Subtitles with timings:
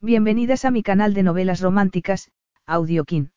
[0.00, 2.30] Bienvenidas a mi canal de novelas románticas,
[2.66, 3.32] Audiokin.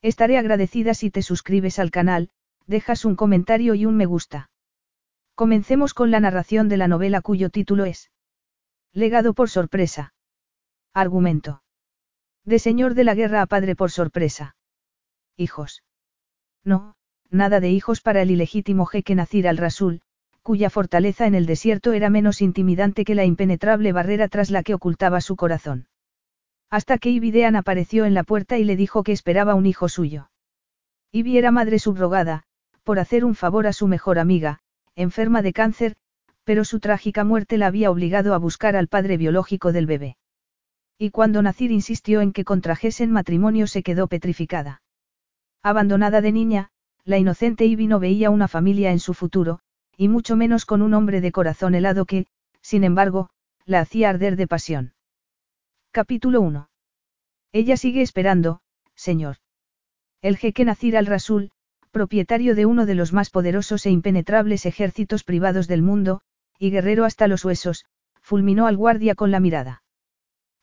[0.00, 2.30] Estaré agradecida si te suscribes al canal,
[2.66, 4.50] dejas un comentario y un me gusta.
[5.34, 8.10] Comencemos con la narración de la novela cuyo título es
[8.94, 10.14] Legado por sorpresa.
[10.94, 11.62] Argumento.
[12.46, 14.56] De señor de la guerra a padre por sorpresa.
[15.36, 15.82] Hijos.
[16.64, 16.96] No,
[17.28, 20.00] nada de hijos para el ilegítimo jeque Nacir al-Rasul,
[20.44, 24.74] cuya fortaleza en el desierto era menos intimidante que la impenetrable barrera tras la que
[24.74, 25.88] ocultaba su corazón.
[26.68, 30.30] Hasta que Ibidean apareció en la puerta y le dijo que esperaba un hijo suyo.
[31.12, 32.42] Ibi era madre subrogada,
[32.82, 34.60] por hacer un favor a su mejor amiga,
[34.94, 35.96] enferma de cáncer,
[36.44, 40.18] pero su trágica muerte la había obligado a buscar al padre biológico del bebé.
[40.98, 44.82] Y cuando Nacir insistió en que contrajesen matrimonio se quedó petrificada.
[45.62, 46.68] Abandonada de niña,
[47.04, 49.60] la inocente Ivy no veía una familia en su futuro,
[49.96, 52.26] y mucho menos con un hombre de corazón helado que,
[52.60, 53.30] sin embargo,
[53.64, 54.94] la hacía arder de pasión.
[55.90, 56.68] Capítulo 1.
[57.52, 58.60] Ella sigue esperando,
[58.94, 59.36] señor.
[60.20, 61.50] El jeque Nacir al-Rasul,
[61.90, 66.20] propietario de uno de los más poderosos e impenetrables ejércitos privados del mundo,
[66.58, 67.84] y guerrero hasta los huesos,
[68.20, 69.82] fulminó al guardia con la mirada.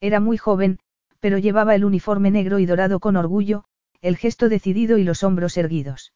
[0.02, 0.80] Era muy joven,
[1.20, 3.64] pero llevaba el uniforme negro y dorado con orgullo,
[4.02, 6.14] el gesto decidido y los hombros erguidos.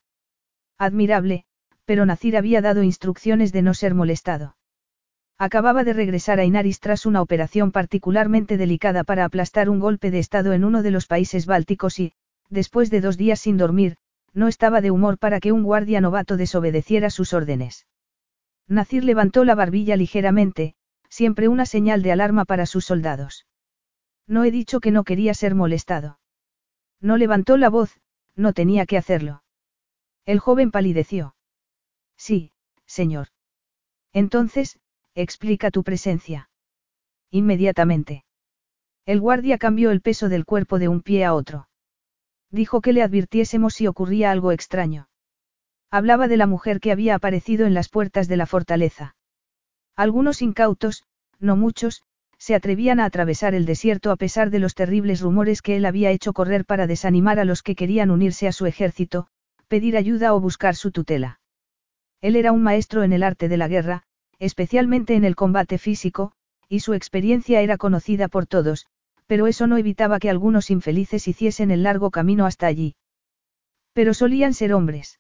[0.78, 1.46] Admirable,
[1.86, 4.56] pero Nacir había dado instrucciones de no ser molestado.
[5.38, 10.20] Acababa de regresar a Inaris tras una operación particularmente delicada para aplastar un golpe de
[10.20, 12.14] Estado en uno de los países bálticos y,
[12.50, 13.98] después de dos días sin dormir,
[14.34, 17.86] no estaba de humor para que un guardia novato desobedeciera sus órdenes.
[18.68, 20.76] Nacir levantó la barbilla ligeramente,
[21.10, 23.46] siempre una señal de alarma para sus soldados.
[24.28, 26.20] No he dicho que no quería ser molestado.
[27.00, 28.00] No levantó la voz,
[28.36, 29.44] no tenía que hacerlo.
[30.26, 31.35] El joven palideció.
[32.18, 32.52] Sí,
[32.86, 33.28] señor.
[34.14, 34.80] Entonces,
[35.14, 36.50] explica tu presencia.
[37.32, 38.26] Inmediatamente.
[39.06, 41.68] El guardia cambió el peso del cuerpo de un pie a otro.
[42.50, 45.10] Dijo que le advirtiésemos si ocurría algo extraño.
[45.92, 49.16] Hablaba de la mujer que había aparecido en las puertas de la fortaleza.
[49.96, 51.04] Algunos incautos,
[51.40, 52.04] no muchos,
[52.38, 56.12] se atrevían a atravesar el desierto a pesar de los terribles rumores que él había
[56.12, 59.28] hecho correr para desanimar a los que querían unirse a su ejército,
[59.68, 61.40] pedir ayuda o buscar su tutela.
[62.26, 64.02] Él era un maestro en el arte de la guerra,
[64.40, 66.32] especialmente en el combate físico,
[66.68, 68.88] y su experiencia era conocida por todos,
[69.28, 72.96] pero eso no evitaba que algunos infelices hiciesen el largo camino hasta allí.
[73.94, 75.20] Pero solían ser hombres.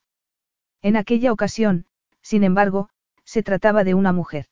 [0.81, 1.85] En aquella ocasión,
[2.23, 2.89] sin embargo,
[3.23, 4.47] se trataba de una mujer.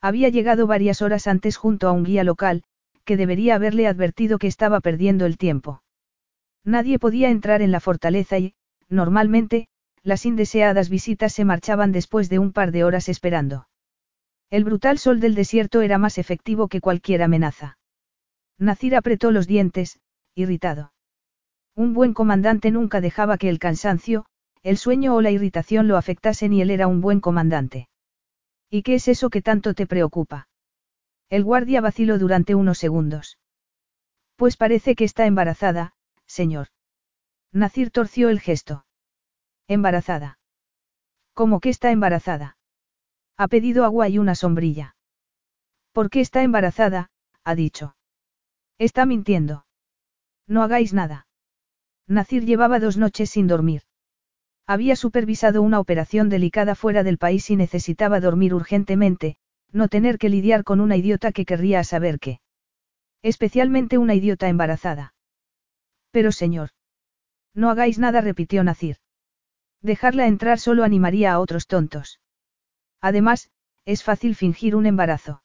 [0.00, 2.62] Había llegado varias horas antes junto a un guía local,
[3.04, 5.82] que debería haberle advertido que estaba perdiendo el tiempo.
[6.64, 8.54] Nadie podía entrar en la fortaleza y,
[8.88, 9.68] normalmente,
[10.06, 13.66] las indeseadas visitas se marchaban después de un par de horas esperando.
[14.50, 17.76] El brutal sol del desierto era más efectivo que cualquier amenaza.
[18.56, 19.98] Nacir apretó los dientes,
[20.36, 20.92] irritado.
[21.74, 24.26] Un buen comandante nunca dejaba que el cansancio,
[24.62, 27.88] el sueño o la irritación lo afectasen y él era un buen comandante.
[28.70, 30.46] ¿Y qué es eso que tanto te preocupa?
[31.30, 33.38] El guardia vaciló durante unos segundos.
[34.36, 35.94] Pues parece que está embarazada,
[36.26, 36.68] señor.
[37.50, 38.85] Nacir torció el gesto.
[39.68, 40.38] Embarazada.
[41.34, 42.56] ¿Cómo que está embarazada?
[43.36, 44.96] Ha pedido agua y una sombrilla.
[45.92, 47.10] ¿Por qué está embarazada?
[47.44, 47.96] ha dicho.
[48.78, 49.66] Está mintiendo.
[50.46, 51.26] No hagáis nada.
[52.06, 53.82] Nacir llevaba dos noches sin dormir.
[54.66, 59.36] Había supervisado una operación delicada fuera del país y necesitaba dormir urgentemente,
[59.72, 62.40] no tener que lidiar con una idiota que querría saber qué.
[63.22, 65.14] Especialmente una idiota embarazada.
[66.10, 66.70] Pero señor.
[67.54, 68.98] No hagáis nada, repitió Nacir.
[69.86, 72.18] Dejarla entrar solo animaría a otros tontos.
[73.00, 73.50] Además,
[73.84, 75.44] es fácil fingir un embarazo.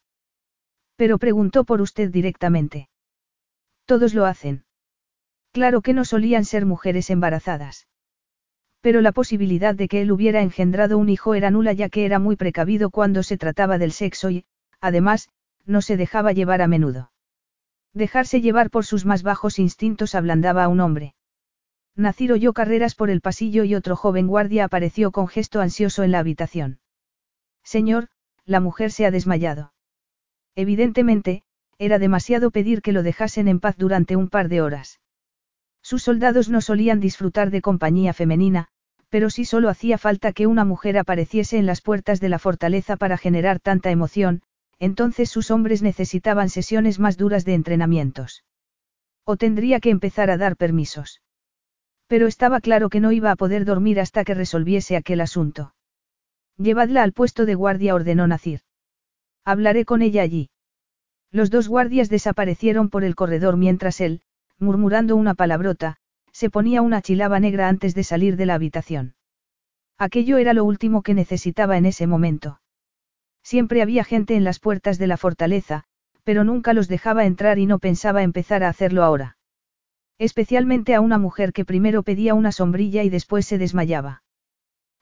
[0.96, 2.90] Pero preguntó por usted directamente.
[3.86, 4.66] Todos lo hacen.
[5.52, 7.88] Claro que no solían ser mujeres embarazadas.
[8.82, 12.18] Pero la posibilidad de que él hubiera engendrado un hijo era nula ya que era
[12.18, 14.46] muy precavido cuando se trataba del sexo y,
[14.80, 15.30] además,
[15.68, 17.12] no se dejaba llevar a menudo.
[17.94, 21.14] Dejarse llevar por sus más bajos instintos ablandaba a un hombre.
[21.96, 26.12] Nacir oyó carreras por el pasillo y otro joven guardia apareció con gesto ansioso en
[26.12, 26.80] la habitación.
[27.64, 28.08] Señor,
[28.46, 29.74] la mujer se ha desmayado.
[30.56, 31.44] Evidentemente,
[31.78, 35.00] era demasiado pedir que lo dejasen en paz durante un par de horas.
[35.82, 38.68] Sus soldados no solían disfrutar de compañía femenina,
[39.10, 42.96] pero si solo hacía falta que una mujer apareciese en las puertas de la fortaleza
[42.96, 44.44] para generar tanta emoción,
[44.80, 48.46] entonces sus hombres necesitaban sesiones más duras de entrenamientos.
[49.26, 51.22] O tendría que empezar a dar permisos.
[52.12, 55.74] Pero estaba claro que no iba a poder dormir hasta que resolviese aquel asunto.
[56.58, 58.60] Llevadla al puesto de guardia, ordenó Nacir.
[59.46, 60.50] Hablaré con ella allí.
[61.32, 64.24] Los dos guardias desaparecieron por el corredor mientras él,
[64.60, 65.96] murmurando una palabrota,
[66.34, 69.16] se ponía una chilaba negra antes de salir de la habitación.
[69.98, 72.60] Aquello era lo último que necesitaba en ese momento.
[73.42, 75.86] Siempre había gente en las puertas de la fortaleza,
[76.26, 79.38] pero nunca los dejaba entrar y no pensaba empezar a hacerlo ahora.
[80.22, 84.22] Especialmente a una mujer que primero pedía una sombrilla y después se desmayaba.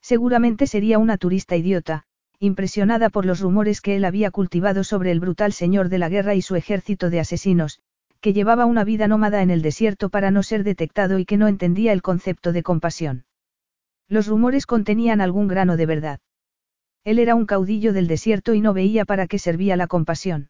[0.02, 2.06] Seguramente sería una turista idiota,
[2.40, 6.36] impresionada por los rumores que él había cultivado sobre el brutal señor de la guerra
[6.36, 7.82] y su ejército de asesinos,
[8.22, 11.50] que llevaba una vida nómada en el desierto para no ser detectado y que no
[11.50, 13.26] entendía el concepto de compasión.
[14.08, 16.20] Los rumores contenían algún grano de verdad.
[17.04, 20.50] Él era un caudillo del desierto y no veía para qué servía la compasión.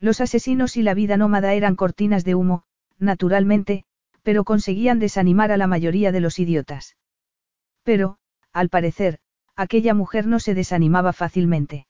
[0.00, 2.64] Los asesinos y la vida nómada eran cortinas de humo,
[2.98, 3.84] naturalmente,
[4.22, 6.96] pero conseguían desanimar a la mayoría de los idiotas.
[7.82, 8.18] Pero,
[8.52, 9.18] al parecer,
[9.54, 11.86] aquella mujer no se desanimaba fácilmente.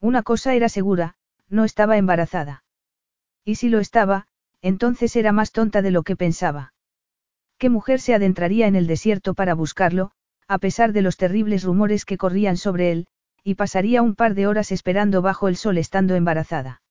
[0.00, 1.16] Una cosa era segura,
[1.48, 2.64] no estaba embarazada.
[3.44, 4.26] Y si lo estaba,
[4.62, 6.74] entonces era más tonta de lo que pensaba.
[7.58, 10.12] ¿Qué mujer se adentraría en el desierto para buscarlo,
[10.46, 13.06] a pesar de los terribles rumores que corrían sobre él,
[13.42, 16.82] y pasaría un par de horas esperando bajo el sol estando embarazada?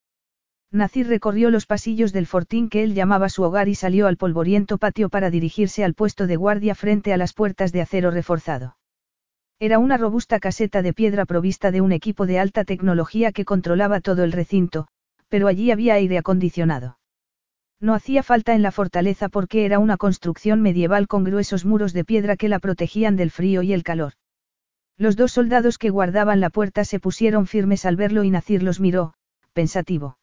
[0.71, 4.77] Nacir recorrió los pasillos del fortín que él llamaba su hogar y salió al polvoriento
[4.77, 8.75] patio para dirigirse al puesto de guardia frente a las puertas de acero reforzado.
[9.59, 14.01] Era una robusta caseta de piedra provista de un equipo de alta tecnología que controlaba
[14.01, 14.87] todo el recinto,
[15.29, 16.99] pero allí había aire acondicionado.
[17.79, 22.03] No hacía falta en la fortaleza porque era una construcción medieval con gruesos muros de
[22.03, 24.13] piedra que la protegían del frío y el calor.
[24.97, 28.79] Los dos soldados que guardaban la puerta se pusieron firmes al verlo y Nacir los
[28.79, 29.13] miró,
[29.53, 30.17] pensativo.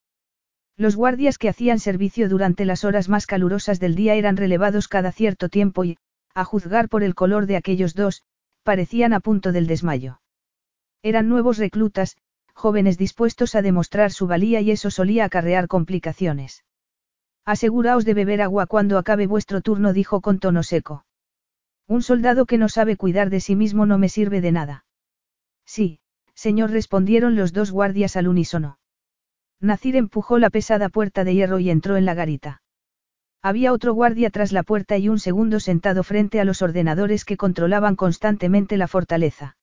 [0.76, 5.12] Los guardias que hacían servicio durante las horas más calurosas del día eran relevados cada
[5.12, 5.98] cierto tiempo y,
[6.34, 8.22] a juzgar por el color de aquellos dos,
[8.64, 10.20] parecían a punto del desmayo.
[11.02, 12.16] Eran nuevos reclutas,
[12.54, 16.64] jóvenes dispuestos a demostrar su valía y eso solía acarrear complicaciones.
[17.44, 21.04] Aseguraos de beber agua cuando acabe vuestro turno, dijo con tono seco.
[21.86, 24.86] Un soldado que no sabe cuidar de sí mismo no me sirve de nada.
[25.66, 26.00] Sí,
[26.34, 28.78] señor, respondieron los dos guardias al unísono.
[29.60, 32.62] Nacir empujó la pesada puerta de hierro y entró en la garita.
[33.42, 37.36] Había otro guardia tras la puerta y un segundo sentado frente a los ordenadores que
[37.36, 39.56] controlaban constantemente la fortaleza.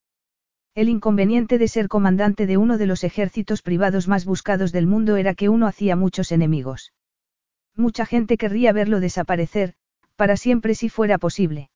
[0.75, 5.17] El inconveniente de ser comandante de uno de los ejércitos privados más buscados del mundo
[5.17, 6.93] era que uno hacía muchos enemigos.
[7.75, 9.73] Mucha gente querría verlo desaparecer,
[10.15, 11.71] para siempre si fuera posible.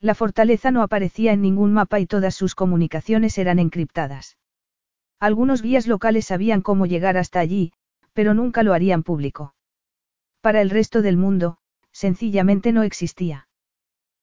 [0.00, 4.36] La fortaleza no aparecía en ningún mapa y todas sus comunicaciones eran encriptadas.
[5.20, 7.72] Algunos guías locales sabían cómo llegar hasta allí,
[8.14, 9.54] pero nunca lo harían público.
[10.40, 11.58] Para el resto del mundo,
[11.92, 13.46] sencillamente no existía.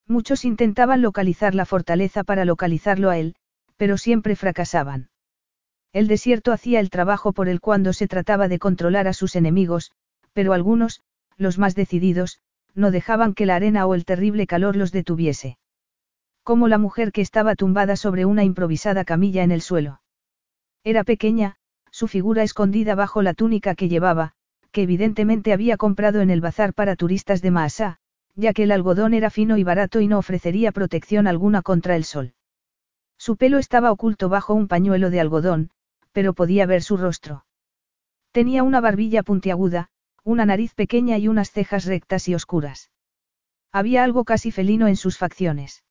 [0.08, 3.36] Muchos intentaban localizar la fortaleza para localizarlo a él,
[3.76, 5.10] pero siempre fracasaban.
[5.94, 9.92] El desierto hacía el trabajo por él cuando se trataba de controlar a sus enemigos,
[10.34, 11.02] pero algunos,
[11.38, 12.40] los más decididos,
[12.74, 15.58] no dejaban que la arena o el terrible calor los detuviese.
[16.44, 20.02] Como la mujer que estaba tumbada sobre una improvisada camilla en el suelo.
[20.88, 21.58] Era pequeña,
[21.92, 24.32] su figura escondida bajo la túnica que llevaba,
[24.72, 27.98] que evidentemente había comprado en el bazar para turistas de Maasá,
[28.36, 32.06] ya que el algodón era fino y barato y no ofrecería protección alguna contra el
[32.06, 32.36] sol.
[33.18, 35.72] Su pelo estaba oculto bajo un pañuelo de algodón,
[36.14, 37.44] pero podía ver su rostro.
[38.32, 39.90] Tenía una barbilla puntiaguda,
[40.24, 42.92] una nariz pequeña y unas cejas rectas y oscuras.
[43.74, 45.84] Había algo casi felino en sus facciones.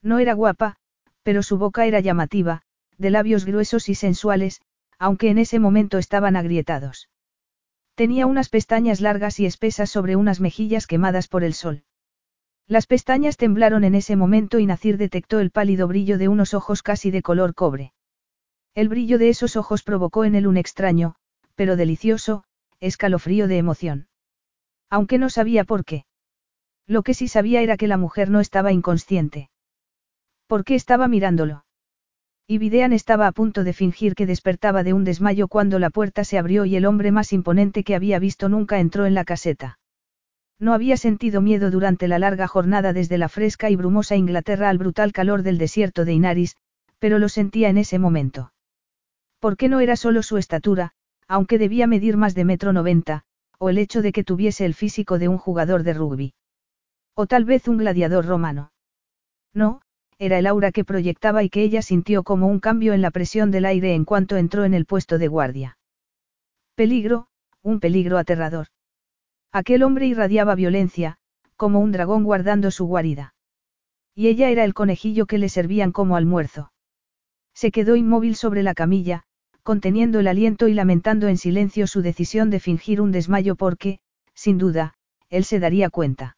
[0.00, 0.76] No era guapa,
[1.22, 2.62] pero su boca era llamativa,
[2.98, 4.60] de labios gruesos y sensuales,
[4.98, 7.08] aunque en ese momento estaban agrietados.
[7.94, 11.84] Tenía unas pestañas largas y espesas sobre unas mejillas quemadas por el sol.
[12.66, 16.82] Las pestañas temblaron en ese momento y Nacir detectó el pálido brillo de unos ojos
[16.82, 17.92] casi de color cobre.
[18.74, 21.14] El brillo de esos ojos provocó en él un extraño,
[21.54, 22.44] pero delicioso,
[22.80, 24.08] escalofrío de emoción.
[24.90, 26.06] Aunque no sabía por qué.
[26.86, 29.50] Lo que sí sabía era que la mujer no estaba inconsciente.
[30.46, 31.63] ¿Por qué estaba mirándolo?
[32.46, 36.24] Y Videan estaba a punto de fingir que despertaba de un desmayo cuando la puerta
[36.24, 39.78] se abrió y el hombre más imponente que había visto nunca entró en la caseta.
[40.58, 44.76] No había sentido miedo durante la larga jornada desde la fresca y brumosa Inglaterra al
[44.76, 46.56] brutal calor del desierto de Inaris,
[46.98, 48.52] pero lo sentía en ese momento.
[49.40, 50.92] ¿Por qué no era solo su estatura,
[51.26, 53.24] aunque debía medir más de metro noventa,
[53.58, 56.34] o el hecho de que tuviese el físico de un jugador de rugby?
[57.14, 58.72] O tal vez un gladiador romano.
[59.54, 59.80] No,
[60.24, 63.50] era el aura que proyectaba y que ella sintió como un cambio en la presión
[63.50, 65.78] del aire en cuanto entró en el puesto de guardia.
[66.74, 67.28] Peligro,
[67.62, 68.68] un peligro aterrador.
[69.52, 71.18] Aquel hombre irradiaba violencia,
[71.56, 73.34] como un dragón guardando su guarida.
[74.14, 76.72] Y ella era el conejillo que le servían como almuerzo.
[77.54, 79.22] Se quedó inmóvil sobre la camilla,
[79.62, 83.98] conteniendo el aliento y lamentando en silencio su decisión de fingir un desmayo porque,
[84.34, 84.94] sin duda,
[85.30, 86.36] él se daría cuenta.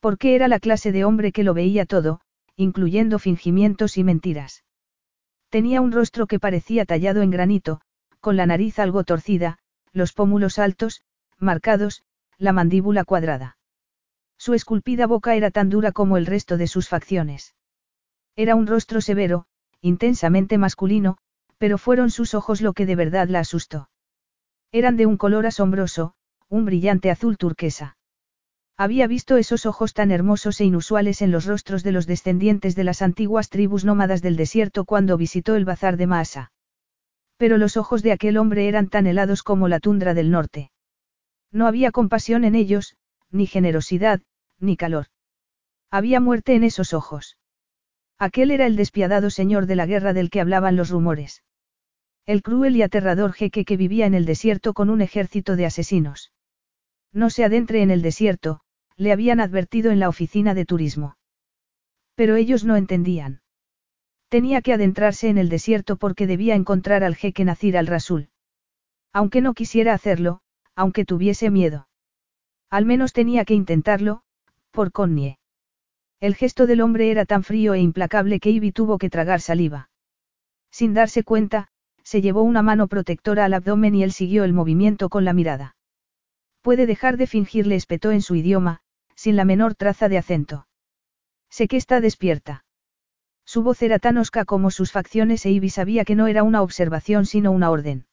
[0.00, 2.20] Porque era la clase de hombre que lo veía todo,
[2.62, 4.64] incluyendo fingimientos y mentiras.
[5.50, 7.80] Tenía un rostro que parecía tallado en granito,
[8.20, 9.58] con la nariz algo torcida,
[9.92, 11.02] los pómulos altos,
[11.38, 12.04] marcados,
[12.38, 13.58] la mandíbula cuadrada.
[14.38, 17.54] Su esculpida boca era tan dura como el resto de sus facciones.
[18.34, 19.46] Era un rostro severo,
[19.80, 21.18] intensamente masculino,
[21.58, 23.90] pero fueron sus ojos lo que de verdad la asustó.
[24.72, 26.14] Eran de un color asombroso,
[26.48, 27.96] un brillante azul turquesa.
[28.82, 32.82] Había visto esos ojos tan hermosos e inusuales en los rostros de los descendientes de
[32.82, 36.50] las antiguas tribus nómadas del desierto cuando visitó el bazar de Maasa.
[37.36, 40.72] Pero los ojos de aquel hombre eran tan helados como la tundra del norte.
[41.52, 42.96] No había compasión en ellos,
[43.30, 44.20] ni generosidad,
[44.58, 45.06] ni calor.
[45.88, 47.38] Había muerte en esos ojos.
[48.18, 51.44] Aquel era el despiadado señor de la guerra del que hablaban los rumores.
[52.26, 56.32] El cruel y aterrador jeque que vivía en el desierto con un ejército de asesinos.
[57.12, 58.61] No se adentre en el desierto,
[58.96, 61.16] le habían advertido en la oficina de turismo.
[62.14, 63.40] Pero ellos no entendían.
[64.28, 68.30] Tenía que adentrarse en el desierto porque debía encontrar al jeque Nacir al-Rasul.
[69.12, 70.40] Aunque no quisiera hacerlo,
[70.74, 71.88] aunque tuviese miedo.
[72.70, 74.22] Al menos tenía que intentarlo,
[74.70, 75.38] por Connie.
[76.20, 79.90] El gesto del hombre era tan frío e implacable que Ivy tuvo que tragar saliva.
[80.70, 81.68] Sin darse cuenta,
[82.02, 85.76] se llevó una mano protectora al abdomen y él siguió el movimiento con la mirada.
[86.62, 88.80] Puede dejar de fingir, le espetó en su idioma,
[89.16, 90.66] sin la menor traza de acento.
[91.50, 92.64] Sé que está despierta.
[93.44, 96.62] Su voz era tan osca como sus facciones e Ivy sabía que no era una
[96.62, 98.06] observación sino una orden.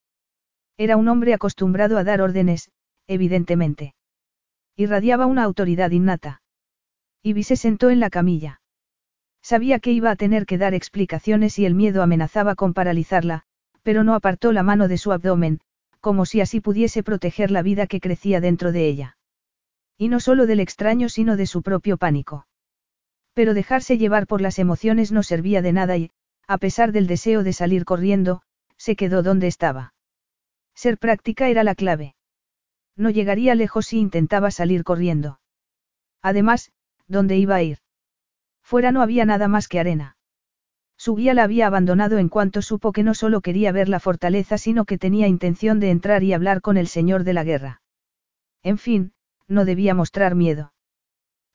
[0.77, 2.71] Era un hombre acostumbrado a dar órdenes,
[3.07, 3.93] evidentemente.
[4.75, 6.41] Irradiaba una autoridad innata.
[7.21, 8.61] Ivy se sentó en la camilla.
[9.41, 13.43] Sabía que iba a tener que dar explicaciones y el miedo amenazaba con paralizarla,
[13.83, 15.61] pero no apartó la mano de su abdomen,
[15.99, 19.17] como si así pudiese proteger la vida que crecía dentro de ella.
[19.97, 22.47] Y no solo del extraño sino de su propio pánico.
[23.33, 26.11] Pero dejarse llevar por las emociones no servía de nada y,
[26.47, 28.41] a pesar del deseo de salir corriendo,
[28.77, 29.93] se quedó donde estaba.
[30.73, 32.15] Ser práctica era la clave.
[32.95, 35.39] No llegaría lejos si intentaba salir corriendo.
[36.21, 36.71] Además,
[37.07, 37.79] ¿dónde iba a ir?
[38.61, 40.17] Fuera no había nada más que arena.
[40.99, 44.57] Su guía la había abandonado en cuanto supo que no solo quería ver la fortaleza,
[44.57, 47.81] sino que tenía intención de entrar y hablar con el señor de la guerra.
[48.63, 49.13] En fin,
[49.47, 50.73] no debía mostrar miedo.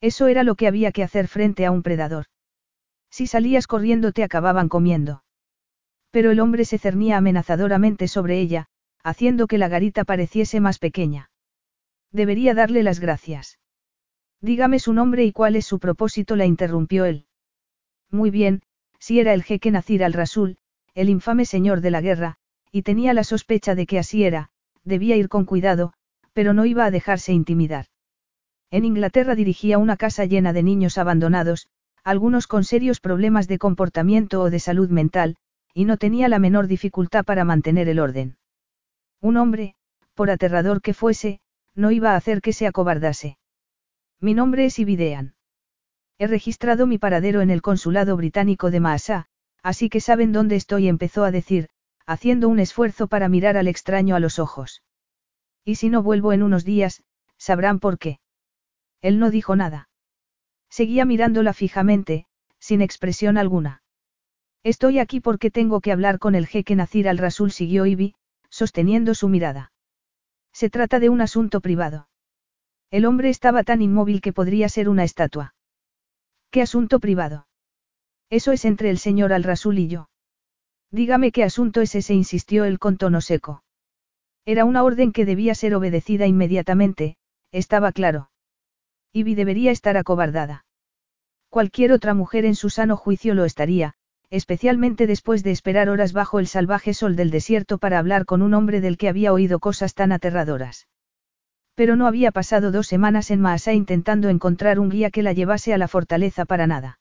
[0.01, 2.25] Eso era lo que había que hacer frente a un predador.
[3.11, 5.25] Si salías corriendo te acababan comiendo.
[6.11, 8.69] Pero el hombre se cernía amenazadoramente sobre ella,
[9.03, 11.31] haciendo que la garita pareciese más pequeña.
[12.11, 13.59] Debería darle las gracias.
[14.41, 17.27] Dígame su nombre y cuál es su propósito, la interrumpió él.
[18.11, 18.63] Muy bien,
[19.05, 20.57] si era el jeque Nacir al-Rasul,
[20.95, 22.37] el infame señor de la guerra,
[22.73, 24.49] y tenía la sospecha de que así era,
[24.83, 25.93] debía ir con cuidado,
[26.33, 27.85] pero no iba a dejarse intimidar.
[28.71, 31.69] En Inglaterra dirigía una casa llena de niños abandonados,
[32.03, 35.37] algunos con serios problemas de comportamiento o de salud mental,
[35.75, 38.39] y no tenía la menor dificultad para mantener el orden.
[39.21, 39.75] Un hombre,
[40.15, 41.41] por aterrador que fuese,
[41.75, 43.37] no iba a hacer que se acobardase.
[44.19, 45.35] Mi nombre es Ibidean.
[46.19, 49.27] He registrado mi paradero en el consulado británico de Maasá,
[49.63, 51.69] así que saben dónde estoy, empezó a decir,
[52.07, 54.83] haciendo un esfuerzo para mirar al extraño a los ojos.
[55.65, 57.03] Y si no vuelvo en unos días,
[57.39, 58.21] sabrán por qué.
[59.01, 59.89] Él no dijo nada.
[60.71, 62.27] Seguía mirándola fijamente,
[62.59, 63.83] sin expresión alguna.
[64.63, 68.15] Estoy aquí porque tengo que hablar con el jeque Nacir al-Rasul, siguió Ibi,
[68.49, 69.73] sosteniendo su mirada.
[70.53, 72.09] Se trata de un asunto privado.
[72.91, 75.54] El hombre estaba tan inmóvil que podría ser una estatua.
[76.55, 77.49] ¿Qué asunto privado?
[78.31, 80.09] Eso es entre el señor Al-Rasul y yo.
[80.93, 83.65] Dígame qué asunto es ese, insistió él con tono seco.
[84.45, 87.17] Era una orden que debía ser obedecida inmediatamente,
[87.51, 88.31] estaba claro.
[89.13, 90.65] Ivy debería estar acobardada.
[91.49, 93.95] Cualquier otra mujer en su sano juicio lo estaría,
[94.31, 98.55] especialmente después de esperar horas bajo el salvaje sol del desierto para hablar con un
[98.55, 100.87] hombre del que había oído cosas tan aterradoras.
[101.75, 105.75] Pero no había pasado dos semanas en Maasá intentando encontrar un guía que la llevase
[105.75, 107.01] a la fortaleza para nada.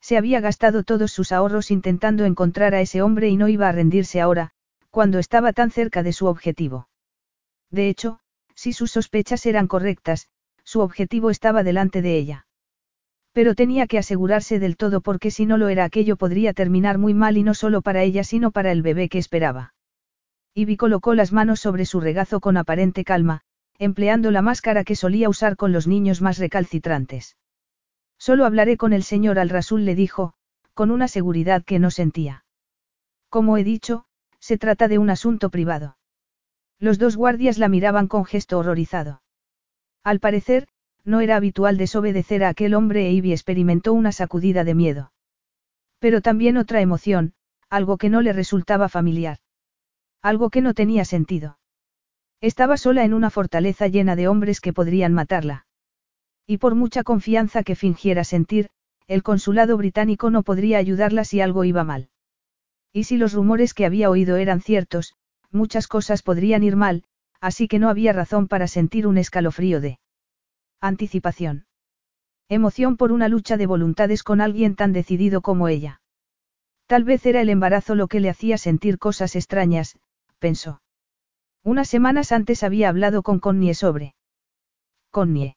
[0.00, 3.72] Se había gastado todos sus ahorros intentando encontrar a ese hombre y no iba a
[3.72, 4.50] rendirse ahora,
[4.90, 6.88] cuando estaba tan cerca de su objetivo.
[7.70, 8.20] De hecho,
[8.54, 10.28] si sus sospechas eran correctas,
[10.64, 12.46] su objetivo estaba delante de ella.
[13.32, 17.14] Pero tenía que asegurarse del todo porque si no lo era aquello podría terminar muy
[17.14, 19.74] mal y no solo para ella sino para el bebé que esperaba.
[20.54, 23.40] Ivy colocó las manos sobre su regazo con aparente calma,
[23.78, 27.36] empleando la máscara que solía usar con los niños más recalcitrantes.
[28.18, 30.34] Solo hablaré con el señor Al-Rasul, le dijo,
[30.74, 32.44] con una seguridad que no sentía.
[33.28, 34.06] Como he dicho,
[34.38, 35.96] Se trata de un asunto privado.
[36.78, 39.22] Los dos guardias la miraban con gesto horrorizado.
[40.02, 40.68] Al parecer,
[41.02, 45.12] no era habitual desobedecer a aquel hombre e Ivy experimentó una sacudida de miedo.
[45.98, 47.32] Pero también otra emoción,
[47.70, 49.38] algo que no le resultaba familiar.
[50.20, 51.58] Algo que no tenía sentido.
[52.40, 55.66] Estaba sola en una fortaleza llena de hombres que podrían matarla.
[56.46, 58.68] Y por mucha confianza que fingiera sentir,
[59.06, 62.08] el consulado británico no podría ayudarla si algo iba mal.
[62.92, 65.14] Y si los rumores que había oído eran ciertos,
[65.50, 67.04] muchas cosas podrían ir mal,
[67.40, 69.98] así que no había razón para sentir un escalofrío de
[70.80, 71.66] anticipación.
[72.48, 76.00] Emoción por una lucha de voluntades con alguien tan decidido como ella.
[76.86, 79.98] Tal vez era el embarazo lo que le hacía sentir cosas extrañas,
[80.38, 80.82] pensó.
[81.64, 84.14] Unas semanas antes había hablado con Connie sobre.
[85.10, 85.56] Connie.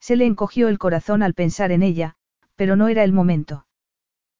[0.00, 2.14] Se le encogió el corazón al pensar en ella,
[2.54, 3.66] pero no era el momento.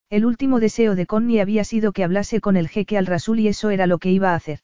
[0.09, 3.49] El último deseo de Connie había sido que hablase con el jeque al Rasul y
[3.49, 4.61] eso era lo que iba a hacer.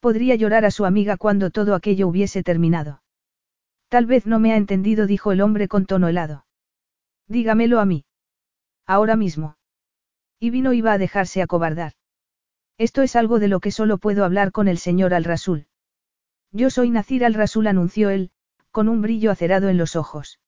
[0.00, 3.02] Podría llorar a su amiga cuando todo aquello hubiese terminado.
[3.88, 6.46] Tal vez no me ha entendido, dijo el hombre con tono helado.
[7.28, 8.04] Dígamelo a mí.
[8.86, 9.56] Ahora mismo.
[10.40, 11.92] Y vino iba a dejarse acobardar.
[12.78, 15.66] Esto es algo de lo que solo puedo hablar con el señor Al-Rasul.
[16.52, 18.30] Yo soy Nacir Al-Rasul, anunció él,
[18.70, 20.38] con un brillo acerado en los ojos.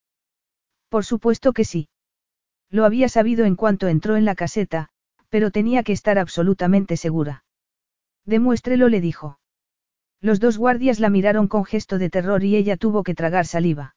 [0.88, 1.88] Por supuesto que sí.
[2.70, 4.90] Lo había sabido en cuanto entró en la caseta,
[5.28, 7.44] pero tenía que estar absolutamente segura.
[8.24, 9.40] Demuéstrelo, le dijo.
[10.20, 13.96] Los dos guardias la miraron con gesto de terror y ella tuvo que tragar saliva.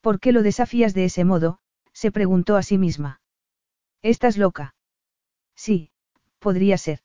[0.00, 1.60] ¿Por qué lo desafías de ese modo?
[1.92, 3.20] se preguntó a sí misma.
[4.02, 4.74] ¿Estás loca?
[5.56, 5.90] Sí,
[6.38, 7.00] podría ser.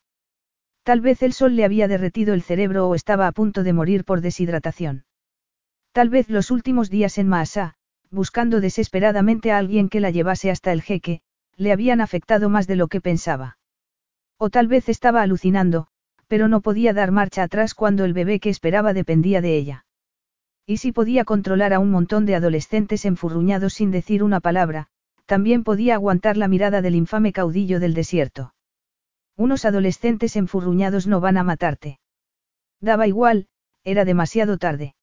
[0.86, 4.06] Tal vez el sol le había derretido el cerebro o estaba a punto de morir
[4.06, 5.04] por deshidratación.
[5.94, 7.74] Tal vez los últimos días en Maasá,
[8.12, 11.22] buscando desesperadamente a alguien que la llevase hasta el jeque,
[11.58, 13.58] le habían afectado más de lo que pensaba.
[14.38, 15.88] O tal vez estaba alucinando,
[16.28, 19.86] pero no podía dar marcha atrás cuando el bebé que esperaba dependía de ella.
[20.68, 24.90] Y si podía controlar a un montón de adolescentes enfurruñados sin decir una palabra,
[25.26, 28.55] también podía aguantar la mirada del infame caudillo del desierto.
[29.38, 32.00] Unos adolescentes enfurruñados no van a matarte.
[32.80, 33.48] Daba igual,
[33.84, 34.96] era demasiado tarde.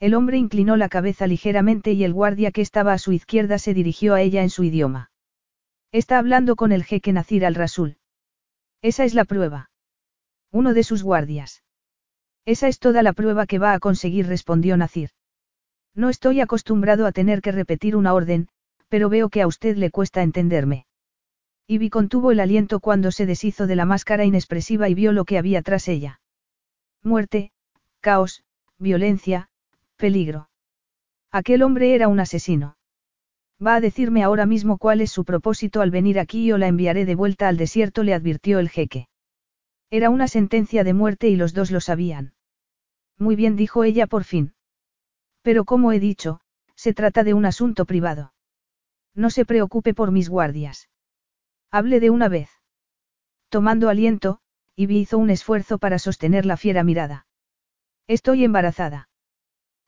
[0.00, 3.74] El hombre inclinó la cabeza ligeramente y el guardia que estaba a su izquierda se
[3.74, 5.10] dirigió a ella en su idioma.
[5.90, 7.96] Está hablando con el jeque Nacir al-Rasul.
[8.80, 9.70] Esa es la prueba.
[10.52, 11.64] Uno de sus guardias.
[12.44, 15.10] Esa es toda la prueba que va a conseguir, respondió Nacir.
[15.94, 18.48] No estoy acostumbrado a tener que repetir una orden,
[18.88, 20.86] pero veo que a usted le cuesta entenderme.
[21.70, 25.36] Ivy contuvo el aliento cuando se deshizo de la máscara inexpresiva y vio lo que
[25.36, 26.22] había tras ella.
[27.02, 27.52] Muerte,
[28.00, 28.42] caos,
[28.78, 29.50] violencia,
[29.96, 30.48] peligro.
[31.30, 32.78] Aquel hombre era un asesino.
[33.64, 37.04] Va a decirme ahora mismo cuál es su propósito al venir aquí o la enviaré
[37.04, 39.08] de vuelta al desierto, le advirtió el jeque.
[39.90, 42.32] Era una sentencia de muerte y los dos lo sabían.
[43.18, 44.54] Muy bien, dijo ella por fin.
[45.42, 46.40] Pero como he dicho,
[46.76, 48.32] se trata de un asunto privado.
[49.14, 50.88] No se preocupe por mis guardias.
[51.70, 52.50] Hable de una vez.
[53.50, 54.40] Tomando aliento,
[54.74, 57.26] Ivy hizo un esfuerzo para sostener la fiera mirada.
[58.06, 59.08] Estoy embarazada.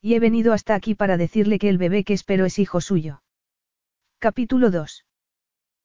[0.03, 3.23] Y he venido hasta aquí para decirle que el bebé que espero es hijo suyo.
[4.19, 5.07] Capítulo 2.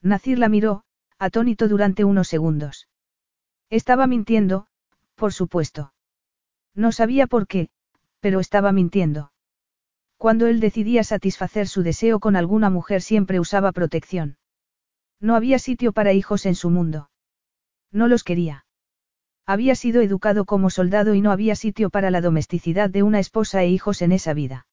[0.02, 0.84] Nacir la miró,
[1.18, 2.90] atónito durante unos segundos.
[3.70, 4.68] Estaba mintiendo,
[5.16, 5.94] por supuesto.
[6.74, 7.70] No sabía por qué,
[8.20, 9.32] pero estaba mintiendo.
[10.18, 14.38] Cuando él decidía satisfacer su deseo con alguna mujer siempre usaba protección.
[15.20, 17.10] No había sitio para hijos en su mundo.
[17.92, 18.66] No los quería.
[19.46, 23.62] Había sido educado como soldado y no había sitio para la domesticidad de una esposa
[23.64, 24.68] e hijos en esa vida.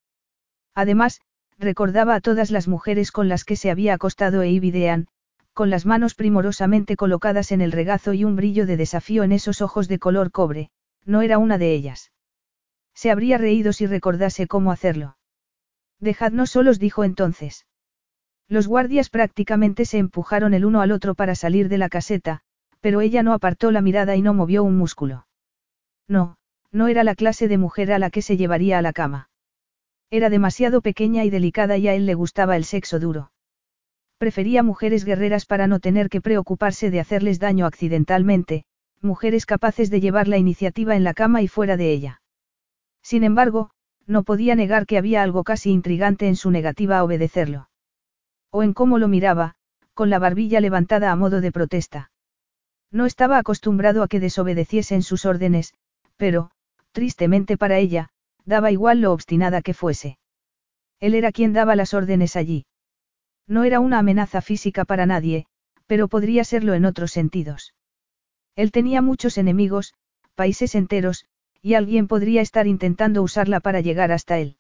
[0.75, 1.21] Además,
[1.59, 5.09] recordaba a todas las mujeres con las que se había acostado e Ibidean,
[5.53, 9.61] con las manos primorosamente colocadas en el regazo y un brillo de desafío en esos
[9.61, 10.71] ojos de color cobre,
[11.05, 12.11] no era una de ellas.
[12.95, 15.17] Se habría reído si recordase cómo hacerlo.
[16.01, 17.67] Dejadnos solos, dijo entonces.
[18.53, 22.43] Los guardias prácticamente se empujaron el uno al otro para salir de la caseta,
[22.83, 25.27] pero ella no apartó la mirada y no movió un músculo.
[26.07, 26.37] No,
[26.71, 29.31] no era la clase de mujer a la que se llevaría a la cama.
[30.11, 33.33] Era demasiado pequeña y delicada y a él le gustaba el sexo duro.
[34.19, 38.67] Prefería mujeres guerreras para no tener que preocuparse de hacerles daño accidentalmente,
[39.01, 42.21] mujeres capaces de llevar la iniciativa en la cama y fuera de ella.
[43.01, 43.71] Sin embargo,
[44.07, 47.71] no podía negar que había algo casi intrigante en su negativa a obedecerlo.
[48.53, 49.55] O en cómo lo miraba,
[49.95, 52.11] con la barbilla levantada a modo de protesta.
[52.91, 55.75] No estaba acostumbrado a que desobedeciesen sus órdenes,
[56.17, 56.51] pero,
[56.93, 58.11] tristemente para ella,
[58.45, 60.19] daba igual lo obstinada que fuese.
[61.01, 62.67] Él era quien daba las órdenes allí.
[63.49, 65.47] No era una amenaza física para nadie,
[65.87, 67.75] pero podría serlo en otros sentidos.
[68.55, 69.95] Él tenía muchos enemigos,
[70.35, 71.25] países enteros,
[71.63, 74.57] y alguien podría estar intentando usarla para llegar hasta él.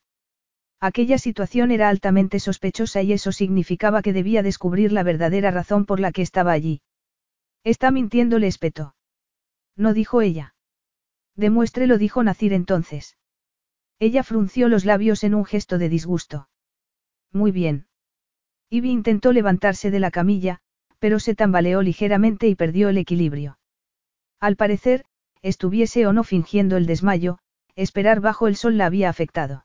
[0.84, 6.00] Aquella situación era altamente sospechosa y eso significaba que debía descubrir la verdadera razón por
[6.00, 6.82] la que estaba allí.
[7.62, 8.96] Está mintiendo, le espetó.
[9.76, 10.56] No dijo ella.
[11.36, 13.16] Demuéstrelo, dijo Nacir entonces.
[14.00, 16.48] Ella frunció los labios en un gesto de disgusto.
[17.30, 17.86] Muy bien.
[18.68, 20.58] Ivy intentó levantarse de la camilla,
[20.98, 23.56] pero se tambaleó ligeramente y perdió el equilibrio.
[24.40, 25.04] Al parecer,
[25.42, 27.38] estuviese o no fingiendo el desmayo,
[27.76, 29.64] esperar bajo el sol la había afectado.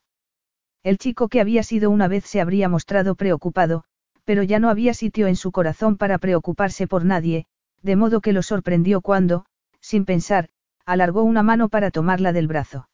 [0.87, 3.83] El chico que había sido una vez se habría mostrado preocupado,
[4.23, 7.45] pero ya no había sitio en su corazón para preocuparse por nadie,
[7.81, 9.43] de modo que lo sorprendió cuando,
[9.81, 10.47] sin pensar,
[10.85, 12.87] alargó una mano para tomarla del brazo.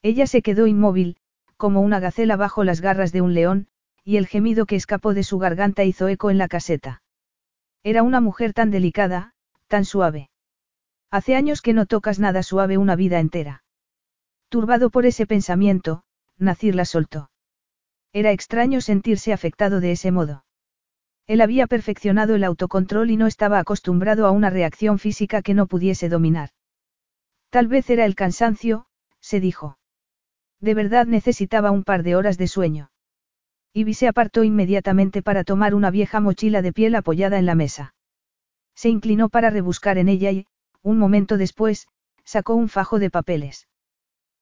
[0.00, 1.16] Ella se quedó inmóvil,
[1.56, 3.66] como una gacela bajo las garras de un león,
[4.04, 7.02] y el gemido que escapó de su garganta hizo eco en la caseta.
[7.82, 9.34] Era una mujer tan delicada,
[9.66, 10.30] tan suave.
[11.10, 13.64] Hace años que no tocas nada suave una vida entera.
[14.48, 16.04] Turbado por ese pensamiento,
[16.38, 17.30] Nacir la soltó.
[18.12, 20.44] Era extraño sentirse afectado de ese modo.
[21.26, 25.66] Él había perfeccionado el autocontrol y no estaba acostumbrado a una reacción física que no
[25.66, 26.50] pudiese dominar.
[27.50, 28.86] Tal vez era el cansancio,
[29.20, 29.78] se dijo.
[30.60, 32.90] De verdad necesitaba un par de horas de sueño.
[33.74, 37.94] Ivy se apartó inmediatamente para tomar una vieja mochila de piel apoyada en la mesa.
[38.74, 40.46] Se inclinó para rebuscar en ella y,
[40.82, 41.88] un momento después,
[42.24, 43.68] sacó un fajo de papeles.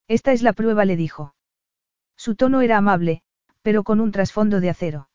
[0.09, 1.36] Esta es la prueba, le dijo.
[2.17, 3.23] Su tono era amable,
[3.63, 5.09] pero con un trasfondo de acero.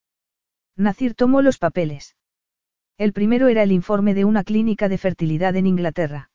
[0.76, 2.16] Nacir tomó los papeles.
[2.98, 6.30] El primero era el informe de una clínica de fertilidad en Inglaterra.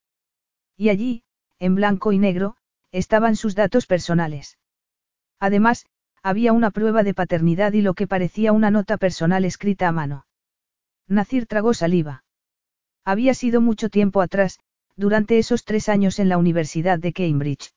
[0.77, 1.23] Y allí,
[1.59, 2.57] en blanco y negro,
[2.93, 4.59] estaban sus datos personales.
[5.39, 5.87] Además,
[6.23, 10.27] había una prueba de paternidad y lo que parecía una nota personal escrita a mano.
[11.07, 12.25] Nacir tragó saliva.
[13.05, 14.59] Había sido mucho tiempo atrás,
[14.97, 17.73] durante esos tres años en la Universidad de Cambridge.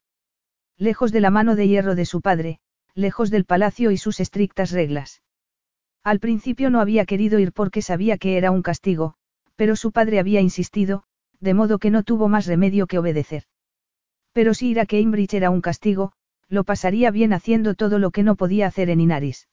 [0.78, 2.60] Lejos de la mano de hierro de su padre,
[3.00, 5.22] lejos del palacio y sus estrictas reglas.
[6.04, 9.16] Al principio no había querido ir porque sabía que era un castigo,
[9.56, 11.04] pero su padre había insistido,
[11.40, 13.44] de modo que no tuvo más remedio que obedecer.
[14.34, 16.14] Pero si ir a Cambridge era un castigo,
[16.48, 19.48] lo pasaría bien haciendo todo lo que no podía hacer en Inaris.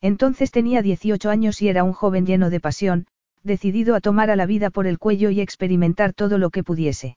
[0.00, 3.06] Entonces tenía 18 años y era un joven lleno de pasión,
[3.42, 7.16] decidido a tomar a la vida por el cuello y experimentar todo lo que pudiese.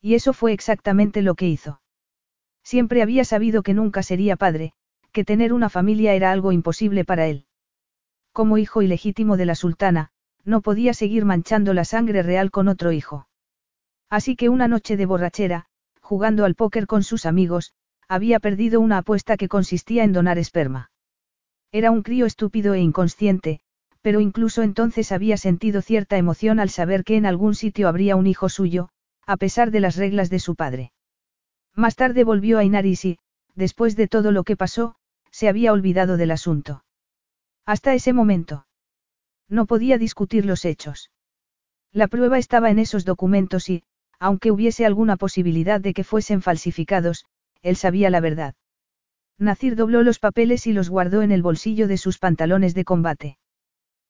[0.00, 1.80] Y eso fue exactamente lo que hizo.
[2.62, 4.72] Siempre había sabido que nunca sería padre,
[5.12, 7.44] que tener una familia era algo imposible para él.
[8.32, 10.10] Como hijo ilegítimo de la sultana,
[10.44, 13.28] no podía seguir manchando la sangre real con otro hijo.
[14.08, 15.66] Así que una noche de borrachera,
[16.00, 17.74] jugando al póker con sus amigos,
[18.08, 20.90] había perdido una apuesta que consistía en donar esperma.
[21.70, 23.60] Era un crío estúpido e inconsciente,
[24.02, 28.26] pero incluso entonces había sentido cierta emoción al saber que en algún sitio habría un
[28.26, 28.88] hijo suyo,
[29.26, 30.92] a pesar de las reglas de su padre.
[31.74, 33.18] Más tarde volvió a Inaris y,
[33.54, 34.96] después de todo lo que pasó,
[35.30, 36.84] se había olvidado del asunto.
[37.64, 38.66] Hasta ese momento.
[39.48, 41.10] No podía discutir los hechos.
[41.92, 43.84] La prueba estaba en esos documentos y,
[44.18, 47.24] aunque hubiese alguna posibilidad de que fuesen falsificados,
[47.62, 48.54] él sabía la verdad.
[49.38, 53.38] Nacir dobló los papeles y los guardó en el bolsillo de sus pantalones de combate.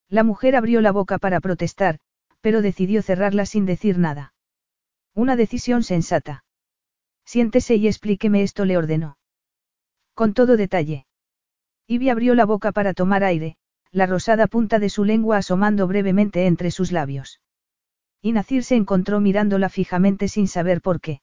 [0.08, 1.98] La mujer abrió la boca para protestar,
[2.40, 4.34] pero decidió cerrarla sin decir nada.
[5.14, 6.44] Una decisión sensata.
[7.24, 9.16] Siéntese y explíqueme esto, le ordenó.
[10.14, 11.06] Con todo detalle.
[11.86, 13.56] Ivy abrió la boca para tomar aire,
[13.90, 17.40] la rosada punta de su lengua asomando brevemente entre sus labios.
[18.20, 21.20] Y Nacir se encontró mirándola fijamente sin saber por qué.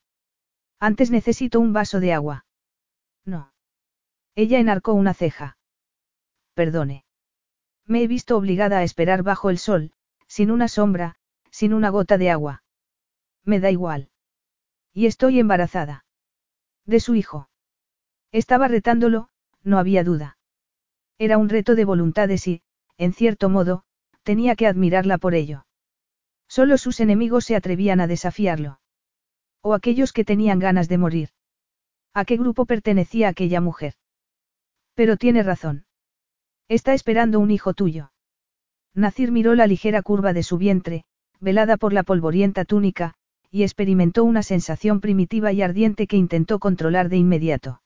[0.80, 2.46] Antes necesito un vaso de agua.
[3.26, 3.54] No.
[4.36, 5.58] Ella enarcó una ceja.
[6.54, 7.06] Perdone.
[7.86, 9.94] Me he visto obligada a esperar bajo el sol,
[10.28, 11.16] sin una sombra,
[11.50, 12.64] sin una gota de agua.
[13.44, 14.10] Me da igual.
[14.94, 16.06] Y estoy embarazada.
[16.86, 17.50] De su hijo.
[18.32, 19.30] Estaba retándolo,
[19.64, 20.38] no había duda.
[21.18, 22.62] Era un reto de voluntades y,
[22.98, 23.84] en cierto modo,
[24.24, 25.66] tenía que admirarla por ello.
[26.48, 28.80] Solo sus enemigos se atrevían a desafiarlo.
[29.62, 31.30] O aquellos que tenían ganas de morir.
[32.14, 33.94] ¿A qué grupo pertenecía aquella mujer?
[34.96, 35.86] Pero tiene razón.
[36.68, 38.12] Está esperando un hijo tuyo.
[38.94, 41.06] Nacir miró la ligera curva de su vientre,
[41.40, 43.16] velada por la polvorienta túnica,
[43.52, 47.82] y experimentó una sensación primitiva y ardiente que intentó controlar de inmediato.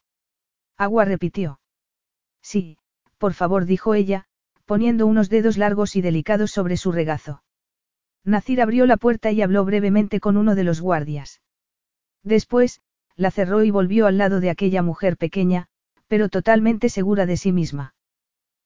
[0.77, 1.59] Agua repitió.
[2.41, 2.77] Sí,
[3.17, 4.25] por favor, dijo ella,
[4.65, 7.43] poniendo unos dedos largos y delicados sobre su regazo.
[8.25, 11.41] Nacir abrió la puerta y habló brevemente con uno de los guardias.
[12.23, 12.81] Después,
[13.15, 15.67] la cerró y volvió al lado de aquella mujer pequeña,
[16.07, 17.95] pero totalmente segura de sí misma.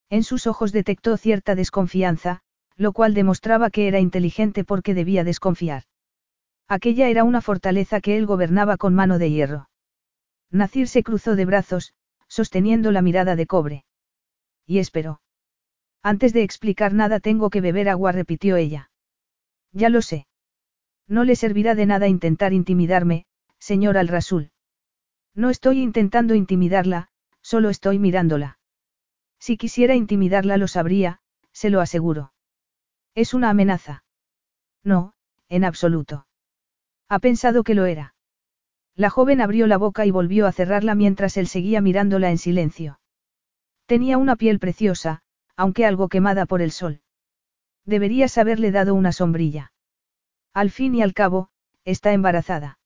[0.10, 2.42] En sus ojos detectó cierta desconfianza,
[2.76, 5.84] lo cual demostraba que era inteligente porque debía desconfiar.
[6.68, 9.70] Aquella era una fortaleza que él gobernaba con mano de hierro.
[10.52, 11.94] Nacir se cruzó de brazos,
[12.28, 13.86] sosteniendo la mirada de cobre.
[14.66, 15.22] Y esperó.
[16.04, 18.92] Antes de explicar nada tengo que beber agua, repitió ella.
[19.72, 20.28] Ya lo sé.
[21.08, 23.26] No le servirá de nada intentar intimidarme,
[23.60, 24.52] señor Al-Rasul.
[25.34, 27.10] No estoy intentando intimidarla,
[27.42, 28.60] solo estoy mirándola.
[29.40, 32.34] Si quisiera intimidarla lo sabría, se lo aseguro.
[33.16, 34.04] ¿Es una amenaza?
[34.84, 35.14] No,
[35.48, 36.27] en absoluto.
[37.10, 38.16] Ha pensado que lo era.
[38.96, 43.00] La joven abrió la boca y volvió a cerrarla mientras él seguía mirándola en silencio.
[43.86, 45.22] Tenía una piel preciosa,
[45.56, 47.02] aunque algo quemada por el sol.
[47.86, 49.72] Deberías haberle dado una sombrilla.
[50.54, 51.50] Al fin y al cabo,
[51.86, 52.80] está embarazada.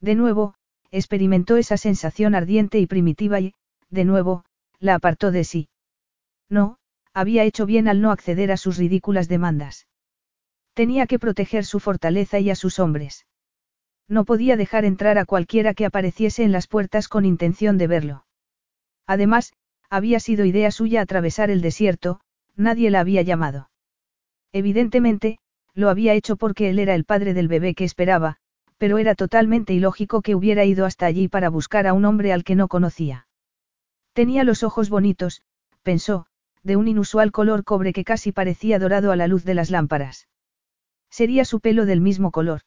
[0.00, 0.54] De nuevo,
[0.90, 3.54] experimentó esa sensación ardiente y primitiva y,
[3.88, 4.44] de nuevo,
[4.80, 5.68] la apartó de sí.
[6.50, 6.78] No,
[7.14, 9.86] había hecho bien al no acceder a sus ridículas demandas.
[10.74, 13.26] Tenía que proteger su fortaleza y a sus hombres.
[14.08, 18.24] No podía dejar entrar a cualquiera que apareciese en las puertas con intención de verlo.
[19.06, 19.52] Además,
[19.90, 22.20] había sido idea suya atravesar el desierto,
[22.56, 23.70] nadie la había llamado.
[24.52, 25.38] Evidentemente,
[25.74, 28.36] lo había hecho porque él era el padre del bebé que esperaba,
[28.78, 32.44] pero era totalmente ilógico que hubiera ido hasta allí para buscar a un hombre al
[32.44, 33.26] que no conocía.
[34.12, 35.42] Tenía los ojos bonitos,
[35.82, 36.26] pensó,
[36.62, 40.28] de un inusual color cobre que casi parecía dorado a la luz de las lámparas.
[41.10, 42.62] Sería su pelo del mismo color.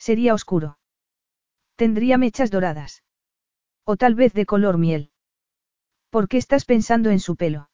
[0.00, 0.78] Sería oscuro.
[1.76, 3.04] Tendría mechas doradas.
[3.84, 5.10] O tal vez de color miel.
[6.08, 7.70] ¿Por qué estás pensando en su pelo?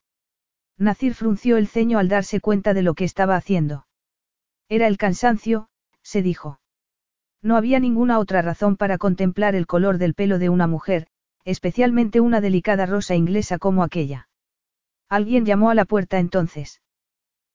[0.77, 3.87] Nacir frunció el ceño al darse cuenta de lo que estaba haciendo.
[4.69, 5.69] Era el cansancio,
[6.03, 6.61] se dijo.
[7.43, 11.07] No había ninguna otra razón para contemplar el color del pelo de una mujer,
[11.45, 14.29] especialmente una delicada rosa inglesa como aquella.
[15.09, 16.83] Alguien llamó a la puerta entonces.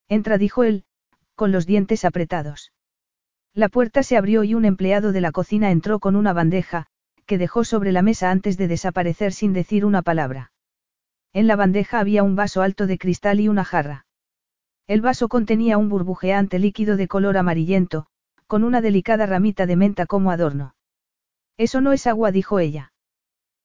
[0.08, 0.86] Entra, dijo él,
[1.36, 2.72] con los dientes apretados.
[3.54, 6.88] La puerta se abrió y un empleado de la cocina entró con una bandeja,
[7.26, 10.54] que dejó sobre la mesa antes de desaparecer sin decir una palabra.
[11.34, 14.06] En la bandeja había un vaso alto de cristal y una jarra.
[14.88, 18.08] El vaso contenía un burbujeante líquido de color amarillento,
[18.48, 20.76] con una delicada ramita de menta como adorno.
[21.58, 22.94] Eso no es agua, dijo ella.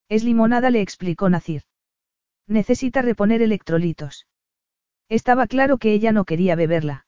[0.09, 1.63] Es limonada, le explicó Nacir.
[2.47, 4.27] Necesita reponer electrolitos.
[5.09, 7.06] Estaba claro que ella no quería beberla.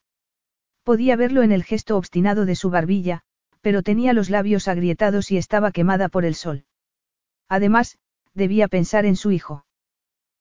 [0.88, 3.20] Podía verlo en el gesto obstinado de su barbilla,
[3.60, 6.64] pero tenía los labios agrietados y estaba quemada por el sol.
[7.46, 7.98] Además,
[8.32, 9.66] debía pensar en su hijo.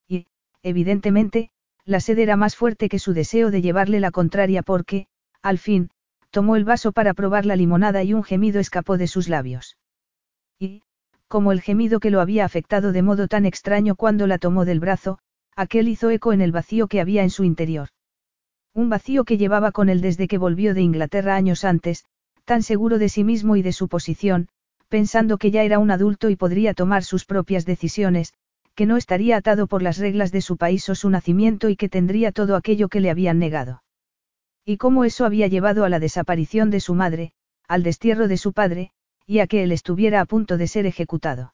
[0.08, 0.26] Y,
[0.62, 1.50] evidentemente,
[1.84, 5.06] la sed era más fuerte que su deseo de llevarle la contraria porque,
[5.42, 5.90] al fin,
[6.30, 9.76] tomó el vaso para probar la limonada y un gemido escapó de sus labios.
[10.58, 10.82] Y,
[11.26, 14.80] como el gemido que lo había afectado de modo tan extraño cuando la tomó del
[14.80, 15.18] brazo,
[15.56, 17.90] aquel hizo eco en el vacío que había en su interior.
[18.78, 22.04] Un vacío que llevaba con él desde que volvió de Inglaterra años antes,
[22.44, 24.46] tan seguro de sí mismo y de su posición,
[24.88, 28.34] pensando que ya era un adulto y podría tomar sus propias decisiones,
[28.76, 31.88] que no estaría atado por las reglas de su país o su nacimiento y que
[31.88, 33.82] tendría todo aquello que le habían negado.
[34.64, 37.32] Y cómo eso había llevado a la desaparición de su madre,
[37.66, 38.92] al destierro de su padre,
[39.26, 41.52] y a que él estuviera a punto de ser ejecutado.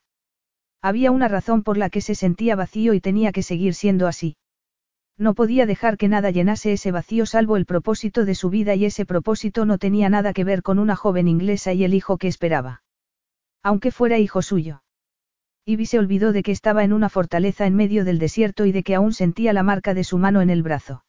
[0.82, 4.36] Había una razón por la que se sentía vacío y tenía que seguir siendo así.
[5.16, 8.84] No podía dejar que nada llenase ese vacío salvo el propósito de su vida y
[8.84, 12.26] ese propósito no tenía nada que ver con una joven inglesa y el hijo que
[12.26, 12.82] esperaba.
[13.62, 14.82] Aunque fuera hijo suyo.
[15.66, 18.82] Ivy se olvidó de que estaba en una fortaleza en medio del desierto y de
[18.82, 21.04] que aún sentía la marca de su mano en el brazo.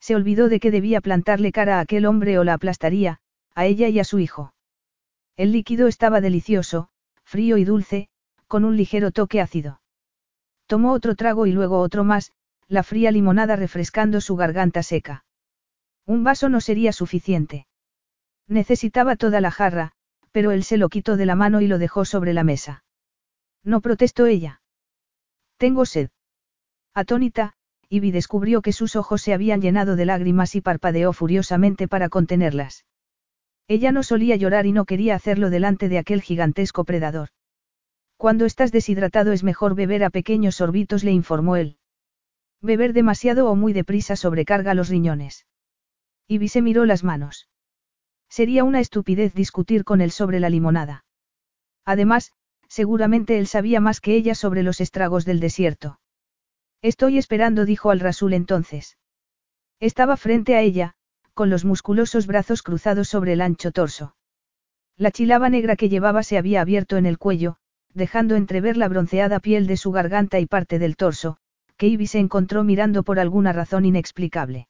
[0.00, 3.20] Se olvidó de que debía plantarle cara a aquel hombre o la aplastaría,
[3.54, 4.54] a ella y a su hijo.
[5.36, 6.88] El líquido estaba delicioso,
[7.22, 8.08] frío y dulce,
[8.48, 9.80] con un ligero toque ácido.
[10.66, 12.32] Tomó otro trago y luego otro más,
[12.68, 15.24] la fría limonada refrescando su garganta seca.
[16.06, 17.66] Un vaso no sería suficiente.
[18.46, 19.92] Necesitaba toda la jarra,
[20.32, 22.84] pero él se lo quitó de la mano y lo dejó sobre la mesa.
[23.64, 24.60] No protestó ella.
[25.56, 26.10] Tengo sed.
[26.94, 27.54] Atónita,
[27.88, 32.84] Ivy descubrió que sus ojos se habían llenado de lágrimas y parpadeó furiosamente para contenerlas.
[33.66, 37.28] Ella no solía llorar y no quería hacerlo delante de aquel gigantesco predador.
[38.16, 41.77] Cuando estás deshidratado es mejor beber a pequeños sorbitos, le informó él.
[42.60, 45.46] Beber demasiado o muy deprisa sobrecarga los riñones.
[46.26, 47.48] Ivy se miró las manos.
[48.28, 51.04] Sería una estupidez discutir con él sobre la limonada.
[51.84, 52.32] Además,
[52.68, 56.00] seguramente él sabía más que ella sobre los estragos del desierto.
[56.82, 58.98] Estoy esperando, dijo al Rasul entonces.
[59.80, 60.94] Estaba frente a ella,
[61.34, 64.16] con los musculosos brazos cruzados sobre el ancho torso.
[64.96, 67.56] La chilaba negra que llevaba se había abierto en el cuello,
[67.94, 71.38] dejando entrever la bronceada piel de su garganta y parte del torso,
[71.78, 74.68] que Ivy se encontró mirando por alguna razón inexplicable.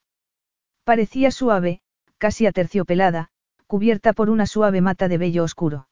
[0.85, 1.81] Parecía suave,
[2.19, 3.31] casi aterciopelada,
[3.67, 5.89] cubierta por una suave mata de vello oscuro.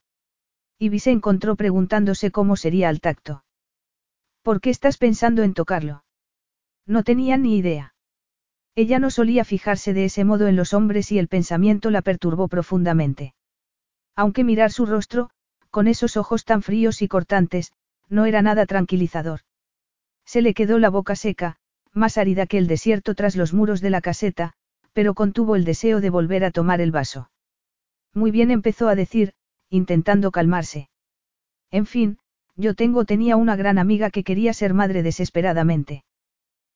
[0.79, 3.45] Ivy se encontró preguntándose cómo sería al tacto.
[4.43, 6.05] ¿Por qué estás pensando en tocarlo?
[6.87, 7.95] No tenía ni idea.
[8.75, 12.47] Ella no solía fijarse de ese modo en los hombres y el pensamiento la perturbó
[12.47, 13.35] profundamente.
[14.15, 15.31] Aunque mirar su rostro,
[15.71, 17.73] con esos ojos tan fríos y cortantes,
[18.11, 19.41] no era nada tranquilizador.
[20.27, 21.57] Se le quedó la boca seca,
[21.93, 24.53] más árida que el desierto tras los muros de la caseta,
[24.93, 27.31] pero contuvo el deseo de volver a tomar el vaso.
[28.13, 29.35] Muy bien empezó a decir,
[29.71, 30.91] intentando calmarse.
[31.71, 32.19] En fin,
[32.57, 36.05] yo tengo tenía una gran amiga que quería ser madre desesperadamente.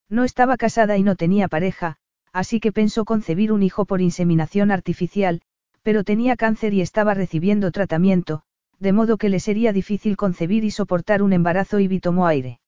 [0.08, 1.96] No estaba casada y no tenía pareja,
[2.32, 5.42] así que pensó concebir un hijo por inseminación artificial,
[5.82, 8.42] pero tenía cáncer y estaba recibiendo tratamiento,
[8.78, 12.59] de modo que le sería difícil concebir y soportar un embarazo y tomó aire.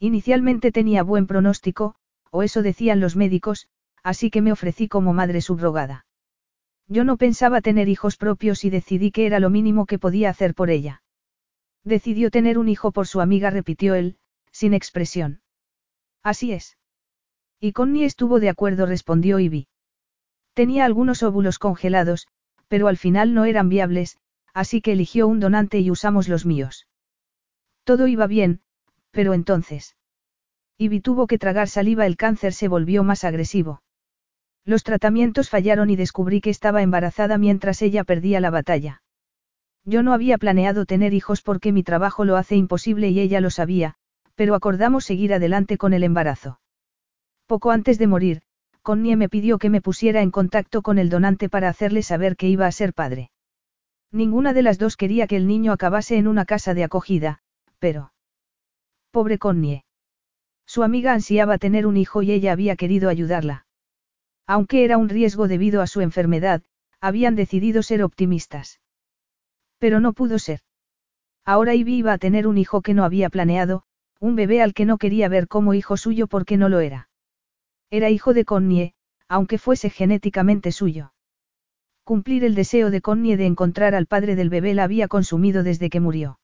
[0.00, 1.96] Inicialmente tenía buen pronóstico,
[2.30, 3.68] o eso decían los médicos,
[4.02, 6.06] así que me ofrecí como madre subrogada.
[6.86, 10.54] Yo no pensaba tener hijos propios y decidí que era lo mínimo que podía hacer
[10.54, 11.02] por ella.
[11.84, 14.16] Decidió tener un hijo por su amiga, repitió él,
[14.52, 15.42] sin expresión.
[16.22, 16.78] Así es.
[17.60, 19.68] Y Connie estuvo de acuerdo, respondió Ivy.
[20.54, 22.28] Tenía algunos óvulos congelados,
[22.68, 24.18] pero al final no eran viables,
[24.54, 26.86] así que eligió un donante y usamos los míos.
[27.84, 28.60] Todo iba bien,
[29.10, 29.96] pero entonces.
[30.78, 33.82] Ivy tuvo que tragar saliva, el cáncer se volvió más agresivo.
[34.64, 39.02] Los tratamientos fallaron y descubrí que estaba embarazada mientras ella perdía la batalla.
[39.84, 43.50] Yo no había planeado tener hijos porque mi trabajo lo hace imposible y ella lo
[43.50, 43.94] sabía,
[44.34, 46.60] pero acordamos seguir adelante con el embarazo.
[47.46, 48.42] Poco antes de morir,
[48.82, 52.48] Connie me pidió que me pusiera en contacto con el donante para hacerle saber que
[52.48, 53.30] iba a ser padre.
[54.12, 57.40] Ninguna de las dos quería que el niño acabase en una casa de acogida,
[57.78, 58.12] pero...
[59.10, 59.84] Pobre Connie.
[60.66, 63.66] Su amiga ansiaba tener un hijo y ella había querido ayudarla.
[64.46, 66.62] Aunque era un riesgo debido a su enfermedad,
[67.00, 68.80] habían decidido ser optimistas.
[69.78, 70.60] Pero no pudo ser.
[71.44, 73.84] Ahora Ivy iba a tener un hijo que no había planeado,
[74.20, 77.08] un bebé al que no quería ver como hijo suyo porque no lo era.
[77.90, 78.94] Era hijo de Connie,
[79.26, 81.14] aunque fuese genéticamente suyo.
[82.04, 85.88] Cumplir el deseo de Connie de encontrar al padre del bebé la había consumido desde
[85.88, 86.37] que murió.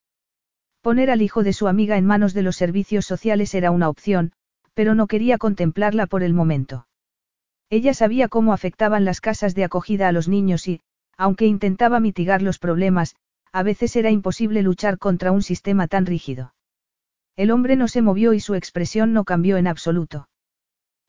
[0.84, 4.32] Poner al hijo de su amiga en manos de los servicios sociales era una opción,
[4.74, 6.86] pero no quería contemplarla por el momento.
[7.70, 10.82] Ella sabía cómo afectaban las casas de acogida a los niños y,
[11.16, 13.16] aunque intentaba mitigar los problemas,
[13.50, 16.54] a veces era imposible luchar contra un sistema tan rígido.
[17.34, 20.28] El hombre no se movió y su expresión no cambió en absoluto.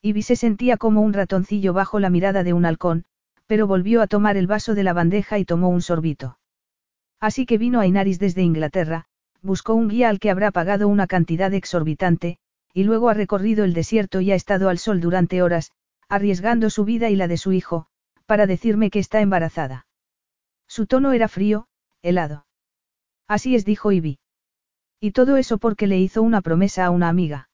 [0.02, 3.04] Ivy se sentía como un ratoncillo bajo la mirada de un halcón,
[3.46, 6.40] pero volvió a tomar el vaso de la bandeja y tomó un sorbito.
[7.20, 9.10] Así que vino a Inaris desde Inglaterra,
[9.46, 12.40] buscó un guía al que habrá pagado una cantidad exorbitante,
[12.74, 15.72] y luego ha recorrido el desierto y ha estado al sol durante horas,
[16.10, 17.88] arriesgando su vida y la de su hijo,
[18.26, 19.86] para decirme que está embarazada.
[20.68, 21.68] Su tono era frío,
[22.02, 22.48] helado.
[23.28, 24.20] Así es, dijo Ivy.
[25.00, 27.50] Y todo eso porque le hizo una promesa a una amiga.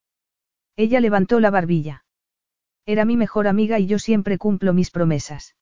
[0.77, 2.05] Ella levantó la barbilla.
[2.85, 5.55] Era mi mejor amiga y yo siempre cumplo mis promesas.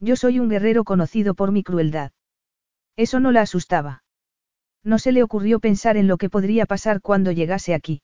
[0.00, 2.12] Yo soy un guerrero conocido por mi crueldad.
[2.96, 4.02] Eso no la asustaba.
[4.84, 8.02] No se le ocurrió pensar en lo que podría pasar cuando llegase aquí.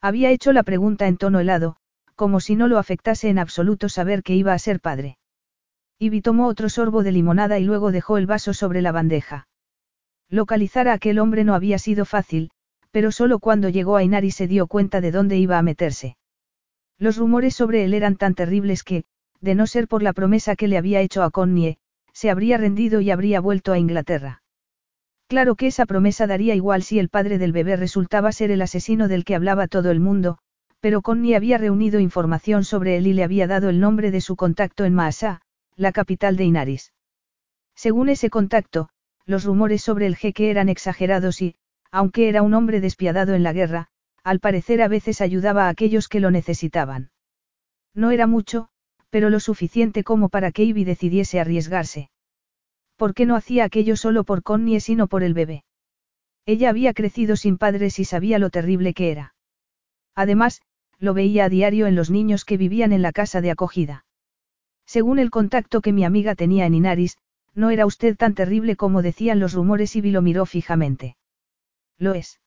[0.00, 1.76] Había hecho la pregunta en tono helado,
[2.14, 5.18] como si no lo afectase en absoluto saber que iba a ser padre.
[5.98, 9.48] Ivy tomó otro sorbo de limonada y luego dejó el vaso sobre la bandeja.
[10.30, 12.50] Localizar a aquel hombre no había sido fácil,
[12.90, 16.16] pero solo cuando llegó a Inari se dio cuenta de dónde iba a meterse.
[16.98, 19.04] Los rumores sobre él eran tan terribles que,
[19.40, 21.78] de no ser por la promesa que le había hecho a Connie,
[22.12, 24.39] se habría rendido y habría vuelto a Inglaterra.
[25.30, 29.06] Claro que esa promesa daría igual si el padre del bebé resultaba ser el asesino
[29.06, 30.38] del que hablaba todo el mundo,
[30.80, 34.34] pero Connie había reunido información sobre él y le había dado el nombre de su
[34.34, 35.40] contacto en Maasá,
[35.76, 36.92] la capital de Inaris.
[37.76, 38.88] Según ese contacto,
[39.24, 41.54] los rumores sobre el jeque eran exagerados y,
[41.92, 43.86] aunque era un hombre despiadado en la guerra,
[44.24, 47.12] al parecer a veces ayudaba a aquellos que lo necesitaban.
[47.94, 48.68] No era mucho,
[49.10, 52.09] pero lo suficiente como para que Ivy decidiese arriesgarse.
[53.00, 55.64] ¿Por qué no hacía aquello solo por Connie sino por el bebé?
[56.44, 59.34] Ella había crecido sin padres y sabía lo terrible que era.
[60.14, 60.60] Además,
[60.98, 64.04] lo veía a diario en los niños que vivían en la casa de acogida.
[64.84, 67.16] Según el contacto que mi amiga tenía en Inaris,
[67.54, 71.16] no era usted tan terrible como decían los rumores y lo miró fijamente.
[71.96, 72.38] Lo es.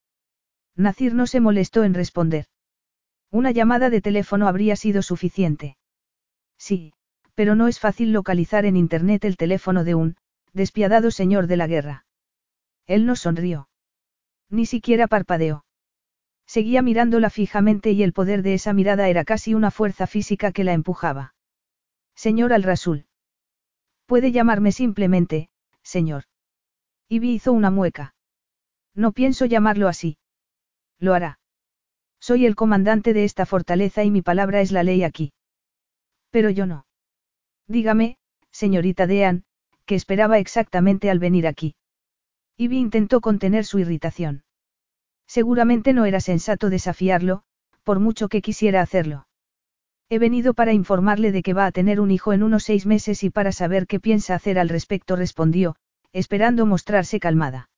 [0.75, 2.45] Nacir no se molestó en responder.
[3.31, 5.77] Una llamada de teléfono habría sido suficiente.
[6.59, 6.93] Sí,
[7.33, 10.15] pero no es fácil localizar en Internet el teléfono de un,
[10.53, 12.05] despiadado señor de la guerra.
[12.85, 13.69] Él no sonrió.
[14.49, 15.65] Ni siquiera parpadeó.
[16.45, 20.63] Seguía mirándola fijamente y el poder de esa mirada era casi una fuerza física que
[20.63, 21.33] la empujaba.
[22.15, 23.07] Señor Al-Rasul.
[24.05, 25.49] Puede llamarme simplemente,
[25.81, 26.25] señor.
[27.09, 28.13] Ivy hizo una mueca.
[28.93, 30.17] No pienso llamarlo así.
[30.99, 31.39] Lo hará.
[32.19, 35.33] Soy el comandante de esta fortaleza y mi palabra es la ley aquí.
[36.29, 36.85] Pero yo no.
[37.67, 38.17] Dígame,
[38.51, 39.45] señorita Dean,
[39.85, 41.75] que esperaba exactamente al venir aquí.
[42.57, 44.43] Ivy intentó contener su irritación.
[45.27, 47.43] Seguramente no era sensato desafiarlo,
[47.83, 49.27] por mucho que quisiera hacerlo.
[50.09, 53.23] He venido para informarle de que va a tener un hijo en unos seis meses
[53.23, 55.75] y para saber qué piensa hacer al respecto, respondió,
[56.11, 57.69] esperando mostrarse calmada.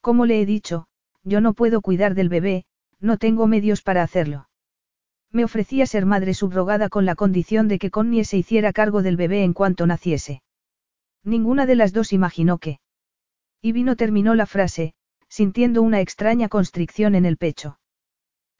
[0.00, 0.86] Como le he dicho,
[1.22, 2.64] yo no puedo cuidar del bebé,
[2.98, 4.48] no tengo medios para hacerlo.
[5.30, 9.16] Me ofrecía ser madre subrogada con la condición de que Connie se hiciera cargo del
[9.16, 10.42] bebé en cuanto naciese.
[11.24, 12.80] Ninguna de las dos imaginó que.
[13.60, 14.94] Y vino terminó la frase,
[15.28, 17.78] sintiendo una extraña constricción en el pecho.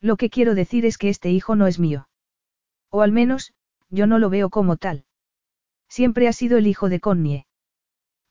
[0.00, 2.08] Lo que quiero decir es que este hijo no es mío.
[2.90, 3.52] O al menos,
[3.88, 5.04] yo no lo veo como tal.
[5.88, 7.46] Siempre ha sido el hijo de Connie.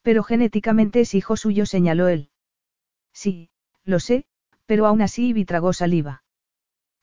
[0.01, 2.29] Pero genéticamente es hijo suyo, señaló él.
[3.13, 3.49] Sí,
[3.83, 4.25] lo sé,
[4.65, 6.23] pero aún así Ivy tragó saliva.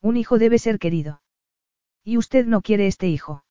[0.01, 1.23] Un hijo debe ser querido.
[2.05, 3.45] Y usted no quiere este hijo.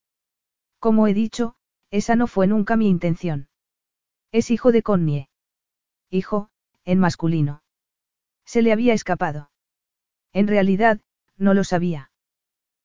[0.80, 1.56] Como he dicho,
[1.92, 3.50] esa no fue nunca mi intención.
[4.36, 5.30] Es hijo de Connie.
[6.10, 6.50] Hijo,
[6.84, 7.64] en masculino.
[8.44, 9.50] Se le había escapado.
[10.34, 11.00] En realidad,
[11.38, 12.12] no lo sabía.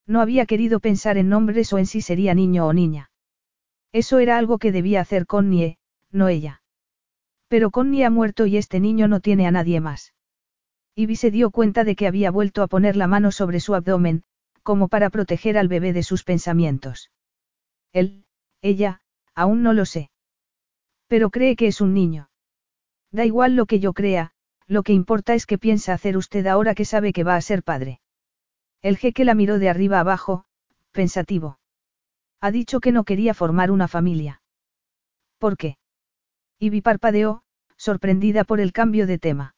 [0.07, 3.11] No había querido pensar en nombres o en si sería niño o niña.
[3.90, 5.78] Eso era algo que debía hacer Connie,
[6.12, 6.62] no ella.
[7.48, 10.14] Pero Connie ha muerto y este niño no tiene a nadie más.
[10.94, 14.22] Ivy se dio cuenta de que había vuelto a poner la mano sobre su abdomen,
[14.62, 17.11] como para proteger al bebé de sus pensamientos.
[17.92, 18.24] Él,
[18.62, 19.03] ella,
[19.34, 20.12] aún no lo sé.
[21.11, 22.31] Pero cree que es un niño.
[23.11, 24.31] Da igual lo que yo crea,
[24.69, 27.65] lo que importa es qué piensa hacer usted ahora que sabe que va a ser
[27.65, 28.01] padre.
[28.81, 30.45] El jeque la miró de arriba abajo,
[30.93, 31.59] pensativo.
[32.41, 34.41] Ha dicho que no quería formar una familia.
[35.39, 35.79] ¿Por qué?
[36.61, 37.43] Y parpadeó,
[37.77, 39.57] sorprendida por el cambio de tema.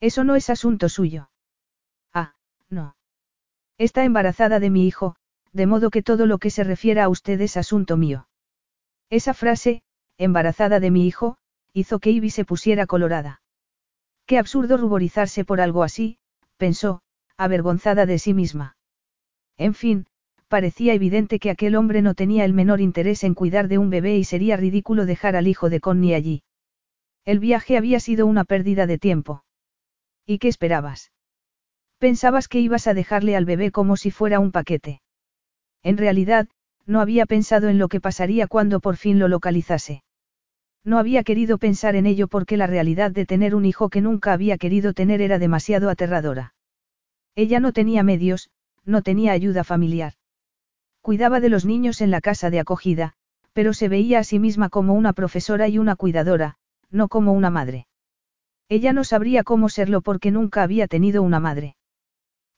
[0.00, 1.30] Eso no es asunto suyo.
[2.12, 2.34] Ah,
[2.68, 2.96] no.
[3.78, 5.14] Está embarazada de mi hijo,
[5.52, 8.26] de modo que todo lo que se refiera a usted es asunto mío.
[9.08, 9.83] Esa frase,
[10.18, 11.36] embarazada de mi hijo,
[11.72, 13.42] hizo que Ivy se pusiera colorada.
[14.26, 16.18] Qué absurdo ruborizarse por algo así,
[16.56, 17.02] pensó,
[17.36, 18.76] avergonzada de sí misma.
[19.56, 20.06] En fin,
[20.48, 24.16] parecía evidente que aquel hombre no tenía el menor interés en cuidar de un bebé
[24.16, 26.42] y sería ridículo dejar al hijo de Connie allí.
[27.24, 29.44] El viaje había sido una pérdida de tiempo.
[30.26, 31.12] ¿Y qué esperabas?
[31.98, 35.00] Pensabas que ibas a dejarle al bebé como si fuera un paquete.
[35.82, 36.48] En realidad,
[36.86, 40.02] no había pensado en lo que pasaría cuando por fin lo localizase.
[40.84, 44.32] No había querido pensar en ello porque la realidad de tener un hijo que nunca
[44.32, 46.54] había querido tener era demasiado aterradora.
[47.34, 48.50] Ella no tenía medios,
[48.84, 50.12] no tenía ayuda familiar.
[51.00, 53.14] Cuidaba de los niños en la casa de acogida,
[53.52, 56.56] pero se veía a sí misma como una profesora y una cuidadora,
[56.90, 57.86] no como una madre.
[58.68, 61.76] Ella no sabría cómo serlo porque nunca había tenido una madre.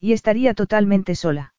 [0.01, 1.55] Y estaría totalmente sola.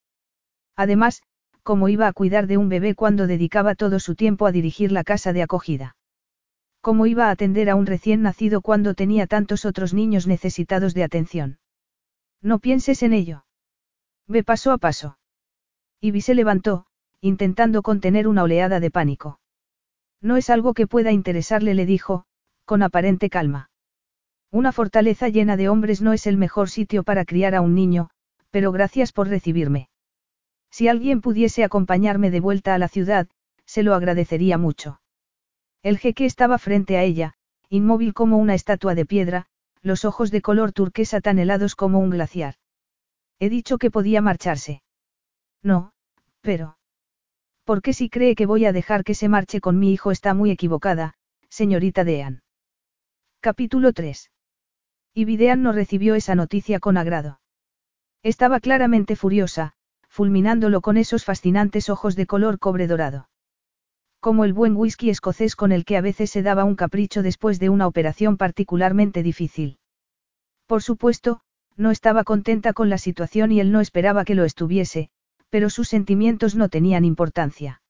[0.76, 1.22] Además,
[1.62, 5.04] ¿cómo iba a cuidar de un bebé cuando dedicaba todo su tiempo a dirigir la
[5.04, 5.96] casa de acogida?
[6.80, 11.04] ¿Cómo iba a atender a un recién nacido cuando tenía tantos otros niños necesitados de
[11.04, 11.58] atención?
[12.40, 13.44] No pienses en ello.
[14.26, 15.18] Ve paso a paso.
[16.00, 16.86] Ivy se levantó,
[17.20, 19.40] intentando contener una oleada de pánico.
[20.20, 22.24] No es algo que pueda interesarle, le dijo,
[22.64, 23.70] con aparente calma.
[24.50, 28.10] Una fortaleza llena de hombres no es el mejor sitio para criar a un niño,
[28.50, 29.88] pero gracias por recibirme.
[30.70, 33.28] Si alguien pudiese acompañarme de vuelta a la ciudad,
[33.64, 35.00] se lo agradecería mucho.
[35.82, 37.34] El jeque estaba frente a ella,
[37.68, 39.46] inmóvil como una estatua de piedra,
[39.82, 42.54] los ojos de color turquesa tan helados como un glaciar.
[43.38, 44.82] He dicho que podía marcharse.
[45.62, 45.92] No,
[46.40, 46.78] pero...
[47.64, 50.34] ¿Por qué si cree que voy a dejar que se marche con mi hijo está
[50.34, 51.14] muy equivocada,
[51.48, 52.42] señorita Dean?
[53.40, 54.30] Capítulo 3.
[55.14, 57.40] Y Videan no recibió esa noticia con agrado.
[58.22, 59.74] Estaba claramente furiosa,
[60.08, 63.28] fulminándolo con esos fascinantes ojos de color cobre dorado
[64.20, 67.60] como el buen whisky escocés con el que a veces se daba un capricho después
[67.60, 69.78] de una operación particularmente difícil.
[70.66, 71.40] Por supuesto,
[71.76, 75.10] no estaba contenta con la situación y él no esperaba que lo estuviese,
[75.50, 77.80] pero sus sentimientos no tenían importancia.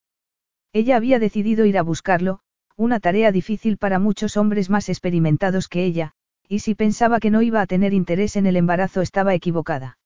[0.72, 2.40] Ella había decidido ir a buscarlo,
[2.76, 6.12] una tarea difícil para muchos hombres más experimentados que ella,
[6.46, 9.98] y si pensaba que no iba a tener interés en el embarazo estaba equivocada.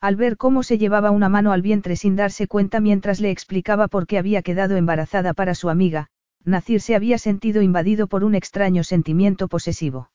[0.00, 3.88] Al ver cómo se llevaba una mano al vientre sin darse cuenta mientras le explicaba
[3.88, 6.08] por qué había quedado embarazada para su amiga,
[6.42, 10.10] Nacir se había sentido invadido por un extraño sentimiento posesivo.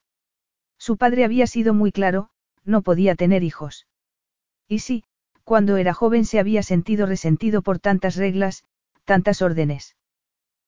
[0.76, 2.30] Su padre había sido muy claro,
[2.64, 3.86] no podía tener hijos.
[4.66, 5.04] Y sí,
[5.44, 8.64] cuando era joven se había sentido resentido por tantas reglas,
[9.04, 9.94] tantas órdenes.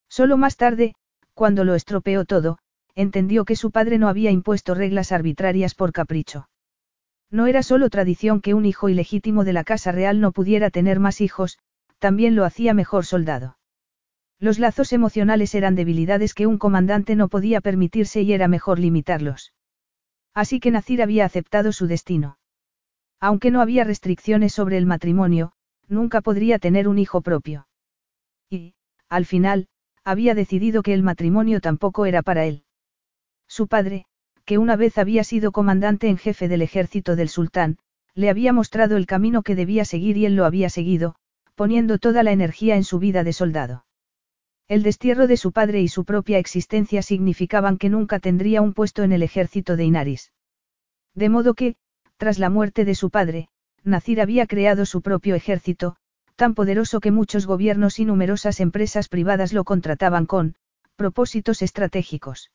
[0.09, 0.95] Solo más tarde,
[1.35, 2.59] cuando lo estropeó todo,
[2.95, 6.49] entendió que su padre no había impuesto reglas arbitrarias por capricho.
[7.31, 10.99] No era solo tradición que un hijo ilegítimo de la Casa Real no pudiera tener
[10.99, 11.59] más hijos,
[11.99, 13.59] también lo hacía mejor soldado.
[14.41, 19.53] Los lazos emocionales eran debilidades que un comandante no podía permitirse y era mejor limitarlos.
[20.33, 22.39] Así que Nacir había aceptado su destino.
[23.21, 25.53] Aunque no había restricciones sobre el matrimonio,
[25.89, 27.67] nunca podría tener un hijo propio.
[28.49, 28.75] Y,
[29.09, 29.69] al final,
[30.05, 32.63] había decidido que el matrimonio tampoco era para él.
[33.49, 34.07] Su padre,
[34.49, 37.77] que una vez había sido comandante en jefe del ejército del sultán,
[38.15, 41.17] le había mostrado el camino que debía seguir y él lo había seguido,
[41.55, 43.85] poniendo toda la energía en su vida de soldado.
[44.67, 49.03] El destierro de su padre y su propia existencia significaban que nunca tendría un puesto
[49.03, 50.33] en el ejército de Inaris.
[51.15, 51.77] De modo que,
[52.17, 53.51] tras la muerte de su padre,
[53.85, 55.97] Nacir había creado su propio ejército,
[56.37, 60.57] tan poderoso que muchos gobiernos y numerosas empresas privadas lo contrataban con
[60.97, 62.51] propósitos estratégicos.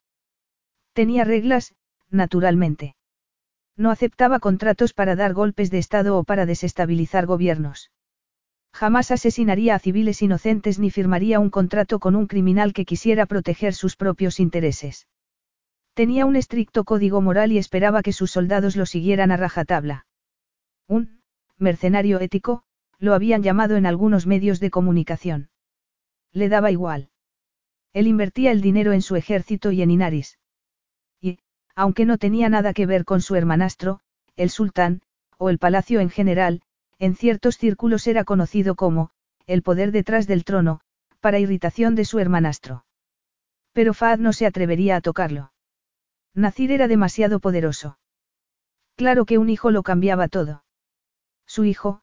[0.94, 1.76] Tenía reglas,
[2.14, 2.96] naturalmente.
[3.76, 7.92] No aceptaba contratos para dar golpes de Estado o para desestabilizar gobiernos.
[8.72, 13.74] Jamás asesinaría a civiles inocentes ni firmaría un contrato con un criminal que quisiera proteger
[13.74, 15.08] sus propios intereses.
[15.94, 20.06] Tenía un estricto código moral y esperaba que sus soldados lo siguieran a rajatabla.
[20.88, 21.22] Un
[21.58, 22.64] mercenario ético,
[23.00, 25.50] lo habían llamado en algunos medios de comunicación.
[26.32, 27.10] Le daba igual.
[27.94, 30.40] Él invertía el dinero en su ejército y en Inaris
[31.76, 34.00] aunque no tenía nada que ver con su hermanastro,
[34.36, 35.02] el sultán,
[35.38, 36.62] o el palacio en general,
[37.00, 39.10] en ciertos círculos era conocido como,
[39.46, 40.80] el poder detrás del trono,
[41.20, 42.86] para irritación de su hermanastro.
[43.74, 45.52] Pero Fahd no se atrevería a tocarlo.
[46.34, 47.98] Nacir era demasiado poderoso.
[48.96, 50.64] Claro que un hijo lo cambiaba todo.
[51.46, 52.02] Su hijo,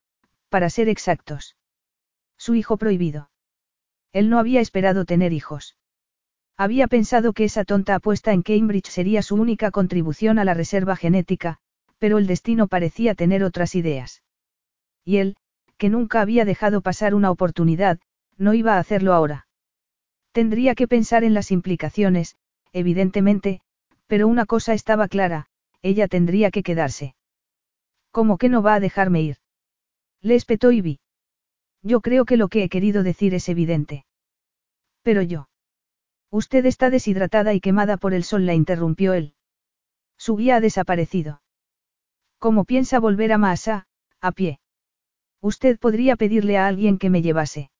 [0.49, 1.57] para ser exactos.
[2.37, 3.31] Su hijo prohibido.
[4.13, 5.77] Él no había esperado tener hijos.
[6.61, 10.95] Había pensado que esa tonta apuesta en Cambridge sería su única contribución a la reserva
[10.95, 11.57] genética,
[11.99, 14.23] pero el destino parecía tener otras ideas.
[15.03, 15.37] Y él,
[15.79, 17.99] que nunca había dejado pasar una oportunidad,
[18.37, 19.47] no iba a hacerlo ahora.
[20.33, 22.37] Tendría que pensar en las implicaciones,
[22.75, 23.63] evidentemente,
[24.07, 25.47] pero una cosa estaba clara,
[25.81, 27.15] ella tendría que quedarse.
[28.11, 29.37] ¿Cómo que no va a dejarme ir?
[30.21, 31.01] Le espetó Ivy.
[31.83, 34.05] Yo creo que lo que he querido decir es evidente.
[35.03, 35.50] Pero yo.
[36.31, 39.35] Usted está deshidratada y quemada por el sol, la interrumpió él.
[40.17, 41.43] Su guía ha desaparecido.
[42.39, 43.87] ¿Cómo piensa volver a Maasa,
[44.21, 44.61] a pie?
[45.41, 47.71] Usted podría pedirle a alguien que me llevase.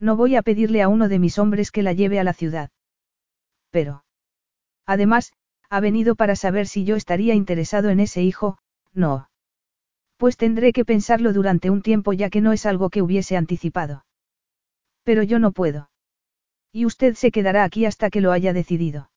[0.00, 2.70] No voy a pedirle a uno de mis hombres que la lleve a la ciudad.
[3.70, 4.04] Pero.
[4.86, 5.32] Además,
[5.70, 8.58] ha venido para saber si yo estaría interesado en ese hijo,
[8.92, 9.28] no.
[10.16, 14.04] Pues tendré que pensarlo durante un tiempo ya que no es algo que hubiese anticipado.
[15.04, 15.90] Pero yo no puedo.
[16.72, 19.10] Y usted se quedará aquí hasta que lo haya decidido.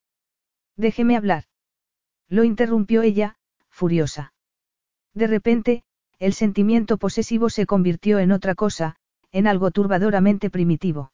[0.76, 1.44] Déjeme hablar.
[2.28, 3.36] Lo interrumpió ella,
[3.68, 4.32] furiosa.
[5.14, 5.84] De repente,
[6.18, 8.96] el sentimiento posesivo se convirtió en otra cosa,
[9.32, 11.12] en algo turbadoramente primitivo.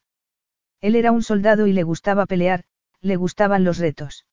[0.80, 2.64] Él era un soldado y le gustaba pelear,
[3.00, 4.26] le gustaban los retos.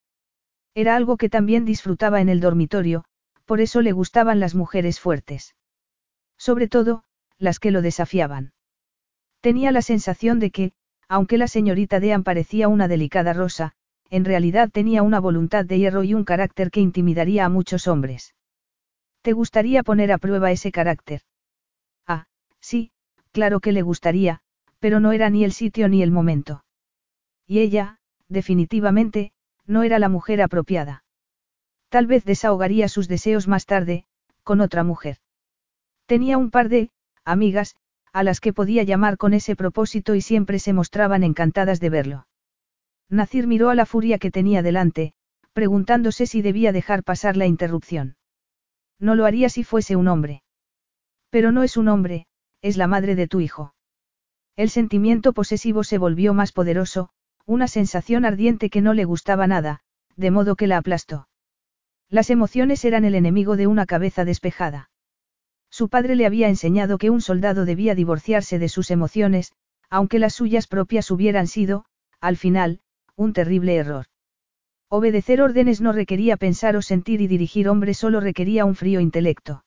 [0.74, 3.06] Era algo que también disfrutaba en el dormitorio,
[3.45, 5.56] por eso le gustaban las mujeres fuertes.
[6.38, 7.03] Sobre todo,
[7.38, 8.53] las que lo desafiaban.
[9.41, 10.74] Tenía la sensación de que,
[11.08, 13.74] aunque la señorita Dean parecía una delicada rosa,
[14.10, 18.36] en realidad tenía una voluntad de hierro y un carácter que intimidaría a muchos hombres.
[19.22, 21.22] ¿Te gustaría poner a prueba ese carácter?
[22.08, 22.28] Ah,
[22.60, 22.91] sí,
[23.32, 24.41] claro que le gustaría,
[24.80, 26.64] pero no era ni el sitio ni el momento.
[27.47, 27.97] Y ella,
[28.28, 29.32] definitivamente,
[29.66, 31.03] no era la mujer apropiada.
[31.89, 34.06] Tal vez desahogaría sus deseos más tarde,
[34.43, 35.18] con otra mujer.
[36.06, 36.91] Tenía un par de,
[37.24, 37.76] amigas,
[38.16, 42.28] a las que podía llamar con ese propósito y siempre se mostraban encantadas de verlo.
[43.09, 45.11] Nacir miró a la furia que tenía delante,
[45.51, 48.16] preguntándose si debía dejar pasar la interrupción.
[49.01, 50.43] No lo haría si fuese un hombre.
[51.30, 52.28] Pero no es un hombre,
[52.61, 53.76] es la madre de tu hijo.
[54.55, 57.09] El sentimiento posesivo se volvió más poderoso,
[57.45, 59.82] una sensación ardiente que no le gustaba nada,
[60.16, 61.28] de modo que la aplastó.
[62.09, 64.89] Las emociones eran el enemigo de una cabeza despejada.
[65.78, 69.51] Su padre le había enseñado que un soldado debía divorciarse de sus emociones,
[69.89, 71.84] aunque las suyas propias hubieran sido,
[72.21, 72.80] al final,
[73.17, 74.05] un terrible error.
[74.88, 79.65] Obedecer órdenes no requería pensar o sentir y dirigir hombres solo requería un frío intelecto.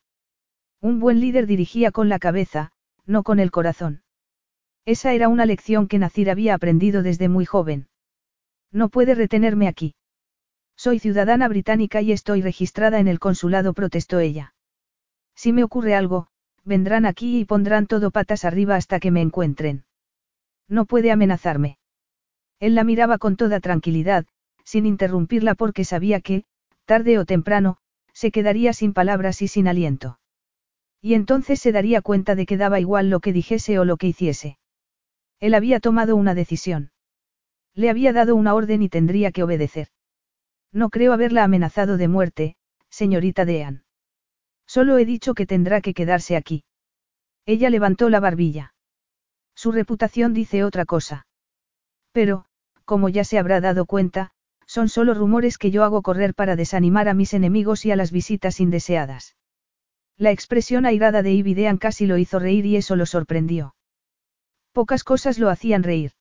[0.81, 2.71] Un buen líder dirigía con la cabeza,
[3.05, 4.01] no con el corazón.
[4.85, 7.87] Esa era una lección que Nacir había aprendido desde muy joven.
[8.71, 9.93] No puede retenerme aquí.
[10.75, 14.55] Soy ciudadana británica y estoy registrada en el consulado, protestó ella.
[15.41, 16.27] Si me ocurre algo,
[16.65, 19.85] vendrán aquí y pondrán todo patas arriba hasta que me encuentren.
[20.67, 21.77] No puede amenazarme.
[22.59, 24.25] Él la miraba con toda tranquilidad,
[24.65, 26.43] sin interrumpirla porque sabía que,
[26.83, 27.77] tarde o temprano,
[28.13, 30.19] se quedaría sin palabras y sin aliento.
[31.01, 34.07] Y entonces se daría cuenta de que daba igual lo que dijese o lo que
[34.07, 34.59] hiciese.
[35.39, 36.91] Él había tomado una decisión.
[37.73, 39.87] Le había dado una orden y tendría que obedecer.
[40.73, 42.57] No creo haberla amenazado de muerte,
[42.89, 43.85] señorita Dean.
[44.75, 46.63] Solo he dicho que tendrá que quedarse aquí.
[47.47, 48.75] Ella levantó la barbilla.
[49.55, 51.25] Su reputación dice otra cosa.
[52.11, 52.45] Pero,
[52.85, 54.29] como ya se habrá dado cuenta,
[54.67, 58.11] son solo rumores que yo hago correr para desanimar a mis enemigos y a las
[58.11, 59.35] visitas indeseadas.
[60.17, 63.73] La expresión airada de Ibidean casi lo hizo reír y eso lo sorprendió.
[64.71, 66.11] Pocas cosas lo hacían reír.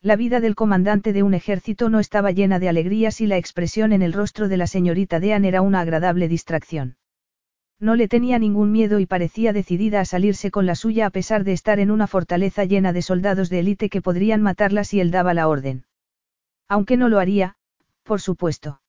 [0.00, 3.92] La vida del comandante de un ejército no estaba llena de alegrías y la expresión
[3.92, 6.98] en el rostro de la señorita Dean era una agradable distracción.
[7.80, 11.44] No le tenía ningún miedo y parecía decidida a salirse con la suya a pesar
[11.44, 15.10] de estar en una fortaleza llena de soldados de élite que podrían matarla si él
[15.10, 15.84] daba la orden.
[16.68, 17.56] Aunque no lo haría,
[18.02, 18.80] por supuesto.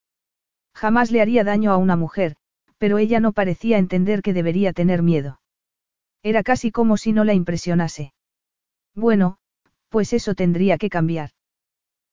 [0.74, 2.36] Jamás le haría daño a una mujer,
[2.78, 5.40] pero ella no parecía entender que debería tener miedo.
[6.22, 8.14] Era casi como si no la impresionase.
[8.94, 9.38] Bueno,
[9.90, 11.32] pues eso tendría que cambiar.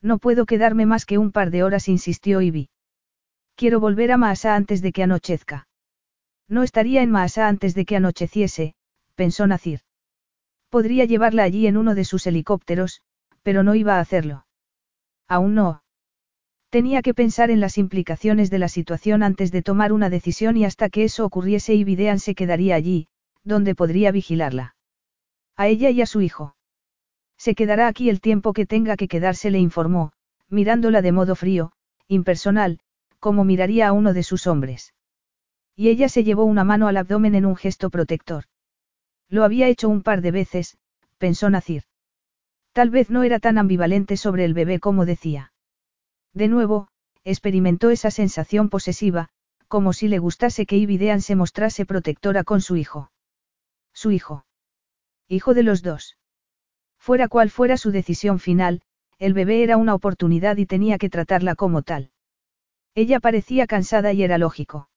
[0.00, 2.70] No puedo quedarme más que un par de horas, insistió Ivy.
[3.56, 5.66] Quiero volver a Maasa antes de que anochezca.
[6.48, 8.74] No estaría en Maasa antes de que anocheciese,
[9.14, 9.80] pensó Nacir.
[10.68, 13.02] Podría llevarla allí en uno de sus helicópteros,
[13.42, 14.46] pero no iba a hacerlo.
[15.28, 15.82] Aún no.
[16.70, 20.64] Tenía que pensar en las implicaciones de la situación antes de tomar una decisión y
[20.64, 23.08] hasta que eso ocurriese Ibidean se quedaría allí,
[23.44, 24.74] donde podría vigilarla.
[25.56, 26.56] A ella y a su hijo.
[27.36, 30.12] Se quedará aquí el tiempo que tenga que quedarse, le informó,
[30.48, 31.72] mirándola de modo frío,
[32.08, 32.78] impersonal,
[33.18, 34.94] como miraría a uno de sus hombres.
[35.74, 38.44] Y ella se llevó una mano al abdomen en un gesto protector.
[39.28, 40.76] Lo había hecho un par de veces,
[41.18, 41.84] pensó Nacir.
[42.72, 45.52] Tal vez no era tan ambivalente sobre el bebé como decía.
[46.34, 46.88] De nuevo,
[47.24, 49.28] experimentó esa sensación posesiva,
[49.68, 53.10] como si le gustase que Ibidean se mostrase protectora con su hijo.
[53.94, 54.44] Su hijo.
[55.28, 56.18] Hijo de los dos.
[56.98, 58.82] Fuera cual fuera su decisión final,
[59.18, 62.10] el bebé era una oportunidad y tenía que tratarla como tal.
[62.94, 64.90] Ella parecía cansada y era lógico.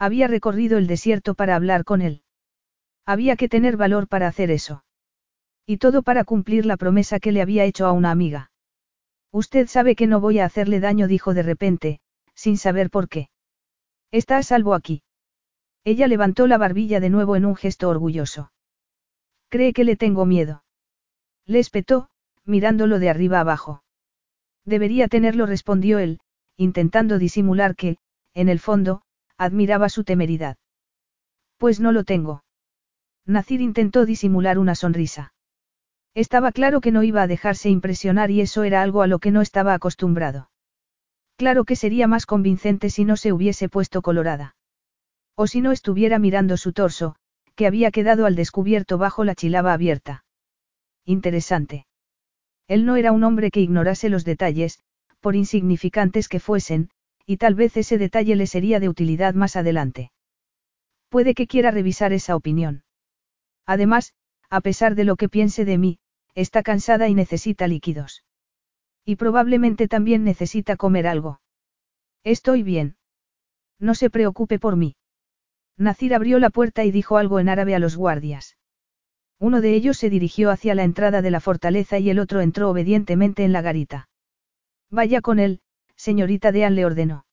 [0.00, 2.22] Había recorrido el desierto para hablar con él.
[3.04, 4.82] Había que tener valor para hacer eso.
[5.66, 8.50] Y todo para cumplir la promesa que le había hecho a una amiga.
[9.30, 12.00] Usted sabe que no voy a hacerle daño, dijo de repente,
[12.34, 13.28] sin saber por qué.
[14.10, 15.02] Está a salvo aquí.
[15.84, 18.52] Ella levantó la barbilla de nuevo en un gesto orgulloso.
[19.50, 20.64] Cree que le tengo miedo.
[21.44, 22.08] Le espetó,
[22.46, 23.84] mirándolo de arriba abajo.
[24.64, 26.20] Debería tenerlo, respondió él,
[26.56, 27.98] intentando disimular que,
[28.32, 29.02] en el fondo,
[29.40, 30.58] admiraba su temeridad.
[31.56, 32.44] Pues no lo tengo.
[33.24, 35.32] Nacir intentó disimular una sonrisa.
[36.14, 39.30] Estaba claro que no iba a dejarse impresionar y eso era algo a lo que
[39.30, 40.50] no estaba acostumbrado.
[41.36, 44.56] Claro que sería más convincente si no se hubiese puesto colorada.
[45.36, 47.16] O si no estuviera mirando su torso,
[47.54, 50.26] que había quedado al descubierto bajo la chilaba abierta.
[51.06, 51.86] Interesante.
[52.68, 54.80] Él no era un hombre que ignorase los detalles,
[55.20, 56.90] por insignificantes que fuesen,
[57.30, 60.10] y tal vez ese detalle le sería de utilidad más adelante.
[61.08, 62.82] Puede que quiera revisar esa opinión.
[63.64, 64.14] Además,
[64.48, 66.00] a pesar de lo que piense de mí,
[66.34, 68.24] está cansada y necesita líquidos.
[69.04, 71.40] Y probablemente también necesita comer algo.
[72.24, 72.96] Estoy bien.
[73.78, 74.96] No se preocupe por mí.
[75.76, 78.56] Nacir abrió la puerta y dijo algo en árabe a los guardias.
[79.38, 82.70] Uno de ellos se dirigió hacia la entrada de la fortaleza y el otro entró
[82.70, 84.08] obedientemente en la garita.
[84.90, 85.60] Vaya con él,
[86.00, 87.26] señorita Dean le ordenó.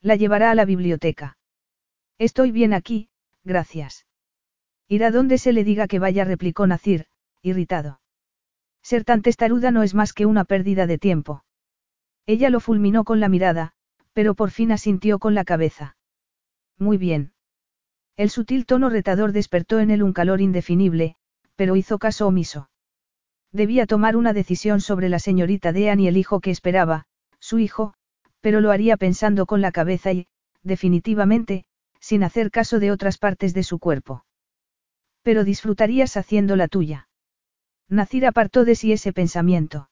[0.00, 1.38] La llevará a la biblioteca.
[2.18, 3.08] Estoy bien aquí,
[3.44, 4.06] gracias.
[4.88, 7.06] Irá donde se le diga que vaya, replicó Nacir,
[7.40, 8.00] irritado.
[8.82, 11.44] Ser tan testaruda no es más que una pérdida de tiempo.
[12.26, 13.72] Ella lo fulminó con la mirada,
[14.12, 15.96] pero por fin asintió con la cabeza.
[16.78, 17.32] Muy bien.
[18.16, 21.16] El sutil tono retador despertó en él un calor indefinible,
[21.54, 22.70] pero hizo caso omiso.
[23.52, 27.06] Debía tomar una decisión sobre la señorita Dean y el hijo que esperaba,
[27.44, 27.92] su hijo,
[28.40, 30.26] pero lo haría pensando con la cabeza y,
[30.62, 31.66] definitivamente,
[32.00, 34.24] sin hacer caso de otras partes de su cuerpo.
[35.22, 37.08] Pero disfrutarías haciendo la tuya.
[37.88, 39.90] Nacir apartó de sí ese pensamiento.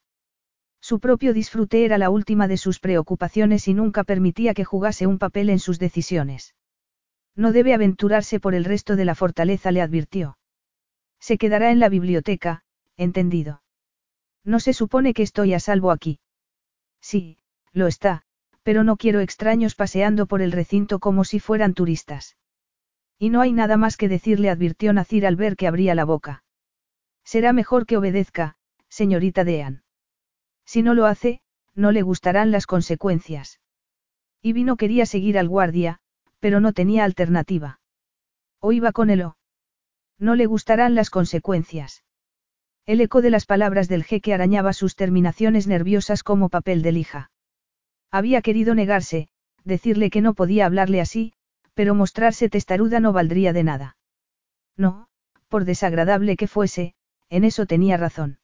[0.81, 5.19] Su propio disfrute era la última de sus preocupaciones y nunca permitía que jugase un
[5.19, 6.55] papel en sus decisiones.
[7.35, 10.37] No debe aventurarse por el resto de la fortaleza, le advirtió.
[11.19, 12.63] Se quedará en la biblioteca,
[12.97, 13.61] entendido.
[14.43, 16.19] No se supone que estoy a salvo aquí.
[16.99, 17.37] Sí,
[17.73, 18.21] lo está,
[18.63, 22.37] pero no quiero extraños paseando por el recinto como si fueran turistas.
[23.19, 26.43] Y no hay nada más que decirle, advirtió Nacir al ver que abría la boca.
[27.23, 28.55] Será mejor que obedezca,
[28.89, 29.83] señorita Dean.
[30.65, 31.41] Si no lo hace,
[31.75, 33.59] no le gustarán las consecuencias.
[34.41, 35.99] Ivy no quería seguir al guardia,
[36.39, 37.79] pero no tenía alternativa.
[38.59, 39.37] O iba con él o.
[40.19, 42.03] No le gustarán las consecuencias.
[42.85, 47.31] El eco de las palabras del jeque arañaba sus terminaciones nerviosas como papel de lija.
[48.13, 49.27] Había querido negarse,
[49.63, 51.33] decirle que no podía hablarle así,
[51.73, 53.97] pero mostrarse testaruda no valdría de nada.
[54.77, 55.07] No,
[55.47, 56.93] por desagradable que fuese,
[57.29, 58.37] en eso tenía razón.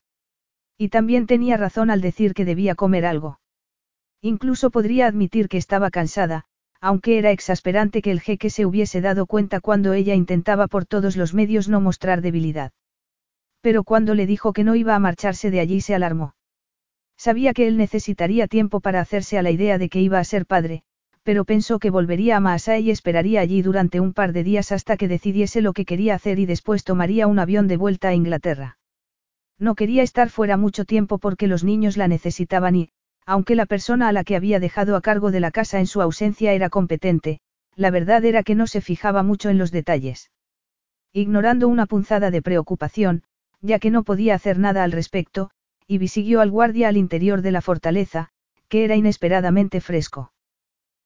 [0.76, 3.42] Y también tenía razón al decir que debía comer algo.
[4.22, 6.46] Incluso podría admitir que estaba cansada,
[6.82, 11.16] aunque era exasperante que el jeque se hubiese dado cuenta cuando ella intentaba por todos
[11.16, 12.72] los medios no mostrar debilidad.
[13.62, 16.34] Pero cuando le dijo que no iba a marcharse de allí se alarmó.
[17.20, 20.46] Sabía que él necesitaría tiempo para hacerse a la idea de que iba a ser
[20.46, 20.84] padre,
[21.24, 24.96] pero pensó que volvería a Maasai y esperaría allí durante un par de días hasta
[24.96, 28.78] que decidiese lo que quería hacer y después tomaría un avión de vuelta a Inglaterra.
[29.58, 32.90] No quería estar fuera mucho tiempo porque los niños la necesitaban y,
[33.26, 36.02] aunque la persona a la que había dejado a cargo de la casa en su
[36.02, 37.42] ausencia era competente,
[37.76, 40.32] la verdad era que no se fijaba mucho en los detalles.
[41.12, 43.24] Ignorando una punzada de preocupación,
[43.60, 45.52] ya que no podía hacer nada al respecto,
[45.90, 48.30] y siguió al guardia al interior de la fortaleza,
[48.68, 50.32] que era inesperadamente fresco.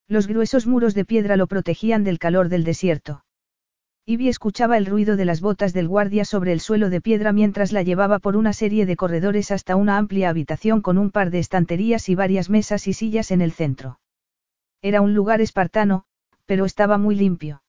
[0.09, 3.23] Los gruesos muros de piedra lo protegían del calor del desierto.
[4.05, 7.71] Ivy escuchaba el ruido de las botas del guardia sobre el suelo de piedra mientras
[7.71, 11.39] la llevaba por una serie de corredores hasta una amplia habitación con un par de
[11.39, 14.01] estanterías y varias mesas y sillas en el centro.
[14.81, 16.03] Era un lugar espartano,
[16.45, 17.63] pero estaba muy limpio.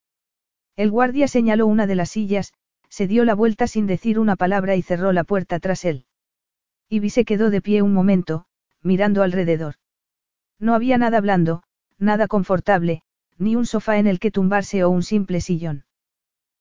[0.74, 2.52] El guardia señaló una de las sillas,
[2.88, 6.06] se dio la vuelta sin decir una palabra y cerró la puerta tras él.
[6.94, 8.44] Ivy se quedó de pie un momento,
[8.80, 9.74] mirando alrededor.
[10.60, 11.64] No había nada blando,
[11.98, 13.02] nada confortable,
[13.36, 15.86] ni un sofá en el que tumbarse o un simple sillón.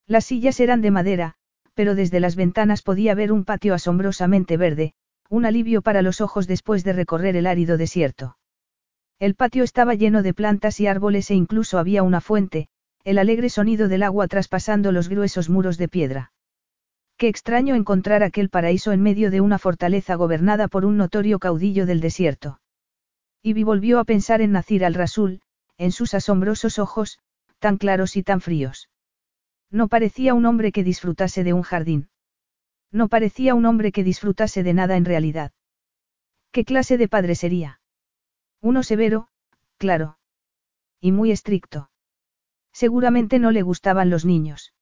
[0.07, 1.35] Las sillas eran de madera,
[1.75, 4.93] pero desde las ventanas podía ver un patio asombrosamente verde,
[5.29, 8.37] un alivio para los ojos después de recorrer el árido desierto.
[9.19, 12.69] El patio estaba lleno de plantas y árboles e incluso había una fuente,
[13.03, 16.32] el alegre sonido del agua traspasando los gruesos muros de piedra.
[17.17, 21.85] Qué extraño encontrar aquel paraíso en medio de una fortaleza gobernada por un notorio caudillo
[21.85, 22.59] del desierto.
[23.43, 25.41] Ivy volvió a pensar en Nacir al-Rasul,
[25.77, 27.19] en sus asombrosos ojos,
[27.59, 28.89] tan claros y tan fríos.
[29.69, 32.09] No parecía un hombre que disfrutase de un jardín.
[32.91, 35.51] No parecía un hombre que disfrutase de nada en realidad.
[36.51, 37.79] ¿Qué clase de padre sería?
[38.61, 39.27] Uno severo,
[39.77, 40.19] claro.
[41.01, 41.89] Y muy estricto.
[42.71, 44.73] Seguramente no le gustaban los niños.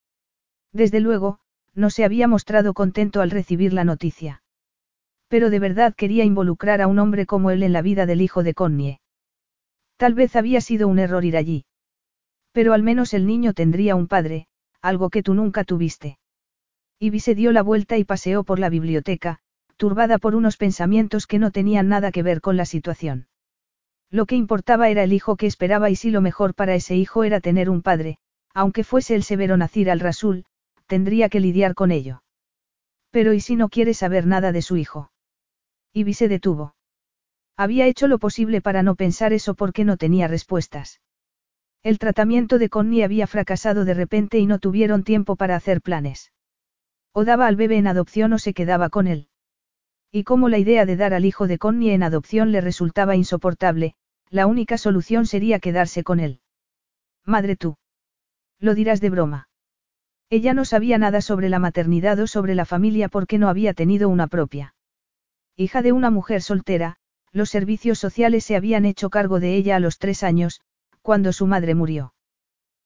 [0.73, 1.39] Desde luego,
[1.74, 4.43] no se había mostrado contento al recibir la noticia.
[5.28, 8.43] Pero de verdad quería involucrar a un hombre como él en la vida del hijo
[8.43, 8.99] de Connie.
[9.97, 11.65] Tal vez había sido un error ir allí.
[12.51, 14.47] Pero al menos el niño tendría un padre,
[14.82, 16.17] algo que tú nunca tuviste.
[16.99, 19.39] Ivy se dio la vuelta y paseó por la biblioteca,
[19.78, 23.28] turbada por unos pensamientos que no tenían nada que ver con la situación.
[24.11, 27.24] Lo que importaba era el hijo que esperaba y si lo mejor para ese hijo
[27.24, 28.17] era tener un padre,
[28.53, 30.45] aunque fuese el severo nacir al Rasul,
[30.96, 32.22] tendría que lidiar con ello.
[33.12, 35.10] Pero ¿y si no quiere saber nada de su hijo?
[35.94, 36.76] Ivy se detuvo.
[37.56, 41.00] Había hecho lo posible para no pensar eso porque no tenía respuestas.
[41.82, 46.34] El tratamiento de Connie había fracasado de repente y no tuvieron tiempo para hacer planes.
[47.14, 49.30] O daba al bebé en adopción o se quedaba con él.
[50.12, 53.96] Y como la idea de dar al hijo de Connie en adopción le resultaba insoportable,
[54.30, 56.42] la única solución sería quedarse con él.
[57.26, 57.78] Madre tú.
[58.60, 59.48] Lo dirás de broma.
[60.32, 64.07] Ella no sabía nada sobre la maternidad o sobre la familia porque no había tenido
[64.07, 64.75] una propia.
[65.57, 66.95] Hija de una mujer soltera,
[67.34, 70.61] los servicios sociales se habían hecho cargo de ella a los tres años,
[71.01, 72.13] cuando su madre murió.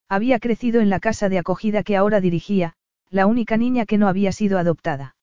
[0.10, 2.74] Había crecido en la casa de acogida que ahora dirigía,
[3.12, 5.16] la única niña que no había sido adoptada.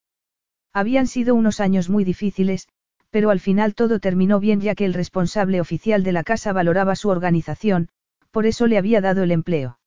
[0.72, 2.68] Habían sido unos años muy difíciles,
[3.10, 6.94] pero al final todo terminó bien ya que el responsable oficial de la casa valoraba
[6.94, 7.88] su organización,
[8.30, 9.80] por eso le había dado el empleo.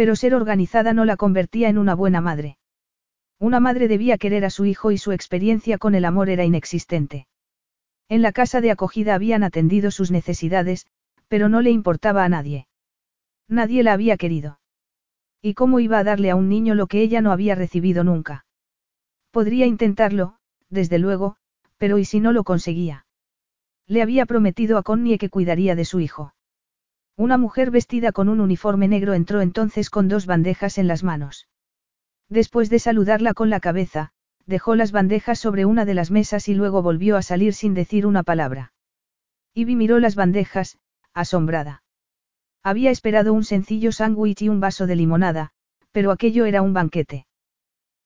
[0.00, 2.56] Pero ser organizada no la convertía en una buena madre.
[3.38, 7.26] Una madre debía querer a su hijo y su experiencia con el amor era inexistente.
[8.08, 10.86] En la casa de acogida habían atendido sus necesidades,
[11.28, 12.66] pero no le importaba a nadie.
[13.46, 14.58] Nadie la había querido.
[15.42, 18.46] ¿Y cómo iba a darle a un niño lo que ella no había recibido nunca?
[19.30, 20.36] Podría intentarlo,
[20.70, 21.36] desde luego,
[21.76, 23.04] pero ¿y si no lo conseguía?
[23.86, 26.32] Le había prometido a Connie que cuidaría de su hijo.
[27.20, 31.48] Una mujer vestida con un uniforme negro entró entonces con dos bandejas en las manos.
[32.30, 34.12] Después de saludarla con la cabeza,
[34.46, 38.06] dejó las bandejas sobre una de las mesas y luego volvió a salir sin decir
[38.06, 38.72] una palabra.
[39.52, 40.78] Ivy miró las bandejas,
[41.12, 41.82] asombrada.
[42.62, 45.50] Había esperado un sencillo sándwich y un vaso de limonada,
[45.92, 47.26] pero aquello era un banquete.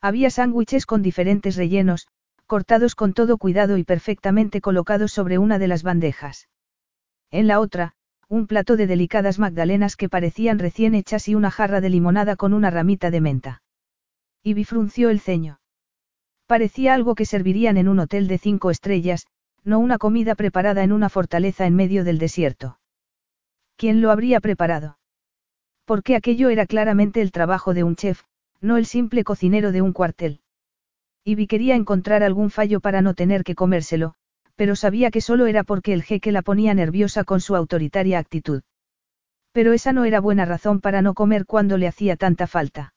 [0.01, 2.09] Había sándwiches con diferentes rellenos,
[2.49, 6.49] cortados con todo cuidado y perfectamente colocados sobre una de las bandejas.
[7.31, 7.95] En la otra,
[8.29, 12.55] un plato de delicadas magdalenas que parecían recién hechas y una jarra de limonada con
[12.55, 13.62] una ramita de menta.
[14.43, 15.61] Y frunció el ceño.
[16.47, 19.27] Parecía algo que servirían en un hotel de cinco estrellas,
[19.64, 22.79] no una comida preparada en una fortaleza en medio del desierto.
[23.77, 24.99] ¿Quién lo habría preparado?
[25.85, 28.22] Porque aquello era claramente el trabajo de un chef,
[28.61, 30.41] no el simple cocinero de un cuartel.
[31.25, 34.14] Ivy quería encontrar algún fallo para no tener que comérselo,
[34.57, 38.63] pero sabía que solo era porque el jeque la ponía nerviosa con su autoritaria actitud.
[39.53, 42.95] Pero esa no era buena razón para no comer cuando le hacía tanta falta.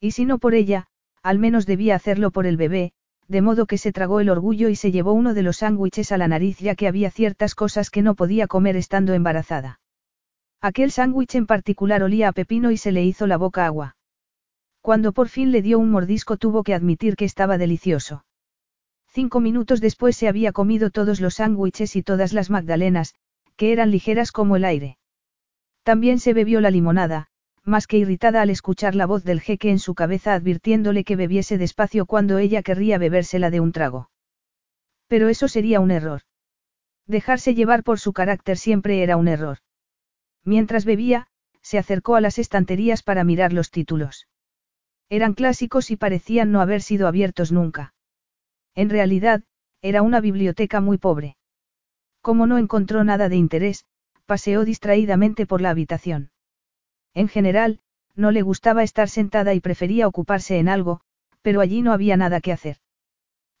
[0.00, 0.86] Y si no por ella,
[1.22, 2.92] al menos debía hacerlo por el bebé,
[3.28, 6.18] de modo que se tragó el orgullo y se llevó uno de los sándwiches a
[6.18, 9.80] la nariz ya que había ciertas cosas que no podía comer estando embarazada.
[10.60, 13.96] Aquel sándwich en particular olía a pepino y se le hizo la boca agua.
[14.80, 18.24] Cuando por fin le dio un mordisco tuvo que admitir que estaba delicioso.
[19.12, 23.14] Cinco minutos después se había comido todos los sándwiches y todas las magdalenas,
[23.56, 24.98] que eran ligeras como el aire.
[25.82, 27.26] También se bebió la limonada,
[27.64, 31.58] más que irritada al escuchar la voz del jeque en su cabeza advirtiéndole que bebiese
[31.58, 34.10] despacio cuando ella querría bebérsela de un trago.
[35.08, 36.22] Pero eso sería un error.
[37.06, 39.58] Dejarse llevar por su carácter siempre era un error.
[40.44, 41.26] Mientras bebía,
[41.62, 44.28] se acercó a las estanterías para mirar los títulos.
[45.08, 47.92] Eran clásicos y parecían no haber sido abiertos nunca.
[48.74, 49.42] En realidad,
[49.82, 51.36] era una biblioteca muy pobre.
[52.20, 53.84] Como no encontró nada de interés,
[54.26, 56.30] paseó distraídamente por la habitación.
[57.14, 57.80] En general,
[58.14, 61.00] no le gustaba estar sentada y prefería ocuparse en algo,
[61.42, 62.76] pero allí no había nada que hacer.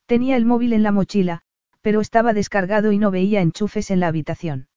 [0.06, 1.42] Tenía el móvil en la mochila,
[1.80, 4.68] pero estaba descargado y no veía enchufes en la habitación.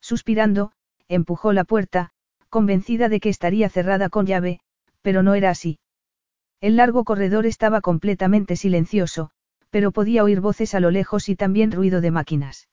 [0.00, 0.72] Suspirando,
[1.08, 2.10] empujó la puerta,
[2.48, 4.60] convencida de que estaría cerrada con llave,
[5.02, 5.78] pero no era así.
[6.60, 9.30] El largo corredor estaba completamente silencioso,
[9.70, 12.68] pero podía oír voces a lo lejos y también ruido de máquinas.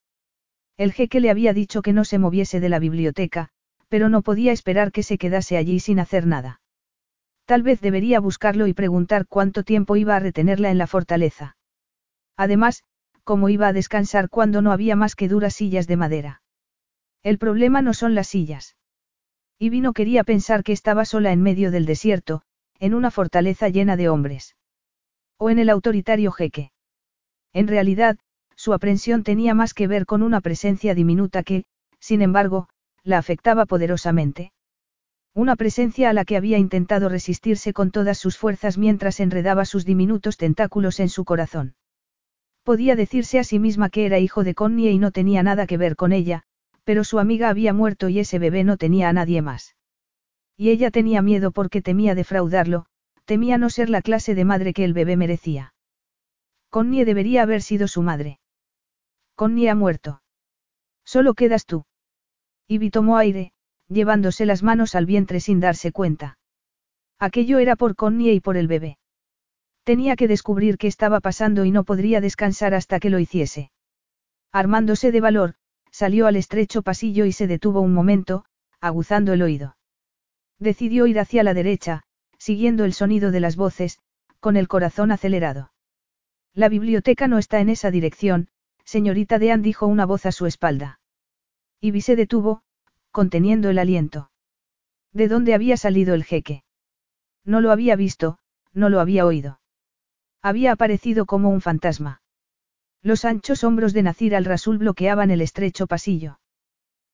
[0.78, 3.50] El jeque le había dicho que no se moviese de la biblioteca,
[3.88, 6.62] pero no podía esperar que se quedase allí sin hacer nada.
[7.45, 11.56] Tal vez debería buscarlo y preguntar cuánto tiempo iba a retenerla en la fortaleza.
[12.36, 12.84] Además,
[13.24, 16.41] cómo iba a descansar cuando no había más que duras sillas de madera.
[17.24, 18.76] El problema no son las sillas.
[19.60, 22.43] Ivy no quería pensar que estaba sola en medio del desierto,
[22.80, 24.56] en una fortaleza llena de hombres.
[25.38, 26.72] O en el autoritario jeque.
[27.54, 28.18] En realidad,
[28.56, 31.66] su aprensión tenía más que ver con una presencia diminuta que,
[32.00, 32.70] sin embargo,
[33.04, 34.52] la afectaba poderosamente.
[35.34, 39.86] Una presencia a la que había intentado resistirse con todas sus fuerzas mientras enredaba sus
[39.86, 41.76] diminutos tentáculos en su corazón.
[42.64, 45.78] Podía decirse a sí misma que era hijo de Connie y no tenía nada que
[45.78, 46.43] ver con ella,
[46.84, 49.76] pero su amiga había muerto y ese bebé no tenía a nadie más.
[50.58, 52.88] Y ella tenía miedo porque temía defraudarlo,
[53.26, 55.74] temía no ser la clase de madre que el bebé merecía.
[56.78, 58.39] Connie debería haber sido su madre.
[59.34, 60.21] Connie ha muerto.
[61.03, 61.86] Solo quedas tú.
[62.67, 63.51] Ivy tomó aire,
[63.88, 66.38] llevándose las manos al vientre sin darse cuenta.
[67.17, 68.99] Aquello era por Connie y por el bebé.
[69.86, 73.71] Tenía que descubrir qué estaba pasando y no podría descansar hasta que lo hiciese.
[74.51, 75.55] Armándose de valor,
[75.89, 78.45] salió al estrecho pasillo y se detuvo un momento,
[78.80, 79.78] aguzando el oído.
[80.59, 82.03] Decidió ir hacia la derecha,
[82.38, 83.97] siguiendo el sonido de las voces,
[84.39, 85.71] con el corazón acelerado.
[86.58, 88.47] La biblioteca no está en esa dirección,
[88.84, 90.99] señorita Dean dijo una voz a su espalda.
[91.82, 92.64] Ivy se detuvo,
[93.12, 94.32] conteniendo el aliento.
[95.14, 96.64] ¿De dónde había salido el jeque?
[97.45, 98.39] No lo había visto,
[98.74, 99.60] no lo había oído.
[100.41, 102.24] Había aparecido como un fantasma.
[103.03, 106.39] Los anchos hombros de Nacir al-Rasul bloqueaban el estrecho pasillo.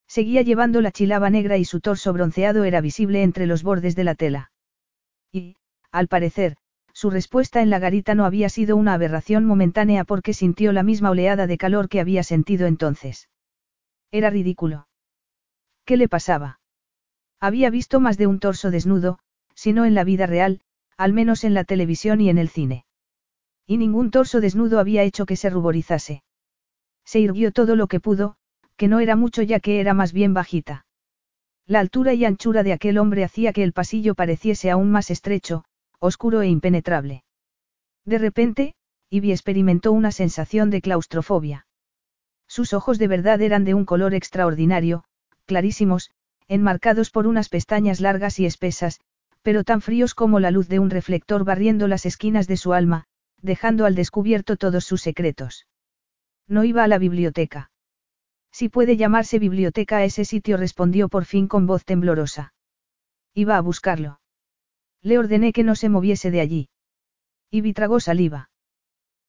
[0.07, 4.05] Seguía llevando la chilaba negra y su torso bronceado era visible entre los bordes de
[4.05, 4.53] la tela.
[5.33, 5.57] Y,
[5.91, 6.55] al parecer,
[6.93, 11.09] su respuesta en la garita no había sido una aberración momentánea porque sintió la misma
[11.09, 13.29] oleada de calor que había sentido entonces.
[14.11, 14.87] Era ridículo.
[15.85, 16.59] ¿Qué le pasaba?
[17.39, 19.19] Había visto más de un torso desnudo,
[19.55, 20.61] si no en la vida real,
[20.95, 22.85] al menos en la televisión y en el cine.
[23.65, 26.23] Y ningún torso desnudo había hecho que se ruborizase.
[27.05, 28.37] Se irguió todo lo que pudo,
[28.77, 30.85] que no era mucho ya que era más bien bajita.
[31.65, 35.63] La altura y anchura de aquel hombre hacía que el pasillo pareciese aún más estrecho,
[36.03, 37.23] oscuro e impenetrable.
[38.05, 38.75] De repente,
[39.09, 41.65] Ivy experimentó una sensación de claustrofobia.
[42.45, 45.05] Sus ojos de verdad eran de un color extraordinario,
[45.45, 46.11] clarísimos,
[46.49, 48.99] enmarcados por unas pestañas largas y espesas,
[49.41, 53.05] pero tan fríos como la luz de un reflector barriendo las esquinas de su alma,
[53.41, 55.67] dejando al descubierto todos sus secretos.
[56.47, 57.71] No iba a la biblioteca.
[58.51, 62.53] Si puede llamarse biblioteca a ese sitio, respondió por fin con voz temblorosa.
[63.33, 64.19] Iba a buscarlo.
[65.03, 66.69] Le ordené que no se moviese de allí.
[67.51, 68.49] Y tragó saliva.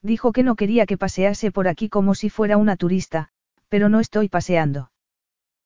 [0.00, 3.30] Dijo que no quería que pasease por aquí como si fuera una turista,
[3.68, 4.92] pero no estoy paseando.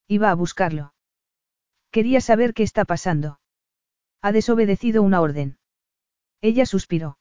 [0.06, 0.94] Iba a buscarlo.
[1.90, 3.38] Quería saber qué está pasando.
[4.22, 5.58] Ha desobedecido una orden.
[6.40, 7.18] Ella suspiró.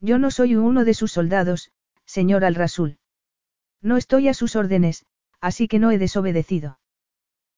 [0.00, 1.70] Yo no soy uno de sus soldados,
[2.06, 2.98] señor Al-Rasul.
[3.82, 5.04] No estoy a sus órdenes,
[5.40, 6.78] así que no he desobedecido.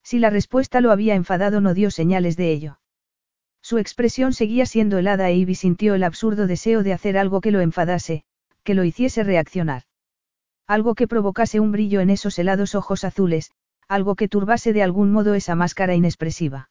[0.03, 2.80] Si la respuesta lo había enfadado no dio señales de ello.
[3.62, 7.50] Su expresión seguía siendo helada e Ivy sintió el absurdo deseo de hacer algo que
[7.50, 8.24] lo enfadase,
[8.62, 9.82] que lo hiciese reaccionar.
[10.66, 13.52] Algo que provocase un brillo en esos helados ojos azules,
[13.88, 16.70] algo que turbase de algún modo esa máscara inexpresiva.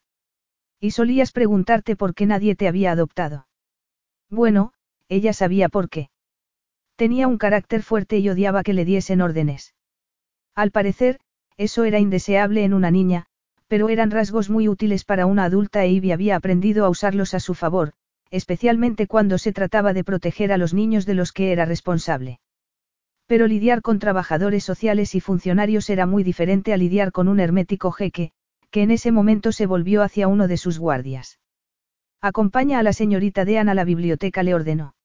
[0.80, 3.48] Y solías preguntarte por qué nadie te había adoptado.
[4.30, 4.72] Bueno,
[5.10, 6.10] ella sabía por qué.
[6.96, 9.74] Tenía un carácter fuerte y odiaba que le diesen órdenes.
[10.56, 11.20] Al parecer,
[11.58, 13.26] eso era indeseable en una niña,
[13.70, 17.40] pero eran rasgos muy útiles para una adulta e Ivy había aprendido a usarlos a
[17.40, 17.94] su favor,
[18.32, 22.40] especialmente cuando se trataba de proteger a los niños de los que era responsable.
[23.28, 27.92] Pero lidiar con trabajadores sociales y funcionarios era muy diferente a lidiar con un hermético
[27.92, 28.32] jeque,
[28.72, 31.40] que en ese momento se volvió hacia uno de sus guardias.
[32.22, 34.96] Acompaña a la señorita Dean a la biblioteca, le ordenó.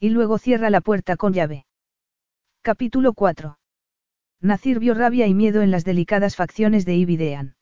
[0.00, 1.66] Y luego cierra la puerta con llave.
[2.62, 3.58] Capítulo 4.
[4.40, 7.54] Nacir vio rabia y miedo en las delicadas facciones de Ivy Dean.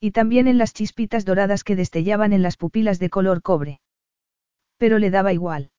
[0.00, 3.80] Y también en las chispitas doradas que destellaban en las pupilas de color cobre.
[4.76, 5.70] Pero le daba igual.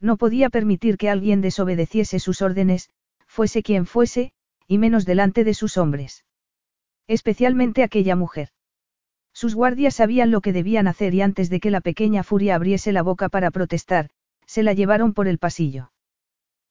[0.00, 2.90] No podía permitir que alguien desobedeciese sus órdenes,
[3.26, 4.32] fuese quien fuese,
[4.66, 6.24] y menos delante de sus hombres.
[7.06, 8.50] Especialmente aquella mujer.
[9.32, 12.92] Sus guardias sabían lo que debían hacer y antes de que la pequeña furia abriese
[12.92, 14.10] la boca para protestar,
[14.46, 15.92] se la llevaron por el pasillo.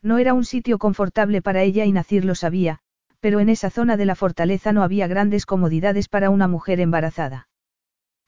[0.02, 2.80] No era un sitio confortable para ella y Nacir lo sabía,
[3.20, 7.48] pero en esa zona de la fortaleza no había grandes comodidades para una mujer embarazada.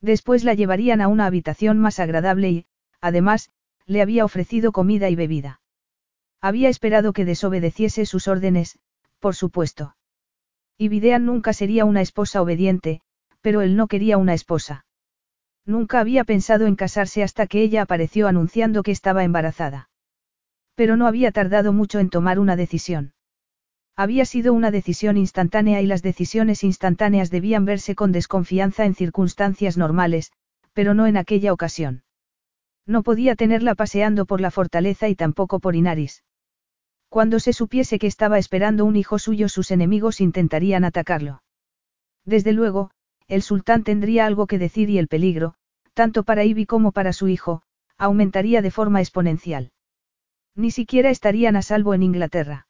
[0.01, 2.65] Después la llevarían a una habitación más agradable y,
[2.99, 3.51] además,
[3.85, 5.61] le había ofrecido comida y bebida.
[6.41, 8.79] Había esperado que desobedeciese sus órdenes,
[9.19, 9.95] por supuesto.
[10.77, 13.01] Y Videan nunca sería una esposa obediente,
[13.41, 14.85] pero él no quería una esposa.
[15.65, 19.89] Nunca había pensado en casarse hasta que ella apareció anunciando que estaba embarazada.
[20.73, 23.13] Pero no había tardado mucho en tomar una decisión.
[23.95, 29.77] Había sido una decisión instantánea y las decisiones instantáneas debían verse con desconfianza en circunstancias
[29.77, 30.31] normales,
[30.73, 32.03] pero no en aquella ocasión.
[32.85, 36.23] No podía tenerla paseando por la fortaleza y tampoco por Inaris.
[37.09, 41.43] Cuando se supiese que estaba esperando un hijo suyo sus enemigos intentarían atacarlo.
[42.25, 42.91] Desde luego,
[43.27, 45.55] el sultán tendría algo que decir y el peligro,
[45.93, 47.63] tanto para Ivy como para su hijo,
[47.97, 49.71] aumentaría de forma exponencial.
[50.55, 52.67] Ni siquiera estarían a salvo en Inglaterra.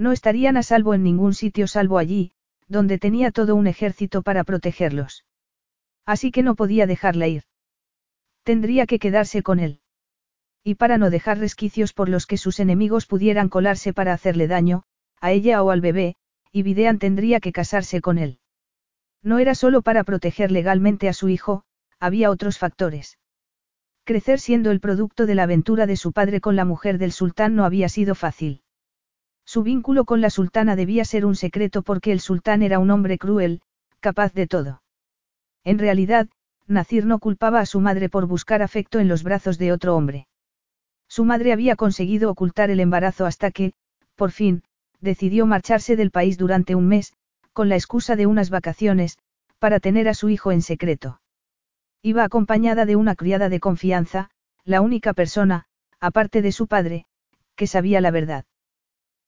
[0.00, 2.32] No estarían a salvo en ningún sitio salvo allí,
[2.68, 5.26] donde tenía todo un ejército para protegerlos.
[6.06, 7.42] Así que no podía dejarla ir.
[8.42, 9.82] Tendría que quedarse con él.
[10.64, 14.84] Y para no dejar resquicios por los que sus enemigos pudieran colarse para hacerle daño,
[15.20, 16.16] a ella o al bebé,
[16.50, 16.62] y
[16.96, 18.38] tendría que casarse con él.
[19.22, 21.64] No era solo para proteger legalmente a su hijo,
[21.98, 23.18] había otros factores.
[24.04, 27.54] Crecer siendo el producto de la aventura de su padre con la mujer del sultán
[27.54, 28.62] no había sido fácil.
[29.52, 33.18] Su vínculo con la sultana debía ser un secreto porque el sultán era un hombre
[33.18, 33.62] cruel,
[33.98, 34.80] capaz de todo.
[35.64, 36.28] En realidad,
[36.68, 40.28] Nacir no culpaba a su madre por buscar afecto en los brazos de otro hombre.
[41.08, 43.72] Su madre había conseguido ocultar el embarazo hasta que,
[44.14, 44.62] por fin,
[45.00, 47.12] decidió marcharse del país durante un mes,
[47.52, 49.18] con la excusa de unas vacaciones,
[49.58, 51.20] para tener a su hijo en secreto.
[52.02, 54.30] Iba acompañada de una criada de confianza,
[54.64, 55.64] la única persona,
[55.98, 57.06] aparte de su padre,
[57.56, 58.44] que sabía la verdad.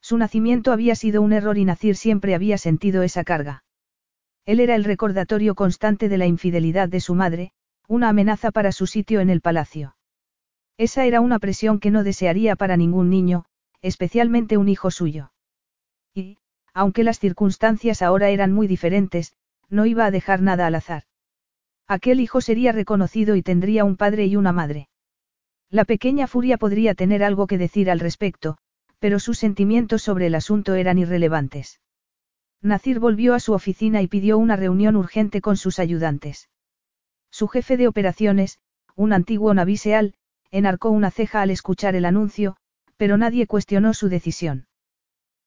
[0.03, 3.65] Su nacimiento había sido un error y Nacir siempre había sentido esa carga.
[4.45, 7.53] Él era el recordatorio constante de la infidelidad de su madre,
[7.87, 9.97] una amenaza para su sitio en el palacio.
[10.77, 13.45] Esa era una presión que no desearía para ningún niño,
[13.81, 15.33] especialmente un hijo suyo.
[16.13, 16.39] Y,
[16.75, 19.35] aunque las circunstancias ahora eran muy diferentes,
[19.69, 21.05] no iba a dejar nada al azar.
[21.87, 24.89] Aquel hijo sería reconocido y tendría un padre y una madre.
[25.71, 28.59] La pequeña Furia podría tener algo que decir al respecto,
[29.03, 31.81] pero sus sentimientos sobre el asunto eran irrelevantes.
[32.61, 36.49] Nacir volvió a su oficina y pidió una reunión urgente con sus ayudantes.
[37.29, 38.61] Su jefe de operaciones,
[38.95, 40.15] un antiguo naviseal,
[40.53, 42.57] enarcó una ceja al escuchar el anuncio,
[42.97, 44.69] pero nadie cuestionó su decisión.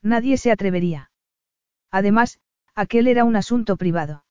[0.01, 1.11] Nadie se atrevería.
[1.91, 2.39] Además,
[2.75, 4.25] aquel era un asunto privado.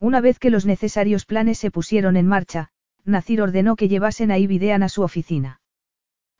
[0.00, 2.70] Una vez que los necesarios planes se pusieron en marcha,
[3.04, 5.60] Nacir ordenó que llevasen a Ibidean a su oficina.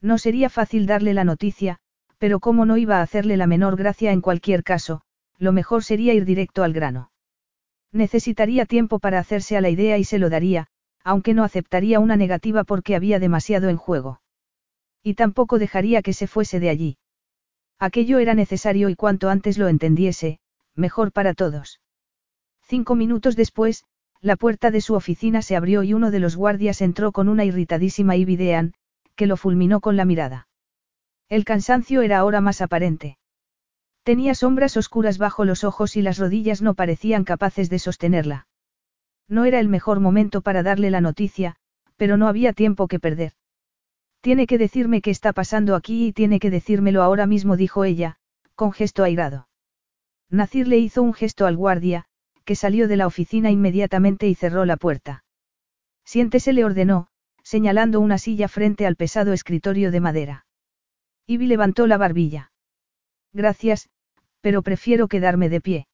[0.01, 1.81] No sería fácil darle la noticia,
[2.19, 5.03] pero como no iba a hacerle la menor gracia en cualquier caso,
[5.39, 7.11] lo mejor sería ir directo al grano.
[7.93, 10.67] Necesitaría tiempo para hacerse a la idea y se lo daría,
[11.05, 14.21] aunque no aceptaría una negativa porque había demasiado en juego.
[15.03, 16.99] Y tampoco dejaría que se fuese de allí.
[17.79, 20.41] Aquello era necesario y cuanto antes lo entendiese,
[20.75, 21.81] mejor para todos.
[22.63, 23.85] Cinco minutos después,
[24.21, 27.45] la puerta de su oficina se abrió y uno de los guardias entró con una
[27.45, 28.75] irritadísima Ibidean,
[29.15, 30.48] que lo fulminó con la mirada.
[31.29, 33.19] El cansancio era ahora más aparente.
[34.03, 38.47] Tenía sombras oscuras bajo los ojos y las rodillas no parecían capaces de sostenerla.
[39.29, 41.57] No era el mejor momento para darle la noticia,
[41.97, 43.33] pero no había tiempo que perder.
[44.23, 48.17] Tiene que decirme qué está pasando aquí y tiene que decírmelo ahora mismo, dijo ella,
[48.55, 49.49] con gesto airado.
[50.31, 52.07] Nacir le hizo un gesto al guardia,
[52.47, 55.25] que salió de la oficina inmediatamente y cerró la puerta.
[56.05, 57.09] Siéntese le ordenó,
[57.43, 60.47] señalando una silla frente al pesado escritorio de madera.
[61.31, 62.53] Ivy levantó la barbilla.
[63.35, 63.91] Gracias,
[64.41, 65.89] pero prefiero quedarme de pie.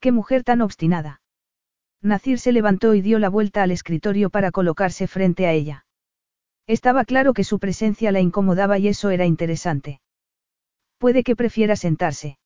[0.00, 1.22] ¡Qué mujer tan obstinada!
[2.02, 5.86] Nacir se levantó y dio la vuelta al escritorio para colocarse frente a ella.
[6.66, 10.02] Estaba claro que su presencia la incomodaba y eso era interesante.
[10.98, 12.36] Puede que prefiera sentarse.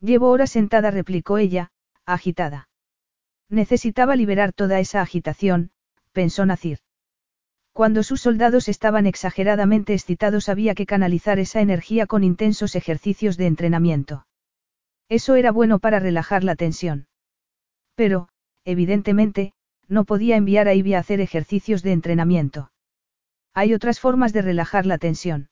[0.00, 1.70] Llevo horas sentada, replicó ella,
[2.04, 2.68] agitada.
[3.48, 5.70] Necesitaba liberar toda esa agitación,
[6.12, 6.80] pensó Nacir.
[7.74, 13.48] Cuando sus soldados estaban exageradamente excitados había que canalizar esa energía con intensos ejercicios de
[13.48, 14.28] entrenamiento.
[15.08, 17.08] Eso era bueno para relajar la tensión.
[17.96, 18.28] Pero,
[18.64, 19.54] evidentemente,
[19.88, 22.70] no podía enviar a Ivy a hacer ejercicios de entrenamiento.
[23.54, 25.48] Hay otras formas de relajar la tensión.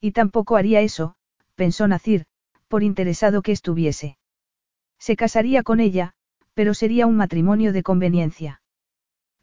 [0.00, 1.16] Y tampoco haría eso,
[1.56, 2.24] pensó Nacir,
[2.68, 4.16] por interesado que estuviese.
[5.00, 6.12] Se casaría con ella,
[6.54, 8.61] pero sería un matrimonio de conveniencia.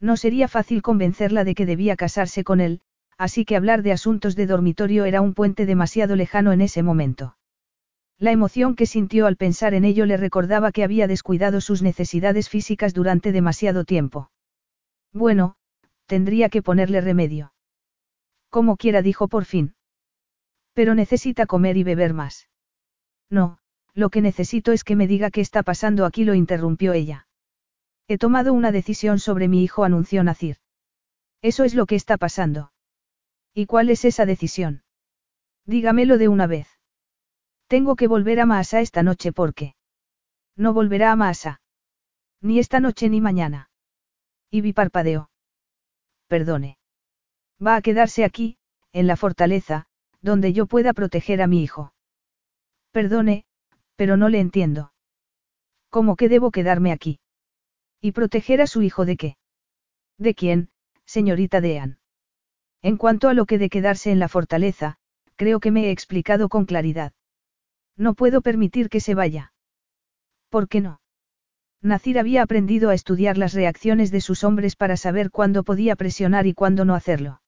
[0.00, 2.80] No sería fácil convencerla de que debía casarse con él,
[3.18, 7.36] así que hablar de asuntos de dormitorio era un puente demasiado lejano en ese momento.
[8.18, 12.48] La emoción que sintió al pensar en ello le recordaba que había descuidado sus necesidades
[12.48, 14.30] físicas durante demasiado tiempo.
[15.12, 15.56] Bueno,
[16.06, 17.52] tendría que ponerle remedio.
[18.48, 19.74] Como quiera, dijo por fin.
[20.74, 22.48] Pero necesita comer y beber más.
[23.28, 23.58] No,
[23.94, 27.26] lo que necesito es que me diga qué está pasando aquí, lo interrumpió ella.
[28.12, 30.56] He tomado una decisión sobre mi hijo, anunció Nacir.
[31.42, 32.72] Eso es lo que está pasando.
[33.54, 34.82] ¿Y cuál es esa decisión?
[35.64, 36.66] Dígamelo de una vez.
[37.68, 39.76] Tengo que volver a Maasa esta noche porque.
[40.56, 41.60] No volverá a Maasa.
[42.40, 43.70] Ni esta noche ni mañana.
[44.50, 45.30] Y parpadeó.
[46.26, 46.78] Perdone.
[47.64, 48.58] Va a quedarse aquí,
[48.92, 49.86] en la fortaleza,
[50.20, 51.94] donde yo pueda proteger a mi hijo.
[52.90, 53.44] Perdone,
[53.94, 54.92] pero no le entiendo.
[55.90, 57.19] ¿Cómo que debo quedarme aquí?
[58.00, 59.36] ¿Y proteger a su hijo de qué?
[60.16, 60.70] ¿De quién,
[61.04, 61.98] señorita Dean?
[62.82, 64.96] En cuanto a lo que de quedarse en la fortaleza,
[65.36, 67.12] creo que me he explicado con claridad.
[67.96, 69.52] No puedo permitir que se vaya.
[70.48, 71.00] ¿Por qué no?
[71.82, 76.46] Nacir había aprendido a estudiar las reacciones de sus hombres para saber cuándo podía presionar
[76.46, 77.42] y cuándo no hacerlo.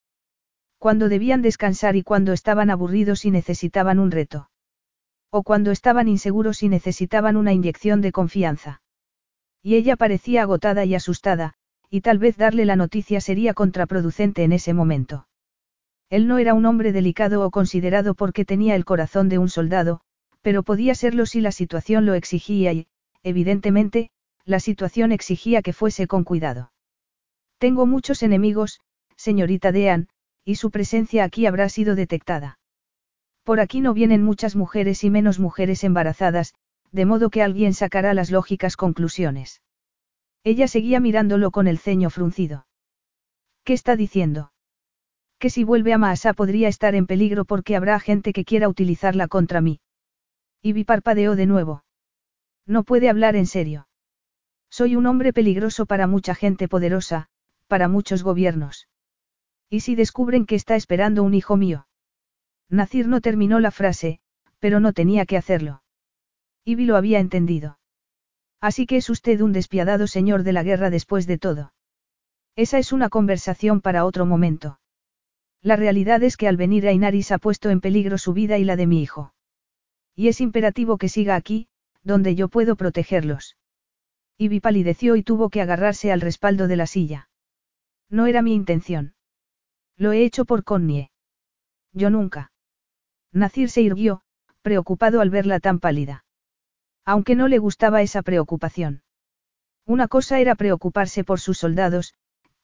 [0.79, 4.51] Cuándo debían descansar y cuándo estaban aburridos y necesitaban un reto.
[5.31, 8.82] O cuando estaban inseguros y necesitaban una inyección de confianza.
[9.63, 11.55] Y ella parecía agotada y asustada,
[11.89, 15.29] y tal vez darle la noticia sería contraproducente en ese momento.
[16.11, 20.01] Él no era un hombre delicado o considerado porque tenía el corazón de un soldado,
[20.43, 22.87] pero podía serlo si la situación lo exigía y,
[23.23, 24.11] evidentemente,
[24.45, 26.73] la situación exigía que fuese con cuidado.
[27.59, 28.81] Tengo muchos enemigos,
[29.17, 30.09] señorita Dean,
[30.45, 32.59] y su presencia aquí habrá sido detectada.
[33.45, 36.55] Por aquí no vienen muchas mujeres y menos mujeres embarazadas,
[36.93, 39.63] de modo que alguien sacará las lógicas conclusiones.
[40.45, 42.67] Ella seguía mirándolo con el ceño fruncido.
[43.65, 44.53] ¿Qué está diciendo?
[45.39, 49.29] Que si vuelve a Maasa podría estar en peligro porque habrá gente que quiera utilizarla
[49.29, 49.81] contra mí.
[50.61, 51.85] Y parpadeó de nuevo.
[52.67, 53.89] No puede hablar en serio.
[54.71, 57.29] Soy un hombre peligroso para mucha gente poderosa,
[57.67, 58.89] para muchos gobiernos.
[59.69, 61.87] ¿Y si descubren que está esperando un hijo mío?
[62.69, 64.21] Nacir no terminó la frase,
[64.61, 65.83] pero no tenía que hacerlo.
[66.65, 67.79] Ivy lo había entendido.
[68.61, 71.73] Así que es usted un despiadado señor de la guerra después de todo.
[72.55, 74.79] Esa es una conversación para otro momento.
[75.63, 78.65] La realidad es que al venir a Inaris ha puesto en peligro su vida y
[78.65, 79.35] la de mi hijo.
[80.15, 81.69] Y es imperativo que siga aquí,
[82.03, 83.57] donde yo puedo protegerlos.
[84.39, 87.29] Ivy palideció y tuvo que agarrarse al respaldo de la silla.
[88.11, 89.15] No era mi intención.
[89.97, 91.11] Lo he hecho por Connie.
[91.93, 92.53] Yo nunca.
[93.33, 94.23] Nacir se irguió,
[94.63, 96.25] preocupado al verla tan pálida.
[97.05, 99.03] Aunque no le gustaba esa preocupación.
[99.87, 102.15] Una cosa era preocuparse por sus soldados,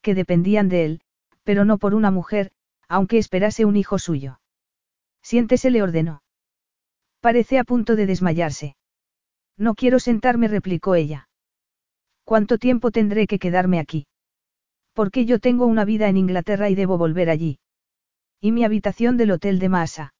[0.01, 1.01] que dependían de él,
[1.43, 2.53] pero no por una mujer,
[2.89, 4.41] aunque esperase un hijo suyo.
[5.23, 6.23] Siéntese, le ordenó.
[7.21, 8.77] Parece a punto de desmayarse.
[9.57, 11.29] No quiero sentarme, replicó ella.
[12.23, 14.07] ¿Cuánto tiempo tendré que quedarme aquí?
[14.93, 17.59] Porque yo tengo una vida en Inglaterra y debo volver allí.
[18.41, 20.13] Y mi habitación del hotel de Masa.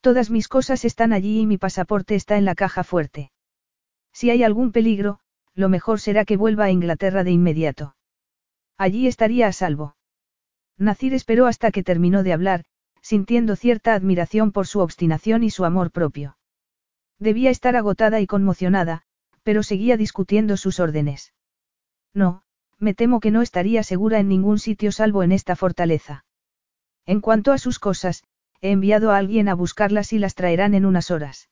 [0.00, 3.32] Todas mis cosas están allí y mi pasaporte está en la caja fuerte.
[4.12, 5.20] Si hay algún peligro,
[5.54, 7.96] lo mejor será que vuelva a Inglaterra de inmediato.
[8.78, 9.96] Allí estaría a salvo.
[10.78, 12.64] Nacir esperó hasta que terminó de hablar,
[13.02, 16.38] sintiendo cierta admiración por su obstinación y su amor propio.
[17.18, 19.02] Debía estar agotada y conmocionada,
[19.42, 21.34] pero seguía discutiendo sus órdenes.
[22.14, 22.42] No,
[22.78, 26.24] me temo que no estaría segura en ningún sitio salvo en esta fortaleza.
[27.04, 28.24] En cuanto a sus cosas,
[28.60, 31.48] he enviado a alguien a buscarlas y las traerán en unas horas.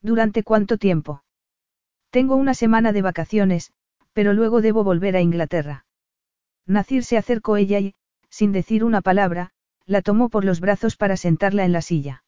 [0.00, 1.24] ¿Durante cuánto tiempo?
[2.10, 3.72] Tengo una semana de vacaciones,
[4.12, 5.86] pero luego debo volver a Inglaterra.
[6.66, 7.94] Nacir se acercó ella y,
[8.28, 9.50] sin decir una palabra,
[9.86, 12.24] la tomó por los brazos para sentarla en la silla.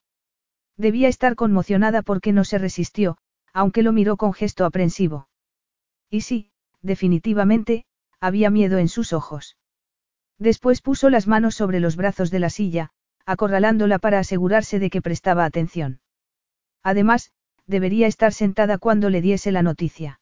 [0.76, 3.18] Debía estar conmocionada porque no se resistió,
[3.52, 5.28] aunque lo miró con gesto aprensivo.
[6.10, 6.50] Y sí,
[6.80, 7.84] definitivamente,
[8.20, 9.56] había miedo en sus ojos.
[10.38, 12.90] Después puso las manos sobre los brazos de la silla,
[13.26, 16.00] acorralándola para asegurarse de que prestaba atención.
[16.82, 17.32] Además,
[17.66, 20.20] debería estar sentada cuando le diese la noticia.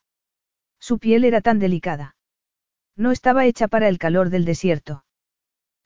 [0.78, 2.16] Su piel era tan delicada.
[2.96, 5.04] No estaba hecha para el calor del desierto.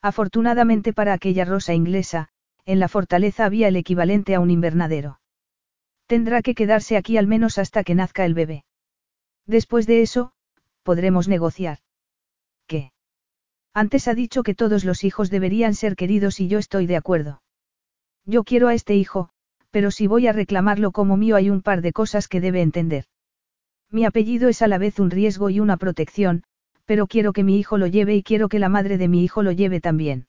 [0.01, 2.29] Afortunadamente para aquella rosa inglesa,
[2.65, 5.19] en la fortaleza había el equivalente a un invernadero.
[6.07, 8.65] Tendrá que quedarse aquí al menos hasta que nazca el bebé.
[9.45, 10.33] Después de eso,
[10.83, 11.79] podremos negociar.
[12.67, 12.91] ¿Qué?
[13.77, 17.41] Antes ha dicho que todos los hijos deberían ser queridos y yo estoy de acuerdo.
[18.25, 19.29] Yo quiero a este hijo,
[19.69, 23.03] pero si voy a reclamarlo como mío hay un par de cosas que debe entender.
[23.91, 26.43] Mi apellido es a la vez un riesgo y una protección,
[26.85, 29.43] pero quiero que mi hijo lo lleve y quiero que la madre de mi hijo
[29.43, 30.27] lo lleve también.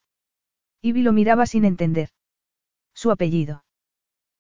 [0.83, 2.09] Ivy lo miraba sin entender.
[2.95, 3.65] Su apellido.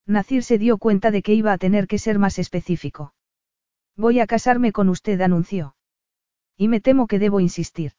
[0.04, 3.14] Nacir se dio cuenta de que iba a tener que ser más específico.
[3.96, 5.76] Voy a casarme con usted, anunció.
[6.56, 7.92] Y me temo que debo insistir.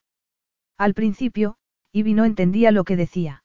[0.77, 1.57] Al principio,
[1.91, 3.43] Ivy no entendía lo que decía.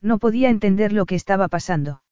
[0.00, 2.02] No podía entender lo que estaba pasando.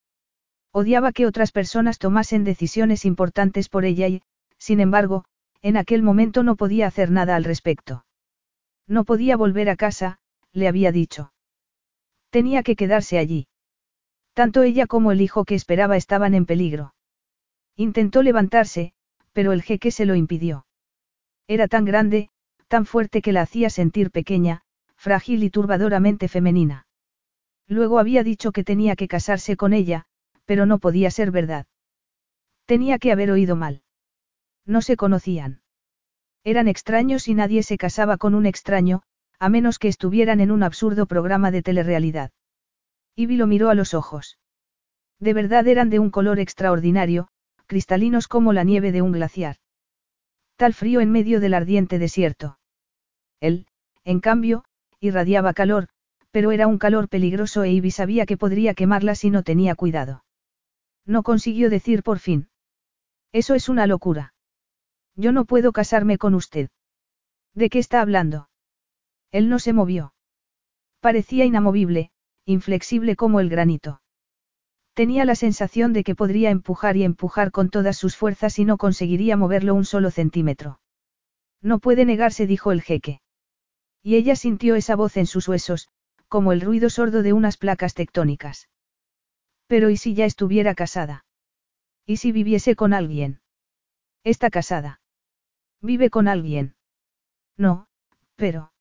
[0.72, 4.22] Odiaba que otras personas tomasen decisiones importantes por ella y,
[4.58, 5.24] sin embargo,
[5.60, 8.04] en aquel momento no podía hacer nada al respecto.
[8.88, 10.18] No podía volver a casa,
[10.52, 11.32] le había dicho.
[12.30, 13.46] Tenía que quedarse allí.
[14.32, 16.94] Tanto ella como el hijo que esperaba estaban en peligro.
[17.76, 18.94] Intentó levantarse,
[19.32, 20.66] pero el jeque se lo impidió.
[21.46, 22.30] Era tan grande,
[22.72, 24.62] tan fuerte que la hacía sentir pequeña,
[24.96, 26.86] frágil y turbadoramente femenina.
[27.68, 30.06] Luego había dicho que tenía que casarse con ella,
[30.46, 31.66] pero no podía ser verdad.
[32.64, 33.82] Tenía que haber oído mal.
[34.64, 35.60] No se conocían.
[36.44, 39.02] Eran extraños y nadie se casaba con un extraño,
[39.38, 42.30] a menos que estuvieran en un absurdo programa de telerrealidad.
[43.16, 44.38] Ivy lo miró a los ojos.
[45.20, 47.28] De verdad eran de un color extraordinario,
[47.66, 49.56] cristalinos como la nieve de un glaciar.
[50.56, 52.56] Tal frío en medio del ardiente desierto.
[53.42, 53.66] Él,
[54.04, 54.64] en cambio,
[55.00, 55.88] irradiaba calor,
[56.30, 60.24] pero era un calor peligroso e Ivy sabía que podría quemarla si no tenía cuidado.
[61.04, 62.48] No consiguió decir por fin.
[63.32, 64.32] Eso es una locura.
[65.16, 66.70] Yo no puedo casarme con usted.
[67.52, 68.48] ¿De qué está hablando?
[69.32, 70.14] Él no se movió.
[71.00, 72.12] Parecía inamovible,
[72.46, 74.02] inflexible como el granito.
[74.94, 78.76] Tenía la sensación de que podría empujar y empujar con todas sus fuerzas y no
[78.78, 80.78] conseguiría moverlo un solo centímetro.
[81.60, 83.20] No puede negarse, dijo el jeque.
[84.02, 85.88] Y ella sintió esa voz en sus huesos,
[86.28, 88.68] como el ruido sordo de unas placas tectónicas.
[89.66, 91.24] Pero ¿y si ya estuviera casada?
[92.04, 93.40] ¿Y si viviese con alguien?
[94.24, 95.00] Está casada.
[95.80, 96.74] Vive con alguien.
[97.56, 97.86] No,
[98.36, 98.72] pero...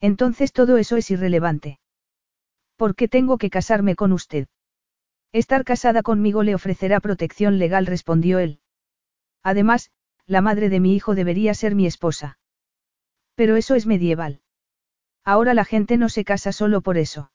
[0.00, 1.80] Entonces todo eso es irrelevante.
[2.76, 4.46] ¿Por qué tengo que casarme con usted?
[5.32, 8.60] Estar casada conmigo le ofrecerá protección legal, respondió él.
[9.42, 9.90] Además,
[10.26, 12.38] la madre de mi hijo debería ser mi esposa.
[13.38, 14.40] Pero eso es medieval.
[15.24, 17.30] Ahora la gente no se casa solo por eso.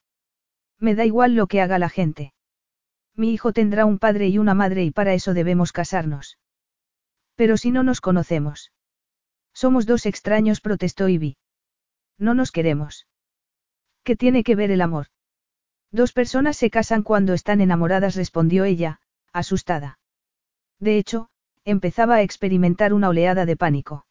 [0.78, 2.34] Me da igual lo que haga la gente.
[3.16, 6.38] Mi hijo tendrá un padre y una madre y para eso debemos casarnos.
[7.36, 8.74] Pero si no nos conocemos.
[9.54, 11.38] Somos dos extraños, protestó Ivy.
[12.18, 13.08] No nos queremos.
[14.04, 15.08] ¿Qué tiene que ver el amor?
[15.90, 19.00] Dos personas se casan cuando están enamoradas, respondió ella,
[19.32, 20.00] asustada.
[20.82, 21.30] De hecho,
[21.64, 24.06] empezaba a experimentar una oleada de pánico.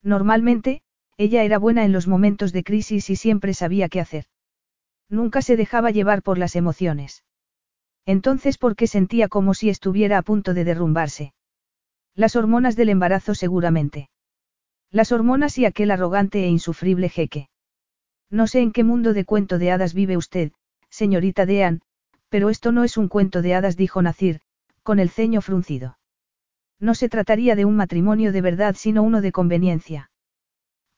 [0.00, 0.84] Normalmente,
[1.18, 4.26] ella era buena en los momentos de crisis y siempre sabía qué hacer.
[5.10, 7.24] Nunca se dejaba llevar por las emociones.
[8.06, 11.34] Entonces, ¿por qué sentía como si estuviera a punto de derrumbarse?
[12.14, 14.10] Las hormonas del embarazo seguramente.
[14.90, 17.48] Las hormonas y aquel arrogante e insufrible jeque.
[18.30, 20.52] No sé en qué mundo de cuento de hadas vive usted,
[20.88, 21.82] señorita Dean,
[22.28, 24.40] pero esto no es un cuento de hadas, dijo Nacir,
[24.82, 25.98] con el ceño fruncido.
[26.78, 30.10] No se trataría de un matrimonio de verdad, sino uno de conveniencia.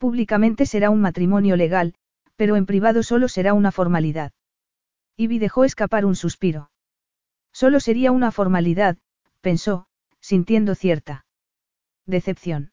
[0.01, 1.95] Públicamente será un matrimonio legal,
[2.35, 4.33] pero en privado solo será una formalidad.
[5.19, 6.71] Ivy dejó escapar un suspiro.
[7.53, 8.97] Solo sería una formalidad,
[9.43, 11.27] pensó, sintiendo cierta
[12.07, 12.73] decepción.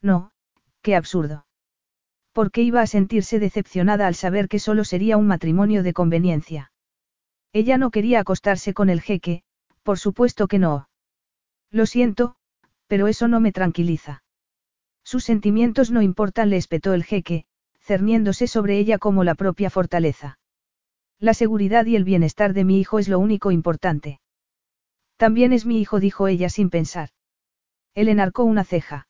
[0.00, 0.32] No,
[0.80, 1.44] qué absurdo.
[2.32, 6.72] ¿Por qué iba a sentirse decepcionada al saber que solo sería un matrimonio de conveniencia?
[7.52, 9.42] Ella no quería acostarse con el jeque,
[9.82, 10.88] por supuesto que no.
[11.70, 12.36] Lo siento,
[12.86, 14.22] pero eso no me tranquiliza.
[15.08, 17.46] Sus sentimientos no importan, le espetó el jeque,
[17.80, 20.38] cerniéndose sobre ella como la propia fortaleza.
[21.18, 24.20] La seguridad y el bienestar de mi hijo es lo único importante.
[25.16, 27.08] También es mi hijo, dijo ella sin pensar.
[27.94, 29.08] Él enarcó una ceja.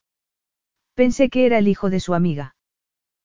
[0.94, 2.54] Pensé que era el hijo de su amiga.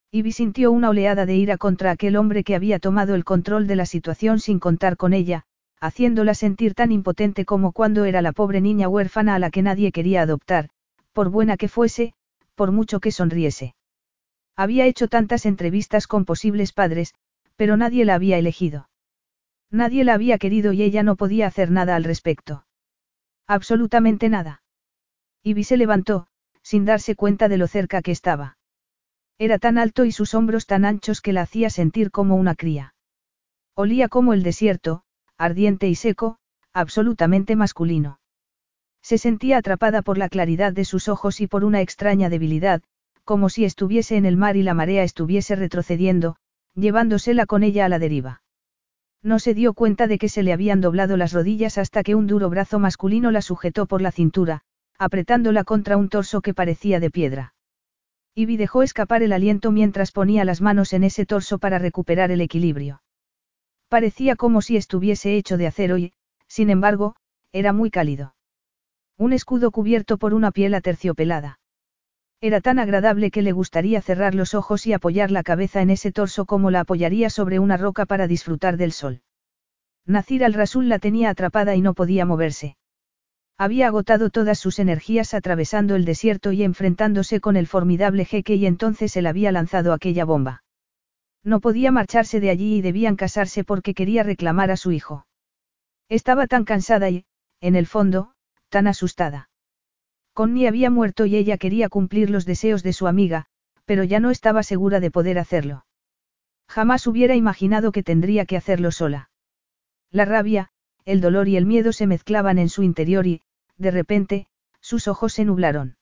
[0.10, 3.76] Ivy sintió una oleada de ira contra aquel hombre que había tomado el control de
[3.76, 5.44] la situación sin contar con ella,
[5.80, 9.92] haciéndola sentir tan impotente como cuando era la pobre niña huérfana a la que nadie
[9.92, 10.70] quería adoptar,
[11.12, 12.16] por buena que fuese,
[12.56, 13.76] por mucho que sonriese.
[14.56, 17.14] Había hecho tantas entrevistas con posibles padres,
[17.56, 18.90] pero nadie la había elegido.
[19.72, 22.66] Nadie la había querido y ella no podía hacer nada al respecto.
[23.48, 24.62] Absolutamente nada.
[25.44, 26.28] Ivy se levantó,
[26.62, 28.58] sin darse cuenta de lo cerca que estaba.
[29.38, 32.94] Era tan alto y sus hombros tan anchos que la hacía sentir como una cría.
[33.76, 35.04] Olía como el desierto,
[35.38, 36.38] ardiente y seco,
[36.72, 38.20] absolutamente masculino.
[39.04, 42.82] Se sentía atrapada por la claridad de sus ojos y por una extraña debilidad,
[43.26, 46.38] como si estuviese en el mar y la marea estuviese retrocediendo,
[46.74, 48.42] llevándosela con ella a la deriva.
[49.22, 52.28] No se dio cuenta de que se le habían doblado las rodillas hasta que un
[52.28, 54.62] duro brazo masculino la sujetó por la cintura,
[54.98, 57.54] apretándola contra un torso que parecía de piedra.
[58.36, 62.42] Ivy dejó escapar el aliento mientras ponía las manos en ese torso para recuperar el
[62.42, 63.02] equilibrio.
[63.90, 66.14] Parecía como si estuviese hecho de acero y,
[66.48, 67.16] sin embargo,
[67.52, 68.33] era muy cálido.
[69.18, 71.60] Un escudo cubierto por una piel aterciopelada.
[72.42, 76.12] Era tan agradable que le gustaría cerrar los ojos y apoyar la cabeza en ese
[76.12, 79.22] torso como la apoyaría sobre una roca para disfrutar del sol.
[80.06, 82.76] Nacir al-Rasul la tenía atrapada y no podía moverse.
[83.58, 88.66] Había agotado todas sus energías atravesando el desierto y enfrentándose con el formidable jeque y
[88.66, 90.64] entonces él había lanzado aquella bomba.
[91.44, 95.28] No podía marcharse de allí y debían casarse porque quería reclamar a su hijo.
[96.10, 97.26] Estaba tan cansada y,
[97.62, 98.34] en el fondo,
[98.74, 99.50] tan asustada.
[100.34, 103.46] Connie había muerto y ella quería cumplir los deseos de su amiga,
[103.86, 105.86] pero ya no estaba segura de poder hacerlo.
[106.68, 109.30] Jamás hubiera imaginado que tendría que hacerlo sola.
[110.10, 110.72] La rabia,
[111.06, 113.44] el dolor y el miedo se mezclaban en su interior y,
[113.78, 114.48] de repente,
[114.82, 115.98] sus ojos se nublaron.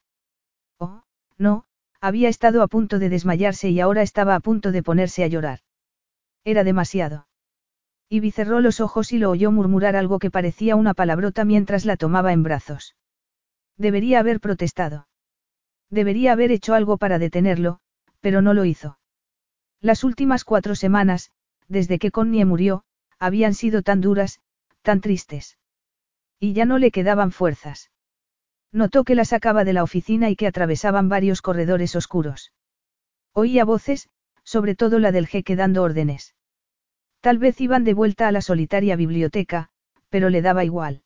[0.78, 1.02] Oh,
[1.36, 1.66] no,
[2.00, 5.58] había estado a punto de desmayarse y ahora estaba a punto de ponerse a llorar.
[6.42, 7.26] Era demasiado.
[8.12, 11.96] Ivy cerró los ojos y lo oyó murmurar algo que parecía una palabrota mientras la
[11.96, 12.94] tomaba en brazos.
[13.78, 15.08] Debería haber protestado.
[15.88, 17.80] Debería haber hecho algo para detenerlo,
[18.20, 18.98] pero no lo hizo.
[19.80, 21.30] Las últimas cuatro semanas,
[21.68, 22.84] desde que Connie murió,
[23.18, 24.40] habían sido tan duras,
[24.82, 25.56] tan tristes.
[26.38, 27.90] Y ya no le quedaban fuerzas.
[28.72, 32.52] Notó que la sacaba de la oficina y que atravesaban varios corredores oscuros.
[33.32, 34.10] Oía voces,
[34.44, 36.34] sobre todo la del jeque dando órdenes.
[37.22, 39.68] Tal vez iban de vuelta a la solitaria biblioteca,
[40.08, 41.04] pero le daba igual.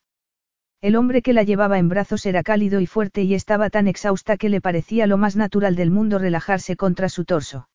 [0.81, 4.35] El hombre que la llevaba en brazos era cálido y fuerte y estaba tan exhausta
[4.35, 7.69] que le parecía lo más natural del mundo relajarse contra su torso.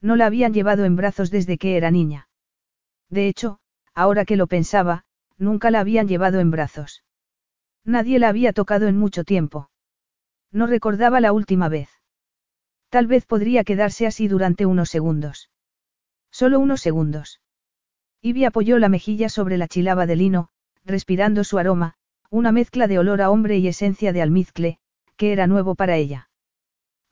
[0.00, 2.30] No la habían llevado en brazos desde que era niña.
[3.10, 3.58] De hecho,
[3.94, 5.04] ahora que lo pensaba,
[5.36, 7.04] nunca la habían llevado en brazos.
[7.84, 9.70] Nadie la había tocado en mucho tiempo.
[10.50, 11.90] No recordaba la última vez.
[12.88, 15.50] Tal vez podría quedarse así durante unos segundos.
[16.30, 17.42] Solo unos segundos.
[18.20, 20.48] Ivy apoyó la mejilla sobre la chilaba de lino,
[20.84, 21.94] respirando su aroma,
[22.30, 24.78] una mezcla de olor a hombre y esencia de almizcle,
[25.16, 26.28] que era nuevo para ella.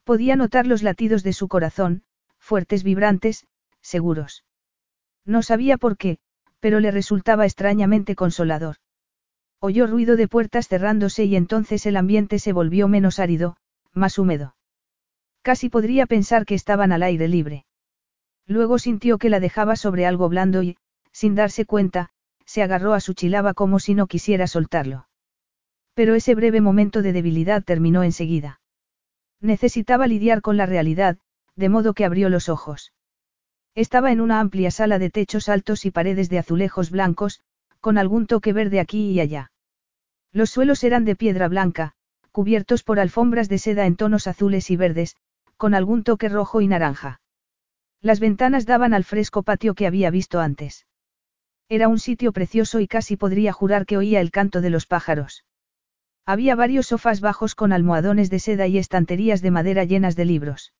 [0.03, 2.03] Podía notar los latidos de su corazón,
[2.37, 3.47] fuertes, vibrantes,
[3.81, 4.45] seguros.
[5.25, 6.17] No sabía por qué,
[6.59, 8.77] pero le resultaba extrañamente consolador.
[9.59, 13.57] Oyó ruido de puertas cerrándose y entonces el ambiente se volvió menos árido,
[13.93, 14.55] más húmedo.
[15.41, 17.65] Casi podría pensar que estaban al aire libre.
[18.45, 20.77] Luego sintió que la dejaba sobre algo blando y,
[21.17, 22.09] sin darse cuenta,
[22.45, 25.07] se agarró a su chilaba como si no quisiera soltarlo.
[25.95, 28.61] Pero ese breve momento de debilidad terminó enseguida.
[29.41, 31.17] Necesitaba lidiar con la realidad,
[31.55, 32.93] de modo que abrió los ojos.
[33.73, 37.41] Estaba en una amplia sala de techos altos y paredes de azulejos blancos,
[37.81, 39.51] con algún toque verde aquí y allá.
[40.31, 41.93] Los suelos eran de piedra blanca,
[42.31, 45.15] cubiertos por alfombras de seda en tonos azules y verdes,
[45.57, 47.21] con algún toque rojo y naranja.
[48.01, 50.86] Las ventanas daban al fresco patio que había visto antes.
[51.69, 55.43] Era un sitio precioso y casi podría jurar que oía el canto de los pájaros.
[56.25, 60.73] Había varios sofás bajos con almohadones de seda y estanterías de madera llenas de libros.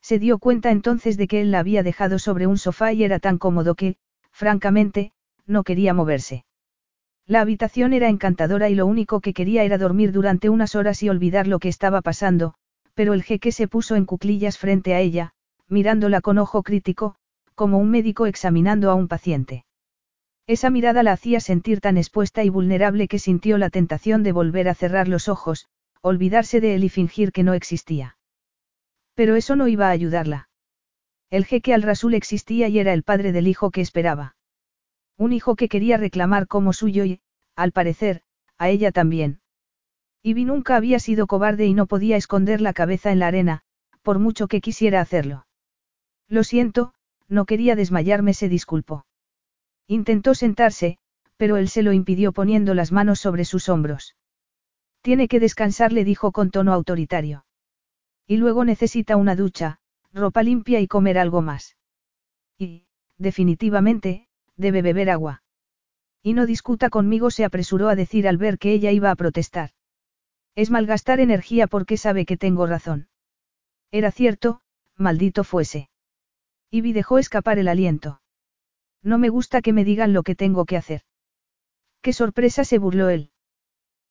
[0.00, 3.18] Se dio cuenta entonces de que él la había dejado sobre un sofá y era
[3.18, 3.96] tan cómodo que,
[4.30, 5.12] francamente,
[5.46, 6.44] no quería moverse.
[7.26, 11.08] La habitación era encantadora y lo único que quería era dormir durante unas horas y
[11.08, 12.54] olvidar lo que estaba pasando,
[12.94, 15.32] pero el jeque se puso en cuclillas frente a ella,
[15.68, 17.16] mirándola con ojo crítico,
[17.54, 19.63] como un médico examinando a un paciente.
[20.46, 24.68] Esa mirada la hacía sentir tan expuesta y vulnerable que sintió la tentación de volver
[24.68, 25.68] a cerrar los ojos,
[26.02, 28.18] olvidarse de él y fingir que no existía.
[29.14, 30.50] Pero eso no iba a ayudarla.
[31.30, 34.36] El jeque al-Rasul existía y era el padre del hijo que esperaba.
[35.16, 37.20] Un hijo que quería reclamar como suyo y,
[37.56, 38.22] al parecer,
[38.58, 39.40] a ella también.
[40.22, 43.62] Ivy nunca había sido cobarde y no podía esconder la cabeza en la arena,
[44.02, 45.46] por mucho que quisiera hacerlo.
[46.28, 46.92] Lo siento,
[47.28, 49.06] no quería desmayarme, se disculpó.
[49.86, 50.98] Intentó sentarse,
[51.36, 54.16] pero él se lo impidió poniendo las manos sobre sus hombros.
[55.02, 57.44] Tiene que descansar, le dijo con tono autoritario.
[58.26, 59.80] Y luego necesita una ducha,
[60.12, 61.76] ropa limpia y comer algo más.
[62.56, 62.86] Y,
[63.18, 65.42] definitivamente, debe beber agua.
[66.22, 69.70] Y no discuta conmigo, se apresuró a decir al ver que ella iba a protestar.
[70.54, 73.08] Es malgastar energía porque sabe que tengo razón.
[73.90, 74.62] Era cierto,
[74.96, 75.90] maldito fuese.
[76.70, 78.22] Ivy dejó escapar el aliento.
[79.04, 81.02] No me gusta que me digan lo que tengo que hacer.
[82.02, 83.30] Qué sorpresa se burló él.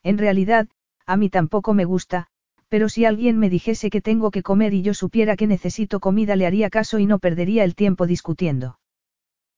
[0.04, 0.70] En realidad,
[1.06, 2.28] a mí tampoco me gusta,
[2.70, 6.36] pero si alguien me dijese que tengo que comer y yo supiera que necesito comida
[6.36, 8.80] le haría caso y no perdería el tiempo discutiendo.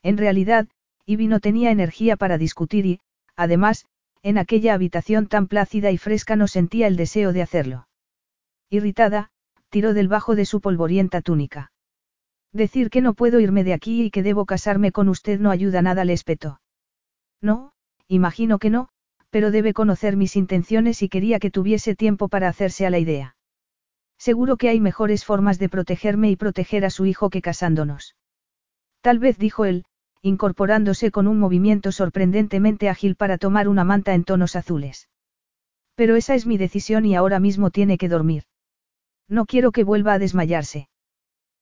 [0.01, 0.67] En realidad,
[1.05, 2.99] Ivy no tenía energía para discutir y,
[3.35, 3.85] además,
[4.23, 7.87] en aquella habitación tan plácida y fresca no sentía el deseo de hacerlo.
[8.69, 9.29] Irritada,
[9.69, 11.71] tiró del bajo de su polvorienta túnica.
[12.55, 15.81] Decir que no puedo irme de aquí y que debo casarme con usted no ayuda
[15.81, 16.61] nada, le espetó.
[17.41, 17.73] No,
[18.07, 18.87] imagino que no,
[19.29, 23.35] pero debe conocer mis intenciones y quería que tuviese tiempo para hacerse a la idea.
[24.17, 28.15] Seguro que hay mejores formas de protegerme y proteger a su hijo que casándonos.
[29.01, 29.83] Tal vez dijo él,
[30.21, 35.09] incorporándose con un movimiento sorprendentemente ágil para tomar una manta en tonos azules.
[35.95, 38.43] Pero esa es mi decisión y ahora mismo tiene que dormir.
[39.27, 40.87] No quiero que vuelva a desmayarse.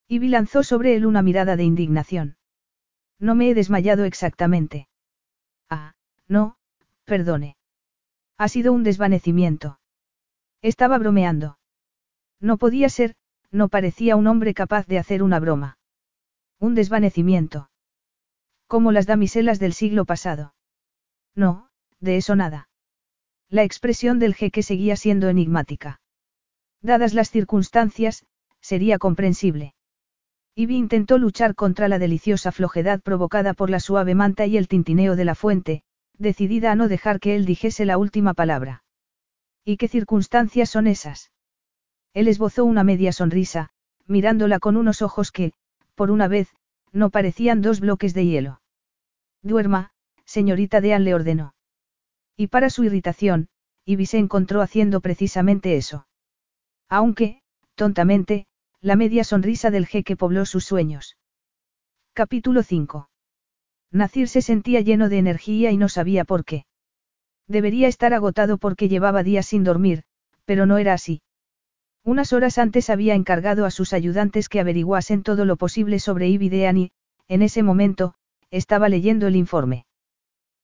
[0.08, 2.38] Ivy lanzó sobre él una mirada de indignación.
[3.20, 4.88] No me he desmayado exactamente.
[5.70, 5.94] Ah,
[6.28, 6.58] no,
[7.06, 7.56] perdone.
[8.38, 9.80] Ha sido un desvanecimiento.
[10.62, 11.58] Estaba bromeando.
[12.40, 13.16] No podía ser,
[13.52, 15.78] no parecía un hombre capaz de hacer una broma.
[16.60, 17.70] Un desvanecimiento.
[18.68, 20.54] Como las damiselas del siglo pasado.
[21.36, 21.70] No,
[22.00, 22.70] de eso nada.
[23.50, 26.02] La expresión del jeque seguía siendo enigmática.
[26.82, 28.26] Dadas las circunstancias,
[28.60, 29.74] sería comprensible.
[30.56, 35.16] Ivy intentó luchar contra la deliciosa flojedad provocada por la suave manta y el tintineo
[35.16, 35.84] de la fuente,
[36.18, 38.84] decidida a no dejar que él dijese la última palabra.
[39.66, 41.32] ¿Y qué circunstancias son esas?
[42.14, 43.72] Él esbozó una media sonrisa,
[44.06, 45.54] mirándola con unos ojos que,
[45.96, 46.50] por una vez,
[46.92, 48.62] no parecían dos bloques de hielo.
[49.42, 49.92] Duerma,
[50.24, 51.56] señorita Dean le ordenó.
[52.38, 53.48] Y para su irritación,
[53.86, 56.06] Ivy se encontró haciendo precisamente eso.
[56.90, 57.42] Aunque,
[57.76, 58.46] tontamente,
[58.84, 61.16] la media sonrisa del jeque pobló sus sueños.
[62.12, 63.08] Capítulo 5.
[63.92, 66.66] Nacir se sentía lleno de energía y no sabía por qué.
[67.48, 70.04] Debería estar agotado porque llevaba días sin dormir,
[70.44, 71.22] pero no era así.
[72.04, 76.50] Unas horas antes había encargado a sus ayudantes que averiguasen todo lo posible sobre Ivy
[76.50, 76.92] Dean y,
[77.30, 78.16] en ese momento,
[78.52, 79.86] estaba leyendo el informe.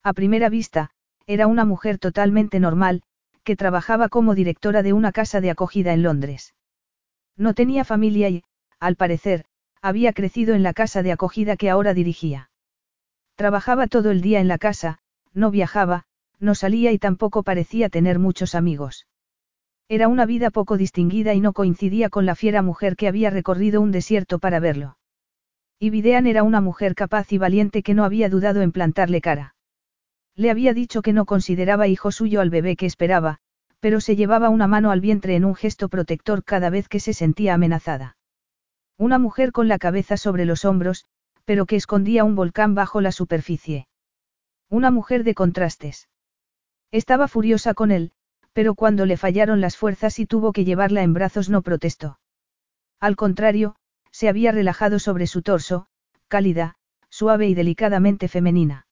[0.04, 0.90] A primera vista,
[1.26, 3.02] era una mujer totalmente normal,
[3.46, 6.54] que trabajaba como directora de una casa de acogida en Londres.
[7.40, 8.44] No tenía familia y,
[8.82, 9.46] al parecer,
[9.82, 12.52] había crecido en la casa de acogida que ahora dirigía.
[13.36, 15.00] Trabajaba todo el día en la casa,
[15.34, 16.04] no viajaba,
[16.40, 19.08] no salía y tampoco parecía tener muchos amigos.
[19.88, 23.80] Era una vida poco distinguida y no coincidía con la fiera mujer que había recorrido
[23.80, 24.98] un desierto para verlo.
[25.80, 29.56] Y Videan era una mujer capaz y valiente que no había dudado en plantarle cara.
[30.36, 33.40] Le había dicho que no consideraba hijo suyo al bebé que esperaba,
[33.80, 37.14] pero se llevaba una mano al vientre en un gesto protector cada vez que se
[37.14, 38.18] sentía amenazada.
[38.98, 41.06] Una mujer con la cabeza sobre los hombros,
[41.46, 43.88] pero que escondía un volcán bajo la superficie.
[44.70, 46.10] Una mujer de contrastes.
[46.92, 48.12] Estaba furiosa con él,
[48.54, 52.20] pero cuando le fallaron las fuerzas y tuvo que llevarla en brazos no protestó.
[53.00, 53.76] Al contrario,
[54.12, 55.88] se había relajado sobre su torso,
[56.28, 56.76] cálida,
[57.10, 58.86] suave y delicadamente femenina.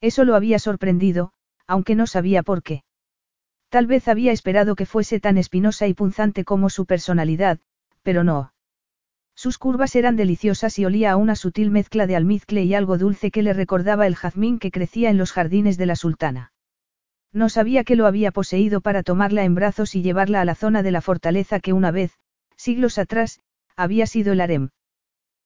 [0.00, 1.32] Eso lo había sorprendido,
[1.66, 2.84] aunque no sabía por qué.
[3.72, 7.58] Tal vez había esperado que fuese tan espinosa y punzante como su personalidad,
[8.02, 8.52] pero no.
[9.34, 13.30] Sus curvas eran deliciosas y olía a una sutil mezcla de almizcle y algo dulce
[13.30, 16.52] que le recordaba el jazmín que crecía en los jardines de la sultana.
[17.32, 20.82] No sabía que lo había poseído para tomarla en brazos y llevarla a la zona
[20.82, 22.12] de la fortaleza que una vez,
[22.58, 23.40] siglos atrás,
[23.74, 24.68] había sido el harem.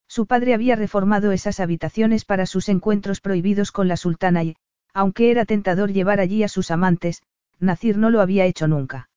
[0.08, 4.56] Su padre había reformado esas habitaciones para sus encuentros prohibidos con la sultana y,
[4.92, 7.22] aunque era tentador llevar allí a sus amantes,
[7.60, 9.08] Nacir no lo había hecho nunca.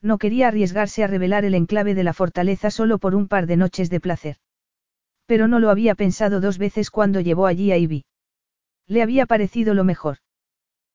[0.00, 3.56] No quería arriesgarse a revelar el enclave de la fortaleza solo por un par de
[3.56, 4.36] noches de placer.
[5.26, 8.04] Pero no lo había pensado dos veces cuando llevó allí a Ivy.
[8.86, 10.18] Le había parecido lo mejor.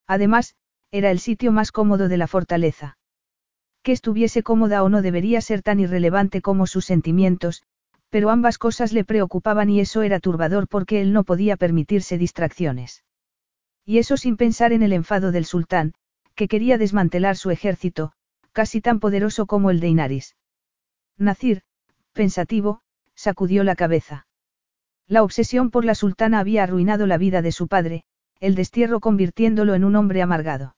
[0.07, 0.55] Además,
[0.91, 2.97] era el sitio más cómodo de la fortaleza.
[3.83, 7.63] Que estuviese cómoda o no debería ser tan irrelevante como sus sentimientos,
[8.09, 13.03] pero ambas cosas le preocupaban y eso era turbador porque él no podía permitirse distracciones.
[13.85, 15.93] Y eso sin pensar en el enfado del sultán,
[16.35, 18.13] que quería desmantelar su ejército,
[18.51, 20.35] casi tan poderoso como el de Inaris.
[21.17, 21.61] Nacir,
[22.13, 22.81] pensativo,
[23.15, 24.27] sacudió la cabeza.
[25.07, 28.03] La obsesión por la sultana había arruinado la vida de su padre,
[28.39, 30.75] el destierro convirtiéndolo en un hombre amargado.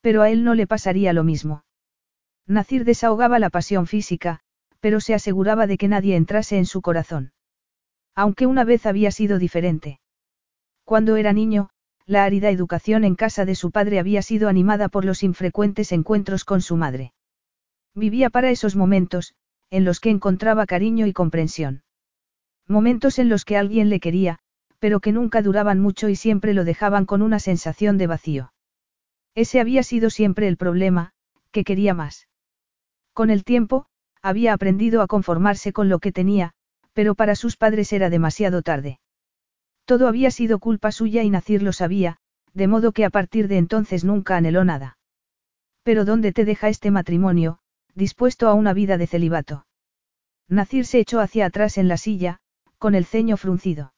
[0.00, 1.64] Pero a él no le pasaría lo mismo.
[2.46, 4.40] Nacir desahogaba la pasión física,
[4.80, 7.32] pero se aseguraba de que nadie entrase en su corazón.
[8.14, 10.00] Aunque una vez había sido diferente.
[10.84, 11.70] Cuando era niño,
[12.10, 16.44] la árida educación en casa de su padre había sido animada por los infrecuentes encuentros
[16.44, 17.12] con su madre.
[17.94, 19.34] Vivía para esos momentos,
[19.70, 21.84] en los que encontraba cariño y comprensión.
[22.66, 24.40] Momentos en los que alguien le quería,
[24.80, 28.52] pero que nunca duraban mucho y siempre lo dejaban con una sensación de vacío.
[29.36, 31.12] Ese había sido siempre el problema,
[31.52, 32.26] que quería más.
[33.12, 33.86] Con el tiempo,
[34.20, 36.54] había aprendido a conformarse con lo que tenía,
[36.92, 38.98] pero para sus padres era demasiado tarde.
[39.90, 42.18] Todo había sido culpa suya y Nacir lo sabía,
[42.54, 44.98] de modo que a partir de entonces nunca anheló nada.
[45.82, 47.58] Pero ¿dónde te deja este matrimonio,
[47.96, 49.66] dispuesto a una vida de celibato?
[50.46, 52.38] Nacir se echó hacia atrás en la silla,
[52.78, 53.92] con el ceño fruncido.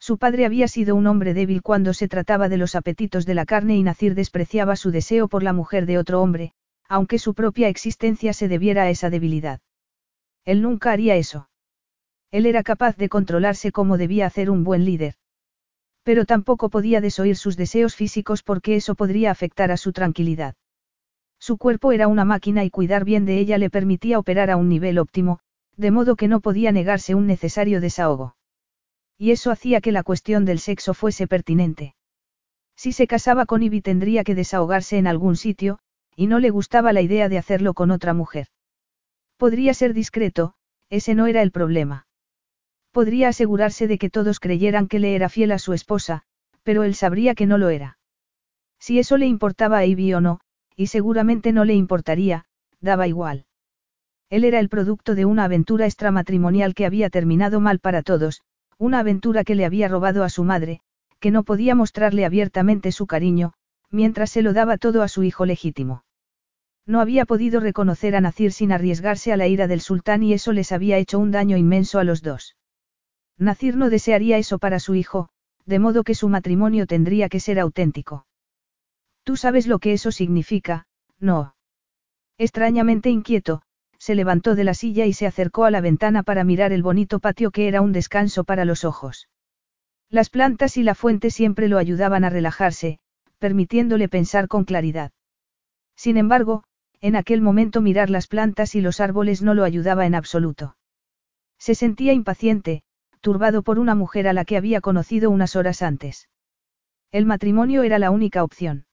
[0.00, 3.46] Su padre había sido un hombre débil cuando se trataba de los apetitos de la
[3.46, 6.54] carne y Nacir despreciaba su deseo por la mujer de otro hombre,
[6.88, 9.60] aunque su propia existencia se debiera a esa debilidad.
[10.44, 11.48] Él nunca haría eso.
[12.34, 15.14] Él era capaz de controlarse como debía hacer un buen líder.
[16.02, 20.56] Pero tampoco podía desoír sus deseos físicos porque eso podría afectar a su tranquilidad.
[21.38, 24.68] Su cuerpo era una máquina y cuidar bien de ella le permitía operar a un
[24.68, 25.38] nivel óptimo,
[25.76, 28.34] de modo que no podía negarse un necesario desahogo.
[29.16, 31.94] Y eso hacía que la cuestión del sexo fuese pertinente.
[32.74, 35.78] Si se casaba con Ivy tendría que desahogarse en algún sitio,
[36.16, 38.48] y no le gustaba la idea de hacerlo con otra mujer.
[39.36, 40.54] Podría ser discreto,
[40.90, 42.08] ese no era el problema.
[42.94, 46.22] Podría asegurarse de que todos creyeran que le era fiel a su esposa,
[46.62, 47.98] pero él sabría que no lo era.
[48.78, 50.38] Si eso le importaba a Ivy o no,
[50.76, 52.44] y seguramente no le importaría,
[52.80, 53.46] daba igual.
[54.30, 58.42] Él era el producto de una aventura extramatrimonial que había terminado mal para todos,
[58.78, 60.80] una aventura que le había robado a su madre,
[61.18, 63.54] que no podía mostrarle abiertamente su cariño,
[63.90, 66.04] mientras se lo daba todo a su hijo legítimo.
[66.86, 70.52] No había podido reconocer a Nacir sin arriesgarse a la ira del sultán y eso
[70.52, 72.54] les había hecho un daño inmenso a los dos.
[73.38, 75.28] Nacir no desearía eso para su hijo,
[75.66, 78.26] de modo que su matrimonio tendría que ser auténtico.
[79.24, 80.86] Tú sabes lo que eso significa,
[81.18, 81.54] no.
[82.38, 83.62] Extrañamente inquieto,
[83.98, 87.20] se levantó de la silla y se acercó a la ventana para mirar el bonito
[87.20, 89.28] patio que era un descanso para los ojos.
[90.10, 92.98] Las plantas y la fuente siempre lo ayudaban a relajarse,
[93.38, 95.12] permitiéndole pensar con claridad.
[95.96, 96.64] Sin embargo,
[97.00, 100.76] en aquel momento mirar las plantas y los árboles no lo ayudaba en absoluto.
[101.58, 102.82] Se sentía impaciente,
[103.24, 106.28] turbado por una mujer a la que había conocido unas horas antes.
[107.10, 108.84] El matrimonio era la única opción.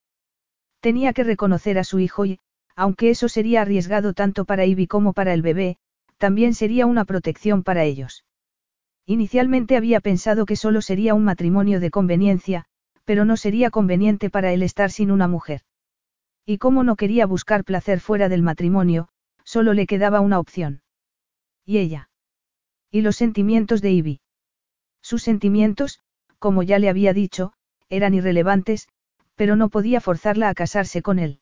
[0.80, 2.40] Tenía que reconocer a su hijo y,
[2.74, 5.78] aunque eso sería arriesgado tanto para Ivy como para el bebé,
[6.18, 8.24] también sería una protección para ellos.
[9.06, 12.64] Inicialmente había pensado que solo sería un matrimonio de conveniencia,
[13.04, 15.64] pero no sería conveniente para él estar sin una mujer.
[16.46, 19.10] Y como no quería buscar placer fuera del matrimonio,
[19.44, 20.84] solo le quedaba una opción.
[21.66, 22.11] ¿Y ella?
[22.92, 24.22] ¿Y los sentimientos de Ivy?
[25.02, 26.02] Sus sentimientos,
[26.40, 27.54] como ya le había dicho,
[27.90, 28.90] eran irrelevantes,
[29.36, 31.40] pero no podía forzarla a casarse con él.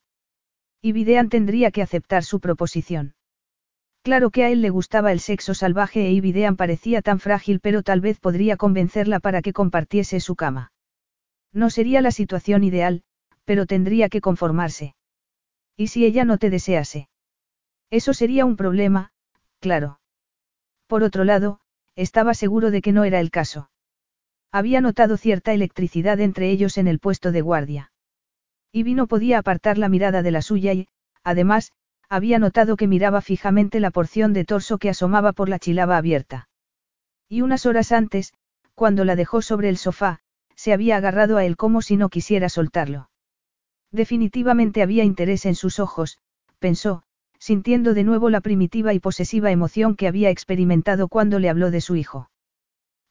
[0.82, 3.16] Dean tendría que aceptar su proposición.
[4.04, 7.84] Claro que a él le gustaba el sexo salvaje e Dean parecía tan frágil pero
[7.84, 10.72] tal vez podría convencerla para que compartiese su cama.
[11.52, 13.04] No sería la situación ideal,
[13.44, 14.96] pero tendría que conformarse.
[15.76, 17.10] ¿Y si ella no te desease?
[17.90, 19.12] Eso sería un problema,
[19.60, 19.99] claro.
[20.90, 21.60] Por otro lado,
[21.96, 23.70] estaba seguro de que no era el caso.
[24.52, 27.92] Había notado cierta electricidad entre ellos en el puesto de guardia.
[28.72, 30.88] Ivy no podía apartar la mirada de la suya y,
[31.24, 31.74] además,
[32.10, 36.50] había notado que miraba fijamente la porción de torso que asomaba por la chilaba abierta.
[37.28, 38.34] Y unas horas antes,
[38.74, 40.22] cuando la dejó sobre el sofá,
[40.56, 43.12] se había agarrado a él como si no quisiera soltarlo.
[43.92, 46.18] Definitivamente había interés en sus ojos,
[46.58, 47.04] pensó,
[47.50, 51.82] sintiendo de nuevo la primitiva y posesiva emoción que había experimentado cuando le habló de
[51.82, 52.30] su hijo.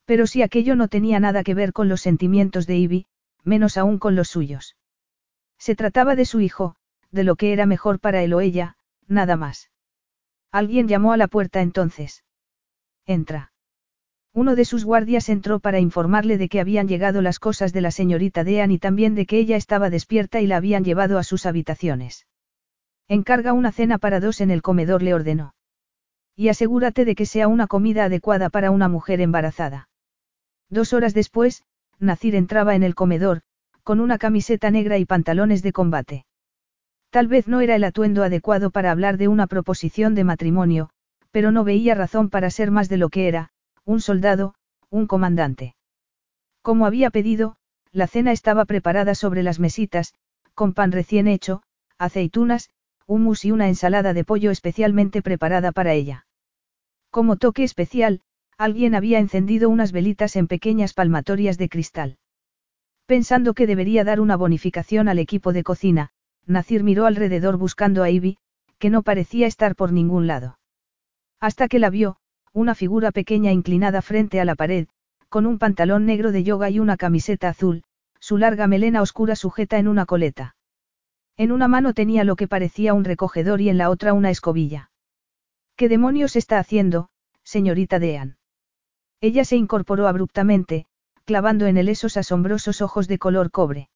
[0.05, 3.06] Pero si aquello no tenía nada que ver con los sentimientos de Ivy,
[3.43, 4.77] menos aún con los suyos.
[5.59, 6.77] Se trataba de su hijo,
[7.10, 8.77] de lo que era mejor para él o ella,
[9.09, 9.73] nada más.
[10.52, 12.23] Alguien llamó a la puerta entonces.
[13.06, 13.52] Entra.
[14.32, 17.90] Uno de sus guardias entró para informarle de que habían llegado las cosas de la
[17.90, 21.44] señorita Dean y también de que ella estaba despierta y la habían llevado a sus
[21.44, 22.28] habitaciones.
[23.09, 25.55] Encarga una cena para dos en el comedor, le ordenó.
[26.36, 29.89] Y asegúrate de que sea una comida adecuada para una mujer embarazada.
[30.68, 31.64] Dos horas después,
[31.98, 33.40] Nacir entraba en el comedor,
[33.82, 36.26] con una camiseta negra y pantalones de combate.
[37.10, 40.90] Tal vez no era el atuendo adecuado para hablar de una proposición de matrimonio,
[41.30, 43.51] pero no veía razón para ser más de lo que era,
[43.86, 44.55] un soldado,
[44.90, 45.74] un comandante.
[46.60, 47.56] Como había pedido,
[47.90, 50.12] la cena estaba preparada sobre las mesitas,
[50.55, 51.62] con pan recién hecho,
[51.97, 52.68] aceitunas,
[53.09, 56.26] hummus y una ensalada de pollo especialmente preparada para ella.
[57.10, 58.20] Como toque especial,
[58.59, 62.18] alguien había encendido unas velitas en pequeñas palmatorias de cristal.
[63.06, 66.10] Pensando que debería dar una bonificación al equipo de cocina,
[66.47, 68.36] Nacir miró alrededor buscando a Ivy,
[68.78, 70.59] que no parecía estar por ningún lado.
[71.40, 72.18] Hasta que la vio,
[72.52, 74.89] una figura pequeña inclinada frente a la pared,
[75.30, 77.85] con un pantalón negro de yoga y una camiseta azul,
[78.20, 80.56] su larga melena oscura sujeta en una coleta.
[81.39, 84.90] En una mano tenía lo que parecía un recogedor y en la otra una escobilla.
[85.77, 87.10] ¿Qué demonios está haciendo,
[87.44, 88.39] señorita Dean?
[89.20, 90.86] Ella se incorporó abruptamente,
[91.24, 93.89] clavando en él esos asombrosos ojos de color cobre.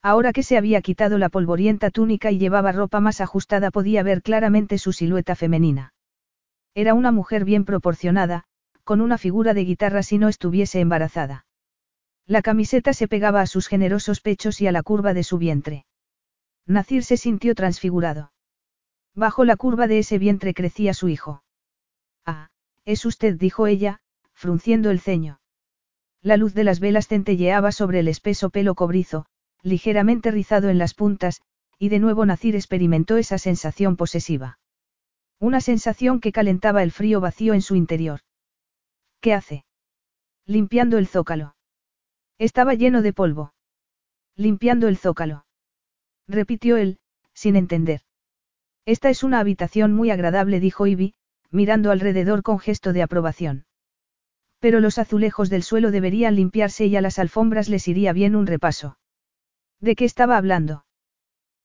[0.00, 4.22] Ahora que se había quitado la polvorienta túnica y llevaba ropa más ajustada podía ver
[4.22, 5.92] claramente su silueta femenina.
[6.76, 8.44] Era una mujer bien proporcionada,
[8.84, 11.46] con una figura de guitarra si no estuviese embarazada.
[12.26, 15.84] La camiseta se pegaba a sus generosos pechos y a la curva de su vientre.
[16.70, 18.32] Nacir se sintió transfigurado.
[19.12, 21.42] Bajo la curva de ese vientre crecía su hijo.
[22.24, 22.50] Ah,
[22.84, 24.00] es usted, dijo ella,
[24.32, 25.40] frunciendo el ceño.
[26.22, 29.26] La luz de las velas centelleaba sobre el espeso pelo cobrizo,
[29.62, 31.42] ligeramente rizado en las puntas,
[31.76, 34.60] y de nuevo Nacir experimentó esa sensación posesiva.
[35.40, 38.20] Una sensación que calentaba el frío vacío en su interior.
[39.20, 39.64] ¿Qué hace?
[40.46, 41.56] Limpiando el zócalo.
[42.38, 43.54] Estaba lleno de polvo.
[44.36, 45.46] Limpiando el zócalo.
[46.30, 46.98] Repitió él,
[47.34, 48.02] sin entender.
[48.86, 51.14] Esta es una habitación muy agradable, dijo Ivy,
[51.50, 53.66] mirando alrededor con gesto de aprobación.
[54.60, 58.46] Pero los azulejos del suelo deberían limpiarse y a las alfombras les iría bien un
[58.46, 58.96] repaso.
[59.80, 60.84] ¿De qué estaba hablando?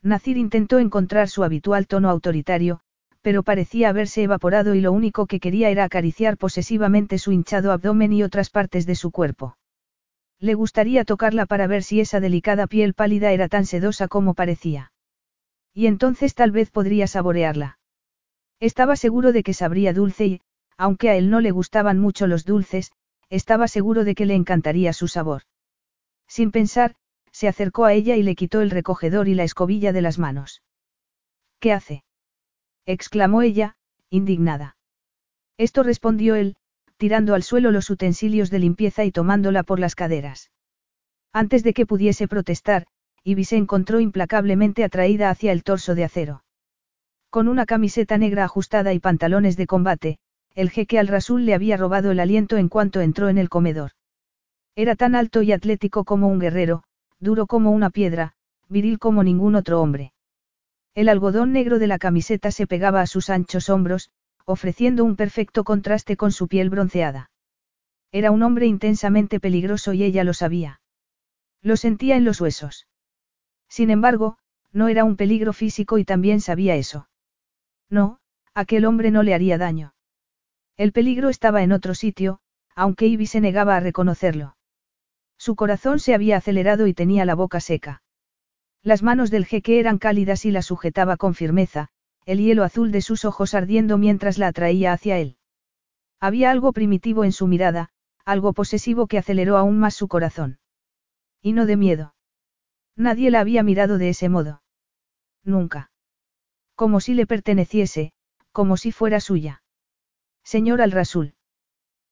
[0.01, 2.79] Nacir intentó encontrar su habitual tono autoritario,
[3.21, 8.13] pero parecía haberse evaporado y lo único que quería era acariciar posesivamente su hinchado abdomen
[8.13, 9.57] y otras partes de su cuerpo.
[10.39, 14.91] Le gustaría tocarla para ver si esa delicada piel pálida era tan sedosa como parecía.
[15.73, 17.79] Y entonces tal vez podría saborearla.
[18.59, 20.41] Estaba seguro de que sabría dulce y,
[20.77, 22.91] aunque a él no le gustaban mucho los dulces,
[23.29, 25.43] estaba seguro de que le encantaría su sabor.
[26.27, 26.95] Sin pensar,
[27.31, 30.63] se acercó a ella y le quitó el recogedor y la escobilla de las manos.
[31.59, 32.03] ¿Qué hace?
[32.85, 33.75] exclamó ella,
[34.09, 34.77] indignada.
[35.57, 36.55] Esto respondió él,
[36.97, 40.51] tirando al suelo los utensilios de limpieza y tomándola por las caderas.
[41.33, 42.87] Antes de que pudiese protestar,
[43.23, 46.43] Ivy se encontró implacablemente atraída hacia el torso de acero.
[47.29, 50.17] Con una camiseta negra ajustada y pantalones de combate,
[50.53, 53.91] el jeque al rasul le había robado el aliento en cuanto entró en el comedor.
[54.75, 56.83] Era tan alto y atlético como un guerrero,
[57.19, 58.33] duro como una piedra,
[58.69, 60.13] viril como ningún otro hombre.
[60.93, 64.11] El algodón negro de la camiseta se pegaba a sus anchos hombros,
[64.45, 67.29] ofreciendo un perfecto contraste con su piel bronceada.
[68.11, 70.79] Era un hombre intensamente peligroso y ella lo sabía.
[71.61, 72.87] Lo sentía en los huesos.
[73.67, 74.37] Sin embargo,
[74.71, 77.09] no era un peligro físico y también sabía eso.
[77.89, 78.19] No,
[78.53, 79.93] aquel hombre no le haría daño.
[80.77, 82.39] El peligro estaba en otro sitio,
[82.75, 84.57] aunque Ivy se negaba a reconocerlo.
[85.37, 88.03] Su corazón se había acelerado y tenía la boca seca.
[88.81, 91.89] Las manos del jeque eran cálidas y la sujetaba con firmeza,
[92.25, 95.37] el hielo azul de sus ojos ardiendo mientras la atraía hacia él.
[96.19, 97.89] Había algo primitivo en su mirada,
[98.25, 100.59] algo posesivo que aceleró aún más su corazón.
[101.41, 102.15] Y no de miedo.
[102.95, 104.63] Nadie la había mirado de ese modo.
[105.43, 105.91] Nunca.
[106.75, 108.13] Como si le perteneciese,
[108.51, 109.61] como si fuera suya.
[110.43, 111.35] Señor Al-Rasul.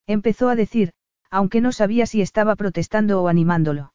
[0.06, 0.94] Empezó a decir,
[1.32, 3.94] aunque no sabía si estaba protestando o animándolo.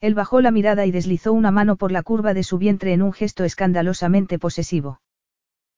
[0.00, 3.02] Él bajó la mirada y deslizó una mano por la curva de su vientre en
[3.02, 5.00] un gesto escandalosamente posesivo.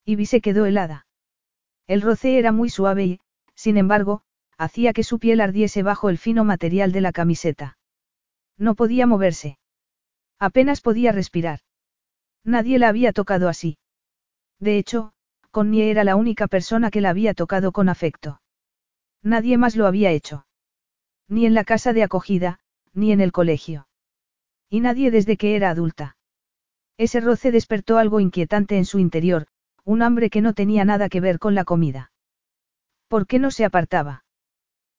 [0.05, 1.07] Ivy se quedó helada.
[1.87, 3.21] El roce era muy suave y,
[3.55, 4.23] sin embargo,
[4.57, 7.79] hacía que su piel ardiese bajo el fino material de la camiseta.
[8.57, 9.59] No podía moverse.
[10.39, 11.61] Apenas podía respirar.
[12.45, 13.79] Nadie la había tocado así.
[14.59, 15.13] De hecho,
[15.51, 18.41] Connie era la única persona que la había tocado con afecto.
[19.23, 20.47] Nadie más lo había hecho.
[21.29, 22.61] Ni en la casa de acogida,
[22.93, 23.89] ni en el colegio.
[24.69, 26.17] Y nadie desde que era adulta.
[26.97, 29.47] Ese roce despertó algo inquietante en su interior,
[29.91, 32.13] un hambre que no tenía nada que ver con la comida.
[33.09, 34.25] ¿Por qué no se apartaba?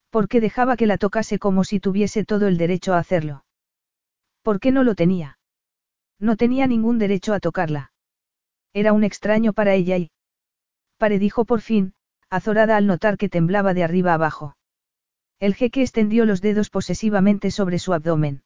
[0.09, 3.45] ¿Por qué dejaba que la tocase como si tuviese todo el derecho a hacerlo?
[4.41, 5.39] ¿Por qué no lo tenía?
[6.19, 7.93] No tenía ningún derecho a tocarla.
[8.73, 10.11] Era un extraño para ella y...
[10.97, 11.93] Pare dijo por fin,
[12.29, 14.57] azorada al notar que temblaba de arriba abajo.
[15.39, 18.43] El jeque extendió los dedos posesivamente sobre su abdomen.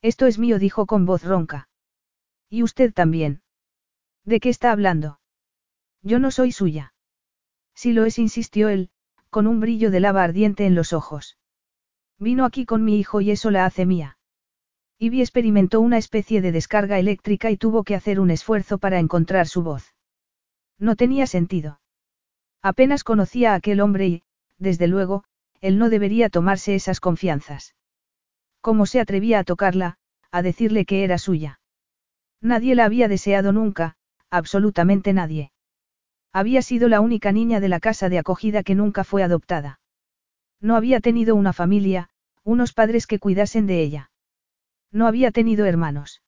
[0.00, 1.68] Esto es mío, dijo con voz ronca.
[2.48, 3.42] Y usted también.
[4.24, 5.18] ¿De qué está hablando?
[6.06, 6.94] Yo no soy suya.
[7.74, 8.90] Si lo es, insistió él,
[9.28, 11.36] con un brillo de lava ardiente en los ojos.
[12.20, 14.16] Vino aquí con mi hijo y eso la hace mía.
[15.00, 19.48] Ivy experimentó una especie de descarga eléctrica y tuvo que hacer un esfuerzo para encontrar
[19.48, 19.96] su voz.
[20.78, 21.80] No tenía sentido.
[22.62, 24.22] Apenas conocía a aquel hombre y,
[24.58, 25.24] desde luego,
[25.60, 27.74] él no debería tomarse esas confianzas.
[28.60, 29.98] ¿Cómo se atrevía a tocarla,
[30.30, 31.58] a decirle que era suya?
[32.40, 33.96] Nadie la había deseado nunca,
[34.30, 35.50] absolutamente nadie.
[36.36, 39.80] Había sido la única niña de la casa de acogida que nunca fue adoptada.
[40.60, 42.10] No había tenido una familia,
[42.44, 44.10] unos padres que cuidasen de ella.
[44.92, 46.20] No había tenido hermanos.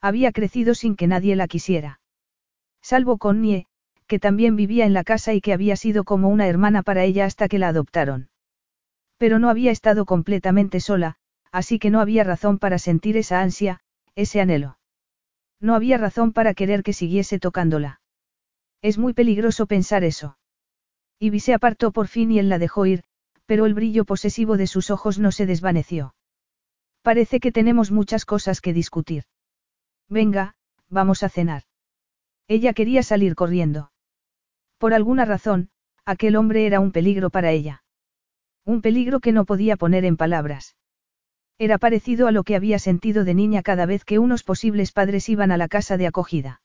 [0.00, 1.98] Había crecido sin que nadie la quisiera.
[2.80, 3.66] Salvo con Nie,
[4.06, 7.24] que también vivía en la casa y que había sido como una hermana para ella
[7.24, 8.28] hasta que la adoptaron.
[9.18, 11.16] Pero no había estado completamente sola,
[11.50, 13.80] así que no había razón para sentir esa ansia,
[14.14, 14.78] ese anhelo.
[15.58, 18.00] No había razón para querer que siguiese tocándola.
[18.84, 20.36] Es muy peligroso pensar eso.
[21.18, 23.02] Ivy se apartó por fin y él la dejó ir,
[23.46, 26.14] pero el brillo posesivo de sus ojos no se desvaneció.
[27.00, 29.24] Parece que tenemos muchas cosas que discutir.
[30.10, 30.54] Venga,
[30.90, 31.62] vamos a cenar.
[32.46, 33.90] Ella quería salir corriendo.
[34.76, 35.70] Por alguna razón,
[36.04, 37.84] aquel hombre era un peligro para ella.
[38.66, 40.76] Un peligro que no podía poner en palabras.
[41.56, 45.30] Era parecido a lo que había sentido de niña cada vez que unos posibles padres
[45.30, 46.60] iban a la casa de acogida.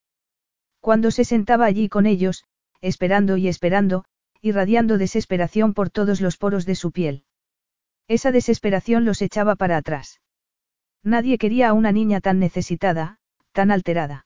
[0.79, 2.45] Cuando se sentaba allí con ellos,
[2.81, 4.05] esperando y esperando,
[4.41, 7.23] irradiando desesperación por todos los poros de su piel.
[8.07, 10.21] Esa desesperación los echaba para atrás.
[11.03, 13.19] Nadie quería a una niña tan necesitada,
[13.51, 14.25] tan alterada.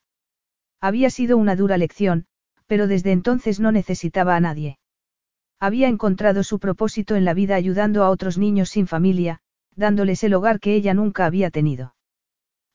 [0.80, 2.26] Había sido una dura lección,
[2.68, 4.80] pero desde entonces no necesitaba a nadie.
[5.60, 9.40] Había encontrado su propósito en la vida ayudando a otros niños sin familia,
[9.76, 11.96] dándoles el hogar que ella nunca había tenido.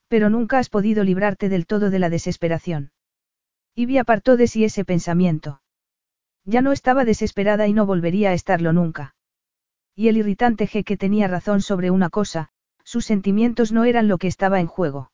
[0.07, 2.91] Pero nunca has podido librarte del todo de la desesperación.
[3.79, 5.61] Ivy apartó de sí ese pensamiento.
[6.43, 9.15] Ya no estaba desesperada y no volvería a estarlo nunca.
[9.95, 12.49] Y el irritante jeque tenía razón sobre una cosa,
[12.83, 15.13] sus sentimientos no eran lo que estaba en juego.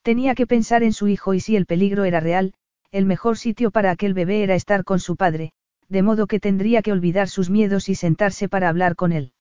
[0.00, 2.54] Tenía que pensar en su hijo y si el peligro era real,
[2.90, 5.52] el mejor sitio para aquel bebé era estar con su padre,
[5.90, 9.34] de modo que tendría que olvidar sus miedos y sentarse para hablar con él.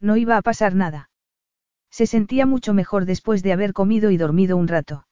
[0.00, 1.10] No iba a pasar nada.
[1.90, 5.06] Se sentía mucho mejor después de haber comido y dormido un rato.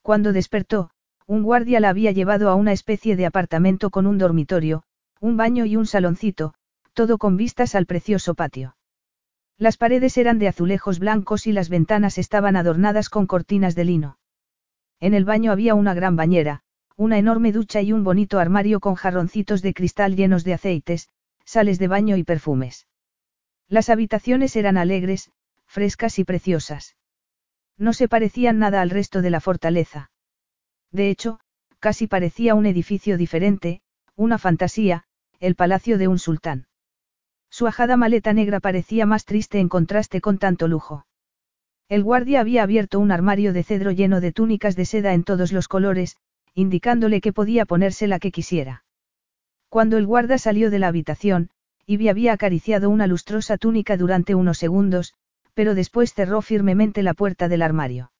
[0.00, 0.90] Cuando despertó,
[1.26, 4.84] un guardia la había llevado a una especie de apartamento con un dormitorio,
[5.20, 6.54] un baño y un saloncito,
[6.92, 8.76] todo con vistas al precioso patio.
[9.58, 14.18] Las paredes eran de azulejos blancos y las ventanas estaban adornadas con cortinas de lino.
[15.00, 16.62] En el baño había una gran bañera,
[16.96, 21.08] una enorme ducha y un bonito armario con jarroncitos de cristal llenos de aceites,
[21.44, 22.86] sales de baño y perfumes.
[23.68, 25.32] Las habitaciones eran alegres,
[25.66, 26.96] frescas y preciosas.
[27.76, 30.10] No se parecían nada al resto de la fortaleza.
[30.96, 31.40] De hecho,
[31.78, 33.82] casi parecía un edificio diferente,
[34.14, 35.04] una fantasía,
[35.40, 36.68] el palacio de un sultán.
[37.50, 41.06] Su ajada maleta negra parecía más triste en contraste con tanto lujo.
[41.90, 45.52] El guardia había abierto un armario de cedro lleno de túnicas de seda en todos
[45.52, 46.16] los colores,
[46.54, 48.82] indicándole que podía ponerse la que quisiera.
[49.68, 51.50] Cuando el guarda salió de la habitación,
[51.84, 55.12] Ivy había acariciado una lustrosa túnica durante unos segundos,
[55.52, 58.12] pero después cerró firmemente la puerta del armario.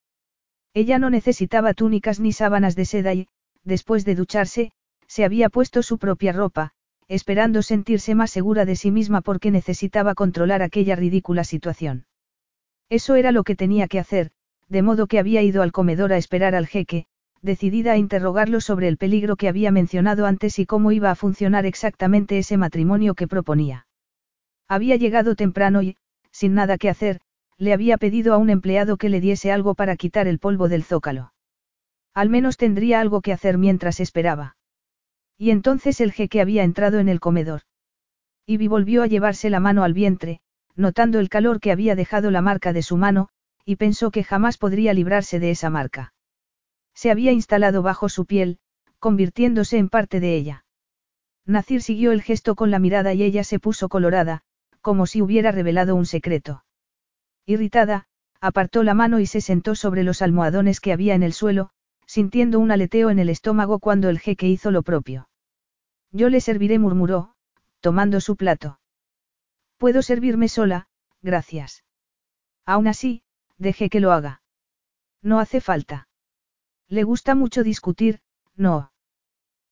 [0.77, 3.29] Ella no necesitaba túnicas ni sábanas de seda y,
[3.65, 4.73] después de ducharse,
[5.07, 6.73] se había puesto su propia ropa,
[7.09, 12.05] esperando sentirse más segura de sí misma porque necesitaba controlar aquella ridícula situación.
[12.91, 14.33] Eso era lo que tenía que hacer,
[14.69, 17.07] de modo que había ido al comedor a esperar al jeque,
[17.41, 21.65] decidida a interrogarlo sobre el peligro que había mencionado antes y cómo iba a funcionar
[21.65, 23.87] exactamente ese matrimonio que proponía.
[24.69, 25.97] Había llegado temprano y,
[26.33, 27.23] sin nada que hacer,
[27.59, 30.85] le había pedido a un empleado que le diese algo para quitar el polvo del
[30.85, 31.33] zócalo.
[32.15, 34.57] Al menos tendría algo que hacer mientras esperaba.
[35.39, 37.63] Y entonces el jeque había entrado en el comedor.
[38.47, 40.41] Ivy volvió a llevarse la mano al vientre,
[40.77, 43.29] notando el calor que había dejado la marca de su mano,
[43.65, 46.15] y pensó que jamás podría librarse de esa marca.
[46.95, 48.59] Se había instalado bajo su piel,
[48.99, 50.65] convirtiéndose en parte de ella.
[51.45, 54.43] Nacir siguió el gesto con la mirada y ella se puso colorada,
[54.81, 56.65] como si hubiera revelado un secreto.
[57.47, 58.09] Irritada,
[58.41, 61.71] apartó la mano y se sentó sobre los almohadones que había en el suelo,
[62.07, 65.29] sintiendo un aleteo en el estómago cuando el jeque hizo lo propio.
[66.11, 67.35] Yo le serviré, murmuró,
[67.81, 68.81] tomando su plato.
[69.79, 70.89] Puedo servirme sola,
[71.23, 71.85] gracias.
[72.65, 73.23] Aún así,
[73.59, 74.43] deje que lo haga.
[75.23, 76.09] No hace falta.
[76.89, 78.21] Le gusta mucho discutir,
[78.57, 78.93] no.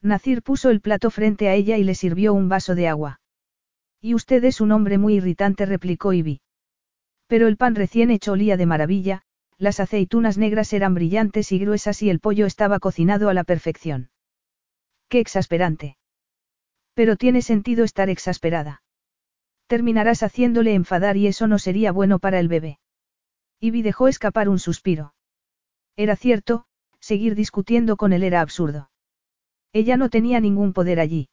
[0.01, 3.20] Nacir puso el plato frente a ella y le sirvió un vaso de agua.
[4.01, 6.42] Y usted es un hombre muy irritante, replicó Ivy.
[7.26, 9.22] Pero el pan recién hecho olía de maravilla,
[9.59, 14.10] las aceitunas negras eran brillantes y gruesas y el pollo estaba cocinado a la perfección.
[15.09, 15.96] Qué exasperante.
[16.94, 18.82] Pero tiene sentido estar exasperada.
[19.66, 22.78] Terminarás haciéndole enfadar y eso no sería bueno para el bebé.
[23.60, 25.14] Ivy dejó escapar un suspiro.
[25.96, 26.66] Era cierto,
[27.01, 28.90] seguir discutiendo con él era absurdo.
[29.72, 31.28] Ella no tenía ningún poder allí.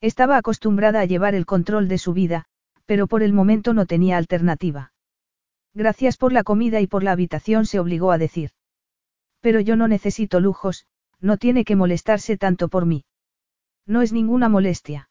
[0.00, 2.46] Estaba acostumbrada a llevar el control de su vida,
[2.86, 4.93] pero por el momento no tenía alternativa.
[5.74, 8.50] Gracias por la comida y por la habitación, se obligó a decir.
[9.40, 10.86] Pero yo no necesito lujos,
[11.20, 13.04] no tiene que molestarse tanto por mí.
[13.86, 15.10] No es ninguna molestia.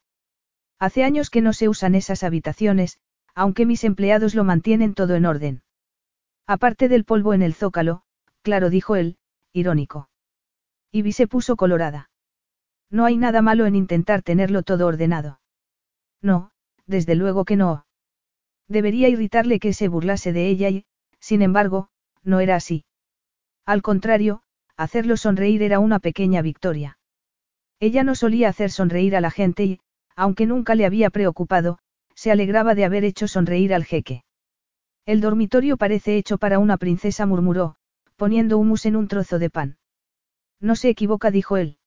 [0.80, 3.00] Hace años que no se usan esas habitaciones,
[3.36, 5.64] aunque mis empleados lo mantienen todo en orden.
[6.48, 8.04] Aparte del polvo en el zócalo,
[8.42, 9.18] claro, dijo él,
[9.54, 10.10] irónico.
[10.92, 12.10] Ivy se puso colorada.
[12.90, 15.40] No hay nada malo en intentar tenerlo todo ordenado.
[16.22, 16.52] No,
[16.86, 17.86] desde luego que no.
[18.74, 20.86] Debería irritarle que se burlase de ella y,
[21.20, 21.90] sin embargo,
[22.24, 22.86] no era así.
[23.68, 24.42] Al contrario,
[24.78, 26.98] hacerlo sonreír era una pequeña victoria.
[27.80, 29.80] Ella no solía hacer sonreír a la gente y,
[30.16, 31.78] aunque nunca le había preocupado,
[32.16, 34.24] se alegraba de haber hecho sonreír al jeque.
[35.06, 37.76] El dormitorio parece hecho para una princesa, murmuró,
[38.16, 39.78] poniendo humus en un trozo de pan.
[40.60, 41.78] No se equivoca, dijo él.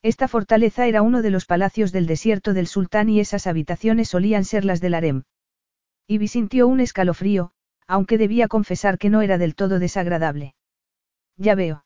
[0.00, 4.44] Esta fortaleza era uno de los palacios del desierto del sultán y esas habitaciones solían
[4.44, 5.24] ser las del harem.
[6.06, 7.52] Ivy sintió un escalofrío,
[7.86, 10.54] aunque debía confesar que no era del todo desagradable.
[11.36, 11.84] Ya veo.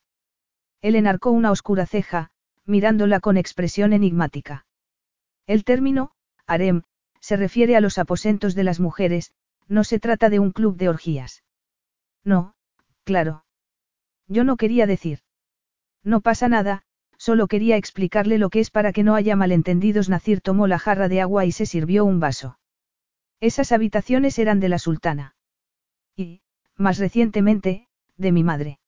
[0.81, 2.31] Él enarcó una oscura ceja,
[2.65, 4.67] mirándola con expresión enigmática.
[5.47, 6.13] El término,
[6.47, 6.83] harem,
[7.21, 9.33] se refiere a los aposentos de las mujeres,
[9.67, 11.45] no se trata de un club de orgías.
[12.25, 12.55] No,
[13.05, 13.45] claro.
[14.27, 15.21] Yo no quería decir.
[16.05, 16.83] No pasa nada,
[17.17, 20.09] solo quería explicarle lo que es para que no haya malentendidos.
[20.09, 22.58] Nacir tomó la jarra de agua y se sirvió un vaso.
[23.41, 25.37] Esas habitaciones eran de la sultana.
[26.17, 26.43] Y,
[26.77, 28.81] más recientemente, de mi madre.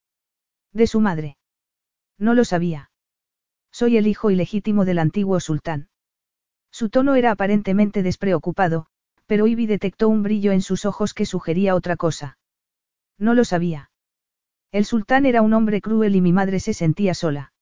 [0.73, 1.37] De su madre.
[2.19, 2.91] No lo sabía.
[3.71, 5.89] Soy el hijo ilegítimo del antiguo sultán.
[6.73, 8.87] Su tono era aparentemente despreocupado,
[9.27, 12.39] pero Ivy detectó un brillo en sus ojos que sugería otra cosa.
[13.19, 13.91] No lo sabía.
[14.73, 17.53] El sultán era un hombre cruel y mi madre se sentía sola.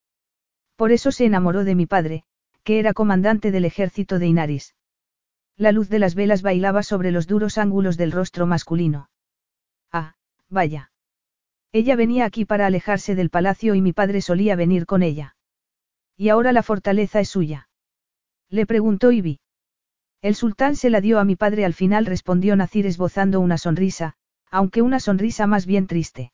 [0.76, 2.24] Por eso se enamoró de mi padre,
[2.62, 4.74] que era comandante del ejército de Inaris.
[5.58, 9.10] La luz de las velas bailaba sobre los duros ángulos del rostro masculino.
[9.90, 10.14] Ah,
[10.48, 10.92] vaya.
[11.72, 15.36] Ella venía aquí para alejarse del palacio y mi padre solía venir con ella.
[16.16, 17.68] Y ahora la fortaleza es suya.
[18.48, 19.40] Le preguntó Ivy.
[20.22, 24.14] El sultán se la dio a mi padre al final respondió Nacir esbozando una sonrisa,
[24.52, 26.32] aunque una sonrisa más bien triste.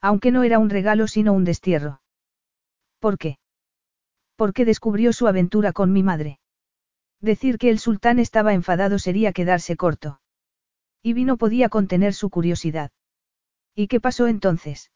[0.00, 2.00] Aunque no era un regalo sino un destierro.
[3.00, 3.38] ¿Por qué?
[4.36, 6.38] Porque descubrió su aventura con mi madre.
[7.20, 10.20] Decir que el sultán estaba enfadado sería quedarse corto.
[11.02, 12.90] Ivy no podía contener su curiosidad.
[13.74, 14.90] ¿Y qué pasó entonces?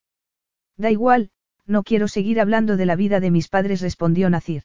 [0.77, 1.31] Da igual,
[1.67, 4.65] no quiero seguir hablando de la vida de mis padres, respondió Nacir.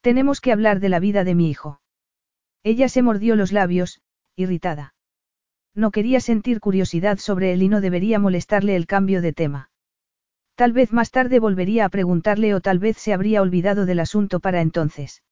[0.00, 1.80] Tenemos que hablar de la vida de mi hijo.
[2.62, 4.00] Ella se mordió los labios,
[4.36, 4.94] irritada.
[5.74, 9.70] No quería sentir curiosidad sobre él y no debería molestarle el cambio de tema.
[10.54, 14.40] Tal vez más tarde volvería a preguntarle o tal vez se habría olvidado del asunto
[14.40, 15.22] para entonces.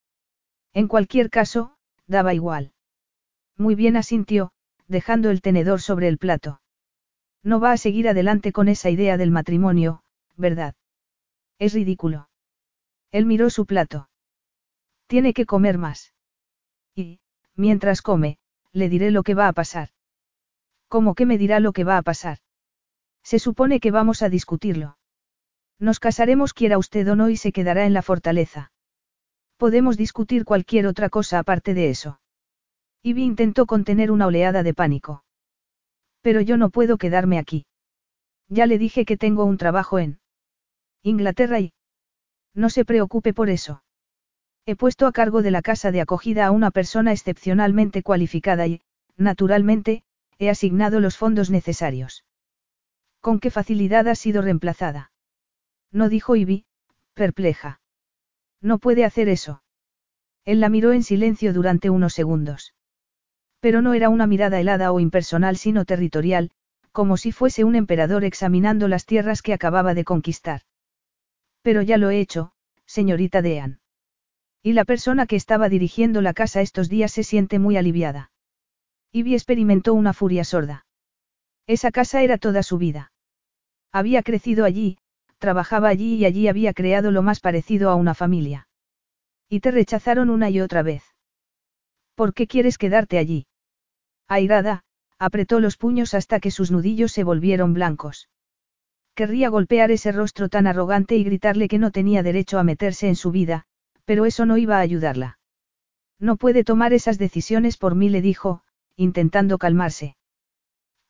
[0.77, 1.75] En cualquier caso,
[2.07, 2.75] daba igual.
[3.57, 4.53] Muy bien asintió,
[4.87, 6.61] dejando el tenedor sobre el plato.
[7.43, 10.03] No va a seguir adelante con esa idea del matrimonio,
[10.37, 10.75] ¿verdad?
[11.59, 12.29] Es ridículo.
[13.11, 14.11] Él miró su plato.
[15.07, 16.13] Tiene que comer más.
[16.95, 17.21] Y,
[17.55, 18.39] mientras come,
[18.73, 19.89] le diré lo que va a pasar.
[20.89, 22.41] ¿Cómo que me dirá lo que va a pasar?
[23.23, 24.99] Se supone que vamos a discutirlo.
[25.79, 28.73] Nos casaremos quiera usted o no y se quedará en la fortaleza.
[29.57, 32.21] Podemos discutir cualquier otra cosa aparte de eso.
[33.03, 35.25] Ivy intentó contener una oleada de pánico.
[36.21, 37.67] Pero yo no puedo quedarme aquí.
[38.49, 40.19] Ya le dije que tengo un trabajo en
[41.03, 41.73] Inglaterra y...
[42.55, 43.83] No se preocupe por eso.
[44.67, 48.81] He puesto a cargo de la casa de acogida a una persona excepcionalmente cualificada y,
[49.17, 50.03] naturalmente,
[50.39, 52.25] he asignado los fondos necesarios.
[53.21, 55.13] ¿Con qué facilidad ha sido reemplazada?
[55.93, 56.67] No dijo Ivy,
[57.15, 57.81] perpleja.
[58.67, 59.63] No puede hacer eso.
[60.45, 62.75] Él la miró en silencio durante unos segundos.
[63.61, 66.51] Pero no era una mirada helada o impersonal sino territorial,
[66.91, 70.63] como si fuese un emperador examinando las tierras que acababa de conquistar.
[71.63, 72.51] Pero ya lo he hecho,
[72.87, 73.79] señorita Dean.
[74.65, 78.33] Y la persona que estaba dirigiendo la casa estos días se siente muy aliviada.
[79.13, 80.87] Ivy experimentó una furia sorda.
[81.69, 83.13] Esa casa era toda su vida.
[83.93, 84.99] Había crecido allí,
[85.39, 88.69] trabajaba allí y allí había creado lo más parecido a una familia.
[89.49, 91.05] Y te rechazaron una y otra vez.
[92.15, 93.47] ¿Por qué quieres quedarte allí?
[94.29, 94.85] Airada,
[95.19, 98.29] apretó los puños hasta que sus nudillos se volvieron blancos.
[99.15, 103.17] Querría golpear ese rostro tan arrogante y gritarle que no tenía derecho a meterse en
[103.17, 103.65] su vida,
[104.05, 105.39] pero eso no iba a ayudarla.
[106.19, 108.63] No puede tomar esas decisiones por mí, le dijo,
[108.97, 110.17] intentando calmarse.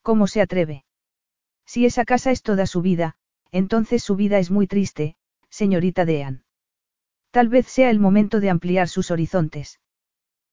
[0.02, 0.84] ¿Cómo se atreve?
[1.64, 3.16] Si esa casa es toda su vida,
[3.56, 5.16] entonces su vida es muy triste,
[5.48, 6.44] señorita Dean.
[7.30, 9.80] Tal vez sea el momento de ampliar sus horizontes.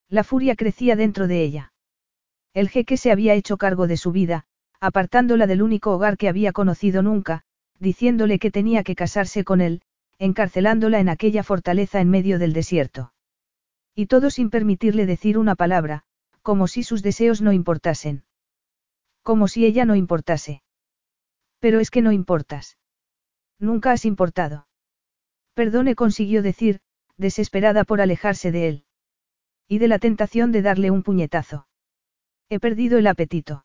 [0.09, 1.73] La furia crecía dentro de ella.
[2.53, 4.45] El jeque se había hecho cargo de su vida,
[4.79, 7.41] apartándola del único hogar que había conocido nunca,
[7.77, 9.81] diciéndole que tenía que casarse con él,
[10.17, 13.11] encarcelándola en aquella fortaleza en medio del desierto.
[13.95, 16.03] Y todo sin permitirle decir una palabra,
[16.41, 18.23] como si sus deseos no importasen.
[19.23, 20.63] Como si ella no importase.
[21.59, 22.77] Pero es que no importas.
[23.63, 24.67] Nunca has importado.
[25.53, 26.81] Perdone consiguió decir,
[27.15, 28.85] desesperada por alejarse de él.
[29.69, 31.65] Y de la tentación de darle un puñetazo.
[32.49, 33.63] He perdido el apetito.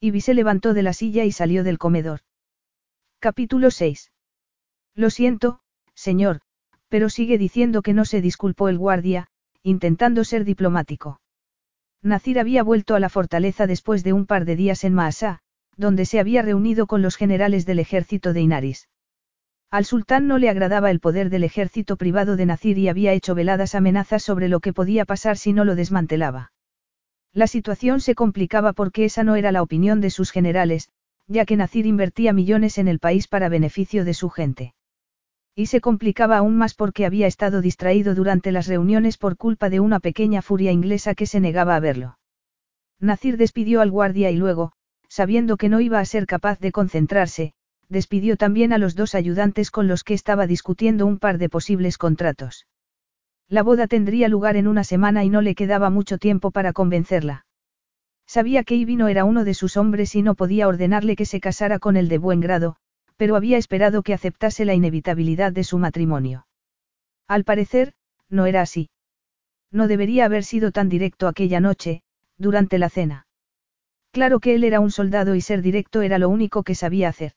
[0.00, 2.20] Ivy se levantó de la silla y salió del comedor.
[3.18, 4.12] Capítulo 6.
[4.94, 5.60] Lo siento,
[5.94, 6.42] señor,
[6.88, 9.28] pero sigue diciendo que no se disculpó el guardia,
[9.62, 11.22] intentando ser diplomático.
[12.02, 15.40] Nacir había vuelto a la fortaleza después de un par de días en Maasá,
[15.74, 18.90] donde se había reunido con los generales del ejército de Inaris.
[19.70, 23.34] Al sultán no le agradaba el poder del ejército privado de Nacir y había hecho
[23.34, 26.52] veladas amenazas sobre lo que podía pasar si no lo desmantelaba.
[27.32, 30.88] La situación se complicaba porque esa no era la opinión de sus generales,
[31.26, 34.74] ya que Nacir invertía millones en el país para beneficio de su gente.
[35.54, 39.80] Y se complicaba aún más porque había estado distraído durante las reuniones por culpa de
[39.80, 42.18] una pequeña furia inglesa que se negaba a verlo.
[43.00, 44.72] Nacir despidió al guardia y luego,
[45.08, 47.54] sabiendo que no iba a ser capaz de concentrarse,
[47.88, 51.98] despidió también a los dos ayudantes con los que estaba discutiendo un par de posibles
[51.98, 52.66] contratos.
[53.48, 57.46] La boda tendría lugar en una semana y no le quedaba mucho tiempo para convencerla.
[58.26, 61.40] Sabía que Ivy no era uno de sus hombres y no podía ordenarle que se
[61.40, 62.76] casara con él de buen grado,
[63.16, 66.46] pero había esperado que aceptase la inevitabilidad de su matrimonio.
[67.28, 67.92] Al parecer,
[68.28, 68.90] no era así.
[69.70, 72.02] No debería haber sido tan directo aquella noche,
[72.38, 73.26] durante la cena.
[74.10, 77.32] Claro que él era un soldado y ser directo era lo único que sabía hacer.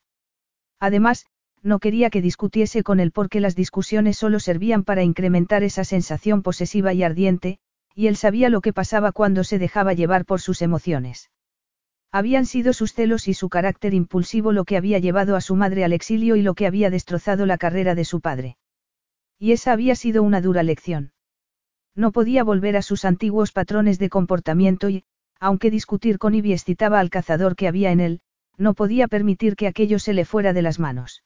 [0.80, 1.26] Además,
[1.62, 6.42] no quería que discutiese con él porque las discusiones solo servían para incrementar esa sensación
[6.42, 7.60] posesiva y ardiente,
[7.94, 11.30] y él sabía lo que pasaba cuando se dejaba llevar por sus emociones.
[12.12, 15.84] Habían sido sus celos y su carácter impulsivo lo que había llevado a su madre
[15.84, 18.58] al exilio y lo que había destrozado la carrera de su padre.
[19.38, 21.12] Y esa había sido una dura lección.
[21.96, 25.04] No podía volver a sus antiguos patrones de comportamiento y,
[25.40, 28.22] aunque discutir con Ivy excitaba al cazador que había en él,
[28.60, 31.24] no podía permitir que aquello se le fuera de las manos.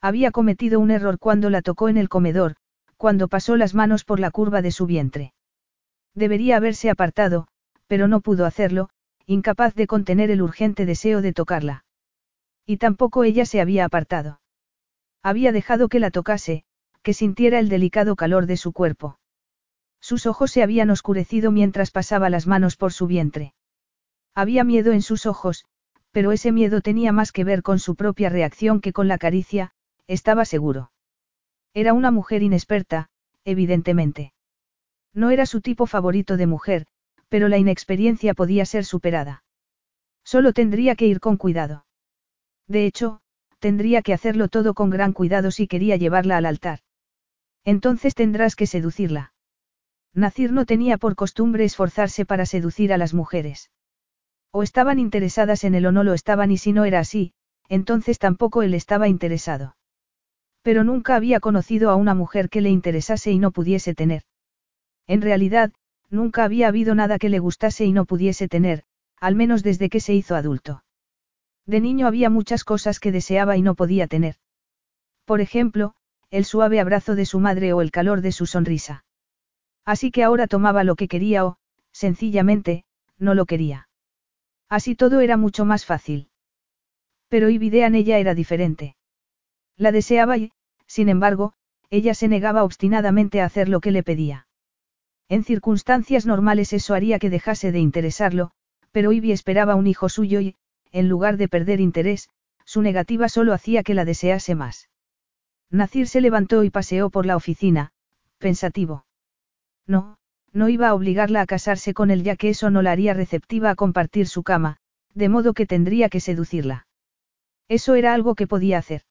[0.00, 2.56] Había cometido un error cuando la tocó en el comedor,
[2.96, 5.34] cuando pasó las manos por la curva de su vientre.
[6.14, 7.46] Debería haberse apartado,
[7.86, 8.88] pero no pudo hacerlo,
[9.26, 11.84] incapaz de contener el urgente deseo de tocarla.
[12.64, 14.40] Y tampoco ella se había apartado.
[15.22, 16.64] Había dejado que la tocase,
[17.02, 19.18] que sintiera el delicado calor de su cuerpo.
[20.00, 23.54] Sus ojos se habían oscurecido mientras pasaba las manos por su vientre.
[24.34, 25.66] Había miedo en sus ojos,
[26.16, 29.72] pero ese miedo tenía más que ver con su propia reacción que con la caricia,
[30.06, 30.90] estaba seguro.
[31.74, 33.10] Era una mujer inexperta,
[33.44, 34.32] evidentemente.
[35.12, 36.86] No era su tipo favorito de mujer,
[37.28, 39.44] pero la inexperiencia podía ser superada.
[40.24, 41.84] Solo tendría que ir con cuidado.
[42.66, 43.20] De hecho,
[43.58, 46.78] tendría que hacerlo todo con gran cuidado si quería llevarla al altar.
[47.62, 49.34] Entonces tendrás que seducirla.
[50.14, 53.70] Nacir no tenía por costumbre esforzarse para seducir a las mujeres.
[54.58, 57.34] O estaban interesadas en él o no lo estaban y si no era así,
[57.68, 59.76] entonces tampoco él estaba interesado.
[60.62, 64.22] Pero nunca había conocido a una mujer que le interesase y no pudiese tener.
[65.06, 65.74] En realidad,
[66.08, 68.84] nunca había habido nada que le gustase y no pudiese tener,
[69.20, 70.82] al menos desde que se hizo adulto.
[71.66, 74.36] De niño había muchas cosas que deseaba y no podía tener.
[75.26, 75.96] Por ejemplo,
[76.30, 79.04] el suave abrazo de su madre o el calor de su sonrisa.
[79.84, 81.58] Así que ahora tomaba lo que quería o,
[81.92, 82.86] sencillamente,
[83.18, 83.85] no lo quería.
[84.68, 86.28] Así todo era mucho más fácil.
[87.28, 88.96] Pero Ibidean ella era diferente.
[89.76, 90.52] La deseaba y,
[90.86, 91.52] sin embargo,
[91.90, 94.46] ella se negaba obstinadamente a hacer lo que le pedía.
[95.28, 98.52] En circunstancias normales eso haría que dejase de interesarlo,
[98.92, 100.56] pero Ivy esperaba un hijo suyo y,
[100.92, 102.28] en lugar de perder interés,
[102.64, 104.88] su negativa solo hacía que la desease más.
[105.70, 107.92] Nacir se levantó y paseó por la oficina,
[108.38, 109.04] pensativo.
[109.86, 110.18] No,
[110.56, 113.68] no iba a obligarla a casarse con él ya que eso no la haría receptiva
[113.70, 114.78] a compartir su cama,
[115.12, 116.86] de modo que tendría que seducirla.
[117.68, 119.02] Eso era algo que podía hacer.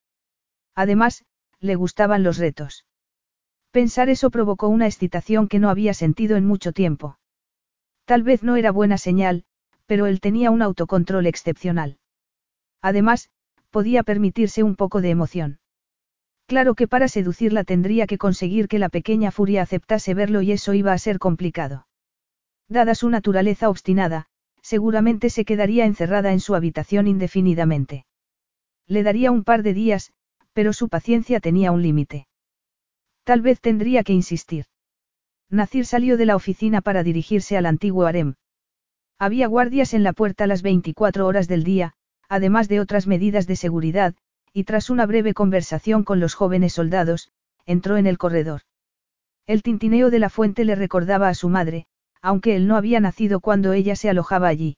[0.74, 1.24] Además,
[1.60, 2.86] le gustaban los retos.
[3.70, 7.20] Pensar eso provocó una excitación que no había sentido en mucho tiempo.
[8.06, 9.44] Tal vez no era buena señal,
[9.86, 12.00] pero él tenía un autocontrol excepcional.
[12.82, 13.30] Además,
[13.70, 15.60] podía permitirse un poco de emoción.
[16.48, 20.74] Claro que para seducirla tendría que conseguir que la pequeña furia aceptase verlo y eso
[20.74, 21.88] iba a ser complicado.
[22.70, 24.28] Dada su naturaleza obstinada,
[24.62, 28.06] seguramente se quedaría encerrada en su habitación indefinidamente.
[28.88, 30.14] Le daría un par de días,
[30.54, 32.28] pero su paciencia tenía un límite.
[33.24, 34.66] Tal vez tendría que insistir.
[35.50, 38.36] Nacir salió de la oficina para dirigirse al antiguo harem.
[39.18, 41.94] Había guardias en la puerta las 24 horas del día,
[42.30, 44.16] además de otras medidas de seguridad,
[44.58, 47.30] y tras una breve conversación con los jóvenes soldados,
[47.66, 48.62] entró en el corredor.
[49.48, 51.88] El tintineo de la fuente le recordaba a su madre,
[52.22, 54.78] aunque él no había nacido cuando ella se alojaba allí.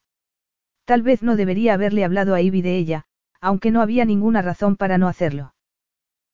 [0.86, 3.06] Tal vez no debería haberle hablado a Ivy de ella,
[3.40, 5.54] aunque no había ninguna razón para no hacerlo.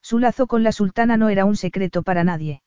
[0.02, 2.64] Su lazo con la sultana no era un secreto para nadie.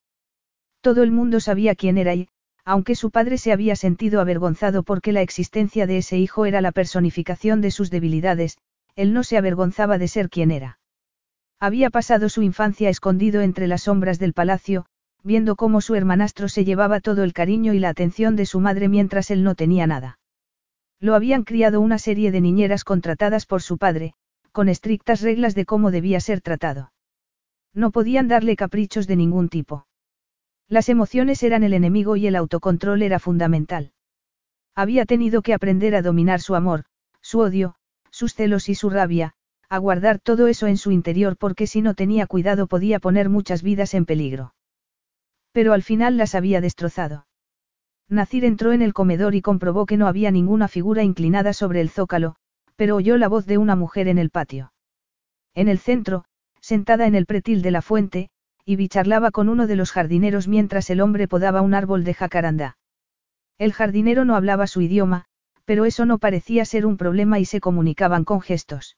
[0.82, 2.28] Todo el mundo sabía quién era y,
[2.66, 6.72] aunque su padre se había sentido avergonzado porque la existencia de ese hijo era la
[6.72, 8.58] personificación de sus debilidades,
[8.96, 10.78] él no se avergonzaba de ser quien era.
[11.60, 14.86] Había pasado su infancia escondido entre las sombras del palacio,
[15.22, 18.88] viendo cómo su hermanastro se llevaba todo el cariño y la atención de su madre
[18.88, 20.18] mientras él no tenía nada.
[20.98, 24.14] Lo habían criado una serie de niñeras contratadas por su padre,
[24.52, 26.92] con estrictas reglas de cómo debía ser tratado.
[27.74, 29.86] No podían darle caprichos de ningún tipo.
[30.68, 33.92] Las emociones eran el enemigo y el autocontrol era fundamental.
[34.74, 36.84] Había tenido que aprender a dominar su amor,
[37.20, 37.76] su odio,
[38.16, 39.34] sus celos y su rabia,
[39.68, 43.62] a guardar todo eso en su interior porque si no tenía cuidado podía poner muchas
[43.62, 44.54] vidas en peligro.
[45.52, 47.26] Pero al final las había destrozado.
[48.08, 51.90] Nacir entró en el comedor y comprobó que no había ninguna figura inclinada sobre el
[51.90, 52.36] zócalo,
[52.74, 54.72] pero oyó la voz de una mujer en el patio.
[55.54, 56.24] En el centro,
[56.62, 58.30] sentada en el pretil de la fuente,
[58.64, 62.78] y charlaba con uno de los jardineros mientras el hombre podaba un árbol de jacarandá.
[63.58, 65.26] El jardinero no hablaba su idioma,
[65.66, 68.96] pero eso no parecía ser un problema y se comunicaban con gestos.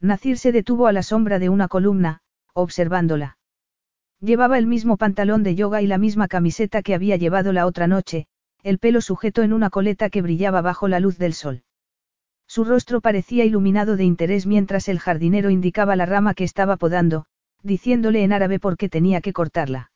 [0.00, 2.20] Nacir se detuvo a la sombra de una columna,
[2.52, 3.38] observándola.
[4.20, 7.86] Llevaba el mismo pantalón de yoga y la misma camiseta que había llevado la otra
[7.86, 8.26] noche,
[8.62, 11.62] el pelo sujeto en una coleta que brillaba bajo la luz del sol.
[12.46, 17.26] Su rostro parecía iluminado de interés mientras el jardinero indicaba la rama que estaba podando,
[17.62, 19.90] diciéndole en árabe por qué tenía que cortarla.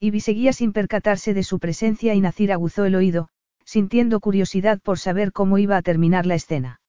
[0.00, 3.28] Ivy seguía sin percatarse de su presencia y Nacir aguzó el oído,
[3.66, 6.80] sintiendo curiosidad por saber cómo iba a terminar la escena.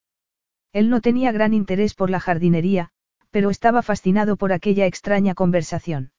[0.71, 2.91] Él no tenía gran interés por la jardinería,
[3.31, 6.11] pero estaba fascinado por aquella extraña conversación.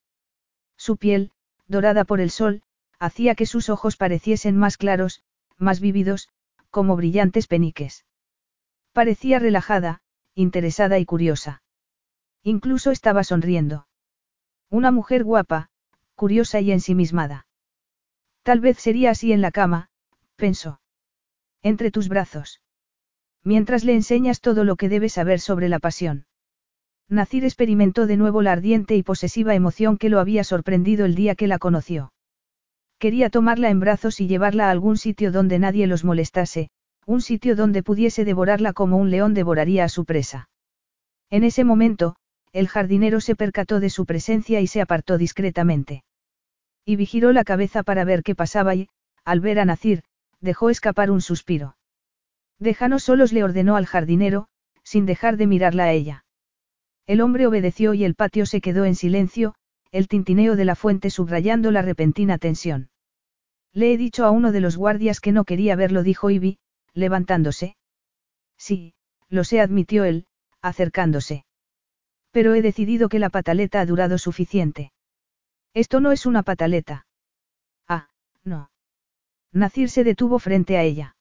[0.77, 1.31] Su piel,
[1.67, 2.61] dorada por el sol,
[2.99, 5.23] hacía que sus ojos pareciesen más claros,
[5.57, 6.29] más vívidos,
[6.69, 8.05] como brillantes peniques.
[8.91, 10.01] Parecía relajada,
[10.35, 11.63] interesada y curiosa.
[12.43, 13.87] Incluso estaba sonriendo.
[14.69, 15.69] Una mujer guapa,
[16.15, 17.47] curiosa y ensimismada.
[18.43, 19.88] Tal vez sería así en la cama,
[20.39, 20.81] pensó.
[21.61, 22.61] Entre tus brazos.
[23.43, 26.25] Mientras le enseñas todo lo que debe saber sobre la pasión.
[27.07, 31.35] Nacir experimentó de nuevo la ardiente y posesiva emoción que lo había sorprendido el día
[31.35, 32.11] que la conoció.
[32.97, 36.69] Quería tomarla en brazos y llevarla a algún sitio donde nadie los molestase,
[37.05, 40.49] un sitio donde pudiese devorarla como un león devoraría a su presa.
[41.29, 42.15] En ese momento,
[42.51, 46.03] el jardinero se percató de su presencia y se apartó discretamente.
[46.85, 48.89] Y vigiló la cabeza para ver qué pasaba y,
[49.23, 50.03] al ver a Nacir,
[50.41, 51.77] dejó escapar un suspiro.
[52.59, 54.47] Déjanos solos le ordenó al jardinero,
[54.83, 56.25] sin dejar de mirarla a ella.
[57.07, 59.55] El hombre obedeció y el patio se quedó en silencio,
[59.91, 62.89] el tintineo de la fuente subrayando la repentina tensión.
[63.73, 66.59] Le he dicho a uno de los guardias que no quería verlo, dijo Ivy,
[66.93, 67.75] levantándose.
[68.57, 68.93] Sí,
[69.29, 70.25] lo sé, admitió él,
[70.61, 71.45] acercándose.
[72.31, 74.91] Pero he decidido que la pataleta ha durado suficiente.
[75.73, 77.07] Esto no es una pataleta.
[77.87, 78.09] Ah,
[78.43, 78.69] no.
[79.51, 81.15] Nacir se detuvo frente a ella.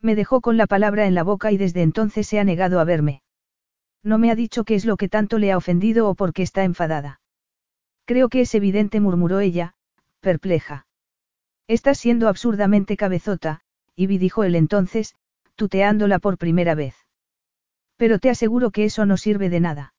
[0.00, 2.84] Me dejó con la palabra en la boca y desde entonces se ha negado a
[2.84, 3.22] verme.
[4.02, 6.42] No me ha dicho qué es lo que tanto le ha ofendido o por qué
[6.42, 7.20] está enfadada.
[8.04, 9.74] Creo que es evidente, murmuró ella,
[10.20, 10.86] perpleja.
[11.68, 13.60] Estás siendo absurdamente cabezota,
[13.94, 15.14] Ivy dijo él entonces,
[15.54, 16.96] tuteándola por primera vez.
[17.96, 19.94] Pero te aseguro que eso no sirve de nada.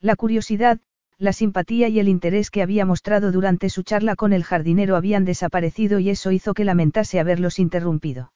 [0.00, 0.80] La curiosidad,
[1.18, 5.24] la simpatía y el interés que había mostrado durante su charla con el jardinero habían
[5.24, 8.32] desaparecido y eso hizo que lamentase haberlos interrumpido.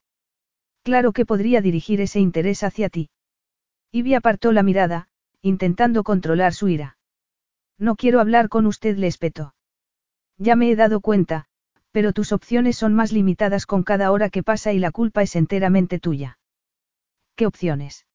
[0.82, 3.09] Claro que podría dirigir ese interés hacia ti.
[3.92, 5.09] Ivy apartó la mirada,
[5.42, 6.96] intentando controlar su ira.
[7.78, 9.54] No quiero hablar con usted, le espetó.
[10.38, 11.46] Ya me he dado cuenta,
[11.92, 15.36] pero tus opciones son más limitadas con cada hora que pasa y la culpa es
[15.36, 16.38] enteramente tuya.
[17.36, 18.06] ¿Qué opciones?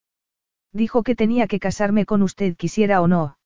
[0.74, 3.37] Dijo que tenía que casarme con usted quisiera o no.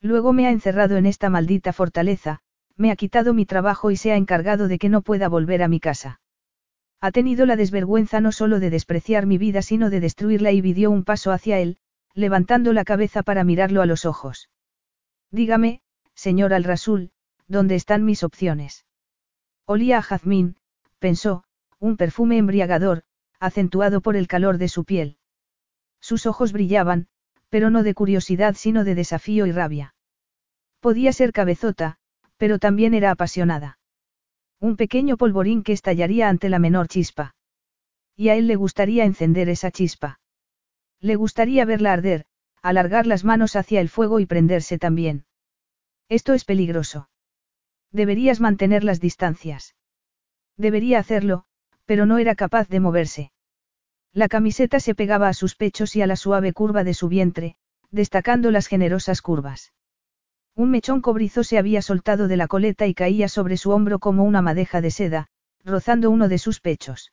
[0.00, 2.40] Luego me ha encerrado en esta maldita fortaleza,
[2.76, 5.68] me ha quitado mi trabajo y se ha encargado de que no pueda volver a
[5.68, 6.20] mi casa.
[7.00, 10.90] Ha tenido la desvergüenza no solo de despreciar mi vida sino de destruirla y dio
[10.90, 11.78] un paso hacia él,
[12.14, 14.50] levantando la cabeza para mirarlo a los ojos.
[15.30, 15.80] Dígame,
[16.14, 17.10] señor Al-Rasul,
[17.46, 18.86] ¿dónde están mis opciones?
[19.66, 20.56] Olía a jazmín,
[20.98, 21.44] pensó,
[21.78, 23.02] un perfume embriagador,
[23.38, 25.18] acentuado por el calor de su piel.
[26.00, 27.08] Sus ojos brillaban,
[27.48, 29.94] pero no de curiosidad sino de desafío y rabia.
[30.80, 31.96] Podía ser cabezota,
[32.36, 33.78] pero también era apasionada.
[34.60, 37.34] Un pequeño polvorín que estallaría ante la menor chispa.
[38.16, 40.20] Y a él le gustaría encender esa chispa.
[41.00, 42.26] Le gustaría verla arder,
[42.62, 45.24] alargar las manos hacia el fuego y prenderse también.
[46.08, 47.08] Esto es peligroso.
[47.92, 49.76] Deberías mantener las distancias.
[50.56, 51.44] Debería hacerlo,
[51.84, 53.32] pero no era capaz de moverse.
[54.18, 57.54] La camiseta se pegaba a sus pechos y a la suave curva de su vientre,
[57.92, 59.72] destacando las generosas curvas.
[60.56, 64.24] Un mechón cobrizo se había soltado de la coleta y caía sobre su hombro como
[64.24, 65.28] una madeja de seda,
[65.64, 67.12] rozando uno de sus pechos.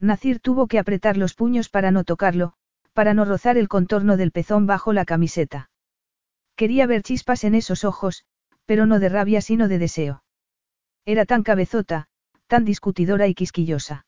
[0.00, 2.54] Nacir tuvo que apretar los puños para no tocarlo,
[2.94, 5.68] para no rozar el contorno del pezón bajo la camiseta.
[6.56, 8.24] Quería ver chispas en esos ojos,
[8.64, 10.24] pero no de rabia sino de deseo.
[11.04, 12.08] Era tan cabezota,
[12.46, 14.06] tan discutidora y quisquillosa.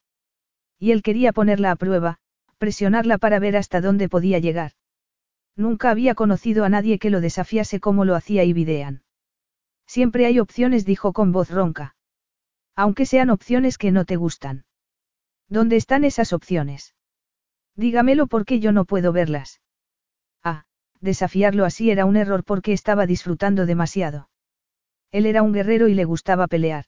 [0.78, 2.18] Y él quería ponerla a prueba,
[2.58, 4.72] presionarla para ver hasta dónde podía llegar.
[5.56, 9.02] Nunca había conocido a nadie que lo desafiase como lo hacía Ibidean.
[9.86, 11.96] Siempre hay opciones, dijo con voz ronca.
[12.74, 14.64] Aunque sean opciones que no te gustan.
[15.48, 16.94] ¿Dónde están esas opciones?
[17.74, 19.60] Dígamelo porque yo no puedo verlas.
[20.42, 20.64] Ah,
[21.00, 24.28] desafiarlo así era un error porque estaba disfrutando demasiado.
[25.12, 26.86] Él era un guerrero y le gustaba pelear.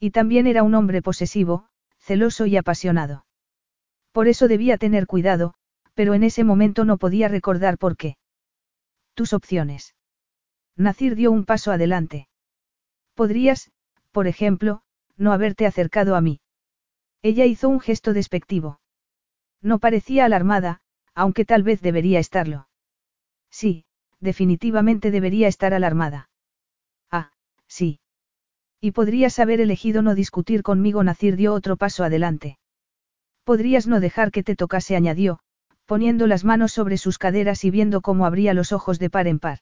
[0.00, 1.68] Y también era un hombre posesivo,
[2.06, 3.26] celoso y apasionado.
[4.12, 5.54] Por eso debía tener cuidado,
[5.94, 8.16] pero en ese momento no podía recordar por qué.
[9.14, 9.96] Tus opciones.
[10.76, 12.28] Nacir dio un paso adelante.
[13.14, 13.72] Podrías,
[14.12, 14.82] por ejemplo,
[15.16, 16.40] no haberte acercado a mí.
[17.22, 18.78] Ella hizo un gesto despectivo.
[19.60, 20.80] No parecía alarmada,
[21.14, 22.68] aunque tal vez debería estarlo.
[23.50, 23.84] Sí,
[24.20, 26.30] definitivamente debería estar alarmada.
[27.10, 27.32] Ah,
[27.66, 27.98] sí.
[28.80, 31.02] Y podrías haber elegido no discutir conmigo.
[31.02, 32.58] Nacir dio otro paso adelante.
[33.44, 35.38] Podrías no dejar que te tocase, añadió,
[35.86, 39.38] poniendo las manos sobre sus caderas y viendo cómo abría los ojos de par en
[39.38, 39.60] par.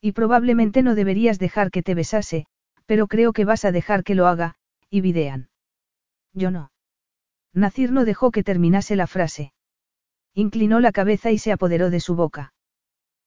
[0.00, 2.46] Y probablemente no deberías dejar que te besase,
[2.86, 4.56] pero creo que vas a dejar que lo haga,
[4.90, 5.48] y videan.
[6.32, 6.72] Yo no.
[7.52, 9.52] Nacir no dejó que terminase la frase.
[10.34, 12.52] Inclinó la cabeza y se apoderó de su boca.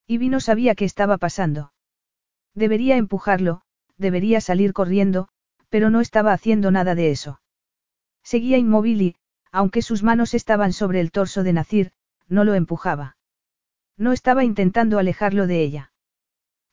[0.06, 1.72] Y no sabía qué estaba pasando.
[2.54, 3.62] Debería empujarlo,
[3.98, 5.28] debería salir corriendo,
[5.70, 7.42] pero no estaba haciendo nada de eso.
[8.24, 9.16] Seguía inmóvil y,
[9.52, 11.92] aunque sus manos estaban sobre el torso de Nacir,
[12.28, 13.18] no lo empujaba.
[13.98, 15.92] No estaba intentando alejarlo de ella.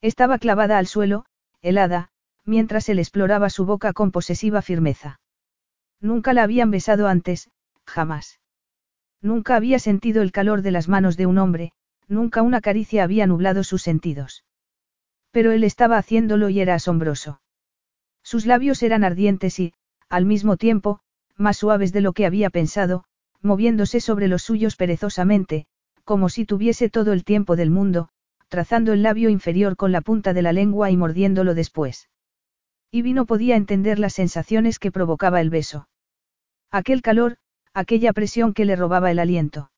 [0.01, 1.25] Estaba clavada al suelo,
[1.61, 2.09] helada,
[2.43, 5.19] mientras él exploraba su boca con posesiva firmeza.
[5.99, 7.49] Nunca la habían besado antes,
[7.85, 8.39] jamás.
[9.21, 11.71] Nunca había sentido el calor de las manos de un hombre,
[12.07, 14.43] nunca una caricia había nublado sus sentidos.
[15.35, 17.41] Pero él estaba haciéndolo y era asombroso.
[18.23, 19.73] Sus labios eran ardientes y,
[20.07, 21.01] al mismo tiempo,
[21.35, 23.03] más suaves de lo que había pensado,
[23.41, 25.65] moviéndose sobre los suyos perezosamente,
[26.05, 28.07] como si tuviese todo el tiempo del mundo,
[28.47, 32.07] trazando el labio inferior con la punta de la lengua y mordiéndolo después.
[32.91, 35.89] Ivy no podía entender las sensaciones que provocaba el beso.
[36.71, 37.35] Aquel calor,
[37.73, 39.69] aquella presión que le robaba el aliento.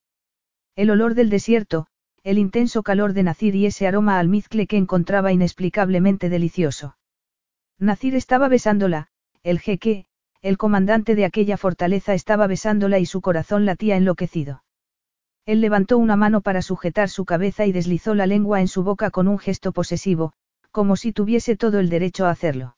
[0.76, 1.88] El olor del desierto,
[2.28, 6.98] el intenso calor de Nacir y ese aroma almizcle que encontraba inexplicablemente delicioso.
[7.80, 9.08] Nacir estaba besándola,
[9.44, 10.08] el jeque,
[10.42, 14.62] el comandante de aquella fortaleza estaba besándola y su corazón latía enloquecido.
[15.46, 19.10] Él levantó una mano para sujetar su cabeza y deslizó la lengua en su boca
[19.10, 20.34] con un gesto posesivo,
[20.72, 22.76] como si tuviese todo el derecho a hacerlo.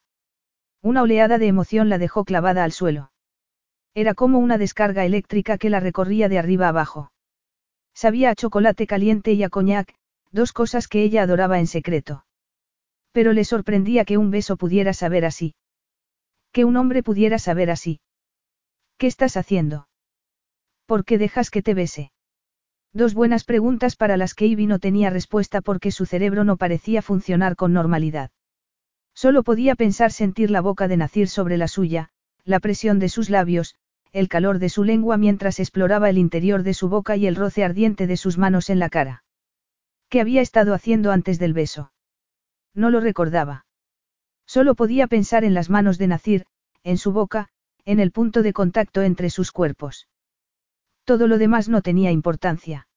[0.80, 3.10] Una oleada de emoción la dejó clavada al suelo.
[3.94, 7.10] Era como una descarga eléctrica que la recorría de arriba abajo.
[8.02, 9.94] Sabía a chocolate caliente y a coñac,
[10.32, 12.24] dos cosas que ella adoraba en secreto.
[13.12, 15.54] Pero le sorprendía que un beso pudiera saber así.
[16.50, 18.00] Que un hombre pudiera saber así.
[18.96, 19.86] ¿Qué estás haciendo?
[20.86, 22.10] ¿Por qué dejas que te bese?
[22.94, 27.02] Dos buenas preguntas para las que Ivy no tenía respuesta porque su cerebro no parecía
[27.02, 28.30] funcionar con normalidad.
[29.14, 32.08] Solo podía pensar sentir la boca de Nacir sobre la suya,
[32.44, 33.74] la presión de sus labios,
[34.12, 37.64] el calor de su lengua mientras exploraba el interior de su boca y el roce
[37.64, 39.24] ardiente de sus manos en la cara.
[40.08, 41.92] ¿Qué había estado haciendo antes del beso?
[42.74, 43.66] No lo recordaba.
[44.46, 46.46] Solo podía pensar en las manos de Nacir,
[46.82, 47.48] en su boca,
[47.84, 50.08] en el punto de contacto entre sus cuerpos.
[51.04, 52.88] Todo lo demás no tenía importancia.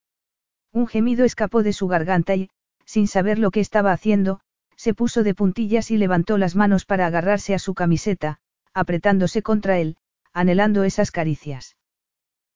[0.71, 2.49] Un gemido escapó de su garganta y,
[2.85, 4.39] sin saber lo que estaba haciendo,
[4.75, 8.39] se puso de puntillas y levantó las manos para agarrarse a su camiseta,
[8.73, 9.97] apretándose contra él,
[10.33, 11.77] anhelando esas caricias.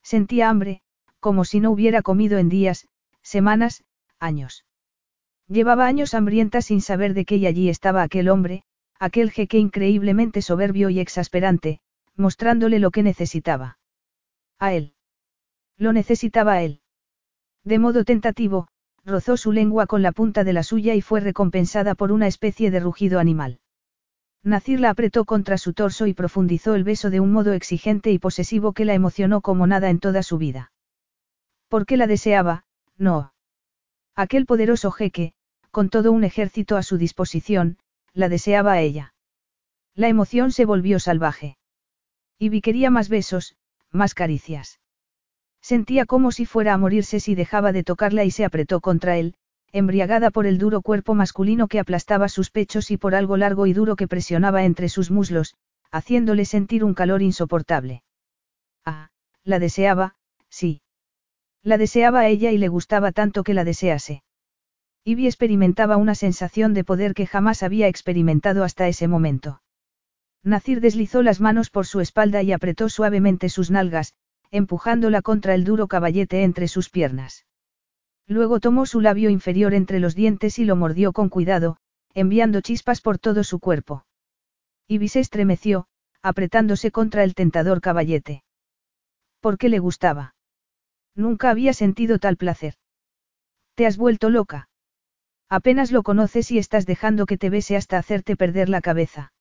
[0.04, 0.82] Sentía hambre,
[1.20, 2.88] como si no hubiera comido en días,
[3.22, 3.84] semanas,
[4.20, 4.66] años.
[5.48, 8.64] Llevaba años hambrienta sin saber de qué y allí estaba aquel hombre,
[9.00, 11.80] aquel jeque increíblemente soberbio y exasperante,
[12.16, 13.78] mostrándole lo que necesitaba.
[14.60, 14.94] A él.
[15.78, 16.82] Lo necesitaba él.
[17.64, 18.68] De modo tentativo,
[19.06, 22.72] rozó su lengua con la punta de la suya y fue recompensada por una especie
[22.72, 23.60] de rugido animal.
[24.48, 28.18] Nacir la apretó contra su torso y profundizó el beso de un modo exigente y
[28.18, 30.72] posesivo que la emocionó como nada en toda su vida.
[31.68, 32.64] ¿Por qué la deseaba?
[32.98, 33.34] No.
[34.16, 35.34] Aquel poderoso jeque,
[35.70, 37.78] con todo un ejército a su disposición,
[38.14, 39.14] la deseaba a ella.
[39.96, 41.58] La emoción se volvió salvaje.
[42.40, 43.58] Y quería más besos,
[43.92, 44.80] más caricias.
[45.60, 49.36] Sentía como si fuera a morirse si dejaba de tocarla y se apretó contra él,
[49.72, 53.74] embriagada por el duro cuerpo masculino que aplastaba sus pechos y por algo largo y
[53.74, 55.56] duro que presionaba entre sus muslos,
[55.92, 58.04] haciéndole sentir un calor insoportable.
[58.86, 59.10] Ah,
[59.44, 60.16] la deseaba,
[60.50, 60.82] sí.
[61.64, 64.24] La deseaba a ella y le gustaba tanto que la desease.
[65.04, 69.62] Ivy experimentaba una sensación de poder que jamás había experimentado hasta ese momento.
[70.44, 74.14] Nacir deslizó las manos por su espalda y apretó suavemente sus nalgas,
[74.52, 77.47] empujándola contra el duro caballete entre sus piernas.
[78.28, 81.78] Luego tomó su labio inferior entre los dientes y lo mordió con cuidado,
[82.14, 84.06] enviando chispas por todo su cuerpo.
[84.88, 85.88] Ibis estremeció,
[86.22, 88.44] apretándose contra el tentador caballete.
[89.40, 90.36] ¿Por qué le gustaba?
[91.16, 92.76] Nunca había sentido tal placer.
[93.76, 94.70] Te has vuelto loca.
[95.50, 99.32] Apenas lo conoces y estás dejando que te bese hasta hacerte perder la cabeza.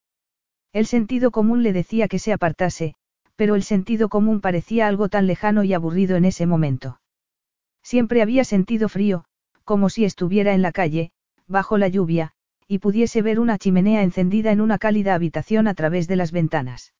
[0.72, 2.94] El sentido común le decía que se apartase,
[3.34, 7.00] pero el sentido común parecía algo tan lejano y aburrido en ese momento.
[7.86, 9.26] Siempre había sentido frío,
[9.62, 11.12] como si estuviera en la calle,
[11.46, 12.32] bajo la lluvia,
[12.66, 16.94] y pudiese ver una chimenea encendida en una cálida habitación a través de las ventanas.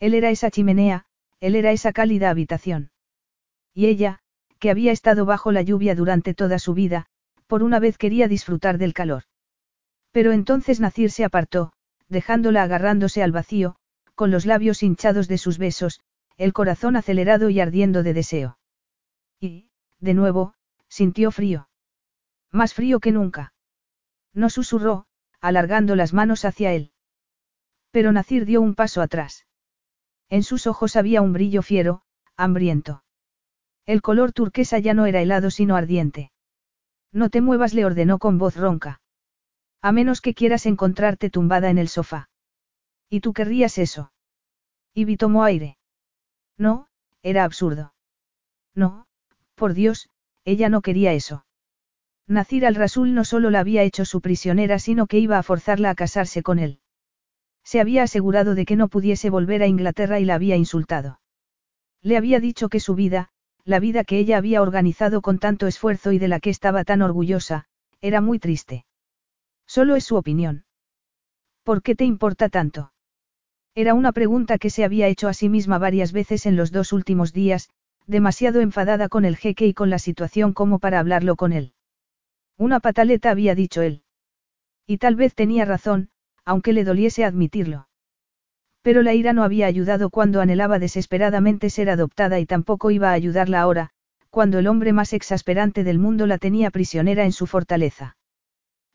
[0.00, 1.04] Él era esa chimenea,
[1.38, 2.90] él era esa cálida habitación.
[3.72, 4.18] Y ella,
[4.58, 7.06] que había estado bajo la lluvia durante toda su vida,
[7.46, 9.22] por una vez quería disfrutar del calor.
[10.10, 11.72] Pero entonces Nacir se apartó,
[12.08, 13.76] dejándola agarrándose al vacío,
[14.16, 16.00] con los labios hinchados de sus besos,
[16.36, 18.58] el corazón acelerado y ardiendo de deseo.
[19.38, 19.69] Y,
[20.00, 20.54] de nuevo,
[20.88, 21.68] sintió frío.
[22.50, 23.52] Más frío que nunca.
[24.32, 25.06] No susurró,
[25.40, 26.92] alargando las manos hacia él.
[27.90, 29.46] Pero Nacir dio un paso atrás.
[30.28, 32.02] En sus ojos había un brillo fiero,
[32.36, 33.04] hambriento.
[33.86, 36.30] El color turquesa ya no era helado sino ardiente.
[37.12, 39.00] No te muevas, le ordenó con voz ronca.
[39.82, 42.28] A menos que quieras encontrarte tumbada en el sofá.
[43.08, 44.12] ¿Y tú querrías eso?
[44.94, 45.78] Ivy tomó aire.
[46.56, 46.86] No,
[47.22, 47.94] era absurdo.
[48.74, 49.06] No,
[49.60, 50.08] por Dios,
[50.46, 51.44] ella no quería eso.
[52.26, 55.94] Nacir al-Rasul no solo la había hecho su prisionera, sino que iba a forzarla a
[55.94, 56.80] casarse con él.
[57.62, 61.20] Se había asegurado de que no pudiese volver a Inglaterra y la había insultado.
[62.00, 63.28] Le había dicho que su vida,
[63.64, 67.02] la vida que ella había organizado con tanto esfuerzo y de la que estaba tan
[67.02, 67.66] orgullosa,
[68.00, 68.86] era muy triste.
[69.66, 70.64] Solo es su opinión.
[71.64, 72.92] ¿Por qué te importa tanto?
[73.74, 76.94] Era una pregunta que se había hecho a sí misma varias veces en los dos
[76.94, 77.68] últimos días,
[78.10, 81.72] demasiado enfadada con el jeque y con la situación como para hablarlo con él.
[82.58, 84.02] Una pataleta había dicho él.
[84.86, 86.10] Y tal vez tenía razón,
[86.44, 87.88] aunque le doliese admitirlo.
[88.82, 93.14] Pero la ira no había ayudado cuando anhelaba desesperadamente ser adoptada y tampoco iba a
[93.14, 93.90] ayudarla ahora,
[94.30, 98.16] cuando el hombre más exasperante del mundo la tenía prisionera en su fortaleza.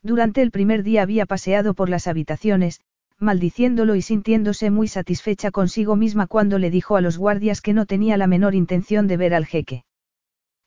[0.02, 2.82] Durante el primer día había paseado por las habitaciones,
[3.20, 7.86] maldiciéndolo y sintiéndose muy satisfecha consigo misma cuando le dijo a los guardias que no
[7.86, 9.86] tenía la menor intención de ver al jeque.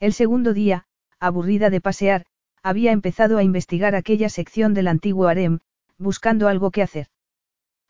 [0.01, 0.85] El segundo día,
[1.19, 2.25] aburrida de pasear,
[2.63, 5.59] había empezado a investigar aquella sección del antiguo harem,
[5.99, 7.09] buscando algo que hacer.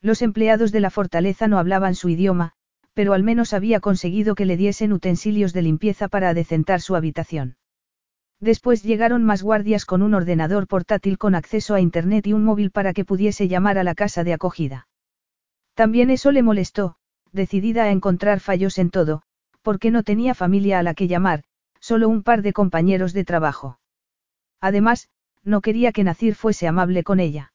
[0.00, 2.52] Los empleados de la fortaleza no hablaban su idioma,
[2.94, 7.57] pero al menos había conseguido que le diesen utensilios de limpieza para adecentar su habitación.
[8.40, 12.70] Después llegaron más guardias con un ordenador portátil con acceso a Internet y un móvil
[12.70, 14.86] para que pudiese llamar a la casa de acogida.
[15.74, 16.96] También eso le molestó,
[17.32, 19.22] decidida a encontrar fallos en todo,
[19.62, 21.44] porque no tenía familia a la que llamar,
[21.80, 23.78] Solo un par de compañeros de trabajo.
[24.60, 25.08] Además,
[25.44, 27.52] no quería que Nacir fuese amable con ella.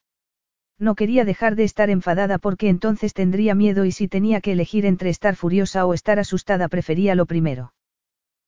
[0.79, 4.85] No quería dejar de estar enfadada porque entonces tendría miedo y si tenía que elegir
[4.85, 7.72] entre estar furiosa o estar asustada prefería lo primero.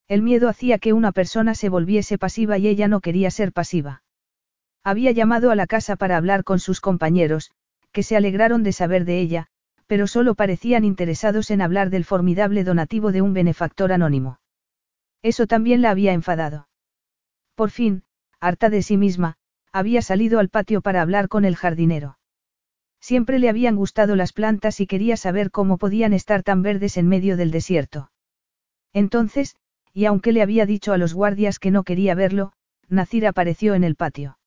[0.08, 4.04] El miedo hacía que una persona se volviese pasiva y ella no quería ser pasiva.
[4.84, 7.52] Había llamado a la casa para hablar con sus compañeros,
[7.92, 9.48] que se alegraron de saber de ella,
[9.88, 14.40] pero solo parecían interesados en hablar del formidable donativo de un benefactor anónimo.
[15.24, 16.68] Eso también la había enfadado.
[17.56, 18.04] Por fin,
[18.40, 19.38] harta de sí misma,
[19.72, 22.20] había salido al patio para hablar con el jardinero.
[23.00, 27.08] Siempre le habían gustado las plantas y quería saber cómo podían estar tan verdes en
[27.08, 28.12] medio del desierto.
[28.94, 29.56] Entonces,
[29.96, 32.52] y aunque le había dicho a los guardias que no quería verlo,
[32.90, 34.38] Nacir apareció en el patio.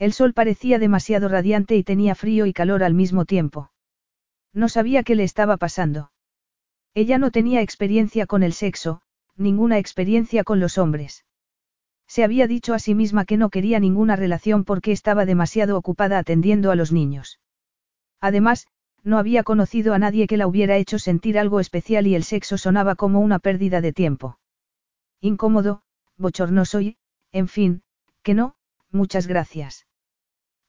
[0.00, 3.70] El sol parecía demasiado radiante y tenía frío y calor al mismo tiempo.
[4.52, 6.10] No sabía qué le estaba pasando.
[6.92, 9.00] Ella no tenía experiencia con el sexo,
[9.36, 11.24] ninguna experiencia con los hombres.
[12.08, 16.18] Se había dicho a sí misma que no quería ninguna relación porque estaba demasiado ocupada
[16.18, 17.38] atendiendo a los niños.
[18.20, 18.66] Además,
[19.04, 22.58] no había conocido a nadie que la hubiera hecho sentir algo especial y el sexo
[22.58, 24.38] sonaba como una pérdida de tiempo.
[25.24, 25.80] Incómodo,
[26.18, 26.98] bochornoso y,
[27.32, 27.82] en fin,
[28.22, 28.56] que no,
[28.90, 29.86] muchas gracias.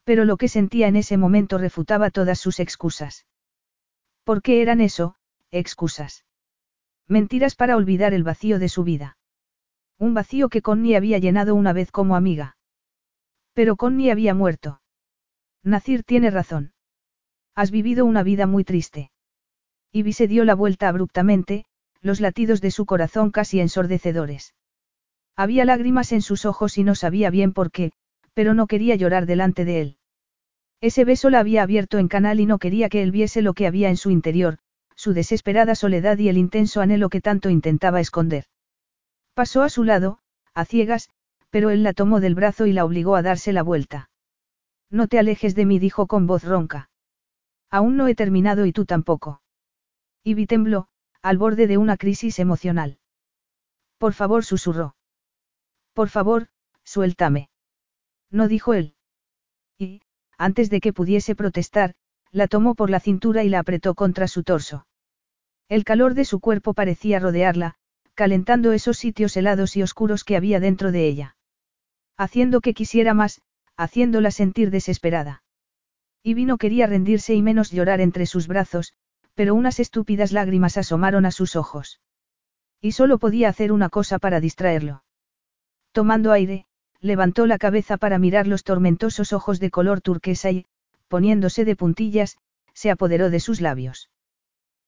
[0.05, 3.25] Pero lo que sentía en ese momento refutaba todas sus excusas.
[4.23, 5.17] ¿Por qué eran eso,
[5.51, 6.23] excusas?
[7.05, 9.17] Mentiras para olvidar el vacío de su vida.
[9.99, 12.55] Un vacío que Connie había llenado una vez como amiga.
[13.51, 14.79] Pero Connie había muerto.
[15.63, 16.71] Nacir tiene razón.
[17.55, 19.11] Has vivido una vida muy triste.
[19.91, 21.65] Ivy se dio la vuelta abruptamente,
[22.05, 24.53] los latidos de su corazón casi ensordecedores.
[25.35, 27.91] Había lágrimas en sus ojos y no sabía bien por qué,
[28.35, 29.97] pero no quería llorar delante de él.
[30.81, 33.65] Ese beso la había abierto en canal y no quería que él viese lo que
[33.65, 34.59] había en su interior,
[34.95, 38.45] su desesperada soledad y el intenso anhelo que tanto intentaba esconder.
[39.33, 40.19] Pasó a su lado,
[40.53, 41.09] a ciegas,
[41.49, 44.11] pero él la tomó del brazo y la obligó a darse la vuelta.
[44.91, 46.91] No te alejes de mí, dijo con voz ronca.
[47.71, 49.41] Aún no he terminado y tú tampoco.
[50.23, 50.87] Ivy tembló,
[51.25, 52.99] al borde de una crisis emocional.
[53.97, 54.95] Por favor, susurró.
[55.93, 56.49] Por favor,
[56.83, 57.49] suéltame.
[58.29, 58.93] No dijo él.
[59.79, 60.01] Y,
[60.37, 61.95] antes de que pudiese protestar,
[62.29, 64.85] la tomó por la cintura y la apretó contra su torso.
[65.67, 67.73] El calor de su cuerpo parecía rodearla,
[68.13, 71.37] calentando esos sitios helados y oscuros que había dentro de ella.
[72.17, 73.41] Haciendo que quisiera más,
[73.75, 75.41] haciéndola sentir desesperada.
[76.21, 78.93] Y no quería rendirse y menos llorar entre sus brazos,
[79.35, 81.99] pero unas estúpidas lágrimas asomaron a sus ojos.
[82.81, 85.03] Y solo podía hacer una cosa para distraerlo.
[85.91, 86.65] Tomando aire,
[87.01, 90.65] levantó la cabeza para mirar los tormentosos ojos de color turquesa y,
[91.07, 92.37] poniéndose de puntillas,
[92.73, 94.09] se apoderó de sus labios.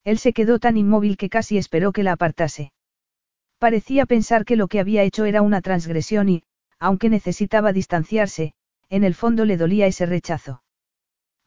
[0.04, 2.72] Él se quedó tan inmóvil que casi esperó que la apartase.
[3.58, 6.44] Parecía pensar que lo que había hecho era una transgresión y,
[6.78, 8.54] aunque necesitaba distanciarse,
[8.88, 10.62] en el fondo le dolía ese rechazo.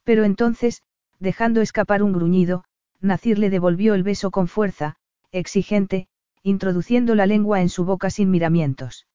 [0.03, 0.83] Pero entonces,
[1.19, 2.65] dejando escapar un gruñido,
[3.01, 4.95] Nacir le devolvió el beso con fuerza,
[5.31, 6.07] exigente,
[6.43, 9.07] introduciendo la lengua en su boca sin miramientos.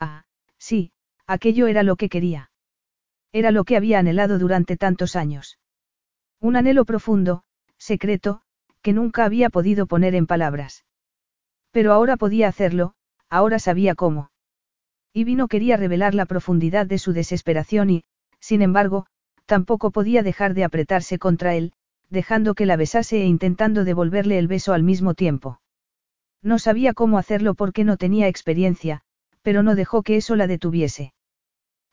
[0.00, 0.24] Ah,
[0.58, 0.92] sí,
[1.26, 2.50] aquello era lo que quería.
[3.32, 5.58] Era lo que había anhelado durante tantos años.
[6.40, 7.44] Un anhelo profundo,
[7.78, 8.42] secreto,
[8.82, 10.84] que nunca había podido poner en palabras.
[11.70, 12.94] Pero ahora podía hacerlo,
[13.30, 14.30] ahora sabía cómo.
[15.14, 18.04] Ivy no quería revelar la profundidad de su desesperación y,
[18.40, 19.06] sin embargo,
[19.46, 21.72] tampoco podía dejar de apretarse contra él,
[22.12, 25.60] dejando que la besase e intentando devolverle el beso al mismo tiempo.
[26.42, 29.00] No sabía cómo hacerlo porque no tenía experiencia,
[29.40, 31.14] pero no dejó que eso la detuviese.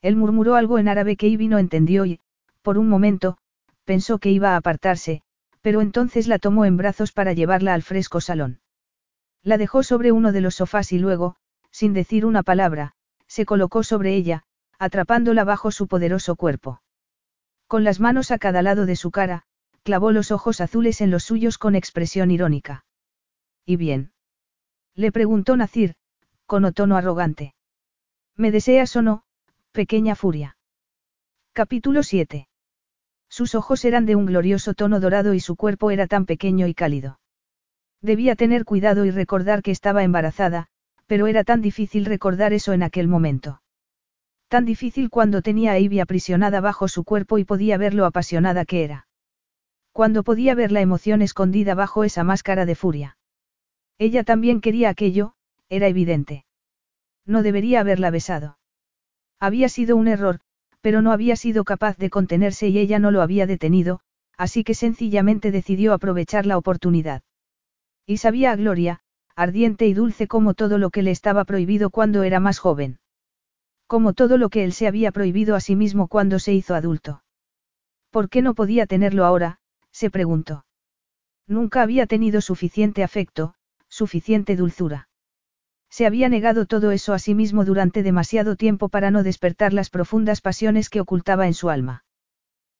[0.01, 2.19] Él murmuró algo en árabe que Ivy no entendió y,
[2.61, 3.37] por un momento,
[3.85, 5.21] pensó que iba a apartarse,
[5.61, 8.59] pero entonces la tomó en brazos para llevarla al fresco salón.
[9.41, 11.37] La dejó sobre uno de los sofás y luego,
[11.71, 12.91] sin decir una palabra,
[13.27, 14.43] se colocó sobre ella,
[14.79, 16.81] atrapándola bajo su poderoso cuerpo.
[17.67, 19.45] Con las manos a cada lado de su cara,
[19.83, 22.85] clavó los ojos azules en los suyos con expresión irónica.
[23.65, 24.11] ¿Y bien?
[24.95, 25.95] Le preguntó Nacir,
[26.45, 27.53] con tono arrogante.
[28.35, 29.23] ¿Me deseas o no,
[29.71, 30.57] pequeña furia?
[31.53, 32.47] Capítulo 7.
[33.29, 36.73] Sus ojos eran de un glorioso tono dorado y su cuerpo era tan pequeño y
[36.73, 37.19] cálido.
[38.01, 40.67] Debía tener cuidado y recordar que estaba embarazada,
[41.05, 43.61] pero era tan difícil recordar eso en aquel momento.
[44.47, 48.65] Tan difícil cuando tenía a Ivy aprisionada bajo su cuerpo y podía ver lo apasionada
[48.65, 49.08] que era.
[49.99, 53.17] Cuando podía ver la emoción escondida bajo esa máscara de furia.
[53.97, 55.33] Ella también quería aquello,
[55.67, 56.45] era evidente.
[57.25, 58.59] No debería haberla besado.
[59.41, 60.39] Había sido un error,
[60.79, 63.99] pero no había sido capaz de contenerse y ella no lo había detenido,
[64.37, 67.21] así que sencillamente decidió aprovechar la oportunidad.
[68.05, 69.01] Y sabía a gloria,
[69.35, 72.99] ardiente y dulce como todo lo que le estaba prohibido cuando era más joven.
[73.85, 77.21] Como todo lo que él se había prohibido a sí mismo cuando se hizo adulto.
[78.11, 79.58] ¿Por qué no podía tenerlo ahora?
[79.99, 80.63] Se preguntó.
[81.45, 83.53] Nunca había tenido suficiente afecto,
[83.89, 85.09] suficiente dulzura.
[85.89, 89.89] Se había negado todo eso a sí mismo durante demasiado tiempo para no despertar las
[89.89, 92.05] profundas pasiones que ocultaba en su alma.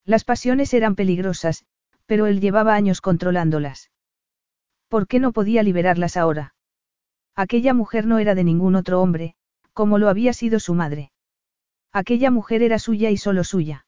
[0.06, 1.66] Las pasiones eran peligrosas,
[2.06, 3.92] pero él llevaba años controlándolas.
[4.88, 6.56] ¿Por qué no podía liberarlas ahora?
[7.36, 9.36] Aquella mujer no era de ningún otro hombre,
[9.74, 11.12] como lo había sido su madre.
[11.92, 13.86] Aquella mujer era suya y solo suya.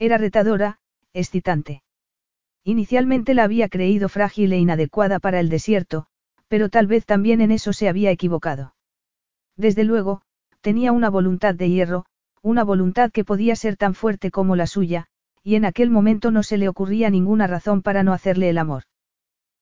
[0.00, 0.80] Era retadora,
[1.12, 1.84] excitante.
[2.64, 6.06] Inicialmente la había creído frágil e inadecuada para el desierto,
[6.48, 8.74] pero tal vez también en eso se había equivocado.
[9.56, 10.22] Desde luego,
[10.60, 12.06] tenía una voluntad de hierro,
[12.42, 15.06] una voluntad que podía ser tan fuerte como la suya,
[15.42, 18.84] y en aquel momento no se le ocurría ninguna razón para no hacerle el amor.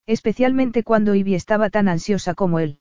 [0.07, 2.81] Especialmente cuando Ivy estaba tan ansiosa como él.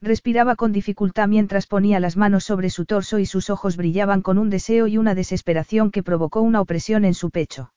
[0.00, 4.38] Respiraba con dificultad mientras ponía las manos sobre su torso y sus ojos brillaban con
[4.38, 7.72] un deseo y una desesperación que provocó una opresión en su pecho.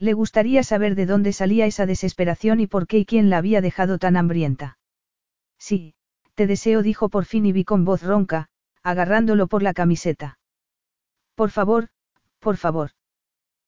[0.00, 3.60] Le gustaría saber de dónde salía esa desesperación y por qué y quién la había
[3.60, 4.78] dejado tan hambrienta.
[5.58, 5.94] Sí,
[6.34, 8.48] te deseo, dijo por fin Ivy con voz ronca,
[8.82, 10.38] agarrándolo por la camiseta.
[11.34, 11.90] Por favor,
[12.38, 12.92] por favor.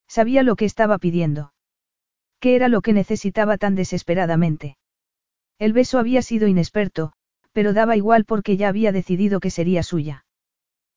[0.09, 1.53] Sabía lo que estaba pidiendo.
[2.41, 4.79] ¿Qué era lo que necesitaba tan desesperadamente?
[5.59, 7.13] El beso había sido inexperto,
[7.53, 10.25] pero daba igual porque ya había decidido que sería suya.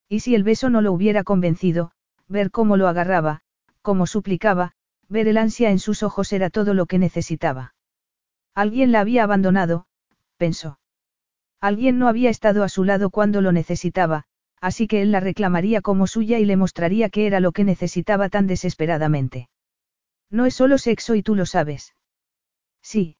[0.08, 1.92] Y si el beso no lo hubiera convencido,
[2.30, 3.42] ver cómo lo agarraba,
[3.82, 4.72] cómo suplicaba,
[5.10, 7.74] ver el ansia en sus ojos era todo lo que necesitaba.
[8.54, 9.86] Alguien la había abandonado,
[10.38, 10.80] pensó.
[11.62, 14.26] Alguien no había estado a su lado cuando lo necesitaba,
[14.62, 18.30] así que él la reclamaría como suya y le mostraría qué era lo que necesitaba
[18.30, 19.50] tan desesperadamente.
[20.30, 21.96] No es solo sexo y tú lo sabes.
[22.82, 23.18] Sí,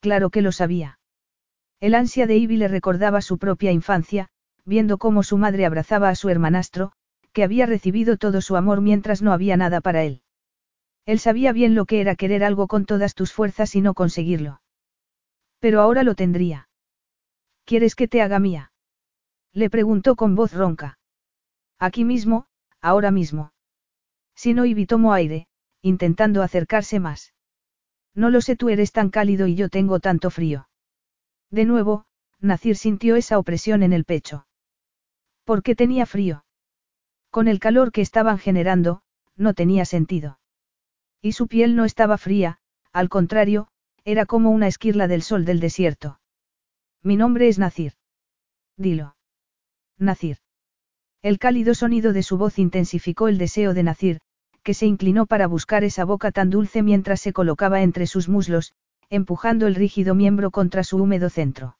[0.00, 0.98] claro que lo sabía.
[1.80, 4.28] El ansia de Ivy le recordaba su propia infancia,
[4.64, 6.92] viendo cómo su madre abrazaba a su hermanastro,
[7.32, 10.22] que había recibido todo su amor mientras no había nada para él.
[11.08, 14.60] Él sabía bien lo que era querer algo con todas tus fuerzas y no conseguirlo.
[15.58, 16.68] Pero ahora lo tendría.
[17.64, 18.72] ¿Quieres que te haga mía?
[19.54, 20.98] Le preguntó con voz ronca.
[21.78, 22.44] Aquí mismo,
[22.82, 23.54] ahora mismo.
[24.34, 25.48] Si no, Ivy tomó aire,
[25.80, 27.32] intentando acercarse más.
[28.14, 30.68] No lo sé, tú eres tan cálido y yo tengo tanto frío.
[31.50, 32.04] De nuevo,
[32.38, 34.46] Nacir sintió esa opresión en el pecho.
[35.44, 36.44] ¿Por qué tenía frío?
[37.30, 39.00] Con el calor que estaban generando,
[39.36, 40.38] no tenía sentido.
[41.20, 42.58] Y su piel no estaba fría,
[42.92, 43.68] al contrario,
[44.04, 46.20] era como una esquirla del sol del desierto.
[47.02, 47.94] Mi nombre es Nacir.
[48.76, 49.16] Dilo.
[49.98, 50.38] Nacir.
[51.22, 54.20] El cálido sonido de su voz intensificó el deseo de Nacir,
[54.62, 58.72] que se inclinó para buscar esa boca tan dulce mientras se colocaba entre sus muslos,
[59.10, 61.78] empujando el rígido miembro contra su húmedo centro.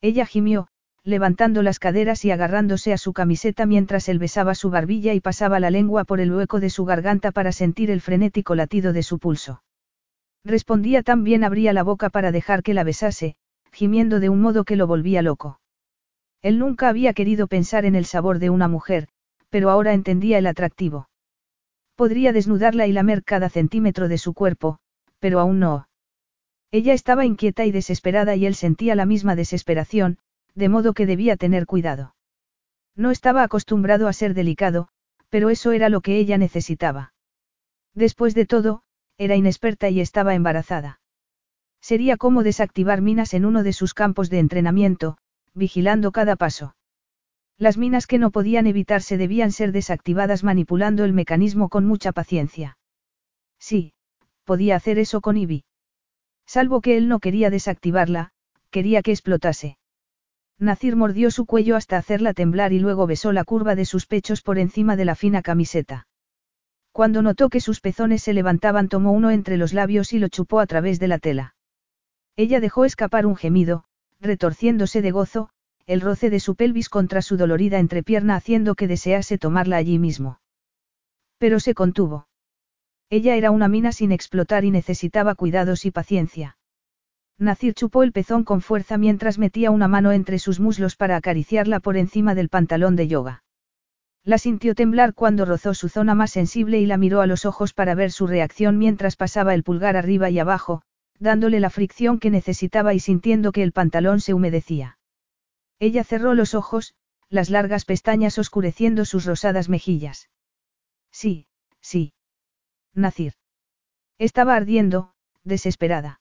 [0.00, 0.68] Ella gimió,
[1.04, 5.60] levantando las caderas y agarrándose a su camiseta mientras él besaba su barbilla y pasaba
[5.60, 9.18] la lengua por el hueco de su garganta para sentir el frenético latido de su
[9.18, 9.62] pulso.
[10.44, 13.36] Respondía tan bien abría la boca para dejar que la besase,
[13.72, 15.60] gimiendo de un modo que lo volvía loco.
[16.42, 19.08] Él nunca había querido pensar en el sabor de una mujer,
[19.50, 21.08] pero ahora entendía el atractivo.
[21.96, 24.78] Podría desnudarla y lamer cada centímetro de su cuerpo,
[25.18, 25.88] pero aún no.
[26.70, 30.18] Ella estaba inquieta y desesperada y él sentía la misma desesperación,
[30.54, 32.14] de modo que debía tener cuidado.
[32.96, 34.88] No estaba acostumbrado a ser delicado,
[35.28, 37.12] pero eso era lo que ella necesitaba.
[37.94, 38.82] Después de todo,
[39.16, 41.00] era inexperta y estaba embarazada.
[41.80, 45.16] Sería como desactivar minas en uno de sus campos de entrenamiento,
[45.54, 46.76] vigilando cada paso.
[47.58, 52.78] Las minas que no podían evitarse debían ser desactivadas manipulando el mecanismo con mucha paciencia.
[53.58, 53.92] Sí,
[54.44, 55.64] podía hacer eso con Ivy.
[56.46, 58.32] Salvo que él no quería desactivarla,
[58.70, 59.76] quería que explotase.
[60.60, 64.42] Nacir mordió su cuello hasta hacerla temblar y luego besó la curva de sus pechos
[64.42, 66.06] por encima de la fina camiseta.
[66.92, 70.60] Cuando notó que sus pezones se levantaban tomó uno entre los labios y lo chupó
[70.60, 71.54] a través de la tela.
[72.36, 73.84] Ella dejó escapar un gemido,
[74.20, 75.48] retorciéndose de gozo,
[75.86, 80.40] el roce de su pelvis contra su dolorida entrepierna haciendo que desease tomarla allí mismo.
[81.38, 82.28] Pero se contuvo.
[83.08, 86.58] Ella era una mina sin explotar y necesitaba cuidados y paciencia.
[87.40, 91.80] Nacir chupó el pezón con fuerza mientras metía una mano entre sus muslos para acariciarla
[91.80, 93.44] por encima del pantalón de yoga.
[94.22, 97.72] La sintió temblar cuando rozó su zona más sensible y la miró a los ojos
[97.72, 100.82] para ver su reacción mientras pasaba el pulgar arriba y abajo,
[101.18, 104.98] dándole la fricción que necesitaba y sintiendo que el pantalón se humedecía.
[105.78, 106.92] Ella cerró los ojos,
[107.30, 110.28] las largas pestañas oscureciendo sus rosadas mejillas.
[111.10, 111.46] Sí,
[111.80, 112.12] sí.
[112.92, 113.32] Nacir.
[114.18, 116.19] Estaba ardiendo, desesperada.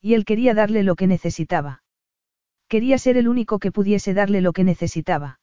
[0.00, 1.82] Y él quería darle lo que necesitaba.
[2.68, 5.40] Quería ser el único que pudiese darle lo que necesitaba.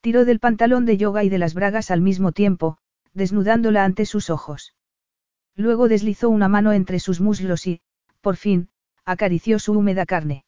[0.00, 2.78] Tiró del pantalón de yoga y de las bragas al mismo tiempo,
[3.12, 4.74] desnudándola ante sus ojos.
[5.56, 7.80] Luego deslizó una mano entre sus muslos y,
[8.20, 8.68] por fin,
[9.04, 10.44] acarició su húmeda carne.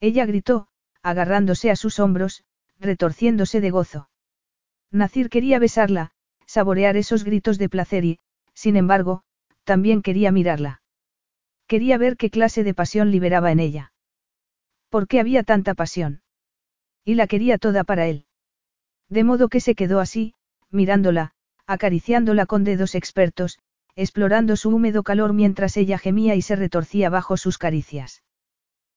[0.00, 0.68] Ella gritó,
[1.02, 2.44] agarrándose a sus hombros,
[2.78, 4.08] retorciéndose de gozo.
[4.90, 6.12] Nacir quería besarla,
[6.46, 8.18] saborear esos gritos de placer y,
[8.54, 9.22] sin embargo,
[9.64, 10.82] también quería mirarla.
[11.70, 13.92] Quería ver qué clase de pasión liberaba en ella.
[14.88, 16.20] ¿Por qué había tanta pasión?
[17.04, 18.26] Y la quería toda para él.
[19.08, 20.34] De modo que se quedó así,
[20.72, 21.30] mirándola,
[21.68, 23.60] acariciándola con dedos expertos,
[23.94, 28.24] explorando su húmedo calor mientras ella gemía y se retorcía bajo sus caricias.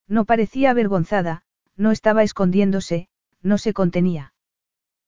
[0.08, 1.44] No parecía avergonzada,
[1.76, 3.08] no estaba escondiéndose,
[3.44, 4.34] no se contenía.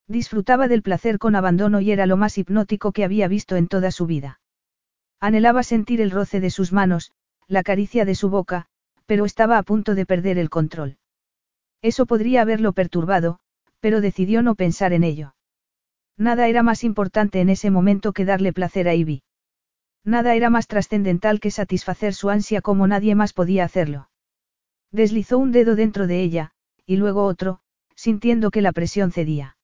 [0.06, 3.90] Disfrutaba del placer con abandono y era lo más hipnótico que había visto en toda
[3.90, 4.40] su vida.
[5.18, 7.10] Anhelaba sentir el roce de sus manos,
[7.48, 8.66] la caricia de su boca,
[9.06, 10.98] pero estaba a punto de perder el control.
[11.82, 13.38] Eso podría haberlo perturbado,
[13.80, 15.34] pero decidió no pensar en ello.
[16.16, 19.22] Nada era más importante en ese momento que darle placer a Ivy.
[20.02, 24.08] Nada era más trascendental que satisfacer su ansia como nadie más podía hacerlo.
[24.90, 26.52] Deslizó un dedo dentro de ella,
[26.86, 27.60] y luego otro,
[27.94, 29.56] sintiendo que la presión cedía.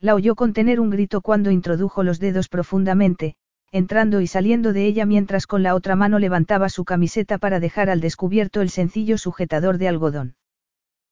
[0.00, 3.36] La oyó contener un grito cuando introdujo los dedos profundamente,
[3.70, 7.90] entrando y saliendo de ella mientras con la otra mano levantaba su camiseta para dejar
[7.90, 10.36] al descubierto el sencillo sujetador de algodón.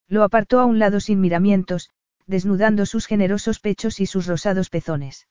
[0.07, 1.91] Lo apartó a un lado sin miramientos,
[2.25, 5.27] desnudando sus generosos pechos y sus rosados pezones.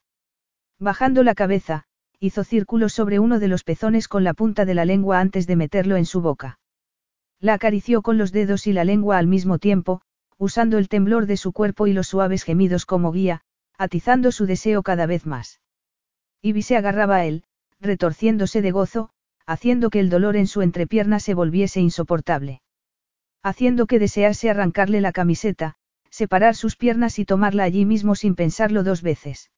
[0.79, 1.85] Bajando la cabeza,
[2.19, 5.55] hizo círculos sobre uno de los pezones con la punta de la lengua antes de
[5.55, 6.59] meterlo en su boca.
[7.39, 10.01] La acarició con los dedos y la lengua al mismo tiempo,
[10.37, 13.41] usando el temblor de su cuerpo y los suaves gemidos como guía,
[13.77, 15.59] atizando su deseo cada vez más.
[16.47, 17.43] Ivy se agarraba a él,
[17.81, 19.09] retorciéndose de gozo,
[19.45, 22.61] haciendo que el dolor en su entrepierna se volviese insoportable.
[23.43, 25.75] Haciendo que desease arrancarle la camiseta,
[26.09, 29.51] separar sus piernas y tomarla allí mismo sin pensarlo dos veces.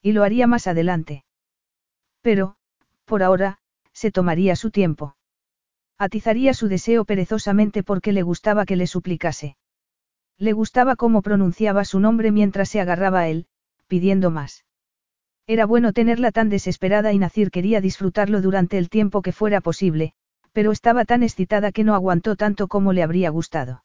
[0.00, 1.24] Y lo haría más adelante.
[2.22, 2.56] Pero,
[3.04, 3.58] por ahora,
[3.92, 5.16] se tomaría su tiempo.
[5.98, 9.56] Atizaría su deseo perezosamente porque le gustaba que le suplicase.
[10.38, 13.46] Le gustaba cómo pronunciaba su nombre mientras se agarraba a él,
[13.86, 14.65] pidiendo más.
[15.48, 20.12] Era bueno tenerla tan desesperada y Nacir quería disfrutarlo durante el tiempo que fuera posible,
[20.52, 23.84] pero estaba tan excitada que no aguantó tanto como le habría gustado.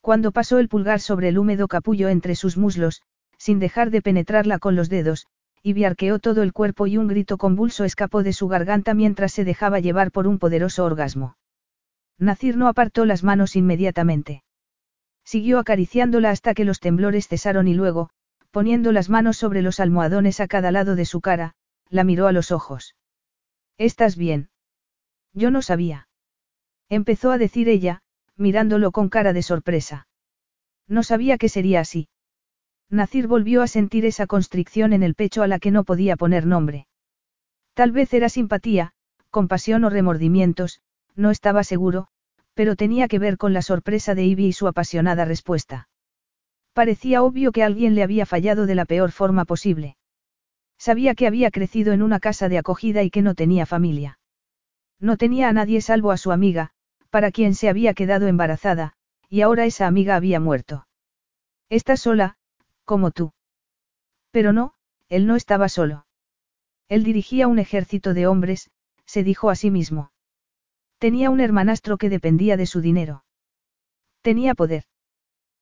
[0.00, 3.02] Cuando pasó el pulgar sobre el húmedo capullo entre sus muslos,
[3.36, 5.26] sin dejar de penetrarla con los dedos,
[5.62, 5.74] y
[6.22, 10.12] todo el cuerpo y un grito convulso escapó de su garganta mientras se dejaba llevar
[10.12, 11.36] por un poderoso orgasmo.
[12.18, 14.44] Nacir no apartó las manos inmediatamente.
[15.24, 18.10] Siguió acariciándola hasta que los temblores cesaron y luego,
[18.50, 21.54] poniendo las manos sobre los almohadones a cada lado de su cara,
[21.90, 22.94] la miró a los ojos.
[23.76, 24.50] ¿Estás bien?
[25.32, 26.08] Yo no sabía.
[26.88, 28.02] Empezó a decir ella,
[28.36, 30.08] mirándolo con cara de sorpresa.
[30.86, 32.08] No sabía que sería así.
[32.90, 36.46] Nacir volvió a sentir esa constricción en el pecho a la que no podía poner
[36.46, 36.86] nombre.
[37.74, 38.92] Tal vez era simpatía,
[39.30, 40.80] compasión o remordimientos,
[41.14, 42.08] no estaba seguro,
[42.54, 45.88] pero tenía que ver con la sorpresa de Ivy y su apasionada respuesta.
[46.78, 49.96] Parecía obvio que alguien le había fallado de la peor forma posible.
[50.78, 54.20] Sabía que había crecido en una casa de acogida y que no tenía familia.
[55.00, 56.70] No tenía a nadie salvo a su amiga,
[57.10, 58.92] para quien se había quedado embarazada,
[59.28, 60.86] y ahora esa amiga había muerto.
[61.68, 62.36] Estás sola,
[62.84, 63.32] como tú.
[64.30, 64.72] Pero no,
[65.08, 66.06] él no estaba solo.
[66.88, 68.70] Él dirigía un ejército de hombres,
[69.04, 70.12] se dijo a sí mismo.
[70.98, 73.24] Tenía un hermanastro que dependía de su dinero.
[74.22, 74.84] Tenía poder.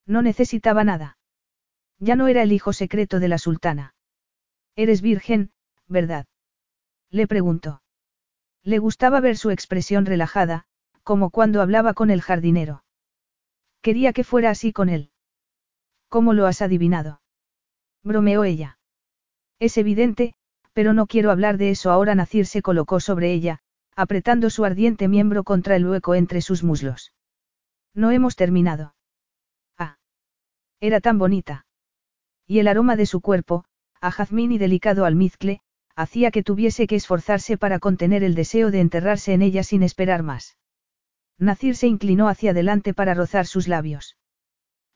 [0.06, 1.18] No necesitaba nada.
[1.98, 3.94] Ya no era el hijo secreto de la sultana.
[4.76, 5.50] Eres virgen,
[5.88, 6.26] ¿verdad?
[7.10, 7.82] Le preguntó.
[8.62, 10.66] Le gustaba ver su expresión relajada,
[11.02, 12.84] como cuando hablaba con el jardinero.
[13.80, 15.10] Quería que fuera así con él.
[16.08, 17.20] ¿Cómo lo has adivinado?
[18.02, 18.78] Bromeó ella.
[19.60, 20.34] Es evidente,
[20.72, 22.14] pero no quiero hablar de eso ahora.
[22.14, 23.60] Nacir se colocó sobre ella,
[23.94, 27.12] apretando su ardiente miembro contra el hueco entre sus muslos.
[27.94, 28.95] No hemos terminado.
[30.80, 31.66] Era tan bonita.
[32.46, 33.64] Y el aroma de su cuerpo,
[34.00, 35.60] a jazmín y delicado almizcle,
[35.94, 40.22] hacía que tuviese que esforzarse para contener el deseo de enterrarse en ella sin esperar
[40.22, 40.56] más.
[41.38, 44.16] Nacir se inclinó hacia adelante para rozar sus labios.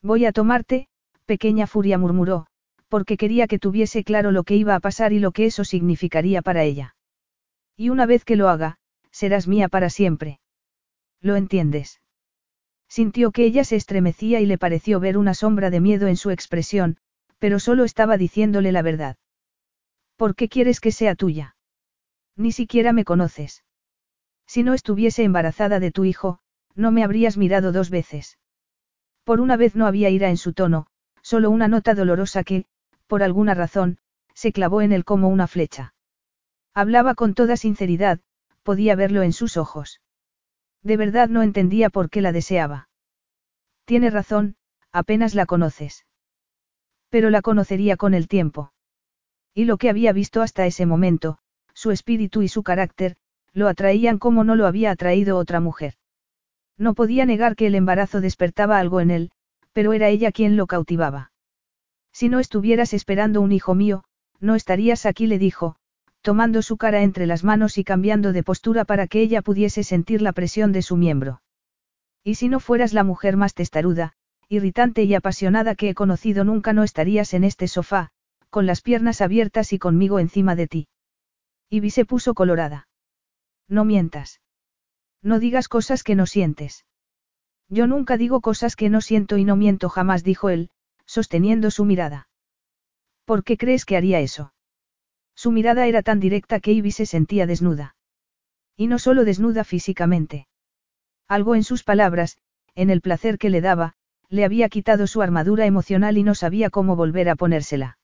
[0.03, 0.89] Voy a tomarte,
[1.27, 2.47] pequeña furia murmuró,
[2.89, 6.43] porque quería que tuviese claro lo que iba a pasar y lo que eso significaría
[6.43, 6.97] para ella.
[7.77, 8.79] Y una vez que lo haga,
[9.11, 10.41] serás mía para siempre.
[11.21, 12.01] ¿Lo entiendes?
[12.91, 16.31] Sintió que ella se estremecía y le pareció ver una sombra de miedo en su
[16.31, 16.97] expresión,
[17.39, 19.17] pero solo estaba diciéndole la verdad.
[20.17, 21.55] ¿Por qué quieres que sea tuya?
[22.37, 23.63] Ni siquiera me conoces.
[24.45, 26.41] Si no estuviese embarazada de tu hijo,
[26.75, 28.39] no me habrías mirado dos veces.
[29.23, 30.89] Por una vez no había ira en su tono,
[31.23, 32.65] solo una nota dolorosa que,
[33.07, 33.99] por alguna razón,
[34.35, 35.95] se clavó en él como una flecha.
[36.75, 38.19] Hablaba con toda sinceridad,
[38.65, 40.01] podía verlo en sus ojos.
[40.83, 42.89] De verdad no entendía por qué la deseaba.
[43.85, 44.57] Tiene razón,
[44.93, 46.07] apenas la conoces.
[47.09, 48.73] Pero la conocería con el tiempo.
[49.55, 51.39] Y lo que había visto hasta ese momento,
[51.75, 53.17] su espíritu y su carácter,
[53.53, 55.95] lo atraían como no lo había atraído otra mujer.
[56.79, 59.31] No podía negar que el embarazo despertaba algo en él,
[59.73, 61.33] pero era ella quien lo cautivaba.
[62.13, 64.05] Si no estuvieras esperando un hijo mío,
[64.41, 65.77] no estarías aquí, le dijo,
[66.23, 70.23] tomando su cara entre las manos y cambiando de postura para que ella pudiese sentir
[70.23, 71.43] la presión de su miembro.
[72.23, 74.13] Y si no fueras la mujer más testaruda,
[74.49, 78.11] irritante y apasionada que he conocido nunca no estarías en este sofá,
[78.51, 80.89] con las piernas abiertas y conmigo encima de ti.
[81.71, 82.89] Ivy se puso colorada.
[83.69, 84.41] No mientas.
[85.23, 86.85] No digas cosas que no sientes.
[87.69, 90.71] Yo nunca digo cosas que no siento y no miento jamás, dijo él,
[91.07, 92.29] sosteniendo su mirada.
[93.25, 94.53] ¿Por qué crees que haría eso?
[95.35, 97.97] Su mirada era tan directa que Ivy se sentía desnuda.
[98.77, 100.49] Y no solo desnuda físicamente.
[101.29, 102.39] Algo en sus palabras,
[102.75, 103.95] en el placer que le daba,
[104.29, 107.99] le había quitado su armadura emocional y no sabía cómo volver a ponérsela.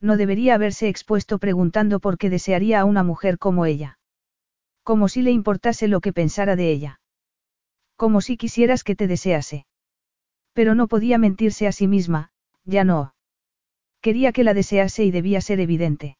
[0.00, 3.98] No debería haberse expuesto preguntando por qué desearía a una mujer como ella.
[4.82, 7.00] Como si le importase lo que pensara de ella.
[7.96, 9.66] Como si quisieras que te desease.
[10.54, 12.32] Pero no podía mentirse a sí misma,
[12.64, 13.14] ya no.
[14.00, 16.16] Quería que la desease y debía ser evidente.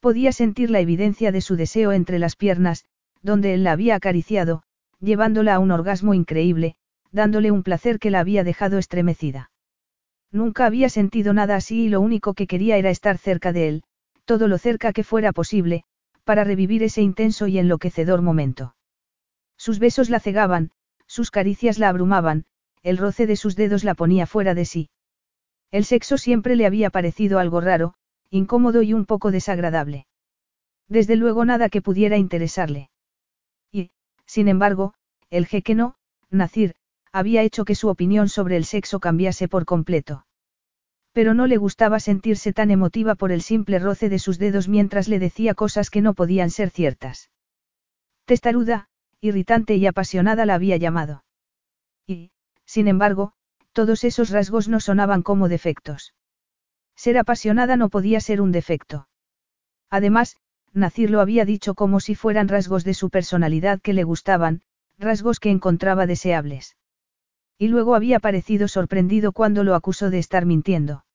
[0.00, 2.86] Podía sentir la evidencia de su deseo entre las piernas,
[3.22, 4.62] donde él la había acariciado,
[4.98, 6.76] llevándola a un orgasmo increíble,
[7.12, 9.50] dándole un placer que la había dejado estremecida.
[10.32, 13.82] Nunca había sentido nada así y lo único que quería era estar cerca de él,
[14.24, 15.84] todo lo cerca que fuera posible,
[16.24, 18.74] para revivir ese intenso y enloquecedor momento.
[19.58, 20.70] Sus besos la cegaban,
[21.06, 22.46] sus caricias la abrumaban,
[22.82, 24.90] el roce de sus dedos la ponía fuera de sí.
[25.70, 27.94] El sexo siempre le había parecido algo raro,
[28.30, 30.06] incómodo y un poco desagradable.
[30.88, 32.90] Desde luego nada que pudiera interesarle.
[33.72, 33.90] Y,
[34.26, 34.94] sin embargo,
[35.30, 35.96] el jeque no,
[36.30, 36.74] Nacir,
[37.12, 40.26] había hecho que su opinión sobre el sexo cambiase por completo.
[41.12, 45.08] Pero no le gustaba sentirse tan emotiva por el simple roce de sus dedos mientras
[45.08, 47.30] le decía cosas que no podían ser ciertas.
[48.26, 48.88] Testaruda,
[49.20, 51.24] irritante y apasionada la había llamado.
[52.06, 52.30] Y,
[52.64, 53.32] sin embargo,
[53.72, 56.14] todos esos rasgos no sonaban como defectos.
[57.02, 59.08] Ser apasionada no podía ser un defecto.
[59.88, 60.36] Además,
[60.74, 64.60] Nacir lo había dicho como si fueran rasgos de su personalidad que le gustaban,
[64.98, 66.76] rasgos que encontraba deseables.
[67.56, 71.06] Y luego había parecido sorprendido cuando lo acusó de estar mintiendo.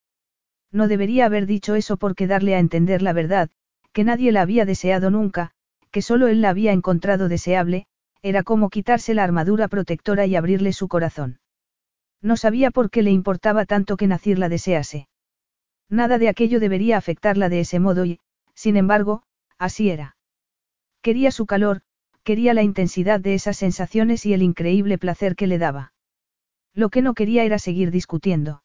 [0.72, 3.52] No debería haber dicho eso porque darle a entender la verdad,
[3.94, 5.52] que nadie la había deseado nunca,
[5.92, 7.86] que solo él la había encontrado deseable,
[8.24, 11.42] era como quitarse la armadura protectora y abrirle su corazón.
[12.24, 15.08] No sabía por qué le importaba tanto que Nacir la desease.
[15.90, 18.20] Nada de aquello debería afectarla de ese modo y,
[18.54, 19.24] sin embargo,
[19.58, 20.18] así era.
[21.02, 21.82] Quería su calor,
[22.24, 25.94] quería la intensidad de esas sensaciones y el increíble placer que le daba.
[26.74, 28.64] Lo que no quería era seguir discutiendo.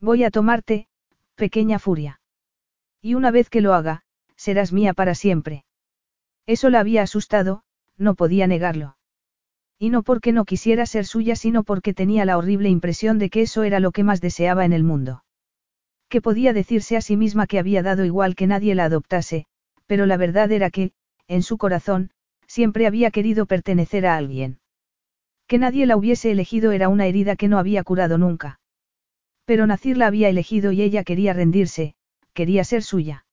[0.00, 0.88] Voy a tomarte,
[1.34, 2.20] pequeña furia.
[3.02, 4.02] Y una vez que lo haga,
[4.36, 5.64] serás mía para siempre.
[6.46, 7.62] Eso la había asustado,
[7.98, 8.96] no podía negarlo.
[9.78, 13.42] Y no porque no quisiera ser suya, sino porque tenía la horrible impresión de que
[13.42, 15.22] eso era lo que más deseaba en el mundo.
[16.10, 19.46] Que podía decirse a sí misma que había dado igual que nadie la adoptase,
[19.86, 20.92] pero la verdad era que,
[21.28, 22.10] en su corazón,
[22.46, 24.58] siempre había querido pertenecer a alguien.
[25.46, 28.60] Que nadie la hubiese elegido era una herida que no había curado nunca.
[29.44, 31.94] Pero Nacir la había elegido y ella quería rendirse,
[32.34, 33.24] quería ser suya.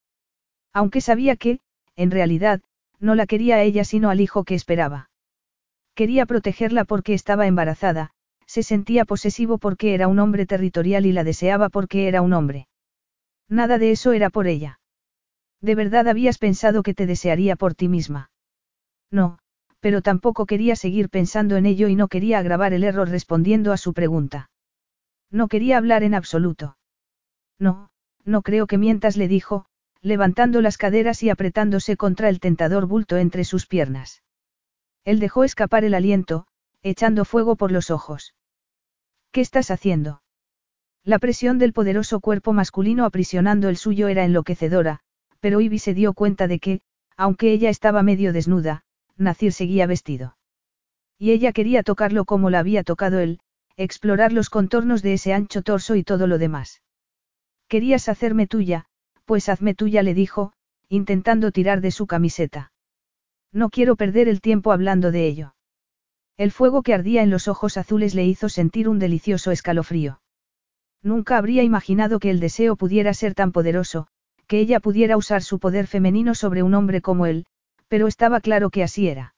[0.71, 1.59] Aunque sabía que,
[1.95, 2.61] en realidad,
[2.99, 5.09] no la quería a ella sino al hijo que esperaba.
[5.95, 8.11] Quería protegerla porque estaba embarazada,
[8.47, 12.67] se sentía posesivo porque era un hombre territorial y la deseaba porque era un hombre.
[13.49, 14.79] Nada de eso era por ella.
[15.61, 18.31] ¿De verdad habías pensado que te desearía por ti misma?
[19.11, 19.39] No,
[19.79, 23.77] pero tampoco quería seguir pensando en ello y no quería agravar el error respondiendo a
[23.77, 24.49] su pregunta.
[25.29, 26.77] No quería hablar en absoluto.
[27.59, 27.89] No,
[28.23, 29.65] no creo que mientas, le dijo,
[30.01, 34.23] levantando las caderas y apretándose contra el tentador bulto entre sus piernas.
[35.03, 36.47] Él dejó escapar el aliento,
[36.83, 38.33] echando fuego por los ojos.
[39.31, 40.21] ¿Qué estás haciendo?
[41.03, 44.99] La presión del poderoso cuerpo masculino aprisionando el suyo era enloquecedora,
[45.39, 46.81] pero Ivy se dio cuenta de que,
[47.15, 48.83] aunque ella estaba medio desnuda,
[49.15, 50.37] Nacir seguía vestido.
[51.17, 53.39] Y ella quería tocarlo como la había tocado él,
[53.75, 56.81] explorar los contornos de ese ancho torso y todo lo demás.
[57.67, 58.85] Querías hacerme tuya,
[59.25, 60.53] pues hazme tuya, le dijo,
[60.89, 62.71] intentando tirar de su camiseta.
[63.51, 65.55] No quiero perder el tiempo hablando de ello.
[66.37, 70.21] El fuego que ardía en los ojos azules le hizo sentir un delicioso escalofrío.
[71.01, 74.07] Nunca habría imaginado que el deseo pudiera ser tan poderoso,
[74.45, 77.45] que ella pudiera usar su poder femenino sobre un hombre como él,
[77.87, 79.35] pero estaba claro que así era.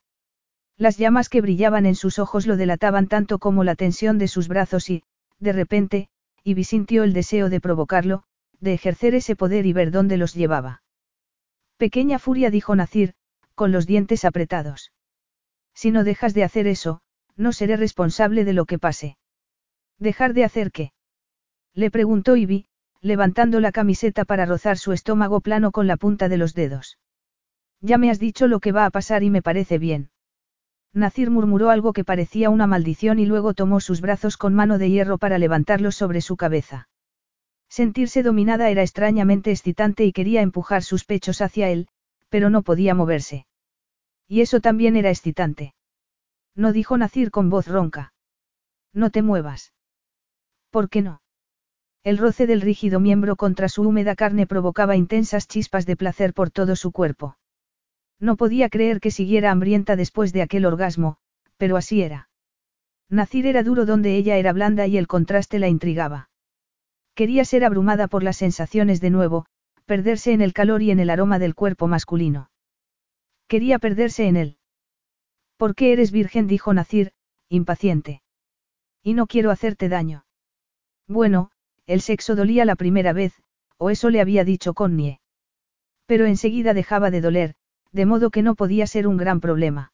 [0.78, 4.48] Las llamas que brillaban en sus ojos lo delataban tanto como la tensión de sus
[4.48, 5.04] brazos y,
[5.40, 6.10] de repente,
[6.44, 8.24] Ivy sintió el deseo de provocarlo,
[8.60, 10.84] de ejercer ese poder y ver dónde los llevaba.
[11.78, 13.14] Pequeña furia dijo Nacir,
[13.56, 14.92] con los dientes apretados.
[15.82, 17.00] Si no dejas de hacer eso,
[17.38, 19.16] no seré responsable de lo que pase.
[19.98, 20.92] ¿Dejar de hacer qué?
[21.74, 22.66] Le preguntó Ivy,
[23.00, 27.00] levantando la camiseta para rozar su estómago plano con la punta de los dedos.
[27.80, 30.10] Ya me has dicho lo que va a pasar y me parece bien.
[30.92, 34.90] Nacir murmuró algo que parecía una maldición y luego tomó sus brazos con mano de
[34.90, 36.90] hierro para levantarlos sobre su cabeza.
[37.70, 41.88] Sentirse dominada era extrañamente excitante y quería empujar sus pechos hacia él,
[42.28, 43.46] pero no podía moverse.
[44.30, 45.74] Y eso también era excitante.
[46.56, 48.14] No dijo Nacir con voz ronca.
[48.94, 49.74] No te muevas.
[50.70, 51.22] ¿Por qué no?
[52.04, 56.52] El roce del rígido miembro contra su húmeda carne provocaba intensas chispas de placer por
[56.52, 57.38] todo su cuerpo.
[58.20, 61.18] No podía creer que siguiera hambrienta después de aquel orgasmo,
[61.58, 62.30] pero así era.
[63.10, 66.30] Nacir era duro donde ella era blanda y el contraste la intrigaba.
[67.16, 69.46] Quería ser abrumada por las sensaciones de nuevo,
[69.86, 72.52] perderse en el calor y en el aroma del cuerpo masculino.
[73.50, 74.58] Quería perderse en él.
[75.58, 76.46] ¿Por qué eres virgen?
[76.48, 77.14] dijo Nacir,
[77.50, 78.22] impaciente.
[79.02, 80.24] Y no quiero hacerte daño.
[81.08, 81.50] Bueno,
[81.88, 83.34] el sexo dolía la primera vez,
[83.78, 85.20] o eso le había dicho Connie.
[86.06, 87.56] Pero enseguida dejaba de doler,
[87.92, 89.94] de modo que no podía ser un gran problema.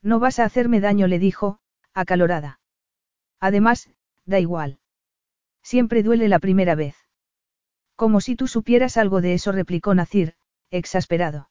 [0.00, 1.58] No vas a hacerme daño, le dijo,
[1.94, 2.60] acalorada.
[3.40, 3.90] Además,
[4.24, 4.78] da igual.
[5.64, 6.94] Siempre duele la primera vez.
[7.96, 10.36] Como si tú supieras algo de eso, replicó Nacir,
[10.70, 11.50] exasperado.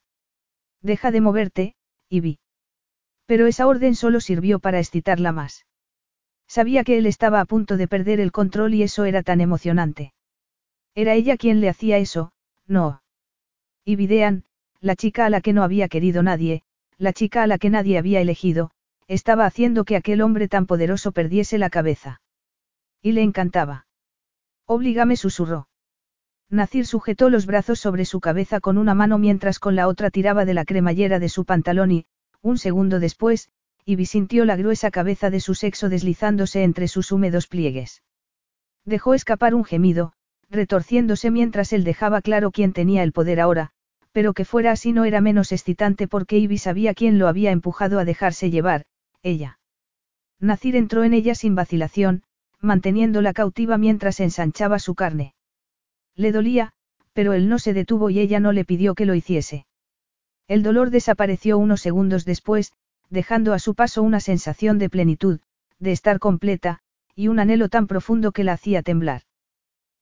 [0.82, 1.74] Deja de moverte,
[2.08, 2.38] Ivy.
[3.26, 5.66] Pero esa orden solo sirvió para excitarla más.
[6.46, 10.14] Sabía que él estaba a punto de perder el control y eso era tan emocionante.
[10.94, 12.32] Era ella quien le hacía eso,
[12.66, 13.02] no.
[13.84, 14.44] Ivy Dean,
[14.80, 16.62] la chica a la que no había querido nadie,
[16.96, 18.70] la chica a la que nadie había elegido,
[19.06, 22.20] estaba haciendo que aquel hombre tan poderoso perdiese la cabeza.
[23.02, 23.86] Y le encantaba.
[24.66, 25.68] Oblígame susurró.
[26.50, 30.46] Nacir sujetó los brazos sobre su cabeza con una mano mientras con la otra tiraba
[30.46, 32.06] de la cremallera de su pantalón y,
[32.40, 33.50] un segundo después,
[33.84, 38.02] Ivy sintió la gruesa cabeza de su sexo deslizándose entre sus húmedos pliegues.
[38.84, 40.14] Dejó escapar un gemido,
[40.48, 43.70] retorciéndose mientras él dejaba claro quién tenía el poder ahora,
[44.12, 47.98] pero que fuera así no era menos excitante porque Ivy sabía quién lo había empujado
[47.98, 48.84] a dejarse llevar,
[49.22, 49.58] ella.
[50.40, 52.22] Nacir entró en ella sin vacilación,
[52.60, 55.34] manteniéndola cautiva mientras ensanchaba su carne.
[56.18, 56.72] Le dolía,
[57.12, 59.66] pero él no se detuvo y ella no le pidió que lo hiciese.
[60.48, 62.72] El dolor desapareció unos segundos después,
[63.08, 65.38] dejando a su paso una sensación de plenitud,
[65.78, 66.80] de estar completa,
[67.14, 69.22] y un anhelo tan profundo que la hacía temblar.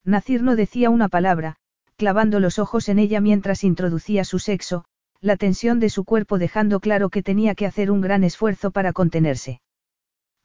[0.04, 1.56] Nacir no decía una palabra,
[1.96, 4.86] clavando los ojos en ella mientras introducía su sexo,
[5.20, 8.94] la tensión de su cuerpo dejando claro que tenía que hacer un gran esfuerzo para
[8.94, 9.60] contenerse.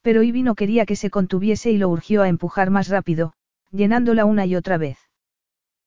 [0.02, 3.34] Pero Ivy no quería que se contuviese y lo urgió a empujar más rápido,
[3.72, 4.98] llenándola una y otra vez.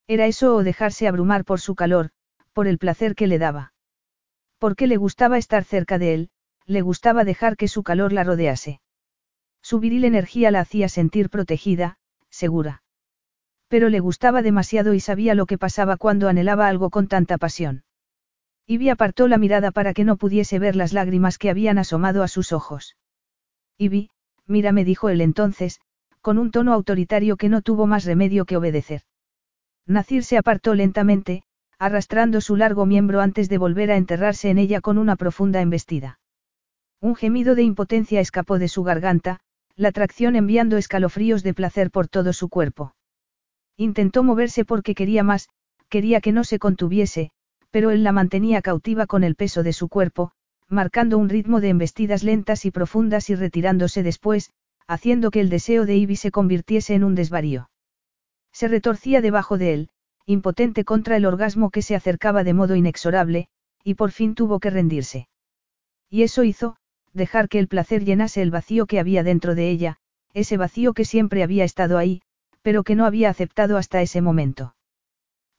[0.06, 2.10] Era eso o dejarse abrumar por su calor,
[2.52, 3.72] por el placer que le daba.
[4.58, 6.30] Porque le gustaba estar cerca de él,
[6.66, 8.80] le gustaba dejar que su calor la rodease.
[9.62, 11.96] Su viril energía la hacía sentir protegida,
[12.28, 12.82] segura.
[13.68, 17.84] Pero le gustaba demasiado y sabía lo que pasaba cuando anhelaba algo con tanta pasión.
[18.66, 22.28] Ivy apartó la mirada para que no pudiese ver las lágrimas que habían asomado a
[22.28, 22.96] sus ojos.
[23.78, 24.10] Ivy,
[24.46, 25.80] mírame dijo él entonces,
[26.20, 29.02] con un tono autoritario que no tuvo más remedio que obedecer.
[29.86, 31.42] Nacir se apartó lentamente,
[31.78, 36.18] arrastrando su largo miembro antes de volver a enterrarse en ella con una profunda embestida.
[37.00, 39.40] Un gemido de impotencia escapó de su garganta,
[39.76, 42.94] la tracción enviando escalofríos de placer por todo su cuerpo.
[43.76, 45.48] Intentó moverse porque quería más,
[45.88, 47.30] quería que no se contuviese,
[47.70, 50.30] pero él la mantenía cautiva con el peso de su cuerpo,
[50.68, 54.50] marcando un ritmo de embestidas lentas y profundas y retirándose después,
[54.86, 57.68] haciendo que el deseo de Ivy se convirtiese en un desvarío.
[58.54, 59.88] Se retorcía debajo de él,
[60.26, 63.48] impotente contra el orgasmo que se acercaba de modo inexorable,
[63.82, 65.28] y por fin tuvo que rendirse.
[66.08, 66.76] Y eso hizo,
[67.12, 69.96] dejar que el placer llenase el vacío que había dentro de ella,
[70.32, 72.22] ese vacío que siempre había estado ahí,
[72.62, 74.76] pero que no había aceptado hasta ese momento.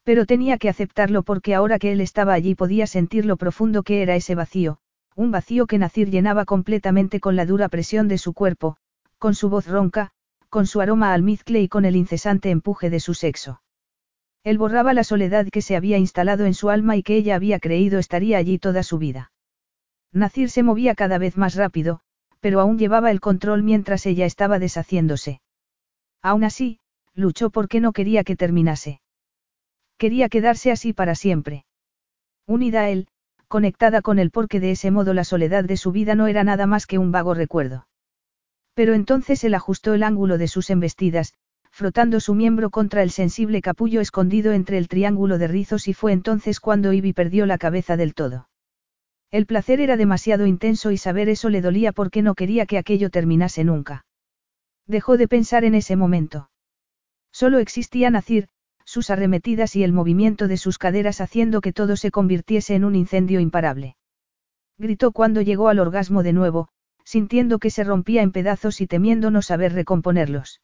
[0.04, 4.04] Pero tenía que aceptarlo porque ahora que él estaba allí podía sentir lo profundo que
[4.04, 4.80] era ese vacío,
[5.16, 8.78] un vacío que Nacir llenaba completamente con la dura presión de su cuerpo,
[9.18, 10.12] con su voz ronca,
[10.50, 13.62] con su aroma almizcle y con el incesante empuje de su sexo.
[14.44, 17.60] Él borraba la soledad que se había instalado en su alma y que ella había
[17.60, 19.32] creído estaría allí toda su vida.
[20.12, 22.02] Nacir se movía cada vez más rápido,
[22.40, 25.42] pero aún llevaba el control mientras ella estaba deshaciéndose.
[26.22, 26.80] Aún así,
[27.16, 29.02] luchó porque no quería que terminase.
[29.98, 31.66] Quería quedarse así para siempre.
[32.46, 33.08] Unida a él,
[33.48, 36.68] conectada con él porque de ese modo la soledad de su vida no era nada
[36.68, 37.88] más que un vago recuerdo.
[38.76, 41.34] Pero entonces él ajustó el ángulo de sus embestidas,
[41.72, 46.12] frotando su miembro contra el sensible capullo escondido entre el triángulo de rizos y fue
[46.12, 48.48] entonces cuando Ivy perdió la cabeza del todo.
[49.32, 53.10] El placer era demasiado intenso y saber eso le dolía porque no quería que aquello
[53.10, 54.06] terminase nunca.
[54.88, 56.50] Dejó de pensar en ese momento.
[57.32, 58.48] Solo existía Nacir,
[58.86, 62.96] sus arremetidas y el movimiento de sus caderas haciendo que todo se convirtiese en un
[62.96, 63.98] incendio imparable.
[64.78, 66.70] Gritó cuando llegó al orgasmo de nuevo,
[67.06, 70.62] sintiendo que se rompía en pedazos y temiendo no saber recomponerlos.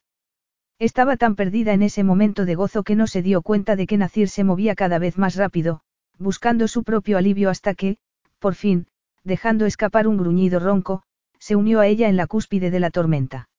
[0.79, 3.97] Estaba tan perdida en ese momento de gozo que no se dio cuenta de que
[3.97, 5.81] Nacir se movía cada vez más rápido,
[6.17, 7.97] buscando su propio alivio hasta que,
[8.39, 8.87] por fin,
[9.23, 11.03] dejando escapar un gruñido ronco,
[11.37, 13.49] se unió a ella en la cúspide de la tormenta.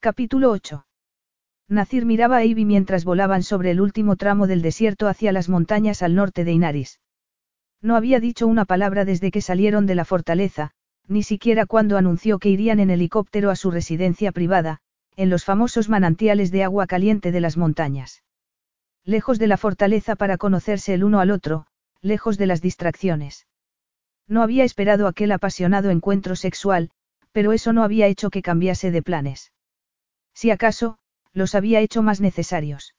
[0.00, 0.86] Capítulo 8.
[1.68, 6.02] Nacir miraba a Ivy mientras volaban sobre el último tramo del desierto hacia las montañas
[6.02, 7.00] al norte de Inaris.
[7.80, 10.72] No había dicho una palabra desde que salieron de la fortaleza,
[11.08, 14.80] ni siquiera cuando anunció que irían en helicóptero a su residencia privada,
[15.16, 18.22] en los famosos manantiales de agua caliente de las montañas.
[19.04, 21.66] Lejos de la fortaleza para conocerse el uno al otro,
[22.02, 23.46] lejos de las distracciones.
[24.28, 26.90] No había esperado aquel apasionado encuentro sexual,
[27.32, 29.52] pero eso no había hecho que cambiase de planes.
[30.34, 30.98] Si acaso,
[31.32, 32.94] los había hecho más necesarios.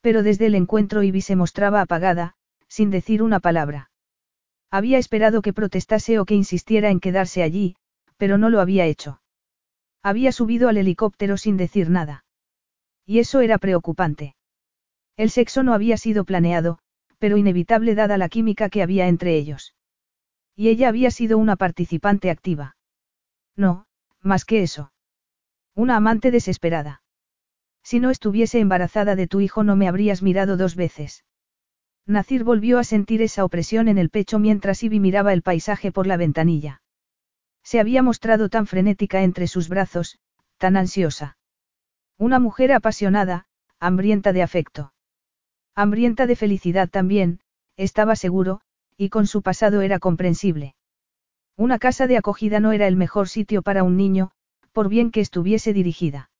[0.00, 2.34] Pero desde el encuentro Ivy se mostraba apagada,
[2.68, 3.90] sin decir una palabra.
[4.70, 7.76] Había esperado que protestase o que insistiera en quedarse allí,
[8.16, 9.20] pero no lo había hecho.
[10.02, 12.24] Había subido al helicóptero sin decir nada.
[13.04, 14.36] Y eso era preocupante.
[15.16, 16.78] El sexo no había sido planeado,
[17.18, 19.74] pero inevitable dada la química que había entre ellos.
[20.54, 22.76] Y ella había sido una participante activa.
[23.56, 23.86] No,
[24.20, 24.92] más que eso.
[25.74, 27.02] Una amante desesperada.
[27.82, 31.24] Si no estuviese embarazada de tu hijo no me habrías mirado dos veces.
[32.06, 36.06] Nacir volvió a sentir esa opresión en el pecho mientras Ivy miraba el paisaje por
[36.06, 36.80] la ventanilla.
[37.64, 40.18] Se había mostrado tan frenética entre sus brazos,
[40.56, 41.36] tan ansiosa.
[42.16, 43.46] Una mujer apasionada,
[43.80, 44.92] hambrienta de afecto.
[45.74, 47.40] Hambrienta de felicidad también,
[47.76, 48.60] estaba seguro,
[48.96, 50.76] y con su pasado era comprensible.
[51.56, 54.30] Una casa de acogida no era el mejor sitio para un niño,
[54.72, 56.30] por bien que estuviese dirigida.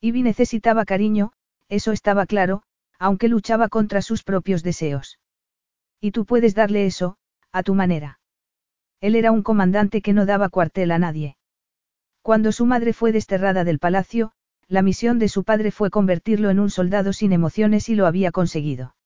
[0.00, 1.32] Ivy necesitaba cariño,
[1.68, 2.62] eso estaba claro,
[2.98, 5.18] aunque luchaba contra sus propios deseos.
[6.00, 7.16] Y tú puedes darle eso,
[7.52, 8.20] a tu manera.
[9.00, 11.36] Él era un comandante que no daba cuartel a nadie.
[12.22, 14.32] Cuando su madre fue desterrada del palacio,
[14.68, 18.32] la misión de su padre fue convertirlo en un soldado sin emociones y lo había
[18.32, 18.96] conseguido.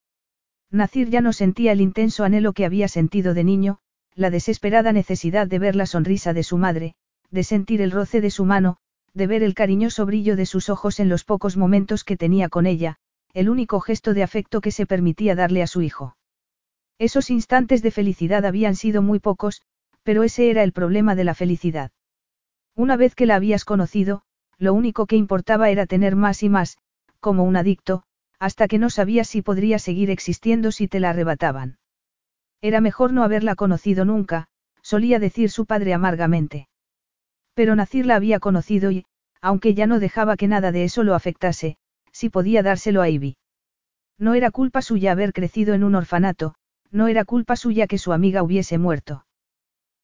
[0.71, 3.79] Nacir ya no sentía el intenso anhelo que había sentido de niño,
[4.15, 6.95] la desesperada necesidad de ver la sonrisa de su madre,
[7.31, 8.79] de sentir el roce de su mano,
[9.13, 12.67] de ver el cariñoso brillo de sus ojos en los pocos momentos que tenía con
[12.67, 13.00] ella,
[13.33, 16.17] el único gesto de afecto que se permitía darle a su hijo.
[16.99, 19.63] Esos instantes de felicidad habían sido muy pocos,
[20.03, 21.91] pero ese era el problema de la felicidad.
[22.75, 24.23] Una vez que la habías conocido,
[24.59, 26.79] lo único que importaba era tener más y más,
[27.21, 28.03] como un adicto,
[28.39, 31.79] hasta que no sabías si podría seguir existiendo si te la arrebataban.
[32.61, 34.49] Era mejor no haberla conocido nunca,
[34.83, 36.69] solía decir su padre amargamente.
[37.55, 39.05] Pero Nacir la había conocido y,
[39.41, 41.77] aunque ya no dejaba que nada de eso lo afectase,
[42.13, 43.37] sí podía dárselo a Ivy.
[44.19, 46.55] No era culpa suya haber crecido en un orfanato,
[46.91, 49.25] no era culpa suya que su amiga hubiese muerto.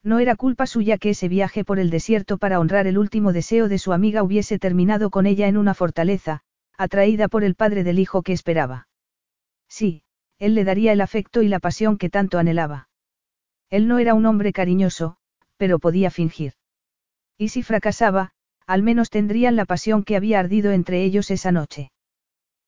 [0.03, 3.69] No era culpa suya que ese viaje por el desierto para honrar el último deseo
[3.69, 6.43] de su amiga hubiese terminado con ella en una fortaleza,
[6.79, 8.89] atraída por el padre del hijo que esperaba.
[9.69, 10.03] Sí,
[10.39, 12.89] él le daría el afecto y la pasión que tanto anhelaba.
[13.69, 15.17] Él no era un hombre cariñoso,
[15.57, 16.53] pero podía fingir.
[17.37, 18.33] Y si fracasaba,
[18.67, 21.91] al menos tendrían la pasión que había ardido entre ellos esa noche.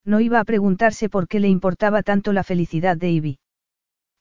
[0.09, 3.39] No iba a preguntarse por qué le importaba tanto la felicidad de Ivy.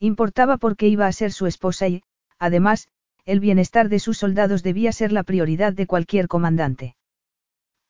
[0.02, 2.04] Importaba porque iba a ser su esposa y,
[2.38, 2.90] además,
[3.24, 6.98] el bienestar de sus soldados debía ser la prioridad de cualquier comandante.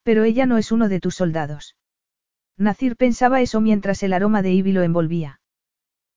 [0.03, 1.76] Pero ella no es uno de tus soldados.
[2.56, 5.42] Nacir pensaba eso mientras el aroma de Ivy lo envolvía.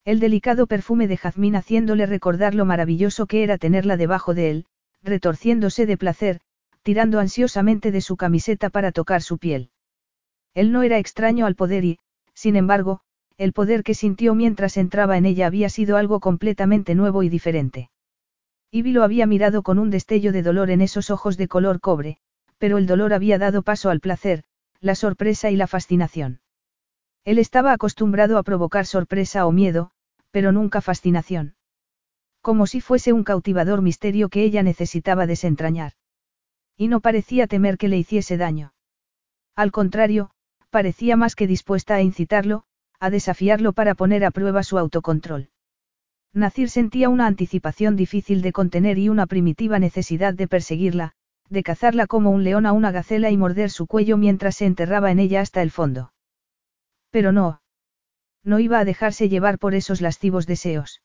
[0.04, 4.66] El delicado perfume de jazmín haciéndole recordar lo maravilloso que era tenerla debajo de él,
[5.02, 6.40] retorciéndose de placer,
[6.82, 9.70] tirando ansiosamente de su camiseta para tocar su piel.
[10.54, 11.98] Él no era extraño al poder y,
[12.34, 13.00] sin embargo,
[13.36, 17.90] el poder que sintió mientras entraba en ella había sido algo completamente nuevo y diferente.
[18.70, 22.18] Ivy lo había mirado con un destello de dolor en esos ojos de color cobre,
[22.58, 24.44] pero el dolor había dado paso al placer,
[24.80, 26.40] la sorpresa y la fascinación.
[27.24, 29.90] Él estaba acostumbrado a provocar sorpresa o miedo,
[30.30, 31.54] pero nunca fascinación.
[32.42, 35.92] Como si fuese un cautivador misterio que ella necesitaba desentrañar.
[36.76, 38.72] Y no parecía temer que le hiciese daño.
[39.56, 40.30] Al contrario,
[40.70, 42.64] parecía más que dispuesta a incitarlo,
[42.98, 45.50] a desafiarlo para poner a prueba su autocontrol.
[46.32, 51.12] Nacir sentía una anticipación difícil de contener y una primitiva necesidad de perseguirla,
[51.48, 55.10] de cazarla como un león a una gacela y morder su cuello mientras se enterraba
[55.10, 56.12] en ella hasta el fondo.
[57.10, 57.62] Pero no.
[58.44, 61.02] No iba a dejarse llevar por esos lascivos deseos.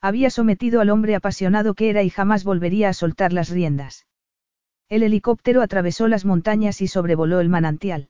[0.00, 4.06] Había sometido al hombre apasionado que era y jamás volvería a soltar las riendas.
[4.88, 8.08] El helicóptero atravesó las montañas y sobrevoló el manantial.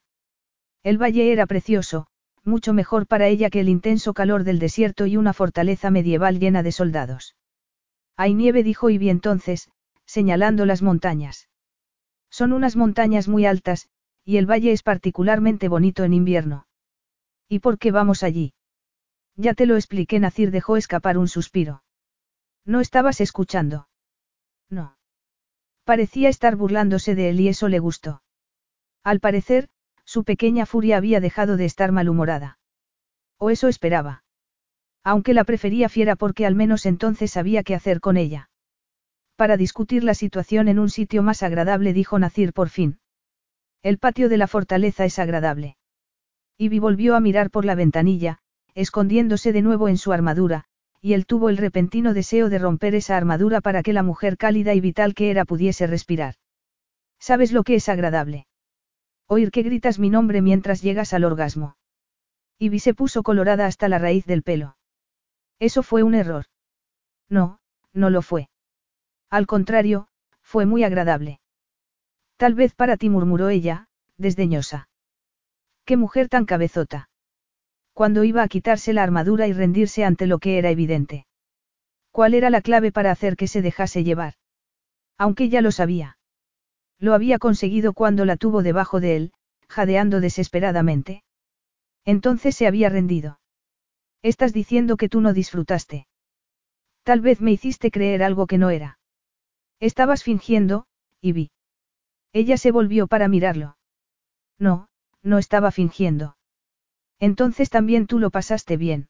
[0.89, 2.07] El valle era precioso,
[2.45, 6.63] mucho mejor para ella que el intenso calor del desierto y una fortaleza medieval llena
[6.63, 7.37] de soldados.
[8.17, 9.69] Hay nieve, dijo Ivy entonces,
[10.07, 11.51] señalando las montañas.
[12.31, 13.91] Son unas montañas muy altas,
[14.25, 16.67] y el valle es particularmente bonito en invierno.
[17.51, 18.55] ¿Y por qué vamos allí?
[19.37, 21.83] Ya te lo expliqué, Nacir dejó escapar un suspiro.
[22.65, 23.91] ¿No estabas escuchando?
[24.71, 24.97] No.
[25.85, 28.23] Parecía estar burlándose de él y eso le gustó.
[29.05, 29.69] Al parecer,
[30.09, 32.59] su pequeña furia había dejado de estar malhumorada.
[33.37, 34.25] O eso esperaba.
[35.05, 38.49] Aunque la prefería fiera porque al menos entonces sabía qué hacer con ella.
[39.37, 43.01] Para discutir la situación en un sitio más agradable, dijo Nacir por fin.
[43.83, 45.77] El patio de la fortaleza es agradable.
[46.57, 48.39] Ivy volvió a mirar por la ventanilla,
[48.75, 50.65] escondiéndose de nuevo en su armadura,
[51.03, 54.73] y él tuvo el repentino deseo de romper esa armadura para que la mujer cálida
[54.73, 56.37] y vital que era pudiese respirar.
[57.19, 58.48] ¿Sabes lo que es agradable?
[59.29, 61.77] Oír que gritas mi nombre mientras llegas al orgasmo.
[62.59, 64.77] Ivy se puso colorada hasta la raíz del pelo.
[65.59, 66.47] Eso fue un error.
[67.29, 67.61] No,
[67.93, 68.49] no lo fue.
[69.31, 70.09] Al contrario,
[70.41, 71.41] fue muy agradable.
[72.37, 74.89] Tal vez para ti murmuró ella, desdeñosa.
[75.85, 77.11] Qué mujer tan cabezota.
[77.93, 81.27] Cuando iba a quitarse la armadura y rendirse ante lo que era evidente.
[82.13, 84.35] ¿Cuál era la clave para hacer que se dejase llevar?
[85.17, 86.18] Aunque ya lo sabía.
[86.99, 89.33] Lo había conseguido cuando la tuvo debajo de él,
[89.69, 91.23] jadeando desesperadamente.
[92.05, 93.41] Entonces se había rendido.
[94.23, 96.07] Estás diciendo que tú no disfrutaste.
[97.05, 98.99] Tal vez me hiciste creer algo que no era.
[99.81, 100.87] Estabas fingiendo,
[101.21, 101.51] y vi.
[102.33, 103.77] Ella se volvió para mirarlo.
[104.59, 104.89] No,
[105.23, 106.37] no estaba fingiendo.
[107.21, 109.09] Entonces también tú lo pasaste bien.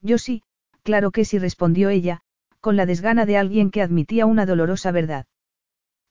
[0.00, 0.42] Yo sí,
[0.82, 2.22] claro que sí respondió ella,
[2.60, 5.26] con la desgana de alguien que admitía una dolorosa verdad.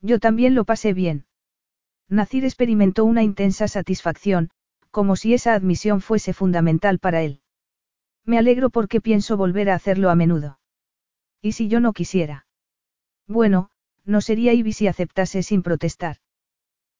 [0.06, 1.26] Yo también lo pasé bien.
[2.08, 4.50] Nacir experimentó una intensa satisfacción,
[4.92, 7.40] como si esa admisión fuese fundamental para él.
[8.24, 10.60] Me alegro porque pienso volver a hacerlo a menudo.
[11.42, 12.46] ¿Y si yo no quisiera?
[13.26, 13.70] Bueno,
[14.04, 16.18] no sería Ivy si aceptase sin protestar.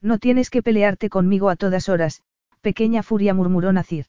[0.01, 2.25] No tienes que pelearte conmigo a todas horas,
[2.61, 4.07] pequeña furia murmuró Nacir.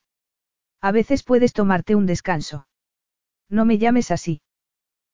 [0.82, 2.68] A veces puedes tomarte un descanso.
[3.48, 4.42] No me llames así.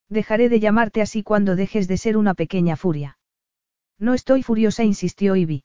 [0.08, 3.18] Dejaré de llamarte así cuando dejes de ser una pequeña furia.
[4.00, 5.64] No estoy furiosa, insistió Ivy.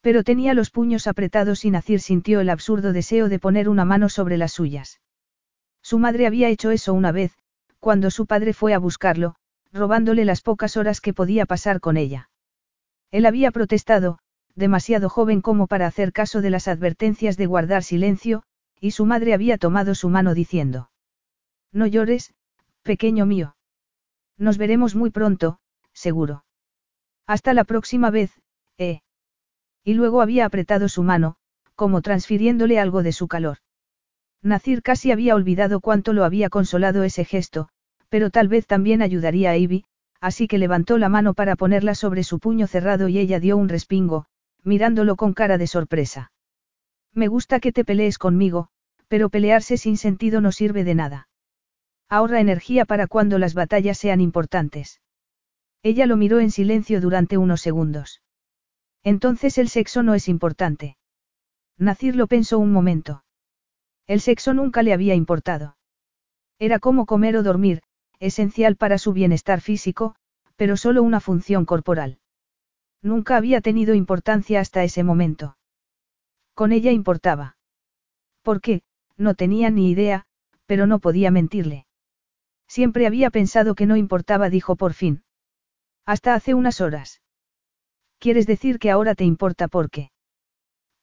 [0.00, 4.08] Pero tenía los puños apretados y Nacir sintió el absurdo deseo de poner una mano
[4.08, 5.00] sobre las suyas.
[5.82, 7.32] Su madre había hecho eso una vez,
[7.80, 9.36] cuando su padre fue a buscarlo,
[9.72, 12.30] robándole las pocas horas que podía pasar con ella.
[13.10, 14.18] Él había protestado,
[14.54, 18.42] demasiado joven como para hacer caso de las advertencias de guardar silencio,
[18.80, 20.90] y su madre había tomado su mano diciendo.
[21.72, 22.34] No llores,
[22.82, 23.56] pequeño mío.
[24.36, 25.58] Nos veremos muy pronto,
[25.92, 26.44] seguro.
[27.26, 28.40] Hasta la próxima vez,
[28.78, 29.00] eh.
[29.82, 31.36] Y luego había apretado su mano,
[31.74, 33.58] como transfiriéndole algo de su calor.
[34.42, 37.68] Nacir casi había olvidado cuánto lo había consolado ese gesto,
[38.08, 39.84] pero tal vez también ayudaría a Ivy,
[40.20, 43.68] así que levantó la mano para ponerla sobre su puño cerrado y ella dio un
[43.68, 44.26] respingo,
[44.62, 46.30] mirándolo con cara de sorpresa.
[47.12, 48.68] Me gusta que te pelees conmigo,
[49.08, 51.28] pero pelearse sin sentido no sirve de nada.
[52.08, 55.00] Ahorra energía para cuando las batallas sean importantes.
[55.84, 58.22] Ella lo miró en silencio durante unos segundos.
[59.02, 60.96] Entonces el sexo no es importante.
[61.76, 63.22] Nacir lo pensó un momento.
[64.06, 65.76] El sexo nunca le había importado.
[66.58, 67.82] Era como comer o dormir,
[68.18, 70.14] esencial para su bienestar físico,
[70.56, 72.18] pero solo una función corporal.
[73.02, 75.58] Nunca había tenido importancia hasta ese momento.
[76.54, 77.58] Con ella importaba.
[78.40, 78.82] ¿Por qué?
[79.18, 80.24] No tenía ni idea,
[80.64, 81.86] pero no podía mentirle.
[82.68, 85.24] Siempre había pensado que no importaba, dijo por fin.
[86.06, 87.22] Hasta hace unas horas.
[88.18, 90.10] ¿Quieres decir que ahora te importa por qué?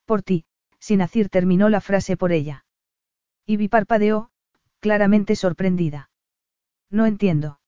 [0.05, 0.45] Por ti,
[0.79, 2.65] Sinacir terminó la frase por ella.
[3.45, 4.29] Y parpadeó,
[4.79, 6.09] claramente sorprendida.
[6.89, 7.59] No entiendo.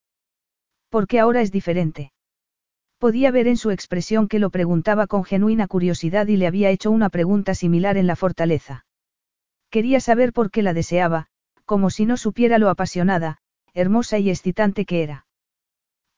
[0.90, 2.14] ¿Por qué ahora es diferente?
[3.00, 6.92] Podía ver en su expresión que lo preguntaba con genuina curiosidad y le había hecho
[6.92, 8.86] una pregunta similar en la fortaleza.
[9.70, 11.28] Quería saber por qué la deseaba,
[11.66, 13.40] como si no supiera lo apasionada,
[13.74, 15.26] hermosa y excitante que era.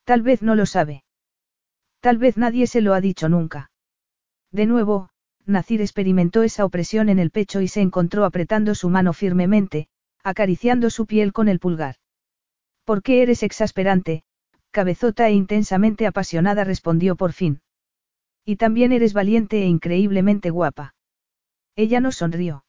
[0.04, 1.05] Tal vez no lo sabe.
[2.06, 3.72] Tal vez nadie se lo ha dicho nunca.
[4.52, 5.10] De nuevo,
[5.48, 9.88] Nacir experimentó esa opresión en el pecho y se encontró apretando su mano firmemente,
[10.24, 11.96] acariciando su piel con el pulgar.
[12.84, 14.24] ¿Por qué eres exasperante?
[14.70, 17.62] Cabezota e intensamente apasionada respondió por fin.
[18.46, 20.94] Y también eres valiente e increíblemente guapa.
[21.76, 22.66] Ella no sonrió.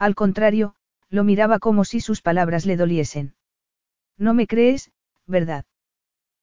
[0.00, 0.74] Al contrario,
[1.10, 3.36] lo miraba como si sus palabras le doliesen.
[4.16, 4.90] No me crees,
[5.28, 5.64] ¿verdad?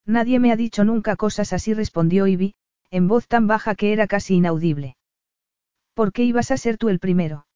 [0.05, 2.55] Nadie me ha dicho nunca cosas así, respondió Ivy,
[2.91, 4.97] en voz tan baja que era casi inaudible.
[5.93, 7.47] ¿Por qué ibas a ser tú el primero?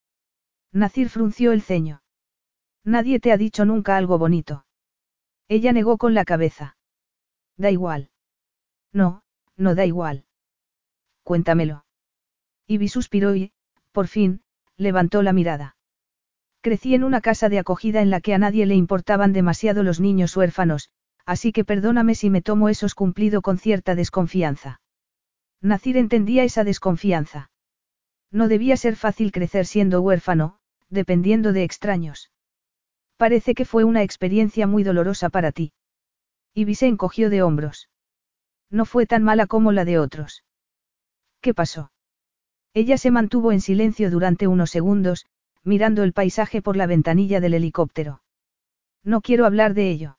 [0.72, 2.02] Nacir frunció el ceño.
[2.84, 4.66] Nadie te ha dicho nunca algo bonito.
[5.48, 6.78] Ella negó con la cabeza.
[7.58, 8.10] Da igual.
[8.94, 9.24] No,
[9.58, 10.26] no da igual.
[11.24, 11.86] Cuéntamelo.
[12.68, 13.52] Ivy suspiró y,
[13.92, 14.42] por fin,
[14.78, 15.76] levantó la mirada.
[16.62, 20.00] Crecí en una casa de acogida en la que a nadie le importaban demasiado los
[20.00, 20.90] niños huérfanos,
[21.30, 24.82] así que perdóname si me tomo esos cumplido con cierta desconfianza.
[25.62, 27.52] Nacir entendía esa desconfianza.
[28.32, 30.58] No debía ser fácil crecer siendo huérfano,
[30.90, 32.32] dependiendo de extraños.
[33.16, 35.72] Parece que fue una experiencia muy dolorosa para ti.
[36.56, 37.90] Ivy se encogió de hombros.
[38.72, 40.44] No fue tan mala como la de otros.
[41.42, 41.92] ¿Qué pasó?
[42.74, 45.28] Ella se mantuvo en silencio durante unos segundos,
[45.64, 48.24] mirando el paisaje por la ventanilla del helicóptero.
[49.04, 50.19] No quiero hablar de ello.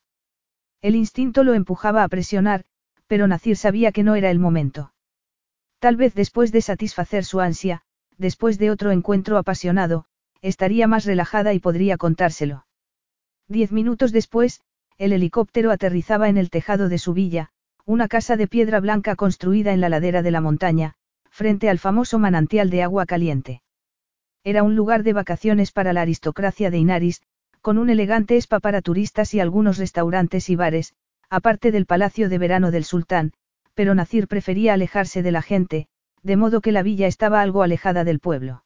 [0.83, 2.65] El instinto lo empujaba a presionar,
[3.07, 4.93] pero Nacir sabía que no era el momento.
[5.79, 7.83] Tal vez después de satisfacer su ansia,
[8.17, 10.07] después de otro encuentro apasionado,
[10.43, 12.67] estaría más relajada y podría contárselo.
[13.49, 14.61] Diez minutos después,
[14.97, 17.51] el helicóptero aterrizaba en el tejado de su villa,
[17.85, 20.95] una casa de piedra blanca construida en la ladera de la montaña,
[21.31, 23.63] frente al famoso manantial de agua caliente.
[24.45, 27.23] Era un lugar de vacaciones para la aristocracia de Inaris,
[27.61, 30.95] con un elegante spa para turistas y algunos restaurantes y bares,
[31.29, 33.33] aparte del palacio de verano del sultán,
[33.75, 35.87] pero Nacir prefería alejarse de la gente,
[36.23, 38.65] de modo que la villa estaba algo alejada del pueblo.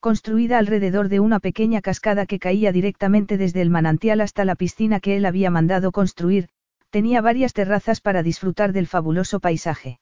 [0.00, 4.98] Construida alrededor de una pequeña cascada que caía directamente desde el manantial hasta la piscina
[4.98, 6.48] que él había mandado construir,
[6.90, 10.00] tenía varias terrazas para disfrutar del fabuloso paisaje.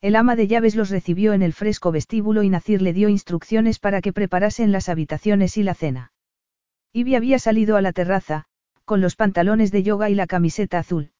[0.00, 3.78] El ama de llaves los recibió en el fresco vestíbulo y Nacir le dio instrucciones
[3.78, 6.12] para que preparasen las habitaciones y la cena.
[6.92, 8.46] Ivy había salido a la terraza,
[8.84, 11.12] con los pantalones de yoga y la camiseta azul.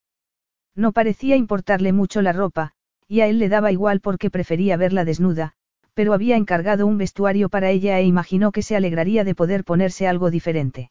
[0.75, 2.73] No parecía importarle mucho la ropa,
[3.07, 5.55] y a él le daba igual porque prefería verla desnuda,
[5.95, 10.09] pero había encargado un vestuario para ella e imaginó que se alegraría de poder ponerse
[10.09, 10.91] algo diferente.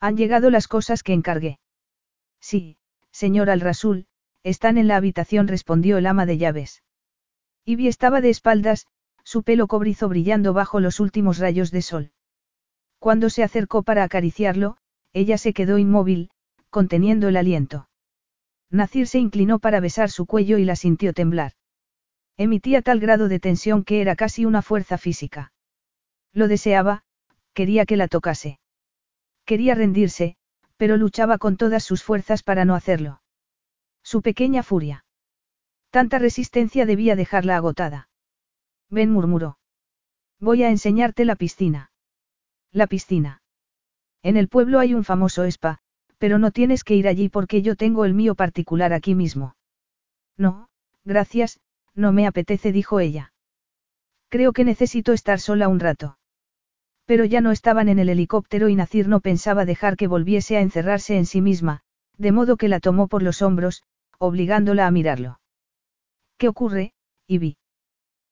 [0.00, 1.58] Han llegado las cosas que encargué.
[2.40, 2.76] Sí,
[3.10, 4.06] señor Al-Rasul,
[4.44, 6.82] están en la habitación, respondió el ama de llaves.
[7.64, 8.86] Ivy estaba de espaldas,
[9.24, 12.12] su pelo cobrizo brillando bajo los últimos rayos de sol.
[12.98, 14.76] Cuando se acercó para acariciarlo,
[15.12, 16.30] ella se quedó inmóvil,
[16.70, 17.88] conteniendo el aliento.
[18.70, 21.52] Nacir se inclinó para besar su cuello y la sintió temblar.
[22.36, 25.52] Emitía tal grado de tensión que era casi una fuerza física.
[26.32, 27.02] Lo deseaba,
[27.54, 28.60] quería que la tocase.
[29.44, 30.36] Quería rendirse,
[30.76, 33.22] pero luchaba con todas sus fuerzas para no hacerlo.
[34.02, 35.04] Su pequeña furia.
[35.90, 38.08] Tanta resistencia debía dejarla agotada.
[38.90, 39.58] Ven murmuró.
[40.38, 41.90] Voy a enseñarte la piscina.
[42.72, 43.42] La piscina.
[44.22, 45.78] En el pueblo hay un famoso spa,
[46.18, 49.54] pero no tienes que ir allí porque yo tengo el mío particular aquí mismo.
[50.36, 50.68] No,
[51.04, 51.60] gracias,
[51.94, 53.32] no me apetece, dijo ella.
[54.28, 56.18] Creo que necesito estar sola un rato.
[57.06, 60.60] Pero ya no estaban en el helicóptero y Nacir no pensaba dejar que volviese a
[60.60, 61.80] encerrarse en sí misma,
[62.18, 63.82] de modo que la tomó por los hombros,
[64.18, 65.40] obligándola a mirarlo.
[66.36, 66.92] ¿Qué ocurre,
[67.26, 67.56] Ivy?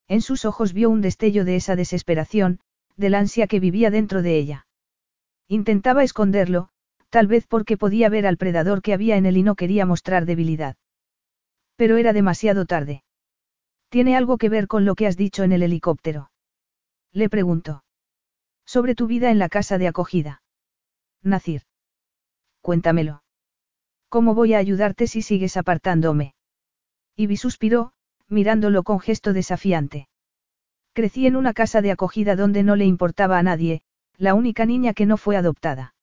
[0.07, 2.59] En sus ojos vio un destello de esa desesperación,
[2.97, 4.67] del ansia que vivía dentro de ella.
[5.47, 6.69] Intentaba esconderlo,
[7.09, 10.25] tal vez porque podía ver al predador que había en él y no quería mostrar
[10.25, 10.75] debilidad.
[11.75, 13.03] Pero era demasiado tarde.
[13.89, 16.31] ¿Tiene algo que ver con lo que has dicho en el helicóptero?
[17.13, 17.83] Le preguntó.
[18.65, 20.41] Sobre tu vida en la casa de acogida.
[21.23, 21.61] Nacir.
[22.61, 23.23] Cuéntamelo.
[24.09, 26.33] ¿Cómo voy a ayudarte si sigues apartándome?
[27.15, 27.93] Ivy suspiró,
[28.27, 30.09] mirándolo con gesto desafiante.
[30.97, 33.83] Crecí en una casa de acogida donde no le importaba a nadie,
[34.17, 35.93] la única niña que no fue adoptada.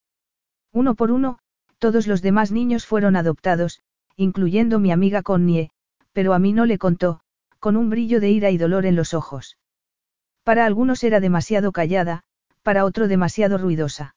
[0.73, 1.40] Uno por uno,
[1.81, 3.81] todos los demás niños fueron adoptados,
[4.14, 5.73] incluyendo mi amiga Connie,
[6.12, 7.18] pero a mí no le contó,
[7.58, 9.58] con un brillo de ira y dolor en los ojos.
[10.44, 12.23] Para algunos era demasiado callada,
[12.62, 14.14] para otro demasiado ruidosa.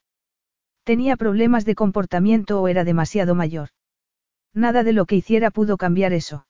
[0.83, 3.69] Tenía problemas de comportamiento o era demasiado mayor.
[4.53, 6.45] Nada de lo que hiciera pudo cambiar eso.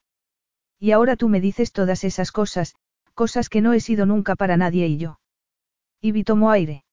[0.82, 2.76] Y ahora tú me dices todas esas cosas,
[3.18, 5.20] cosas que no he sido nunca para nadie y yo.
[6.02, 6.86] Ivy tomó aire.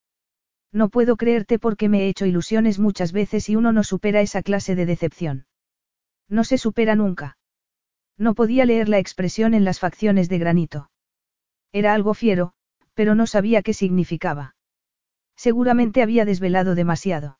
[0.72, 4.42] No puedo creerte porque me he hecho ilusiones muchas veces y uno no supera esa
[4.42, 5.46] clase de decepción.
[6.30, 7.36] No se supera nunca.
[8.16, 10.90] No podía leer la expresión en las facciones de granito.
[11.72, 12.54] Era algo fiero,
[12.94, 14.56] pero no sabía qué significaba.
[15.36, 17.38] Seguramente había desvelado demasiado.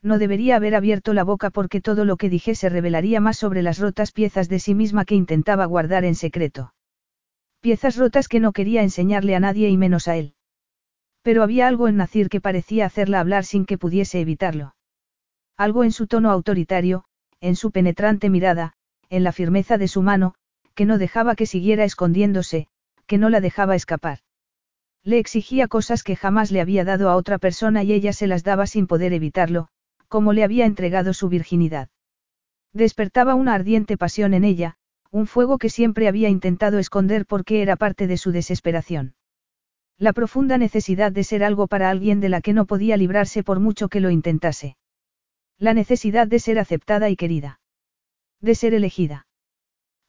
[0.00, 3.80] No debería haber abierto la boca porque todo lo que dijese revelaría más sobre las
[3.80, 6.75] rotas piezas de sí misma que intentaba guardar en secreto.
[7.66, 10.34] Piezas rotas que no quería enseñarle a nadie y menos a él.
[11.22, 14.76] Pero había algo en Nacir que parecía hacerla hablar sin que pudiese evitarlo.
[15.56, 17.06] Algo en su tono autoritario,
[17.40, 18.74] en su penetrante mirada,
[19.10, 20.36] en la firmeza de su mano,
[20.76, 22.68] que no dejaba que siguiera escondiéndose,
[23.08, 24.20] que no la dejaba escapar.
[25.02, 28.44] Le exigía cosas que jamás le había dado a otra persona y ella se las
[28.44, 29.70] daba sin poder evitarlo,
[30.06, 31.88] como le había entregado su virginidad.
[32.72, 34.76] Despertaba una ardiente pasión en ella,
[35.10, 39.14] un fuego que siempre había intentado esconder porque era parte de su desesperación.
[39.98, 43.60] La profunda necesidad de ser algo para alguien de la que no podía librarse por
[43.60, 44.76] mucho que lo intentase.
[45.58, 47.60] La necesidad de ser aceptada y querida.
[48.40, 49.26] De ser elegida.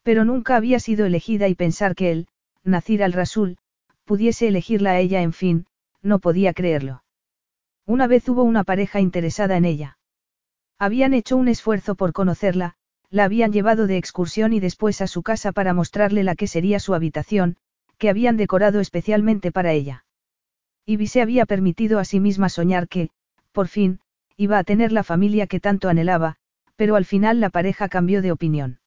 [0.03, 2.27] Pero nunca había sido elegida y pensar que él,
[2.63, 3.57] Nacir al-Rasul,
[4.03, 5.67] pudiese elegirla a ella, en fin,
[6.01, 7.03] no podía creerlo.
[7.85, 9.97] Una vez hubo una pareja interesada en ella.
[10.77, 12.75] Habían hecho un esfuerzo por conocerla,
[13.09, 16.79] la habían llevado de excursión y después a su casa para mostrarle la que sería
[16.79, 17.57] su habitación,
[17.97, 20.05] que habían decorado especialmente para ella.
[20.85, 23.09] Ivy se había permitido a sí misma soñar que,
[23.51, 23.99] por fin,
[24.35, 26.35] iba a tener la familia que tanto anhelaba,
[26.75, 28.79] pero al final la pareja cambió de opinión.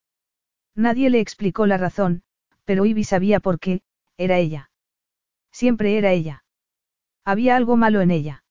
[0.74, 2.22] Nadie le explicó la razón,
[2.64, 3.82] pero Ivy sabía por qué,
[4.16, 4.70] era ella.
[5.50, 6.44] Siempre era ella.
[7.24, 8.44] Había algo malo en ella.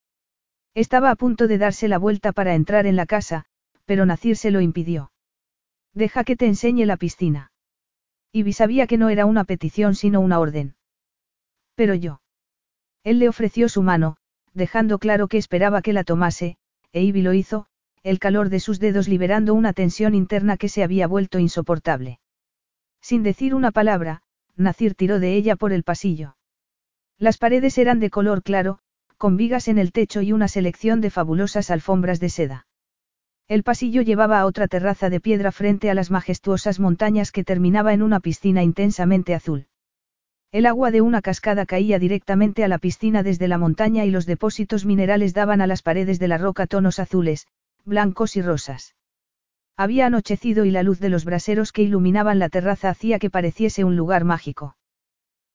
[0.76, 3.46] Estaba a punto de darse la vuelta para entrar en la casa,
[3.86, 5.12] pero Nacir se lo impidió.
[6.00, 7.52] Deja que te enseñe la piscina.
[8.32, 10.78] Ivy sabía que no era una petición sino una orden.
[11.76, 12.22] Pero yo.
[13.04, 14.16] Él le ofreció su mano,
[14.54, 16.56] dejando claro que esperaba que la tomase,
[16.94, 17.66] e Ivy lo hizo,
[18.02, 22.22] el calor de sus dedos liberando una tensión interna que se había vuelto insoportable.
[23.02, 24.22] Sin decir una palabra,
[24.56, 26.38] Nacir tiró de ella por el pasillo.
[27.18, 28.80] Las paredes eran de color claro,
[29.18, 32.68] con vigas en el techo y una selección de fabulosas alfombras de seda.
[33.50, 37.94] El pasillo llevaba a otra terraza de piedra frente a las majestuosas montañas que terminaba
[37.94, 39.66] en una piscina intensamente azul.
[40.52, 44.28] El agua de una cascada caía directamente a la piscina desde la montaña y los
[44.28, 47.48] depósitos minerales daban a las paredes de la roca tonos azules,
[47.86, 48.96] blancos y rosas.
[49.76, 53.84] Había anochecido y la luz de los braseros que iluminaban la terraza hacía que pareciese
[53.84, 54.76] un lugar mágico.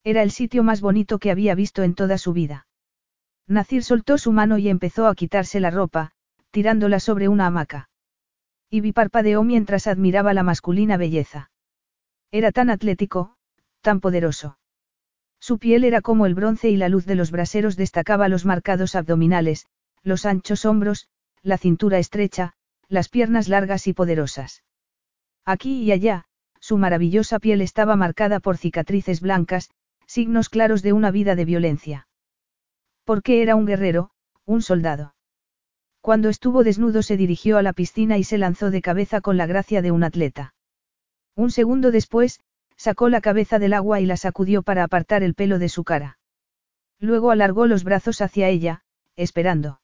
[0.02, 2.66] Era el sitio más bonito que había visto en toda su vida.
[3.46, 6.10] Nacir soltó su mano y empezó a quitarse la ropa,
[6.54, 7.88] tirándola sobre una hamaca.
[8.70, 11.50] Y parpadeó mientras admiraba la masculina belleza.
[12.30, 13.34] Era tan atlético,
[13.80, 14.56] tan poderoso.
[15.40, 18.94] Su piel era como el bronce y la luz de los braseros destacaba los marcados
[18.94, 19.66] abdominales,
[20.04, 21.08] los anchos hombros,
[21.42, 22.54] la cintura estrecha,
[22.88, 24.62] las piernas largas y poderosas.
[25.44, 26.26] Aquí y allá,
[26.60, 29.70] su maravillosa piel estaba marcada por cicatrices blancas,
[30.06, 32.06] signos claros de una vida de violencia.
[33.02, 34.12] Porque era un guerrero,
[34.46, 35.14] un soldado.
[36.04, 39.46] Cuando estuvo desnudo se dirigió a la piscina y se lanzó de cabeza con la
[39.46, 40.52] gracia de un atleta.
[41.34, 42.40] Un segundo después,
[42.76, 46.18] sacó la cabeza del agua y la sacudió para apartar el pelo de su cara.
[47.00, 48.82] Luego alargó los brazos hacia ella,
[49.16, 49.80] esperando.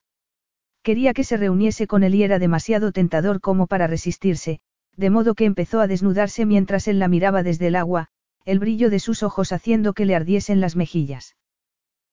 [0.82, 4.60] Quería que se reuniese con él y era demasiado tentador como para resistirse,
[4.98, 8.08] de modo que empezó a desnudarse mientras él la miraba desde el agua,
[8.44, 11.34] el brillo de sus ojos haciendo que le ardiesen las mejillas.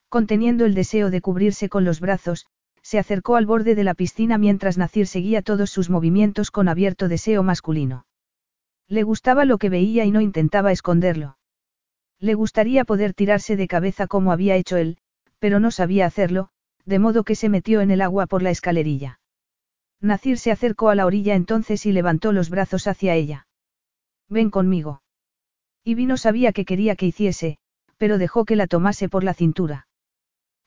[0.07, 2.47] Conteniendo el deseo de cubrirse con los brazos,
[2.87, 7.09] se acercó al borde de la piscina mientras Nacir seguía todos sus movimientos con abierto
[7.09, 8.05] deseo masculino.
[8.87, 11.37] Le gustaba lo que veía y no intentaba esconderlo.
[12.17, 14.99] Le gustaría poder tirarse de cabeza como había hecho él,
[15.37, 16.47] pero no sabía hacerlo,
[16.85, 19.19] de modo que se metió en el agua por la escalerilla.
[19.99, 23.47] Nacir se acercó a la orilla entonces y levantó los brazos hacia ella.
[24.29, 25.01] Ven conmigo.
[25.83, 27.57] Y no sabía qué quería que hiciese,
[27.97, 29.87] pero dejó que la tomase por la cintura.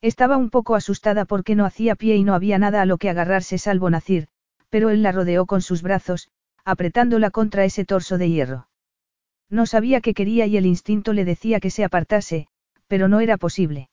[0.02, 3.10] Estaba un poco asustada porque no hacía pie y no había nada a lo que
[3.10, 4.28] agarrarse salvo Nacir,
[4.70, 6.30] pero él la rodeó con sus brazos,
[6.64, 8.68] apretándola contra ese torso de hierro.
[9.50, 12.48] No sabía qué quería y el instinto le decía que se apartase,
[12.86, 13.90] pero no era posible.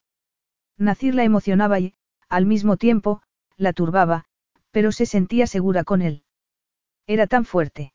[0.77, 1.95] Nacir la emocionaba y,
[2.29, 3.21] al mismo tiempo,
[3.57, 4.25] la turbaba,
[4.71, 6.23] pero se sentía segura con él.
[7.07, 7.93] Era tan fuerte.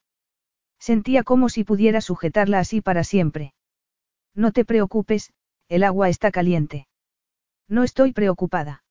[0.78, 3.54] Sentía como si pudiera sujetarla así para siempre.
[4.34, 5.32] No te preocupes,
[5.68, 6.88] el agua está caliente.
[7.72, 8.84] No estoy preocupada.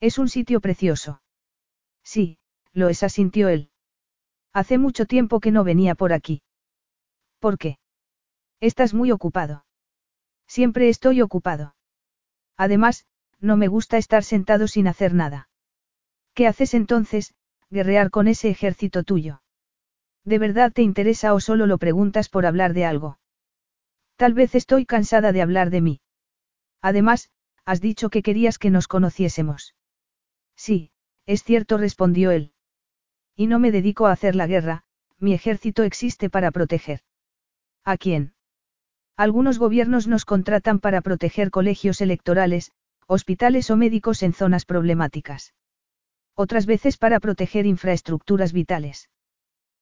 [0.00, 1.20] Es un sitio precioso.
[2.02, 2.38] Sí,
[2.72, 3.70] lo es, asintió él.
[4.54, 6.40] Hace mucho tiempo que no venía por aquí.
[7.38, 7.78] ¿Por qué?
[8.60, 9.66] Estás muy ocupado.
[10.46, 11.76] Siempre estoy ocupado.
[12.56, 13.04] Además,
[13.40, 15.50] no me gusta estar sentado sin hacer nada.
[16.32, 17.34] ¿Qué haces entonces,
[17.68, 19.42] guerrear con ese ejército tuyo?
[20.24, 23.18] ¿De verdad te interesa o solo lo preguntas por hablar de algo?
[24.16, 26.00] Tal vez estoy cansada de hablar de mí.
[26.80, 27.30] Además,
[27.68, 29.74] has dicho que querías que nos conociésemos.
[30.56, 30.90] Sí,
[31.26, 32.52] es cierto, respondió él.
[33.36, 34.84] Y no me dedico a hacer la guerra,
[35.18, 37.00] mi ejército existe para proteger.
[37.84, 38.32] ¿A quién?
[39.18, 42.72] Algunos gobiernos nos contratan para proteger colegios electorales,
[43.06, 45.52] hospitales o médicos en zonas problemáticas.
[46.34, 49.10] Otras veces para proteger infraestructuras vitales.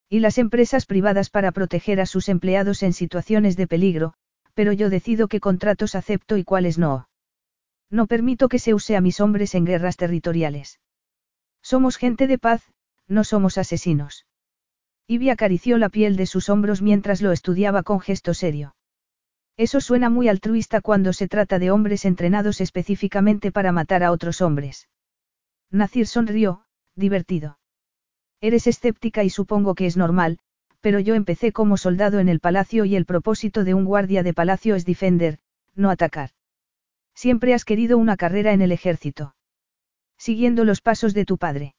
[0.09, 4.15] Y las empresas privadas para proteger a sus empleados en situaciones de peligro,
[4.55, 7.07] pero yo decido qué contratos acepto y cuáles no.
[7.91, 10.81] No permito que se use a mis hombres en guerras territoriales.
[11.63, 12.63] Somos gente de paz,
[13.09, 14.27] no somos asesinos.
[15.07, 18.75] Ivy acarició la piel de sus hombros mientras lo estudiaba con gesto serio.
[19.57, 24.41] Eso suena muy altruista cuando se trata de hombres entrenados específicamente para matar a otros
[24.43, 24.89] hombres.
[25.71, 27.59] Nacir sonrió, divertido.
[28.41, 30.39] Eres escéptica y supongo que es normal,
[30.81, 34.35] pero yo empecé como soldado en el palacio y el propósito de un guardia de
[34.35, 35.39] palacio es defender,
[35.75, 36.31] no atacar.
[37.17, 39.35] Siempre has querido una carrera en el ejército.
[40.19, 41.75] Siguiendo los pasos de tu padre.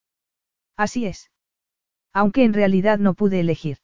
[0.76, 1.30] Así es.
[2.12, 3.78] Aunque en realidad no pude elegir.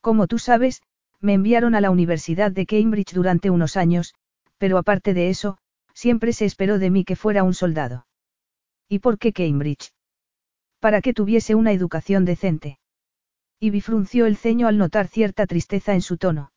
[0.00, 0.80] Como tú sabes,
[1.20, 4.14] me enviaron a la Universidad de Cambridge durante unos años,
[4.58, 5.58] pero aparte de eso,
[5.92, 8.06] siempre se esperó de mí que fuera un soldado.
[8.88, 9.92] ¿Y por qué Cambridge?
[10.78, 12.78] Para que tuviese una educación decente.
[13.58, 16.52] Y bifrunció el ceño al notar cierta tristeza en su tono.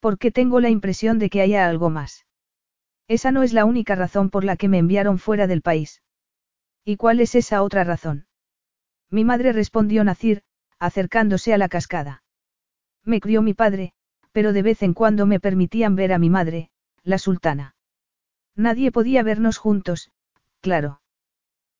[0.00, 2.24] Porque tengo la impresión de que haya algo más.
[3.10, 6.00] Esa no es la única razón por la que me enviaron fuera del país.
[6.84, 8.28] ¿Y cuál es esa otra razón?
[9.10, 10.42] Mi madre respondió Nacir,
[10.78, 12.22] acercándose a la cascada.
[13.04, 13.94] Me crió mi padre,
[14.30, 16.70] pero de vez en cuando me permitían ver a mi madre,
[17.02, 17.74] la sultana.
[18.54, 20.12] Nadie podía vernos juntos,
[20.60, 21.00] claro.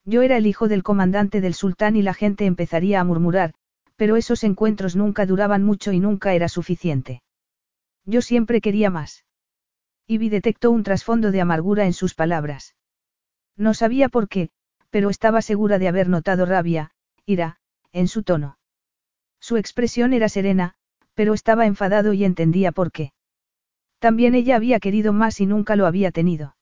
[0.04, 3.54] Yo era el hijo del comandante del sultán y la gente empezaría a murmurar,
[3.94, 7.22] pero esos encuentros nunca duraban mucho y nunca era suficiente.
[8.04, 9.22] Yo siempre quería más.
[10.10, 12.74] Ivy detectó un trasfondo de amargura en sus palabras.
[13.56, 14.50] No sabía por qué,
[14.90, 16.90] pero estaba segura de haber notado rabia,
[17.26, 17.58] ira,
[17.92, 18.58] en su tono.
[19.38, 20.74] Su expresión era serena,
[21.14, 23.12] pero estaba enfadado y entendía por qué.
[24.00, 26.56] También ella había querido más y nunca lo había tenido.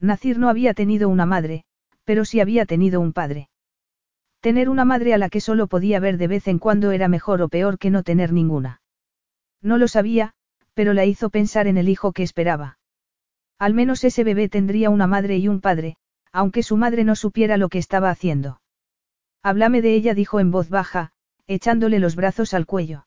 [0.00, 1.64] Nacir no había tenido una madre,
[2.04, 3.50] pero sí había tenido un padre.
[4.40, 7.42] Tener una madre a la que solo podía ver de vez en cuando era mejor
[7.42, 8.80] o peor que no tener ninguna.
[9.60, 10.32] No lo sabía,
[10.74, 12.78] pero la hizo pensar en el hijo que esperaba.
[13.58, 15.96] Al menos ese bebé tendría una madre y un padre,
[16.32, 18.60] aunque su madre no supiera lo que estaba haciendo.
[19.42, 21.12] Háblame de ella, dijo en voz baja,
[21.46, 23.06] echándole los brazos al cuello.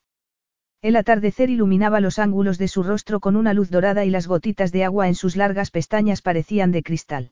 [0.82, 4.72] El atardecer iluminaba los ángulos de su rostro con una luz dorada y las gotitas
[4.72, 7.32] de agua en sus largas pestañas parecían de cristal.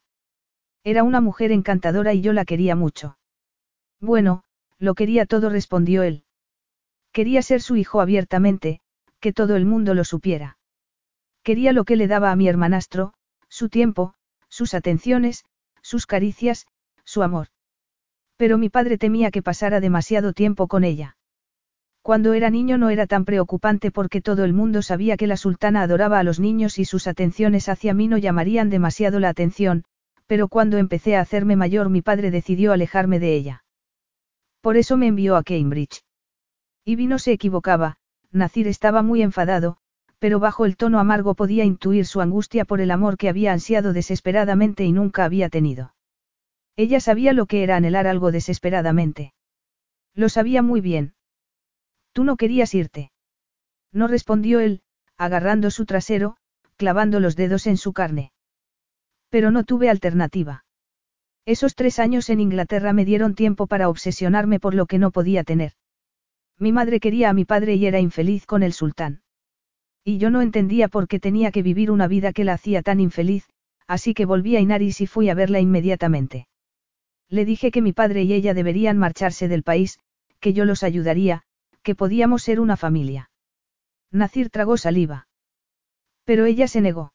[0.83, 3.17] Era una mujer encantadora y yo la quería mucho.
[4.01, 4.43] Bueno,
[4.79, 6.23] lo quería todo, respondió él.
[7.11, 8.81] Quería ser su hijo abiertamente,
[9.23, 10.57] que todo el mundo lo supiera.
[11.43, 13.13] Quería lo que le daba a mi hermanastro,
[13.47, 14.15] su tiempo,
[14.49, 15.45] sus atenciones,
[15.81, 16.67] sus caricias,
[17.05, 17.47] su amor.
[18.35, 21.15] Pero mi padre temía que pasara demasiado tiempo con ella.
[22.01, 25.83] Cuando era niño no era tan preocupante porque todo el mundo sabía que la sultana
[25.83, 29.85] adoraba a los niños y sus atenciones hacia mí no llamarían demasiado la atención,
[30.27, 33.63] pero cuando empecé a hacerme mayor mi padre decidió alejarme de ella.
[34.59, 36.03] Por eso me envió a Cambridge.
[36.83, 37.95] Ivy no se equivocaba,
[38.33, 39.77] Nacir estaba muy enfadado,
[40.17, 43.93] pero bajo el tono amargo podía intuir su angustia por el amor que había ansiado
[43.93, 45.93] desesperadamente y nunca había tenido.
[46.75, 49.33] Ella sabía lo que era anhelar algo desesperadamente.
[50.15, 51.13] Lo sabía muy bien.
[52.11, 53.11] Tú no querías irte.
[53.91, 54.81] No respondió él,
[55.17, 56.37] agarrando su trasero,
[56.77, 58.31] clavando los dedos en su carne.
[59.29, 60.65] Pero no tuve alternativa.
[61.45, 65.43] Esos tres años en Inglaterra me dieron tiempo para obsesionarme por lo que no podía
[65.43, 65.73] tener.
[66.59, 69.21] Mi madre quería a mi padre y era infeliz con el sultán.
[70.03, 72.99] Y yo no entendía por qué tenía que vivir una vida que la hacía tan
[72.99, 73.49] infeliz,
[73.87, 76.47] así que volví a Inaris y fui a verla inmediatamente.
[77.29, 79.99] Le dije que mi padre y ella deberían marcharse del país,
[80.39, 81.43] que yo los ayudaría,
[81.81, 83.31] que podíamos ser una familia.
[84.11, 85.27] Nacir tragó saliva.
[86.25, 87.13] Pero ella se negó.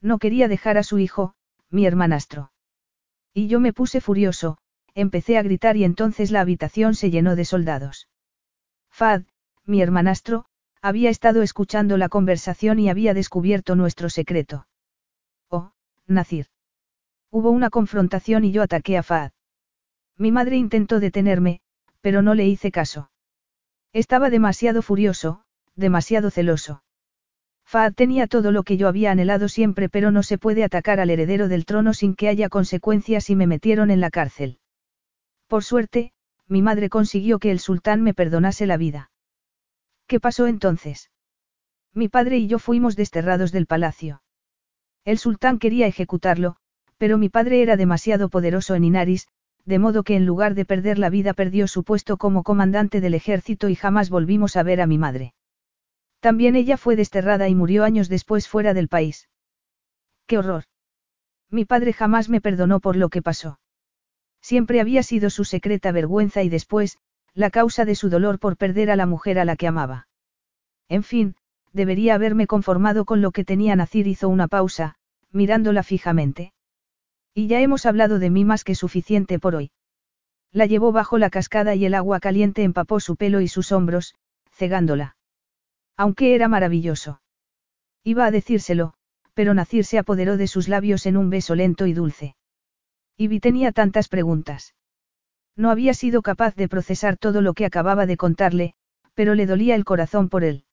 [0.00, 1.34] No quería dejar a su hijo,
[1.70, 2.52] mi hermanastro.
[3.32, 4.58] Y yo me puse furioso,
[4.94, 8.08] empecé a gritar y entonces la habitación se llenó de soldados.
[9.00, 9.22] Fad,
[9.64, 10.44] mi hermanastro,
[10.82, 14.66] había estado escuchando la conversación y había descubierto nuestro secreto.
[15.48, 15.72] Oh,
[16.06, 16.48] Nacir.
[17.30, 19.30] Hubo una confrontación y yo ataqué a Fad.
[20.18, 21.62] Mi madre intentó detenerme,
[22.02, 23.10] pero no le hice caso.
[23.94, 25.44] Estaba demasiado furioso,
[25.76, 26.82] demasiado celoso.
[27.64, 31.08] Faad tenía todo lo que yo había anhelado siempre, pero no se puede atacar al
[31.08, 34.58] heredero del trono sin que haya consecuencias y me metieron en la cárcel.
[35.46, 36.12] Por suerte,
[36.50, 39.10] mi madre consiguió que el sultán me perdonase la vida.
[40.08, 41.10] ¿Qué pasó entonces?
[41.94, 44.22] Mi padre y yo fuimos desterrados del palacio.
[45.04, 46.56] El sultán quería ejecutarlo,
[46.98, 49.28] pero mi padre era demasiado poderoso en Inaris,
[49.64, 53.14] de modo que en lugar de perder la vida perdió su puesto como comandante del
[53.14, 55.34] ejército y jamás volvimos a ver a mi madre.
[56.18, 59.28] También ella fue desterrada y murió años después fuera del país.
[60.26, 60.64] ¡Qué horror!
[61.48, 63.60] Mi padre jamás me perdonó por lo que pasó.
[64.40, 66.98] Siempre había sido su secreta vergüenza y después,
[67.34, 70.08] la causa de su dolor por perder a la mujer a la que amaba.
[70.88, 71.36] En fin,
[71.72, 74.96] debería haberme conformado con lo que tenía Nacir hizo una pausa,
[75.30, 76.52] mirándola fijamente.
[77.34, 79.70] Y ya hemos hablado de mí más que suficiente por hoy.
[80.52, 84.16] La llevó bajo la cascada y el agua caliente empapó su pelo y sus hombros,
[84.50, 85.16] cegándola.
[85.96, 87.20] Aunque era maravilloso.
[88.02, 88.94] Iba a decírselo,
[89.34, 92.34] pero Nacir se apoderó de sus labios en un beso lento y dulce.
[93.20, 94.74] Ivy tenía tantas preguntas.
[95.54, 98.72] No había sido capaz de procesar todo lo que acababa de contarle,
[99.12, 100.64] pero le dolía el corazón por él.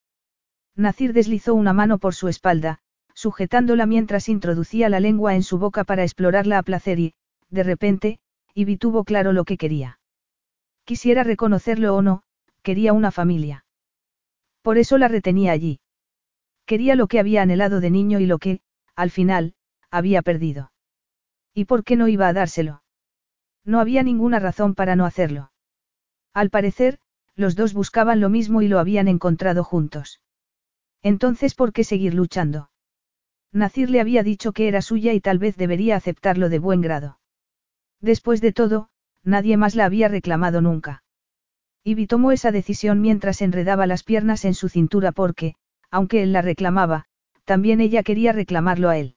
[0.74, 2.78] Nacir deslizó una mano por su espalda,
[3.12, 7.14] sujetándola mientras introducía la lengua en su boca para explorarla a placer y,
[7.50, 8.18] de repente,
[8.54, 10.00] Ivy tuvo claro lo que quería.
[10.84, 12.22] Quisiera reconocerlo o no,
[12.62, 13.66] quería una familia.
[14.62, 15.80] Por eso la retenía allí.
[16.64, 18.62] Quería lo que había anhelado de niño y lo que,
[18.96, 19.52] al final,
[19.90, 20.70] había perdido.
[21.58, 22.84] ¿Y por qué no iba a dárselo?
[23.64, 25.50] No había ninguna razón para no hacerlo.
[26.32, 27.00] Al parecer,
[27.34, 30.20] los dos buscaban lo mismo y lo habían encontrado juntos.
[31.02, 32.70] Entonces, ¿por qué seguir luchando?
[33.50, 37.18] Nacir le había dicho que era suya y tal vez debería aceptarlo de buen grado.
[38.00, 38.90] Después de todo,
[39.24, 41.02] nadie más la había reclamado nunca.
[41.82, 45.56] Ivy tomó esa decisión mientras enredaba las piernas en su cintura porque,
[45.90, 47.06] aunque él la reclamaba,
[47.44, 49.16] también ella quería reclamarlo a él.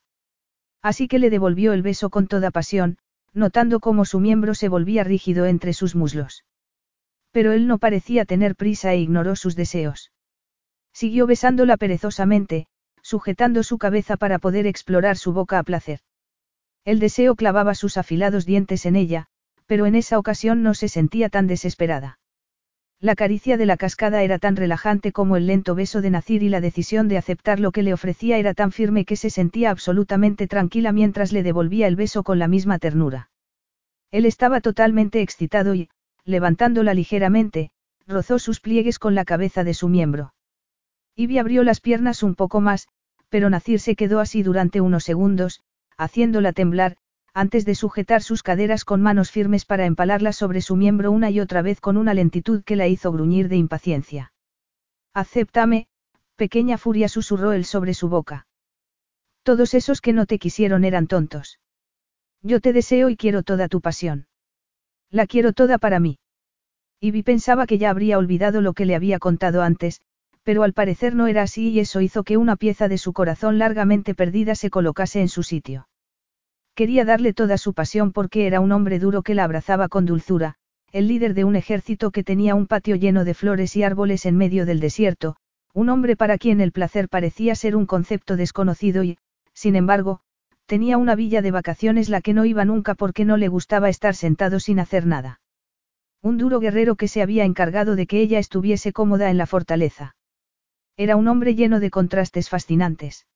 [0.82, 2.98] Así que le devolvió el beso con toda pasión,
[3.34, 6.44] notando cómo su miembro se volvía rígido entre sus muslos.
[7.32, 10.12] Pero él no parecía tener prisa e ignoró sus deseos.
[10.94, 12.68] Siguió besándola perezosamente,
[13.02, 16.02] sujetando su cabeza para poder explorar su boca a placer.
[16.84, 19.28] El deseo clavaba sus afilados dientes en ella,
[19.68, 22.20] pero en esa ocasión no se sentía tan desesperada.
[23.02, 26.50] La caricia de la cascada era tan relajante como el lento beso de Nacir y
[26.50, 30.48] la decisión de aceptar lo que le ofrecía era tan firme que se sentía absolutamente
[30.48, 33.32] tranquila mientras le devolvía el beso con la misma ternura.
[34.12, 35.90] Él estaba totalmente excitado y,
[36.26, 37.72] levantándola ligeramente,
[38.06, 40.36] rozó sus pliegues con la cabeza de su miembro.
[41.16, 42.88] Ivy abrió las piernas un poco más,
[43.30, 45.64] pero Nacir se quedó así durante unos segundos,
[45.98, 46.98] haciéndola temblar,
[47.34, 51.40] antes de sujetar sus caderas con manos firmes para empalarlas sobre su miembro una y
[51.40, 54.34] otra vez con una lentitud que la hizo gruñir de impaciencia.
[55.14, 55.88] Acéptame,
[56.36, 58.48] pequeña furia susurró él sobre su boca.
[59.44, 61.60] Todos esos que no te quisieron eran tontos.
[62.42, 64.28] Yo te deseo y quiero toda tu pasión.
[65.10, 66.20] La quiero toda para mí.
[67.00, 70.02] Ivy pensaba que ya habría olvidado lo que le había contado antes,
[70.44, 73.58] pero al parecer no era así y eso hizo que una pieza de su corazón
[73.58, 75.88] largamente perdida se colocase en su sitio.
[76.76, 80.56] Quería darle toda su pasión porque era un hombre duro que la abrazaba con dulzura,
[80.92, 84.38] el líder de un ejército que tenía un patio lleno de flores y árboles en
[84.38, 85.36] medio del desierto,
[85.74, 89.18] un hombre para quien el placer parecía ser un concepto desconocido y,
[89.54, 90.22] sin embargo,
[90.66, 94.16] tenía una villa de vacaciones la que no iba nunca porque no le gustaba estar
[94.16, 95.42] sentado sin hacer nada.
[96.22, 100.16] Un duro guerrero que se había encargado de que ella estuviese cómoda en la fortaleza.
[100.98, 103.28] Era un hombre lleno de contrastes fascinantes.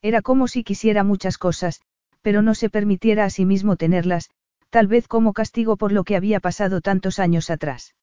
[0.00, 1.80] Era como si quisiera muchas cosas,
[2.24, 4.30] pero no se permitiera a sí mismo tenerlas,
[4.70, 7.94] tal vez como castigo por lo que había pasado tantos años atrás.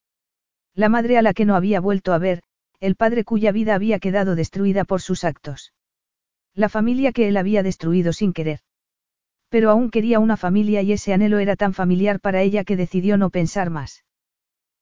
[0.76, 2.44] La madre a la que no había vuelto a ver,
[2.80, 5.74] el padre cuya vida había quedado destruida por sus actos.
[6.54, 8.60] La familia que él había destruido sin querer.
[9.50, 13.18] Pero aún quería una familia y ese anhelo era tan familiar para ella que decidió
[13.18, 14.06] no pensar más.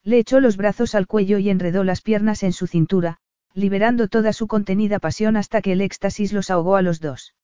[0.04, 3.20] Le echó los brazos al cuello y enredó las piernas en su cintura,
[3.54, 7.36] liberando toda su contenida pasión hasta que el éxtasis los ahogó a los dos.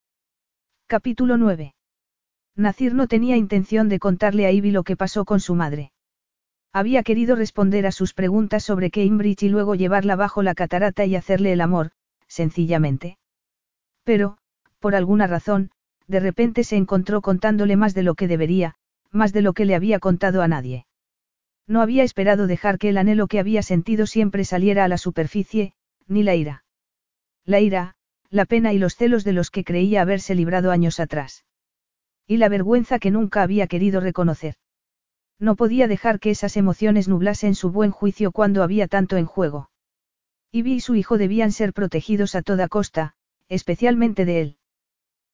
[0.87, 1.74] Capítulo 9.
[2.55, 5.91] Nacir no tenía intención de contarle a Ivy lo que pasó con su madre.
[6.71, 11.15] Había querido responder a sus preguntas sobre Cambridge y luego llevarla bajo la catarata y
[11.15, 11.91] hacerle el amor,
[12.27, 13.17] sencillamente.
[14.03, 14.37] Pero,
[14.79, 15.71] por alguna razón,
[16.07, 18.75] de repente se encontró contándole más de lo que debería,
[19.11, 20.85] más de lo que le había contado a nadie.
[21.67, 25.73] No había esperado dejar que el anhelo que había sentido siempre saliera a la superficie,
[26.07, 26.63] ni la ira.
[27.43, 27.95] La ira,
[28.29, 31.45] la pena y los celos de los que creía haberse librado años atrás.
[32.27, 34.55] Y la vergüenza que nunca había querido reconocer.
[35.39, 39.69] No podía dejar que esas emociones nublasen su buen juicio cuando había tanto en juego.
[40.51, 43.15] Ivy y su hijo debían ser protegidos a toda costa,
[43.49, 44.57] especialmente de él.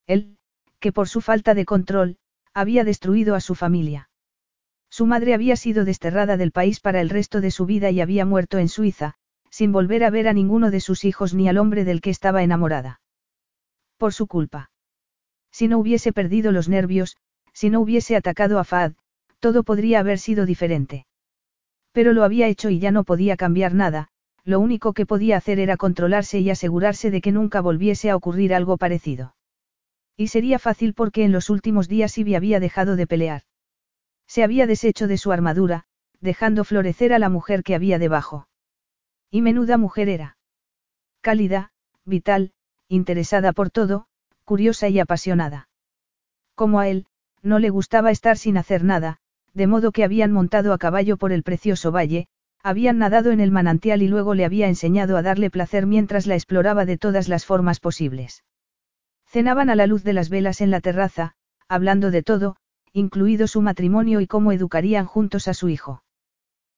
[0.07, 0.37] Él,
[0.79, 2.17] que por su falta de control,
[2.53, 4.09] había destruido a su familia.
[4.89, 8.25] Su madre había sido desterrada del país para el resto de su vida y había
[8.25, 9.13] muerto en Suiza,
[9.51, 12.41] sin volver a ver a ninguno de sus hijos ni al hombre del que estaba
[12.41, 12.99] enamorada.
[13.97, 14.70] Por su culpa.
[15.51, 17.17] Si no hubiese perdido los nervios,
[17.53, 18.93] si no hubiese atacado a Fad,
[19.39, 21.05] todo podría haber sido diferente.
[21.91, 24.07] Pero lo había hecho y ya no podía cambiar nada,
[24.43, 28.53] lo único que podía hacer era controlarse y asegurarse de que nunca volviese a ocurrir
[28.53, 29.35] algo parecido.
[30.17, 33.43] Y sería fácil porque en los últimos días Ivy había dejado de pelear.
[34.27, 35.85] Se había deshecho de su armadura,
[36.21, 38.47] dejando florecer a la mujer que había debajo.
[39.29, 40.37] Y menuda mujer era.
[41.21, 41.71] Cálida,
[42.05, 42.53] vital,
[42.87, 44.07] interesada por todo,
[44.45, 45.69] curiosa y apasionada.
[46.55, 47.05] Como a él,
[47.41, 49.17] no le gustaba estar sin hacer nada,
[49.53, 52.27] de modo que habían montado a caballo por el precioso valle,
[52.63, 56.35] habían nadado en el manantial y luego le había enseñado a darle placer mientras la
[56.35, 58.43] exploraba de todas las formas posibles.
[59.25, 61.33] Cenaban a la luz de las velas en la terraza,
[61.67, 62.57] hablando de todo,
[62.93, 66.03] incluido su matrimonio y cómo educarían juntos a su hijo.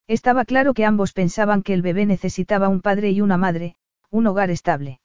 [0.07, 3.75] Estaba claro que ambos pensaban que el bebé necesitaba un padre y una madre,
[4.09, 4.99] un hogar estable.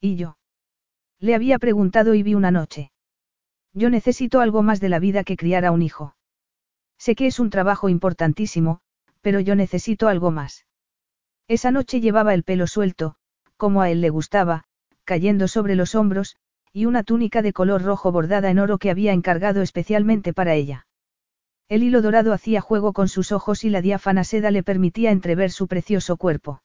[0.00, 0.36] ¿Y yo?
[1.22, 2.90] Le había preguntado y vi una noche.
[3.72, 6.16] Yo necesito algo más de la vida que criar a un hijo.
[6.98, 8.80] Sé que es un trabajo importantísimo,
[9.20, 10.66] pero yo necesito algo más.
[11.46, 13.14] Esa noche llevaba el pelo suelto,
[13.56, 14.64] como a él le gustaba,
[15.04, 16.34] cayendo sobre los hombros,
[16.72, 20.88] y una túnica de color rojo bordada en oro que había encargado especialmente para ella.
[21.68, 25.52] El hilo dorado hacía juego con sus ojos y la diáfana seda le permitía entrever
[25.52, 26.64] su precioso cuerpo.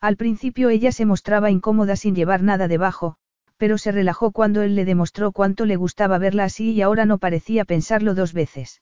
[0.00, 3.18] Al principio ella se mostraba incómoda sin llevar nada debajo,
[3.58, 7.18] pero se relajó cuando él le demostró cuánto le gustaba verla así y ahora no
[7.18, 8.80] parecía pensarlo dos veces.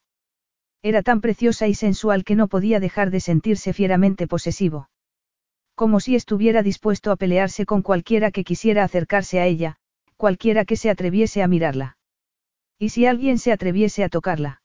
[0.82, 4.88] Era tan preciosa y sensual que no podía dejar de sentirse fieramente posesivo.
[5.74, 9.76] Como si estuviera dispuesto a pelearse con cualquiera que quisiera acercarse a ella,
[10.16, 11.96] cualquiera que se atreviese a mirarla.
[12.78, 14.62] ¿Y si alguien se atreviese a tocarla?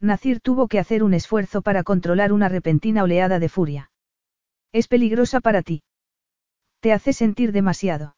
[0.00, 3.90] Nacir tuvo que hacer un esfuerzo para controlar una repentina oleada de furia.
[4.72, 5.82] Es peligrosa para ti.
[6.80, 8.14] Te hace sentir demasiado.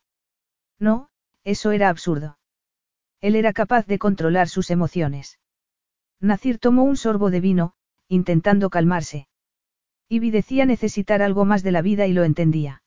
[0.79, 1.09] No,
[1.45, 2.39] eso era absurdo.
[3.21, 5.39] Él era capaz de controlar sus emociones.
[6.21, 7.73] Nacir tomó un sorbo de vino,
[8.09, 9.29] intentando calmarse.
[10.09, 12.83] Ivy decía necesitar algo más de la vida y lo entendía.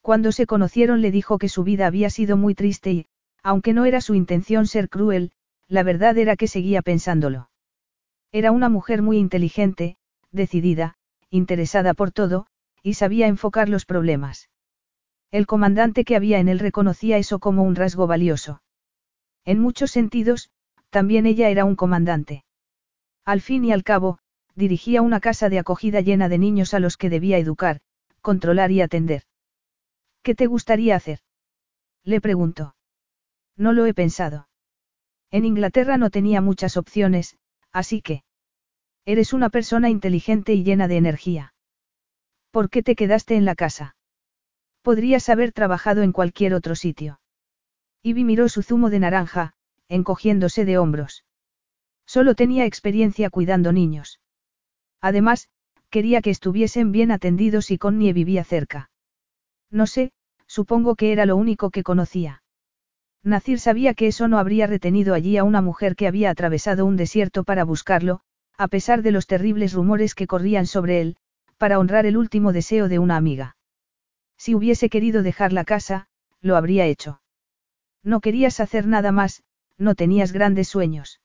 [0.00, 3.06] Cuando se conocieron le dijo que su vida había sido muy triste y,
[3.42, 5.32] aunque no era su intención ser cruel,
[5.68, 7.50] la verdad era que seguía pensándolo.
[8.32, 9.96] Era una mujer muy inteligente,
[10.30, 10.96] decidida,
[11.30, 12.46] interesada por todo,
[12.82, 14.49] y sabía enfocar los problemas.
[15.30, 18.62] El comandante que había en él reconocía eso como un rasgo valioso.
[19.44, 20.50] En muchos sentidos,
[20.90, 22.44] también ella era un comandante.
[23.24, 24.18] Al fin y al cabo,
[24.54, 27.80] dirigía una casa de acogida llena de niños a los que debía educar,
[28.20, 29.22] controlar y atender.
[30.22, 31.20] ¿Qué te gustaría hacer?
[32.02, 32.74] Le preguntó.
[33.56, 34.48] No lo he pensado.
[35.30, 37.36] En Inglaterra no tenía muchas opciones,
[37.72, 38.24] así que...
[39.04, 41.54] Eres una persona inteligente y llena de energía.
[42.50, 43.96] ¿Por qué te quedaste en la casa?
[44.82, 47.20] Podrías haber trabajado en cualquier otro sitio.
[48.02, 49.52] Ivy miró su zumo de naranja,
[49.88, 51.24] encogiéndose de hombros.
[52.06, 54.20] Solo tenía experiencia cuidando niños.
[55.00, 55.48] Además,
[55.90, 58.90] quería que estuviesen bien atendidos y Connie vivía cerca.
[59.70, 60.12] No sé,
[60.46, 62.42] supongo que era lo único que conocía.
[63.22, 66.96] Nacir sabía que eso no habría retenido allí a una mujer que había atravesado un
[66.96, 68.20] desierto para buscarlo,
[68.56, 71.16] a pesar de los terribles rumores que corrían sobre él,
[71.58, 73.56] para honrar el último deseo de una amiga.
[74.40, 76.06] Si hubiese querido dejar la casa,
[76.40, 77.20] lo habría hecho.
[78.02, 79.42] No querías hacer nada más,
[79.76, 81.20] no tenías grandes sueños.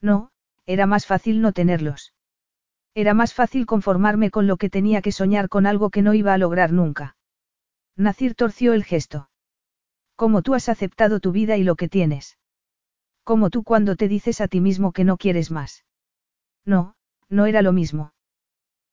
[0.00, 0.30] No,
[0.64, 2.14] era más fácil no tenerlos.
[2.94, 6.32] Era más fácil conformarme con lo que tenía que soñar con algo que no iba
[6.32, 7.14] a lograr nunca.
[7.94, 9.28] Nacir torció el gesto.
[10.16, 12.38] Como tú has aceptado tu vida y lo que tienes.
[13.22, 15.84] Como tú cuando te dices a ti mismo que no quieres más.
[16.64, 16.94] No,
[17.28, 18.14] no era lo mismo.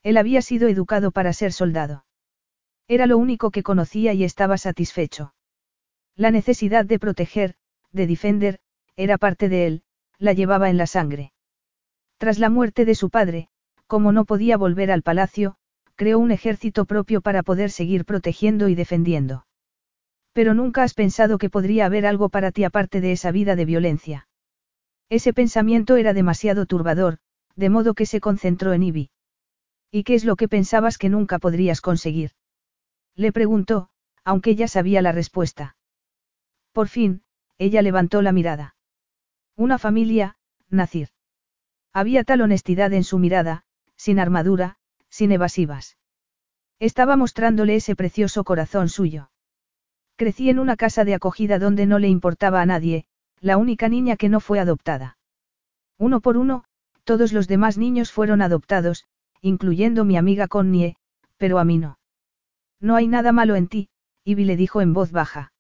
[0.04, 2.04] Él había sido educado para ser soldado.
[2.88, 5.34] Era lo único que conocía y estaba satisfecho.
[6.16, 7.56] La necesidad de proteger,
[7.92, 8.60] de defender,
[8.96, 9.84] era parte de él,
[10.18, 11.34] la llevaba en la sangre.
[12.18, 13.50] Tras la muerte de su padre,
[13.88, 15.58] como no podía volver al palacio,
[15.96, 19.46] creó un ejército propio para poder seguir protegiendo y defendiendo.
[20.34, 23.66] Pero nunca has pensado que podría haber algo para ti aparte de esa vida de
[23.66, 24.28] violencia.
[25.10, 27.18] Ese pensamiento era demasiado turbador,
[27.56, 29.10] de modo que se concentró en Ivy.
[29.92, 32.32] ¿Y qué es lo que pensabas que nunca podrías conseguir?
[33.18, 33.90] Le preguntó,
[34.24, 35.76] aunque ya sabía la respuesta.
[36.72, 37.24] Por fin,
[37.58, 38.76] ella levantó la mirada.
[39.56, 40.38] Una familia,
[40.70, 41.10] Nacir.
[41.92, 43.66] Había tal honestidad en su mirada,
[43.96, 44.78] sin armadura,
[45.10, 45.98] sin evasivas.
[46.80, 49.32] Estaba mostrándole ese precioso corazón suyo.
[50.16, 53.06] Crecí en una casa de acogida donde no le importaba a nadie,
[53.40, 55.18] la única niña que no fue adoptada.
[55.98, 56.66] Uno por uno,
[57.04, 59.06] Todos los demás niños fueron adoptados,
[59.42, 60.98] incluyendo mi amiga Connie,
[61.38, 61.97] pero a mí no.
[62.80, 63.90] No hay nada malo en ti,
[64.24, 65.52] Ivy le dijo en voz baja.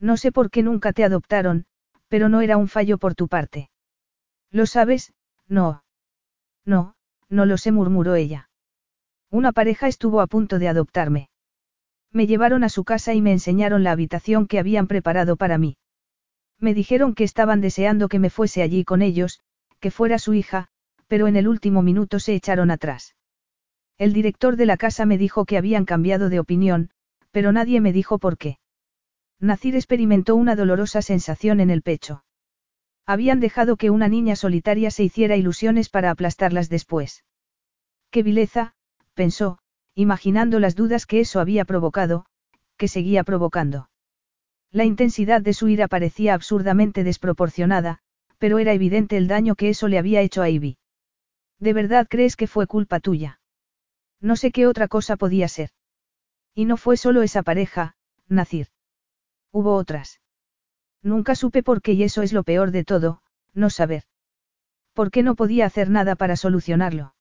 [0.00, 1.66] No sé por qué nunca te adoptaron,
[2.08, 3.70] pero no era un fallo por tu parte.
[4.50, 5.12] ¿Lo sabes?
[5.48, 5.84] No.
[6.64, 6.94] No,
[7.28, 8.50] no lo sé, murmuró ella.
[9.30, 11.28] Una pareja estuvo a punto de adoptarme.
[12.12, 15.76] Me llevaron a su casa y me enseñaron la habitación que habían preparado para mí.
[16.60, 19.40] Me dijeron que estaban deseando que me fuese allí con ellos,
[19.80, 20.68] que fuera su hija,
[21.08, 23.16] pero en el último minuto se echaron atrás.
[23.98, 26.90] El director de la casa me dijo que habían cambiado de opinión,
[27.30, 28.58] pero nadie me dijo por qué.
[29.40, 32.24] Nacir experimentó una dolorosa sensación en el pecho.
[33.06, 37.24] Habían dejado que una niña solitaria se hiciera ilusiones para aplastarlas después.
[38.10, 38.74] Qué vileza,
[39.14, 39.58] pensó,
[39.94, 42.26] imaginando las dudas que eso había provocado,
[42.76, 43.90] que seguía provocando.
[44.72, 48.00] La intensidad de su ira parecía absurdamente desproporcionada,
[48.38, 50.78] pero era evidente el daño que eso le había hecho a Ivy.
[51.60, 53.38] ¿De verdad crees que fue culpa tuya?
[54.20, 55.70] No sé qué otra cosa podía ser.
[56.54, 57.96] Y no fue solo esa pareja,
[58.28, 58.68] Nacir.
[59.52, 60.20] Hubo otras.
[61.02, 64.04] Nunca supe por qué y eso es lo peor de todo, no saber.
[64.94, 67.14] ¿Por qué no podía hacer nada para solucionarlo?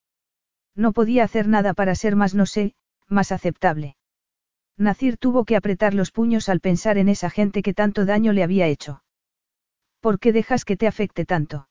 [0.75, 2.75] No podía hacer nada para ser más, no sé,
[3.07, 3.97] más aceptable.
[4.77, 8.43] Nacir tuvo que apretar los puños al pensar en esa gente que tanto daño le
[8.43, 9.03] había hecho.
[9.99, 11.69] ¿Por qué dejas que te afecte tanto?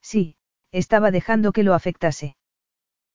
[0.00, 0.36] Sí,
[0.70, 2.36] estaba dejando que lo afectase.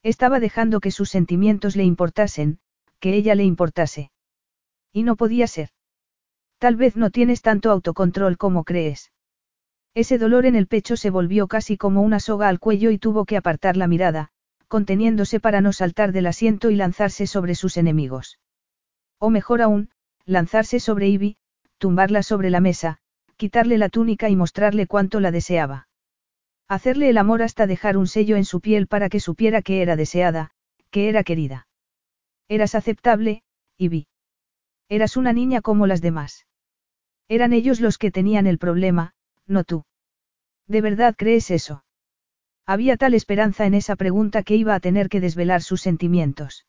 [0.03, 2.59] Estaba dejando que sus sentimientos le importasen,
[2.99, 4.11] que ella le importase.
[4.93, 5.69] Y no podía ser.
[6.57, 9.11] Tal vez no tienes tanto autocontrol como crees.
[9.93, 13.25] Ese dolor en el pecho se volvió casi como una soga al cuello y tuvo
[13.25, 14.29] que apartar la mirada,
[14.69, 18.39] conteniéndose para no saltar del asiento y lanzarse sobre sus enemigos.
[19.17, 19.89] O mejor aún,
[20.25, 21.37] lanzarse sobre Ivy,
[21.77, 22.99] tumbarla sobre la mesa,
[23.35, 25.88] quitarle la túnica y mostrarle cuánto la deseaba.
[26.69, 29.95] Hacerle el amor hasta dejar un sello en su piel para que supiera que era
[29.95, 30.51] deseada,
[30.91, 31.67] que era querida.
[32.47, 33.41] Eras aceptable,
[33.77, 34.07] Ivy.
[34.87, 36.45] Eras una niña como las demás.
[37.27, 39.15] Eran ellos los que tenían el problema,
[39.47, 39.83] no tú.
[40.67, 41.83] ¿De verdad crees eso?
[42.67, 46.67] Había tal esperanza en esa pregunta que iba a tener que desvelar sus sentimientos.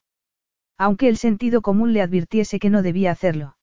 [0.79, 3.59] Aunque el sentido común le advirtiese que no debía hacerlo.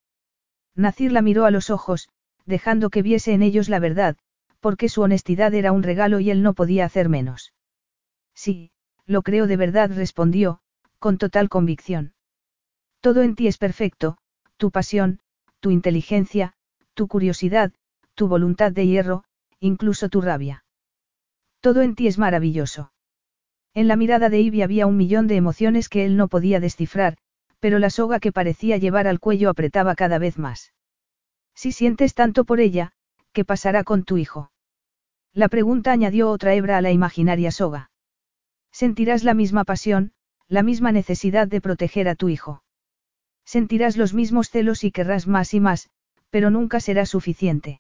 [0.76, 2.10] Nacir la miró a los ojos,
[2.46, 4.18] dejando que viese en ellos la verdad,
[4.60, 7.54] porque su honestidad era un regalo y él no podía hacer menos.
[8.34, 8.72] Sí,
[9.06, 10.60] lo creo de verdad, respondió,
[11.00, 12.14] con total convicción.
[13.02, 14.18] Todo en ti es perfecto,
[14.58, 15.20] tu pasión,
[15.60, 16.54] tu inteligencia,
[16.94, 17.72] tu curiosidad,
[18.16, 19.24] tu voluntad de hierro,
[19.60, 20.66] incluso tu rabia.
[21.62, 22.92] Todo en ti es maravilloso.
[23.74, 27.18] En la mirada de Ivy había un millón de emociones que él no podía descifrar,
[27.60, 30.74] pero la soga que parecía llevar al cuello apretaba cada vez más.
[31.54, 32.94] Si sientes tanto por ella,
[33.38, 34.52] ¿qué pasará con tu hijo?
[35.32, 37.92] La pregunta añadió otra hebra a la imaginaria soga.
[38.72, 40.12] Sentirás la misma pasión,
[40.48, 42.64] la misma necesidad de proteger a tu hijo.
[43.46, 45.92] Sentirás los mismos celos y querrás más y más,
[46.32, 47.80] pero nunca será suficiente.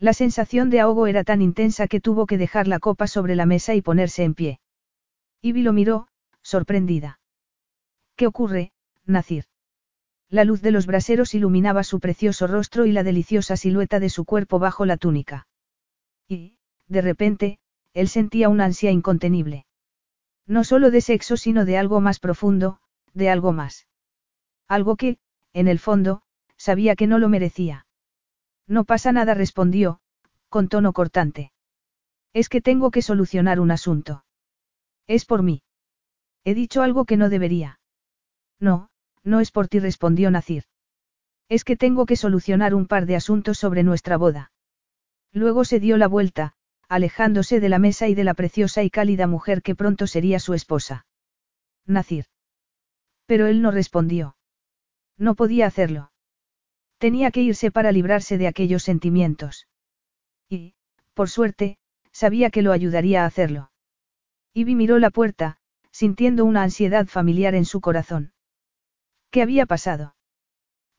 [0.00, 3.46] La sensación de ahogo era tan intensa que tuvo que dejar la copa sobre la
[3.46, 4.60] mesa y ponerse en pie.
[5.40, 6.08] Ivy lo miró,
[6.42, 7.20] sorprendida.
[8.16, 8.72] ¿Qué ocurre,
[9.06, 9.44] Nacir?
[10.34, 14.24] La luz de los braseros iluminaba su precioso rostro y la deliciosa silueta de su
[14.24, 15.46] cuerpo bajo la túnica.
[16.26, 17.60] Y, de repente,
[17.92, 19.64] él sentía una ansia incontenible.
[20.44, 22.80] No solo de sexo, sino de algo más profundo,
[23.12, 23.86] de algo más.
[24.66, 25.18] Algo que,
[25.52, 26.22] en el fondo,
[26.56, 27.86] sabía que no lo merecía.
[28.66, 30.00] No pasa nada, respondió,
[30.48, 31.52] con tono cortante.
[32.32, 34.24] Es que tengo que solucionar un asunto.
[35.06, 35.62] Es por mí.
[36.42, 37.78] He dicho algo que no debería.
[38.58, 38.90] No,
[39.24, 40.64] no es por ti, respondió Nacir.
[41.48, 44.52] Es que tengo que solucionar un par de asuntos sobre nuestra boda.
[45.32, 46.54] Luego se dio la vuelta,
[46.88, 50.54] alejándose de la mesa y de la preciosa y cálida mujer que pronto sería su
[50.54, 51.06] esposa.
[51.86, 52.26] Nacir.
[53.26, 54.36] Pero él no respondió.
[55.16, 56.12] No podía hacerlo.
[56.98, 59.66] Tenía que irse para librarse de aquellos sentimientos.
[60.48, 60.74] Y,
[61.14, 61.78] por suerte,
[62.12, 63.70] sabía que lo ayudaría a hacerlo.
[64.52, 65.58] Ivy miró la puerta,
[65.90, 68.33] sintiendo una ansiedad familiar en su corazón.
[69.34, 70.14] ¿Qué había pasado?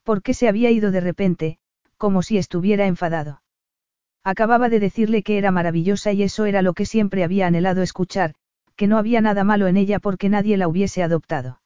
[0.03, 1.57] ¿Por qué se había ido de repente,
[1.95, 3.41] como si estuviera enfadado?
[4.25, 8.33] Acababa de decirle que era maravillosa y eso era lo que siempre había anhelado escuchar,
[8.75, 11.61] que no había nada malo en ella porque nadie la hubiese adoptado.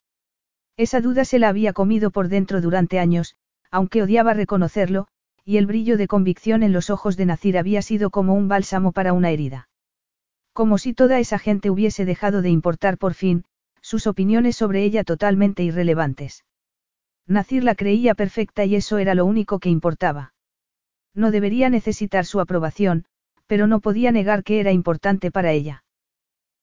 [0.78, 3.36] Esa duda se la había comido por dentro durante años,
[3.72, 5.08] aunque odiaba reconocerlo,
[5.44, 8.92] y el brillo de convicción en los ojos de Nacir había sido como un bálsamo
[8.92, 9.70] para una herida.
[10.54, 13.44] Como si toda esa gente hubiese dejado de importar por fin,
[13.82, 16.44] sus opiniones sobre ella totalmente irrelevantes.
[17.30, 20.33] Nacir la creía perfecta y eso era lo único que importaba.
[21.14, 23.06] No debería necesitar su aprobación,
[23.45, 25.83] pero no podía negar que era importante para ella.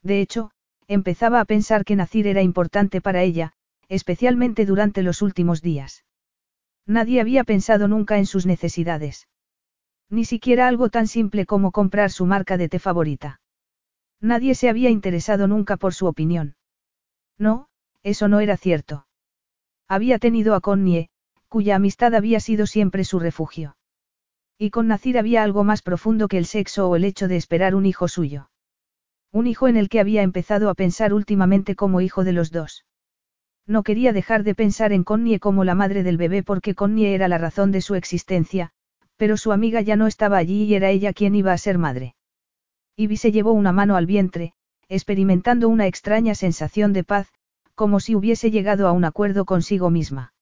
[0.02, 0.50] De hecho,
[0.88, 3.52] empezaba a pensar que Nacir era importante para ella,
[3.88, 6.04] especialmente durante los últimos días.
[6.84, 9.28] Nadie había pensado nunca en sus necesidades.
[10.10, 13.40] Ni siquiera algo tan simple como comprar su marca de té favorita.
[14.20, 16.56] Nadie se había interesado nunca por su opinión.
[17.38, 17.68] No,
[18.02, 19.05] eso no era cierto.
[19.88, 21.08] Había tenido a Connie,
[21.48, 23.76] cuya amistad había sido siempre su refugio.
[24.58, 27.74] Y con Nacir había algo más profundo que el sexo o el hecho de esperar
[27.74, 28.50] un hijo suyo.
[29.32, 32.84] Un hijo en el que había empezado a pensar últimamente como hijo de los dos.
[33.66, 37.28] No quería dejar de pensar en Connie como la madre del bebé porque Connie era
[37.28, 38.70] la razón de su existencia,
[39.16, 42.14] pero su amiga ya no estaba allí y era ella quien iba a ser madre.
[42.96, 44.54] Ivy se llevó una mano al vientre,
[44.88, 47.28] experimentando una extraña sensación de paz,
[47.76, 50.32] como si hubiese llegado a un acuerdo consigo misma.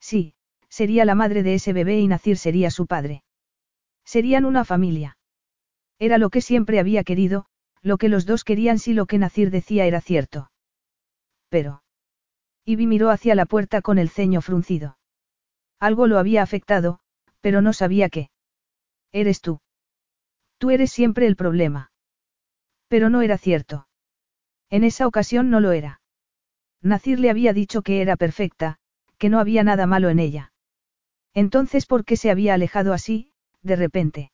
[0.00, 0.34] Sí,
[0.68, 3.24] sería la madre de ese bebé y Nacir sería su padre.
[4.04, 5.18] Serían una familia.
[5.98, 7.46] Era lo que siempre había querido,
[7.82, 10.50] lo que los dos querían si lo que Nacir decía era cierto.
[11.48, 11.82] Pero.
[12.64, 14.96] Ivy miró hacia la puerta con el ceño fruncido.
[15.80, 17.00] Algo lo había afectado,
[17.40, 18.30] pero no sabía qué.
[19.10, 19.60] Eres tú.
[20.58, 21.90] Tú eres siempre el problema.
[22.86, 23.88] Pero no era cierto.
[24.70, 26.01] En esa ocasión no lo era.
[26.82, 28.78] Nacir le había dicho que era perfecta,
[29.18, 30.52] que no había nada malo en ella.
[31.32, 33.30] Entonces, ¿por qué se había alejado así,
[33.62, 34.32] de repente?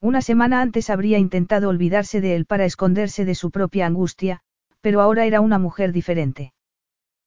[0.00, 4.40] Una semana antes habría intentado olvidarse de él para esconderse de su propia angustia,
[4.80, 6.52] pero ahora era una mujer diferente.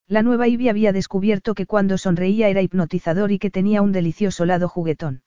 [0.08, 4.46] La nueva Ivy había descubierto que cuando sonreía era hipnotizador y que tenía un delicioso
[4.46, 5.24] lado juguetón.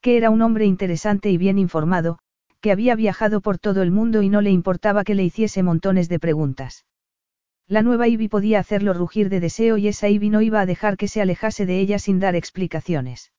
[0.00, 2.18] Que era un hombre interesante y bien informado,
[2.60, 6.08] que había viajado por todo el mundo y no le importaba que le hiciese montones
[6.08, 6.84] de preguntas.
[7.66, 10.96] La nueva Ivy podía hacerlo rugir de deseo y esa Ivy no iba a dejar
[10.96, 13.32] que se alejase de ella sin dar explicaciones.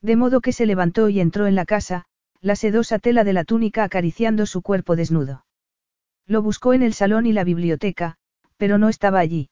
[0.00, 2.06] De modo que se levantó y entró en la casa,
[2.40, 5.44] la sedosa tela de la túnica acariciando su cuerpo desnudo.
[6.26, 8.16] Lo buscó en el salón y la biblioteca,
[8.56, 9.50] pero no estaba allí.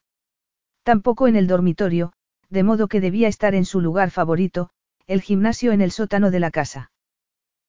[0.82, 2.12] Tampoco en el dormitorio,
[2.48, 4.70] de modo que debía estar en su lugar favorito,
[5.06, 6.90] el gimnasio en el sótano de la casa.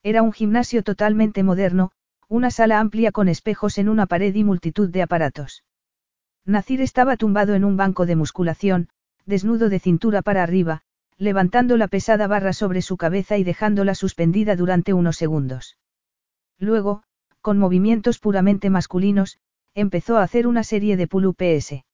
[0.02, 1.92] Era un gimnasio totalmente moderno,
[2.28, 5.64] una sala amplia con espejos en una pared y multitud de aparatos.
[6.46, 8.90] Nacir estaba tumbado en un banco de musculación,
[9.26, 10.82] desnudo de cintura para arriba,
[11.18, 15.78] levantando la pesada barra sobre su cabeza y dejándola suspendida durante unos segundos.
[16.58, 17.04] Luego,
[17.42, 19.38] con movimientos puramente masculinos,
[19.74, 21.86] empezó a hacer una serie de pull PS.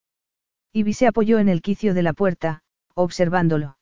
[0.73, 2.61] Ivy se apoyó en el quicio de la puerta,
[2.93, 3.77] observándolo.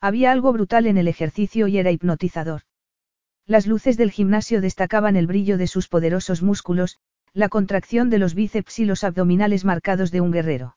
[0.00, 2.62] Había algo brutal en el ejercicio y era hipnotizador.
[3.46, 6.98] Las luces del gimnasio destacaban el brillo de sus poderosos músculos,
[7.32, 10.76] la contracción de los bíceps y los abdominales marcados de un guerrero.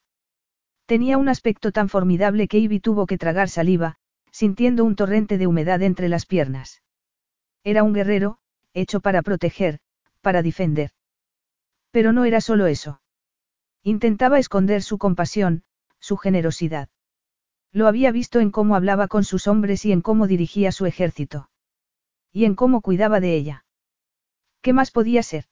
[0.85, 3.97] Tenía un aspecto tan formidable que Ivy tuvo que tragar saliva,
[4.31, 6.81] sintiendo un torrente de humedad entre las piernas.
[7.63, 8.39] Era un guerrero,
[8.73, 9.80] hecho para proteger,
[10.21, 10.91] para defender.
[11.91, 13.01] Pero no era solo eso.
[13.83, 15.63] Intentaba esconder su compasión,
[15.99, 16.89] su generosidad.
[17.71, 21.49] Lo había visto en cómo hablaba con sus hombres y en cómo dirigía su ejército.
[22.31, 23.65] Y en cómo cuidaba de ella.
[24.61, 25.45] ¿Qué más podía ser?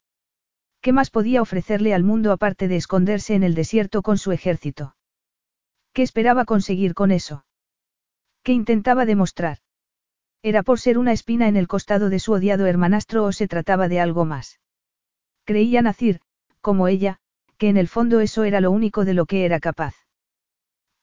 [0.82, 4.96] ¿Qué más podía ofrecerle al mundo aparte de esconderse en el desierto con su ejército?
[5.94, 7.46] ¿Qué esperaba conseguir con eso?
[8.44, 9.58] ¿Qué intentaba demostrar?
[10.42, 13.90] ¿Era por ser una espina en el costado de su odiado hermanastro o se trataba
[13.90, 14.60] de algo más?
[15.44, 16.22] Creía Nacir,
[16.62, 17.20] como ella,
[17.58, 19.96] que en el fondo eso era lo único de lo que era capaz.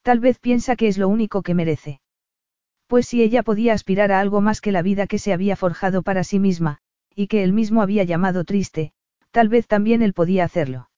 [0.01, 2.01] Tal vez piensa que es lo único que merece.
[2.87, 6.03] Pues si ella podía aspirar a algo más que la vida que se había forjado
[6.03, 6.79] para sí misma,
[7.15, 8.93] y que él mismo había llamado triste,
[9.37, 10.89] tal vez también él podía hacerlo.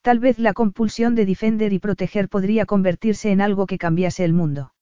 [0.00, 4.32] Tal vez la compulsión de defender y proteger podría convertirse en algo que cambiase el
[4.32, 4.74] mundo.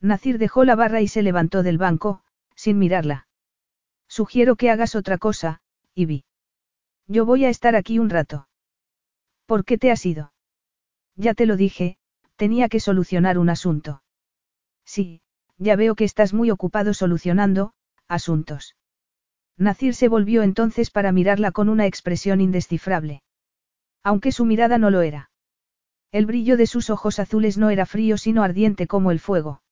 [0.00, 2.22] Nacir dejó la barra y se levantó del banco,
[2.56, 3.28] sin mirarla.
[4.08, 5.60] Sugiero que hagas otra cosa,
[5.94, 6.24] Ivy.
[7.08, 8.48] Yo voy a estar aquí un rato.
[9.44, 10.32] ¿Por qué te has ido?
[11.14, 11.98] Ya te lo dije,
[12.36, 14.02] tenía que solucionar un asunto.
[14.86, 15.20] Sí,
[15.58, 17.74] ya veo que estás muy ocupado solucionando,
[18.08, 18.77] asuntos.
[19.58, 23.22] Nacir se volvió entonces para mirarla con una expresión indescifrable.
[24.04, 25.30] Aunque su mirada no lo era.
[26.12, 29.62] El brillo de sus ojos azules no era frío sino ardiente como el fuego.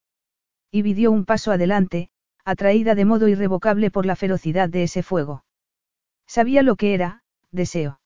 [0.70, 2.10] Y dio un paso adelante,
[2.44, 5.44] atraída de modo irrevocable por la ferocidad de ese fuego.
[6.26, 8.00] Sabía lo que era, deseo.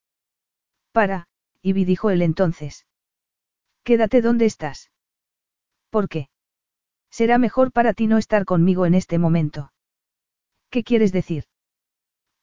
[0.92, 1.28] Para,
[1.62, 2.86] Ivy dijo él entonces.
[3.82, 4.90] Quédate donde estás.
[5.88, 6.28] ¿Por qué?
[7.10, 9.72] Será mejor para ti no estar conmigo en este momento.
[10.70, 11.44] ¿Qué quieres decir?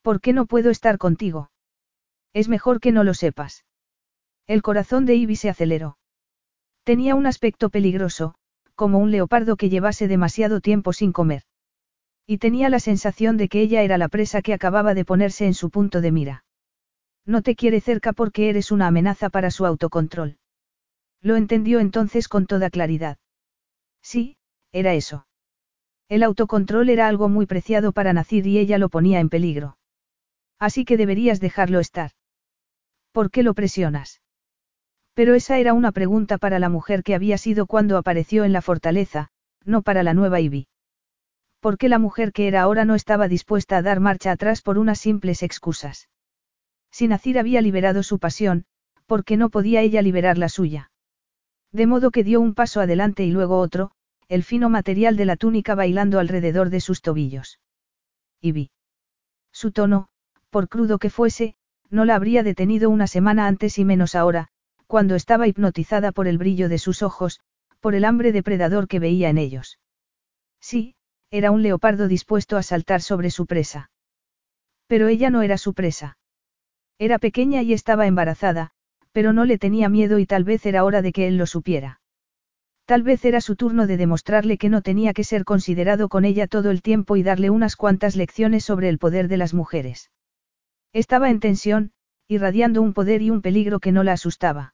[0.08, 1.52] ¿Por qué no puedo estar contigo?
[2.32, 3.66] Es mejor que no lo sepas.
[4.48, 5.98] El corazón de Ivy se aceleró.
[6.86, 8.34] Tenía un aspecto peligroso,
[8.74, 11.44] como un leopardo que llevase demasiado tiempo sin comer.
[12.26, 15.54] Y tenía la sensación de que ella era la presa que acababa de ponerse en
[15.54, 16.46] su punto de mira.
[17.26, 20.38] No te quiere cerca porque eres una amenaza para su autocontrol.
[21.22, 23.18] Lo entendió entonces con toda claridad.
[24.02, 24.38] Sí,
[24.72, 25.28] era eso.
[26.08, 29.78] El autocontrol era algo muy preciado para Nacir y ella lo ponía en peligro.
[30.60, 32.12] Así que deberías dejarlo estar.
[33.12, 34.22] ¿Por qué lo presionas?
[35.14, 38.62] Pero esa era una pregunta para la mujer que había sido cuando apareció en la
[38.62, 39.30] fortaleza,
[39.66, 40.68] no para la nueva Ivy.
[41.60, 44.78] ¿Por qué la mujer que era ahora no estaba dispuesta a dar marcha atrás por
[44.78, 46.10] unas simples excusas?
[46.92, 48.66] Si Nacir había liberado su pasión,
[49.06, 50.92] ¿por qué no podía ella liberar la suya?
[51.72, 53.92] De modo que dio un paso adelante y luego otro,
[54.30, 57.60] el fino material de la túnica bailando alrededor de sus tobillos.
[58.42, 58.72] Y vi.
[59.52, 60.10] Su tono,
[60.58, 61.54] por crudo que fuese,
[61.92, 64.48] no la habría detenido una semana antes y menos ahora,
[64.88, 67.42] cuando estaba hipnotizada por el brillo de sus ojos,
[67.80, 69.78] por el hambre depredador que veía en ellos.
[70.60, 70.96] Sí,
[71.30, 73.92] era un leopardo dispuesto a saltar sobre su presa.
[74.88, 76.18] Pero ella no era su presa.
[76.98, 78.72] Era pequeña y estaba embarazada,
[79.12, 82.02] pero no le tenía miedo y tal vez era hora de que él lo supiera.
[82.86, 86.48] Tal vez era su turno de demostrarle que no tenía que ser considerado con ella
[86.48, 90.10] todo el tiempo y darle unas cuantas lecciones sobre el poder de las mujeres.
[90.98, 91.92] Estaba en tensión,
[92.28, 94.74] irradiando un poder y un peligro que no la asustaba.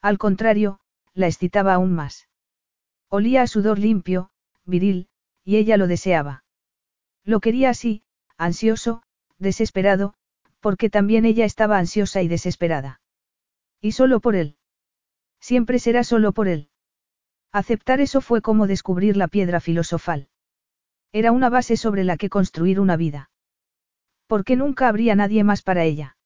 [0.00, 0.80] Al contrario,
[1.12, 2.30] la excitaba aún más.
[3.10, 4.30] Olía a sudor limpio,
[4.64, 5.08] viril,
[5.44, 6.44] y ella lo deseaba.
[7.24, 8.04] Lo quería así,
[8.38, 9.02] ansioso,
[9.36, 10.14] desesperado,
[10.60, 13.02] porque también ella estaba ansiosa y desesperada.
[13.82, 14.56] Y solo por él.
[15.40, 16.70] Siempre será solo por él.
[17.52, 20.30] Aceptar eso fue como descubrir la piedra filosofal.
[21.12, 23.28] Era una base sobre la que construir una vida.
[24.34, 26.16] Porque nunca habría nadie más para ella.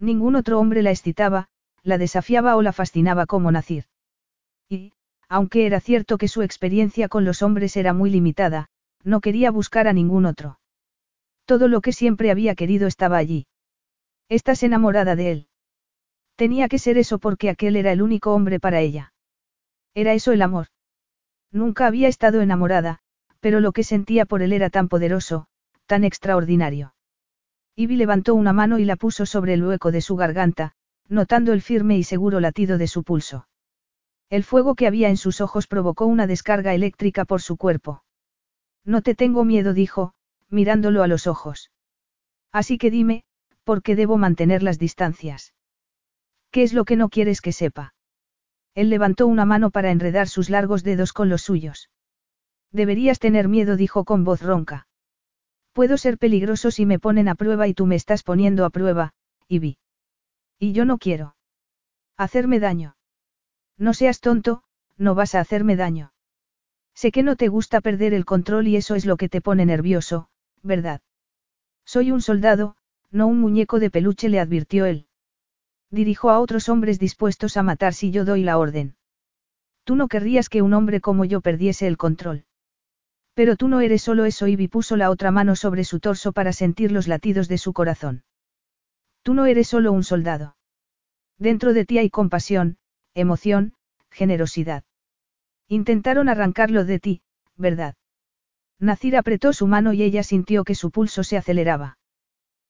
[0.00, 1.48] Ningún otro hombre la excitaba,
[1.82, 3.84] la desafiaba o la fascinaba como Nacir.
[4.70, 4.94] Y,
[5.28, 8.70] aunque era cierto que su experiencia con los hombres era muy limitada,
[9.04, 10.60] no quería buscar a ningún otro.
[11.44, 13.46] Todo lo que siempre había querido estaba allí.
[14.30, 15.48] Estás enamorada de él.
[16.36, 19.12] Tenía que ser eso porque aquel era el único hombre para ella.
[19.92, 20.68] Era eso el amor.
[21.52, 23.00] Nunca había estado enamorada,
[23.40, 25.48] pero lo que sentía por él era tan poderoso,
[25.84, 26.94] tan extraordinario.
[27.78, 30.72] Ivy levantó una mano y la puso sobre el hueco de su garganta,
[31.08, 33.46] notando el firme y seguro latido de su pulso.
[34.30, 38.02] El fuego que había en sus ojos provocó una descarga eléctrica por su cuerpo.
[38.84, 40.14] No te tengo miedo, dijo,
[40.48, 41.70] mirándolo a los ojos.
[42.50, 43.24] Así que dime,
[43.62, 45.52] ¿por qué debo mantener las distancias?
[46.50, 47.94] ¿Qué es lo que no quieres que sepa?
[48.74, 51.90] Él levantó una mano para enredar sus largos dedos con los suyos.
[52.72, 54.86] Deberías tener miedo, dijo con voz ronca.
[55.76, 59.12] Puedo ser peligroso si me ponen a prueba y tú me estás poniendo a prueba,
[59.46, 59.76] Ivy.
[60.58, 61.36] Y yo no quiero.
[62.16, 62.96] Hacerme daño.
[63.76, 64.62] No seas tonto,
[64.96, 66.14] no vas a hacerme daño.
[66.94, 69.66] Sé que no te gusta perder el control y eso es lo que te pone
[69.66, 70.30] nervioso,
[70.62, 71.02] ¿verdad?
[71.84, 72.76] Soy un soldado,
[73.10, 75.08] no un muñeco de peluche, le advirtió él.
[75.90, 78.96] Dirijo a otros hombres dispuestos a matar si yo doy la orden.
[79.84, 82.46] Tú no querrías que un hombre como yo perdiese el control.
[83.36, 86.54] Pero tú no eres solo eso y puso la otra mano sobre su torso para
[86.54, 88.24] sentir los latidos de su corazón.
[89.22, 90.56] Tú no eres solo un soldado.
[91.36, 92.78] Dentro de ti hay compasión,
[93.12, 93.74] emoción,
[94.10, 94.84] generosidad.
[95.68, 97.20] Intentaron arrancarlo de ti,
[97.56, 97.94] ¿verdad?
[98.78, 101.98] Nacir apretó su mano y ella sintió que su pulso se aceleraba.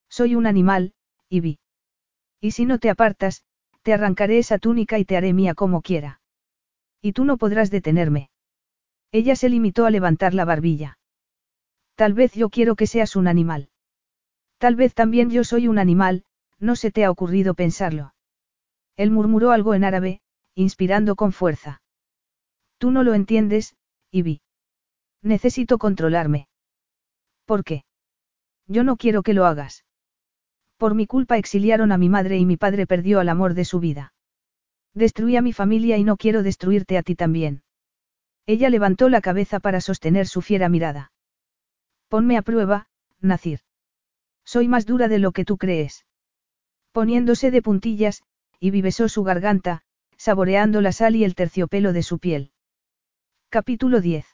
[0.09, 0.95] Soy un animal,
[1.29, 1.61] Ivy.
[2.41, 3.45] Y si no te apartas,
[3.83, 6.21] te arrancaré esa túnica y te haré mía como quiera.
[7.01, 8.31] Y tú no podrás detenerme.
[9.13, 10.99] Ella se limitó a levantar la barbilla.
[11.95, 13.71] Tal vez yo quiero que seas un animal.
[14.59, 16.25] Tal vez también yo soy un animal,
[16.59, 18.15] no se te ha ocurrido pensarlo.
[18.97, 20.21] Él murmuró algo en árabe,
[20.55, 21.83] inspirando con fuerza.
[22.79, 23.77] Tú no lo entiendes,
[24.11, 24.41] Ivy.
[25.23, 26.49] Necesito controlarme.
[27.45, 27.85] ¿Por qué?
[28.67, 29.85] Yo no quiero que lo hagas.
[30.77, 33.81] Por mi culpa exiliaron a mi madre y mi padre perdió al amor de su
[33.81, 34.13] vida.
[34.95, 37.63] Destruí a mi familia y no quiero destruirte a ti también.
[38.47, 41.13] Ella levantó la cabeza para sostener su fiera mirada.
[42.09, 42.87] Ponme a prueba,
[43.21, 43.61] Nacir.
[44.45, 46.07] Soy más dura de lo que tú crees.
[46.93, 48.23] Poniéndose de puntillas,
[48.61, 49.83] y besó su garganta,
[50.17, 52.53] saboreando la sal y el terciopelo de su piel.
[53.49, 54.27] Capítulo 10.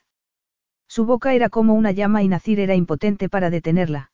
[0.86, 4.12] Su boca era como una llama y Nacir era impotente para detenerla.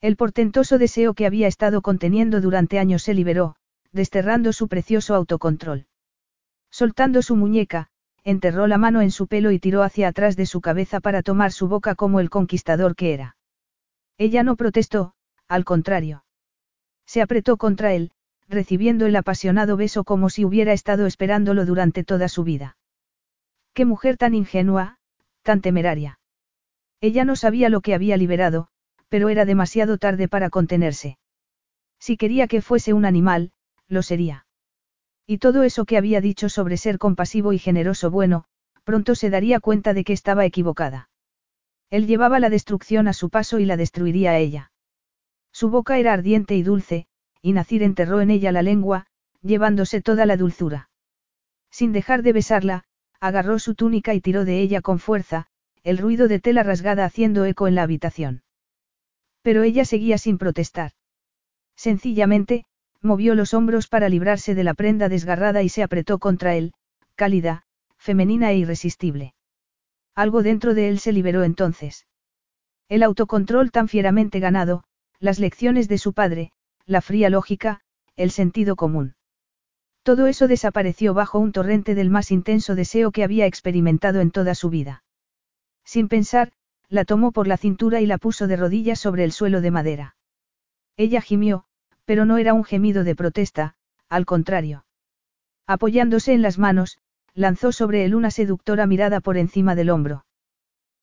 [0.00, 3.56] El portentoso deseo que había estado conteniendo durante años se liberó,
[3.92, 5.86] desterrando su precioso autocontrol.
[6.70, 7.90] Soltando su muñeca,
[8.24, 11.52] enterró la mano en su pelo y tiró hacia atrás de su cabeza para tomar
[11.52, 13.36] su boca como el conquistador que era.
[14.18, 15.14] Ella no protestó,
[15.48, 16.24] al contrario.
[17.06, 18.12] Se apretó contra él,
[18.48, 22.76] recibiendo el apasionado beso como si hubiera estado esperándolo durante toda su vida.
[23.72, 24.98] Qué mujer tan ingenua,
[25.42, 26.18] tan temeraria.
[27.00, 28.68] Ella no sabía lo que había liberado,
[29.08, 31.18] pero era demasiado tarde para contenerse.
[31.98, 33.52] Si quería que fuese un animal,
[33.88, 34.46] lo sería.
[35.30, 38.46] Y todo eso que había dicho sobre ser compasivo y generoso bueno,
[38.82, 41.08] pronto se daría cuenta de que estaba equivocada.
[41.88, 44.72] Él llevaba la destrucción a su paso y la destruiría a ella.
[45.52, 47.06] Su boca era ardiente y dulce,
[47.42, 49.06] y Nacir enterró en ella la lengua,
[49.40, 50.90] llevándose toda la dulzura.
[51.70, 52.82] Sin dejar de besarla,
[53.20, 55.46] agarró su túnica y tiró de ella con fuerza,
[55.84, 58.42] el ruido de tela rasgada haciendo eco en la habitación.
[59.42, 60.90] Pero ella seguía sin protestar.
[61.76, 62.64] Sencillamente,
[63.02, 66.72] movió los hombros para librarse de la prenda desgarrada y se apretó contra él,
[67.14, 67.64] cálida,
[67.96, 69.34] femenina e irresistible.
[70.14, 72.06] Algo dentro de él se liberó entonces.
[72.88, 74.84] El autocontrol tan fieramente ganado,
[75.18, 76.52] las lecciones de su padre,
[76.86, 77.80] la fría lógica,
[78.16, 79.14] el sentido común.
[80.02, 84.54] Todo eso desapareció bajo un torrente del más intenso deseo que había experimentado en toda
[84.54, 85.04] su vida.
[85.84, 86.52] Sin pensar,
[86.88, 90.16] la tomó por la cintura y la puso de rodillas sobre el suelo de madera.
[90.96, 91.64] Ella gimió,
[92.10, 93.76] pero no era un gemido de protesta,
[94.08, 94.84] al contrario.
[95.68, 96.98] Apoyándose en las manos,
[97.34, 100.24] lanzó sobre él una seductora mirada por encima del hombro.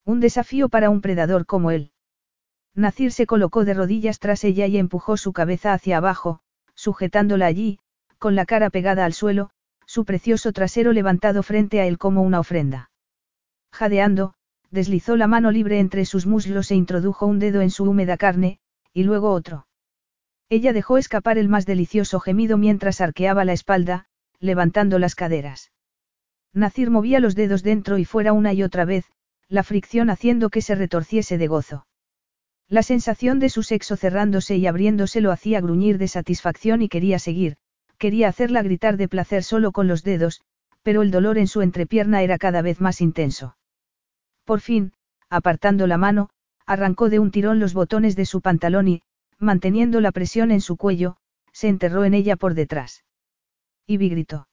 [0.04, 1.92] Un desafío para un predador como él.
[2.76, 6.42] Nacir se colocó de rodillas tras ella y empujó su cabeza hacia abajo,
[6.76, 7.80] sujetándola allí,
[8.18, 9.50] con la cara pegada al suelo,
[9.86, 12.92] su precioso trasero levantado frente a él como una ofrenda.
[13.72, 14.34] Jadeando,
[14.72, 18.60] deslizó la mano libre entre sus muslos e introdujo un dedo en su húmeda carne,
[18.92, 19.67] y luego otro.
[20.50, 24.06] Ella dejó escapar el más delicioso gemido mientras arqueaba la espalda,
[24.40, 25.72] levantando las caderas.
[26.54, 29.06] Nacir movía los dedos dentro y fuera una y otra vez,
[29.50, 31.88] la fricción haciendo que se retorciese de gozo.
[32.70, 37.20] La sensación de su sexo cerrándose y abriéndose lo hacía gruñir de satisfacción y quería
[37.20, 37.58] seguir,
[37.98, 40.42] quería hacerla gritar de placer solo con los dedos,
[40.84, 43.58] pero el dolor en su entrepierna era cada vez más intenso.
[44.46, 44.94] Por fin,
[45.30, 46.30] apartando la mano,
[46.66, 49.02] arrancó de un tirón los botones de su pantalón y,
[49.40, 51.18] manteniendo la presión en su cuello,
[51.52, 53.04] se enterró en ella por detrás.
[53.86, 54.48] Ivy gritó.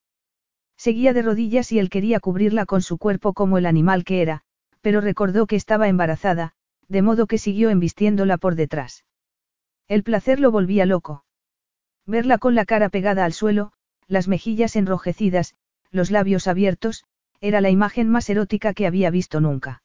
[0.76, 4.42] Seguía de rodillas y él quería cubrirla con su cuerpo como el animal que era,
[4.80, 6.52] pero recordó que estaba embarazada,
[6.88, 9.04] de modo que siguió embistiéndola por detrás.
[9.88, 11.24] El placer lo volvía loco.
[12.06, 13.72] Verla con la cara pegada al suelo,
[14.06, 15.54] las mejillas enrojecidas,
[15.90, 17.04] los labios abiertos,
[17.40, 19.82] era la imagen más erótica que había visto nunca.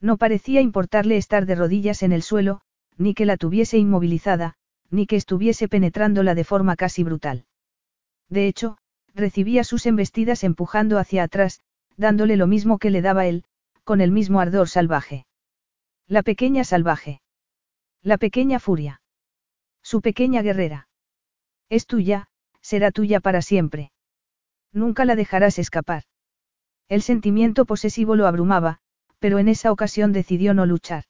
[0.00, 2.62] No parecía importarle estar de rodillas en el suelo,
[2.98, 4.54] ni que la tuviese inmovilizada,
[4.90, 7.46] ni que estuviese penetrándola de forma casi brutal.
[8.28, 8.78] De hecho,
[9.14, 11.60] recibía sus embestidas empujando hacia atrás,
[11.96, 13.44] dándole lo mismo que le daba él,
[13.84, 15.26] con el mismo ardor salvaje.
[16.06, 17.20] La pequeña salvaje.
[18.02, 19.00] La pequeña furia.
[19.82, 20.88] Su pequeña guerrera.
[21.68, 22.28] Es tuya,
[22.60, 23.92] será tuya para siempre.
[24.72, 26.04] Nunca la dejarás escapar.
[26.88, 28.78] El sentimiento posesivo lo abrumaba,
[29.18, 31.04] pero en esa ocasión decidió no luchar.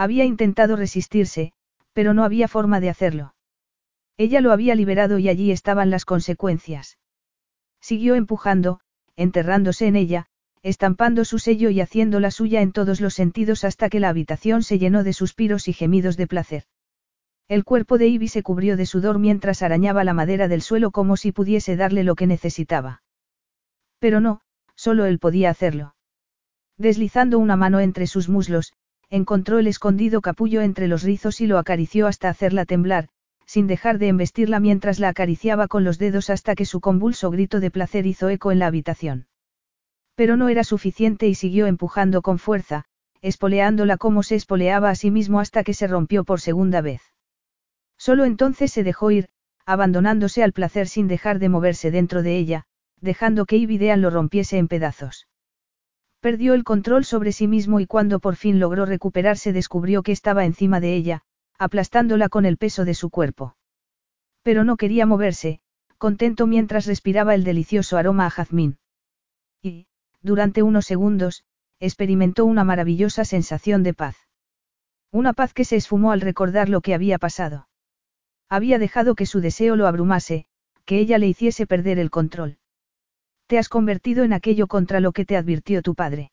[0.00, 1.52] Había intentado resistirse,
[1.92, 3.34] pero no había forma de hacerlo.
[4.16, 6.96] Ella lo había liberado y allí estaban las consecuencias.
[7.82, 8.80] Siguió empujando,
[9.14, 10.24] enterrándose en ella,
[10.62, 14.62] estampando su sello y haciendo la suya en todos los sentidos hasta que la habitación
[14.62, 16.64] se llenó de suspiros y gemidos de placer.
[17.46, 21.18] El cuerpo de Ivy se cubrió de sudor mientras arañaba la madera del suelo como
[21.18, 23.02] si pudiese darle lo que necesitaba.
[23.98, 24.40] Pero no,
[24.76, 25.94] solo él podía hacerlo.
[26.78, 28.72] Deslizando una mano entre sus muslos,
[29.10, 33.08] encontró el escondido capullo entre los rizos y lo acarició hasta hacerla temblar,
[33.44, 37.58] sin dejar de embestirla mientras la acariciaba con los dedos hasta que su convulso grito
[37.58, 39.26] de placer hizo eco en la habitación.
[40.14, 42.84] Pero no era suficiente y siguió empujando con fuerza,
[43.22, 47.02] espoleándola como se espoleaba a sí mismo hasta que se rompió por segunda vez.
[47.98, 49.28] Solo entonces se dejó ir,
[49.66, 52.64] abandonándose al placer sin dejar de moverse dentro de ella,
[53.00, 55.26] dejando que Ibidean lo rompiese en pedazos.
[56.20, 60.44] Perdió el control sobre sí mismo y cuando por fin logró recuperarse descubrió que estaba
[60.44, 61.22] encima de ella,
[61.58, 63.56] aplastándola con el peso de su cuerpo.
[64.42, 65.60] Pero no quería moverse,
[65.96, 68.78] contento mientras respiraba el delicioso aroma a jazmín.
[69.62, 69.86] Y,
[70.20, 71.44] durante unos segundos,
[71.78, 74.16] experimentó una maravillosa sensación de paz.
[75.10, 77.68] Una paz que se esfumó al recordar lo que había pasado.
[78.48, 80.46] Había dejado que su deseo lo abrumase,
[80.84, 82.59] que ella le hiciese perder el control.
[83.50, 86.30] Te has convertido en aquello contra lo que te advirtió tu padre.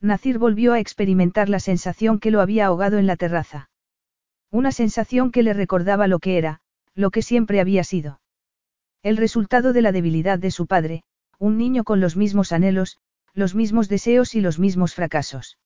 [0.00, 3.70] Nacir volvió a experimentar la sensación que lo había ahogado en la terraza.
[4.52, 6.60] Una sensación que le recordaba lo que era,
[6.94, 8.20] lo que siempre había sido.
[9.02, 11.02] El resultado de la debilidad de su padre,
[11.40, 12.98] un niño con los mismos anhelos,
[13.34, 15.58] los mismos deseos y los mismos fracasos.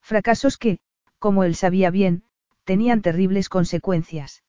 [0.00, 0.78] Fracasos que,
[1.18, 2.24] como él sabía bien,
[2.64, 4.44] tenían terribles consecuencias.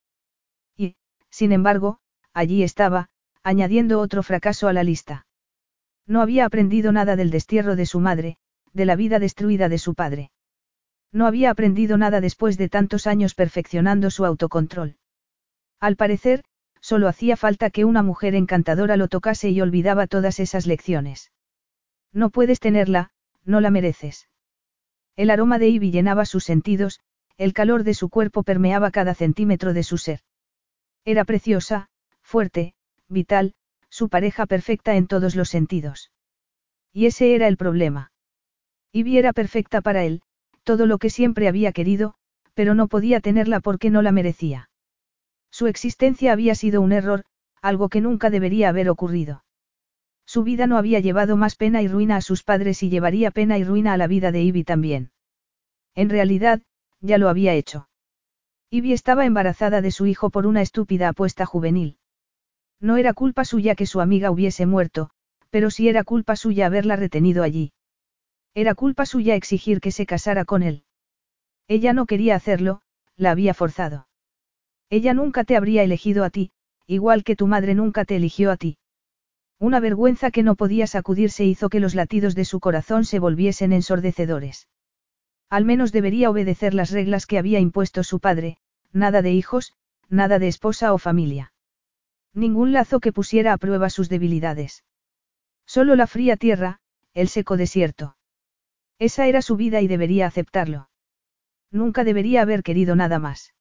[1.30, 2.00] Sin embargo,
[2.34, 3.10] allí estaba,
[3.44, 5.26] añadiendo otro fracaso a la lista.
[6.08, 8.38] No había aprendido nada del destierro de su madre,
[8.74, 10.32] de la vida destruida de su padre.
[11.12, 14.98] No había aprendido nada después de tantos años perfeccionando su autocontrol.
[15.80, 16.44] Al parecer,
[16.80, 21.32] solo hacía falta que una mujer encantadora lo tocase y olvidaba todas esas lecciones.
[22.14, 23.12] No puedes tenerla,
[23.44, 24.30] no la mereces.
[25.16, 27.00] El aroma de Ivy llenaba sus sentidos,
[27.38, 30.22] el calor de su cuerpo permeaba cada centímetro de su ser.
[31.06, 31.90] Era preciosa,
[32.22, 32.74] fuerte,
[33.08, 33.54] vital,
[33.92, 36.12] su pareja perfecta en todos los sentidos.
[36.94, 38.12] Y ese era el problema.
[38.94, 40.22] Ivy era perfecta para él,
[40.64, 42.16] todo lo que siempre había querido,
[42.54, 44.70] pero no podía tenerla porque no la merecía.
[45.52, 47.24] Su existencia había sido un error,
[47.62, 49.44] algo que nunca debería haber ocurrido.
[50.26, 53.58] Su vida no había llevado más pena y ruina a sus padres y llevaría pena
[53.58, 55.12] y ruina a la vida de Ivy también.
[55.94, 56.62] En realidad,
[57.02, 57.90] ya lo había hecho.
[58.70, 61.98] Ivy estaba embarazada de su hijo por una estúpida apuesta juvenil.
[62.82, 65.12] No era culpa suya que su amiga hubiese muerto,
[65.52, 67.74] pero sí era culpa suya haberla retenido allí.
[68.56, 70.84] Era culpa suya exigir que se casara con él.
[71.68, 72.82] Ella no quería hacerlo,
[73.16, 74.08] la había forzado.
[74.90, 76.52] Ella nunca te habría elegido a ti,
[76.88, 78.78] igual que tu madre nunca te eligió a ti.
[79.60, 83.74] Una vergüenza que no podía sacudirse hizo que los latidos de su corazón se volviesen
[83.74, 84.68] ensordecedores.
[85.50, 88.58] Al menos debería obedecer las reglas que había impuesto su padre,
[88.92, 89.74] nada de hijos,
[90.10, 91.51] nada de esposa o familia.
[92.34, 94.84] Ningún lazo que pusiera a prueba sus debilidades.
[95.66, 96.80] Solo la fría tierra,
[97.14, 98.16] el seco desierto.
[99.00, 100.90] Esa era su vida y debería aceptarlo.
[101.72, 103.54] Nunca debería haber querido nada más.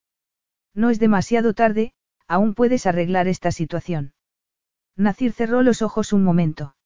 [0.75, 1.95] No es demasiado tarde,
[2.29, 4.15] aún puedes arreglar esta situación.
[4.97, 6.77] Nacir cerró los ojos un momento.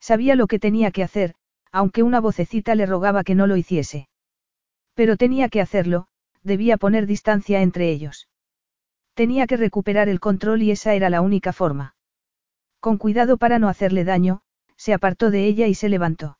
[0.00, 1.34] Sabía lo que tenía que hacer,
[1.70, 4.08] aunque una vocecita le rogaba que no lo hiciese.
[4.94, 6.06] Pero tenía que hacerlo,
[6.42, 8.28] debía poner distancia entre ellos.
[9.14, 11.94] Tenía que recuperar el control y esa era la única forma.
[12.80, 14.40] Con cuidado para no hacerle daño,
[14.76, 16.38] se apartó de ella y se levantó.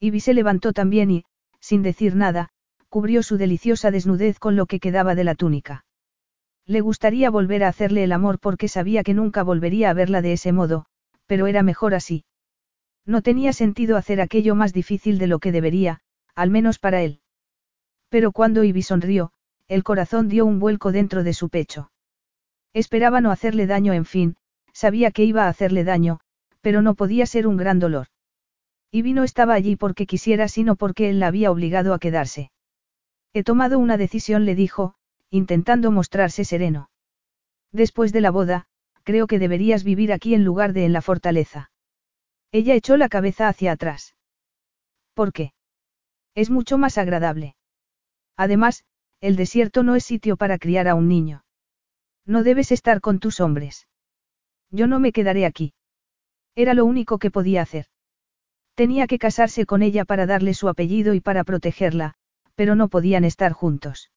[0.00, 1.24] Ivy se levantó también y,
[1.60, 2.48] sin decir nada,
[2.88, 5.84] cubrió su deliciosa desnudez con lo que quedaba de la túnica.
[6.66, 10.32] Le gustaría volver a hacerle el amor porque sabía que nunca volvería a verla de
[10.32, 10.86] ese modo,
[11.26, 12.24] pero era mejor así.
[13.04, 16.00] No tenía sentido hacer aquello más difícil de lo que debería,
[16.34, 17.20] al menos para él.
[18.08, 19.32] Pero cuando Ivy sonrió,
[19.72, 21.90] el corazón dio un vuelco dentro de su pecho.
[22.74, 24.36] Esperaba no hacerle daño, en fin,
[24.74, 26.20] sabía que iba a hacerle daño,
[26.60, 28.08] pero no podía ser un gran dolor.
[28.90, 32.50] Ivy no estaba allí porque quisiera, sino porque él la había obligado a quedarse.
[33.32, 34.94] He tomado una decisión, le dijo,
[35.30, 36.90] intentando mostrarse sereno.
[37.72, 38.66] Después de la boda,
[39.04, 41.70] creo que deberías vivir aquí en lugar de en la fortaleza.
[42.52, 44.14] Ella echó la cabeza hacia atrás.
[45.14, 45.54] ¿Por qué?
[46.34, 47.56] Es mucho más agradable.
[48.36, 48.84] Además,
[49.22, 51.44] el desierto no es sitio para criar a un niño.
[52.26, 53.86] No debes estar con tus hombres.
[54.70, 55.74] Yo no me quedaré aquí.
[56.56, 57.86] Era lo único que podía hacer.
[58.74, 62.14] Tenía que casarse con ella para darle su apellido y para protegerla,
[62.56, 64.10] pero no podían estar juntos.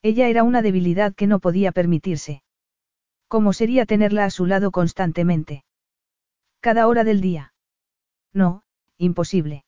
[0.00, 2.42] Ella era una debilidad que no podía permitirse.
[3.28, 5.64] ¿Cómo sería tenerla a su lado constantemente?
[6.60, 7.52] Cada hora del día.
[8.32, 8.62] No,
[8.96, 9.64] imposible.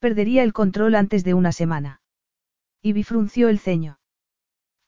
[0.00, 1.99] Perdería el control antes de una semana.
[2.82, 3.98] Y bifrunció el ceño.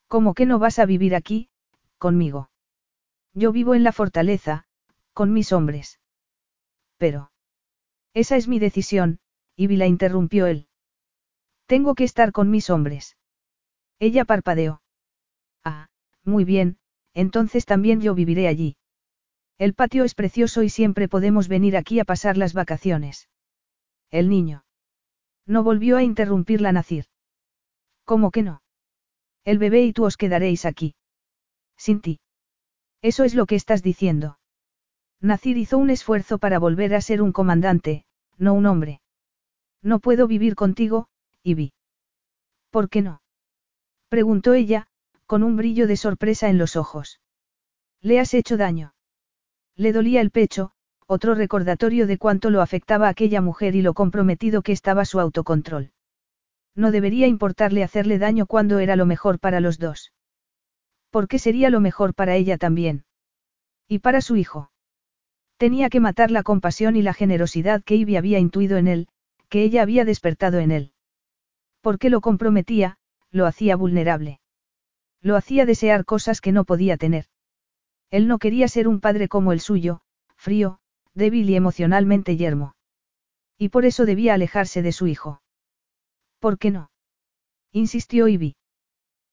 [0.09, 1.49] ¿Cómo que no vas a vivir aquí,
[1.99, 2.51] conmigo?
[3.35, 4.67] Yo vivo en la fortaleza,
[5.13, 6.01] con mis hombres.
[6.99, 7.33] Pero.
[8.15, 9.21] Esa es mi decisión,
[9.57, 10.69] Ivy la interrumpió él.
[11.67, 13.17] Tengo que estar con mis hombres.
[13.99, 14.83] Ella parpadeó.
[15.65, 15.89] Ah,
[16.25, 16.79] muy bien,
[17.15, 18.77] entonces también yo viviré allí.
[19.59, 23.29] El patio es precioso y siempre podemos venir aquí a pasar las vacaciones.
[24.11, 24.65] El niño.
[25.47, 27.07] No volvió a interrumpirla Nacir.
[28.13, 28.61] ¿Cómo que no?
[29.43, 30.95] El bebé y tú os quedaréis aquí.
[31.79, 32.21] Sin ti.
[33.01, 34.39] Eso es lo que estás diciendo.
[35.23, 38.05] Nacir hizo un esfuerzo para volver a ser un comandante,
[38.37, 39.01] no un hombre.
[39.81, 41.09] No puedo vivir contigo,
[41.43, 41.73] Ivy.
[42.69, 43.23] ¿Por qué no?
[44.11, 44.89] Preguntó ella,
[45.25, 47.19] con un brillo de sorpresa en los ojos.
[48.03, 48.93] ¿Le has hecho daño?
[49.75, 50.73] Le dolía el pecho,
[51.07, 55.93] otro recordatorio de cuánto lo afectaba aquella mujer y lo comprometido que estaba su autocontrol.
[56.75, 60.13] No debería importarle hacerle daño cuando era lo mejor para los dos.
[61.11, 63.05] ¿Por qué sería lo mejor para ella también?
[63.87, 64.71] Y para su hijo.
[65.59, 69.09] Tenía que matar la compasión y la generosidad que Ivy había intuido en él,
[69.51, 70.93] que ella había despertado en él.
[71.83, 72.97] Porque lo comprometía,
[73.31, 74.41] lo hacía vulnerable.
[75.21, 77.27] Lo hacía desear cosas que no podía tener.
[78.11, 80.01] Él no quería ser un padre como el suyo,
[80.37, 80.81] frío,
[81.15, 82.75] débil y emocionalmente yermo.
[83.59, 85.42] Y por eso debía alejarse de su hijo.
[86.43, 86.91] ¿Por qué no?
[87.71, 88.57] insistió Ivy.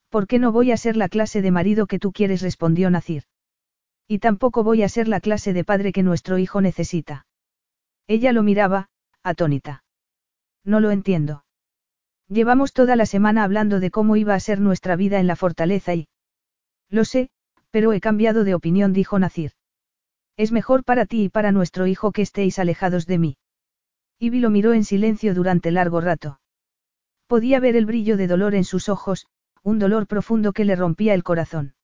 [0.10, 2.44] ¿Por qué no voy a ser la clase de marido que tú quieres?
[2.44, 3.24] respondió Nacir.
[4.08, 7.26] Y tampoco voy a ser la clase de padre que nuestro hijo necesita.
[8.06, 8.90] Ella lo miraba,
[9.24, 9.84] atónita.
[10.64, 11.46] No lo entiendo.
[12.28, 15.96] Llevamos toda la semana hablando de cómo iba a ser nuestra vida en la fortaleza
[15.96, 16.08] y...
[16.92, 17.32] Lo sé,
[17.72, 19.54] Pero he cambiado de opinión, dijo Nacir.
[20.38, 23.38] Es mejor para ti y para nuestro hijo que estéis alejados de mí.
[24.20, 26.40] Ivy lo miró en silencio durante largo rato.
[27.30, 29.28] Podía ver el brillo de dolor en sus ojos,
[29.62, 31.76] un dolor profundo que le rompía el corazón.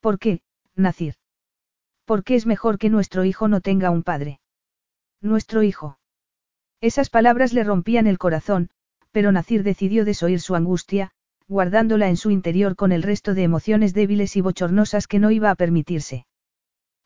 [0.00, 0.40] ¿Por qué,
[0.74, 1.16] Nacir?
[2.06, 4.40] ¿Por qué es mejor que nuestro hijo no tenga un padre?
[5.20, 5.98] Nuestro hijo.
[6.80, 8.70] Esas palabras le rompían el corazón,
[9.10, 11.10] pero Nacir decidió desoír su angustia,
[11.48, 15.50] guardándola en su interior con el resto de emociones débiles y bochornosas que no iba
[15.50, 16.24] a permitirse.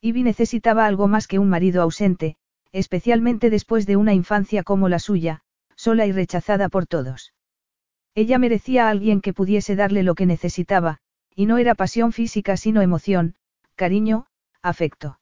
[0.00, 2.36] Ivy necesitaba algo más que un marido ausente,
[2.70, 5.40] especialmente después de una infancia como la suya,
[5.74, 7.32] sola y rechazada por todos.
[8.14, 10.98] Ella merecía a alguien que pudiese darle lo que necesitaba,
[11.34, 13.36] y no era pasión física sino emoción,
[13.76, 14.26] cariño,
[14.62, 15.20] afecto.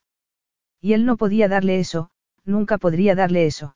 [0.81, 2.09] Y él no podía darle eso,
[2.45, 3.75] nunca podría darle eso.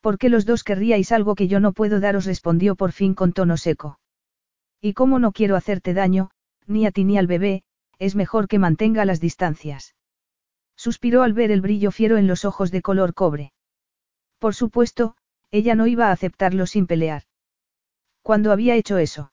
[0.00, 2.24] ¿Por qué los dos querríais algo que yo no puedo daros?
[2.24, 3.98] respondió por fin con tono seco.
[4.80, 6.30] Y como no quiero hacerte daño,
[6.66, 7.64] ni a ti ni al bebé,
[7.98, 9.94] es mejor que mantenga las distancias.
[10.74, 13.52] Suspiró al ver el brillo fiero en los ojos de color cobre.
[14.38, 15.16] Por supuesto,
[15.50, 17.24] ella no iba a aceptarlo sin pelear.
[18.22, 19.32] ¿Cuándo había hecho eso?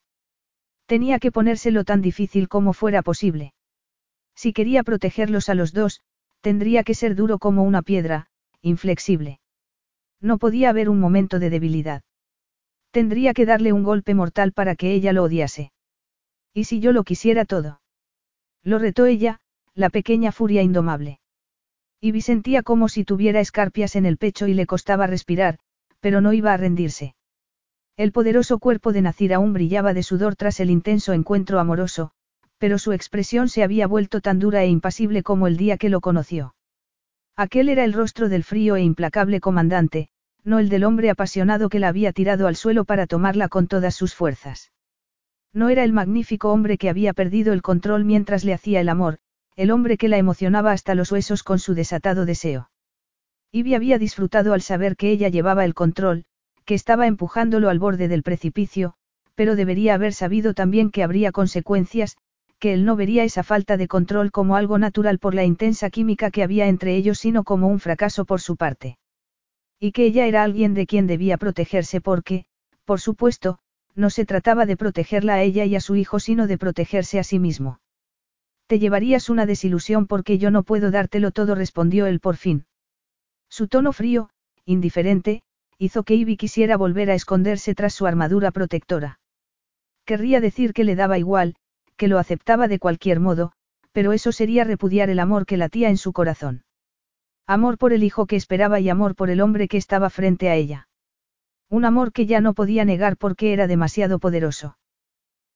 [0.86, 3.54] Tenía que ponérselo tan difícil como fuera posible.
[4.36, 6.02] Si quería protegerlos a los dos,
[6.42, 8.28] tendría que ser duro como una piedra,
[8.62, 9.40] inflexible.
[10.22, 12.04] No podía haber un momento de debilidad.
[12.92, 15.72] Tendría que darle un golpe mortal para que ella lo odiase.
[16.54, 17.82] ¿Y si yo lo quisiera todo?
[18.64, 19.42] Lo retó ella,
[19.76, 21.20] la pequeña furia indomable.
[22.00, 25.60] Ivy sentía como si tuviera escarpias en el pecho y le costaba respirar,
[26.00, 27.16] pero no iba a rendirse.
[27.98, 32.12] El poderoso cuerpo de Nacir aún brillaba de sudor tras el intenso encuentro amoroso,
[32.60, 36.00] pero su expresión se había vuelto tan dura e impasible como el día que lo
[36.00, 36.54] conoció.
[37.36, 40.10] Aquel era el rostro del frío e implacable comandante,
[40.44, 43.96] no el del hombre apasionado que la había tirado al suelo para tomarla con todas
[43.96, 44.72] sus fuerzas.
[45.52, 49.18] No era el magnífico hombre que había perdido el control mientras le hacía el amor,
[49.56, 52.70] el hombre que la emocionaba hasta los huesos con su desatado deseo.
[53.52, 56.26] Ivy había disfrutado al saber que ella llevaba el control,
[56.68, 58.94] que estaba empujándolo al borde del precipicio,
[59.36, 62.18] pero debería haber sabido también que habría consecuencias,
[62.60, 66.30] que él no vería esa falta de control como algo natural por la intensa química
[66.30, 68.98] que había entre ellos, sino como un fracaso por su parte.
[69.80, 72.46] Y que ella era alguien de quien debía protegerse porque,
[72.84, 73.60] por supuesto,
[73.96, 77.24] no se trataba de protegerla a ella y a su hijo, sino de protegerse a
[77.24, 77.80] sí mismo.
[78.66, 82.66] Te llevarías una desilusión porque yo no puedo dártelo todo, respondió él por fin.
[83.48, 84.32] Su tono frío,
[84.66, 85.44] indiferente,
[85.78, 89.20] hizo que Ivy quisiera volver a esconderse tras su armadura protectora.
[90.06, 91.56] Querría decir que le daba igual,
[91.98, 93.52] que lo aceptaba de cualquier modo,
[93.92, 96.64] pero eso sería repudiar el amor que latía en su corazón.
[97.46, 100.56] Amor por el hijo que esperaba y amor por el hombre que estaba frente a
[100.56, 100.88] ella.
[101.70, 104.78] Un amor que ya no podía negar porque era demasiado poderoso.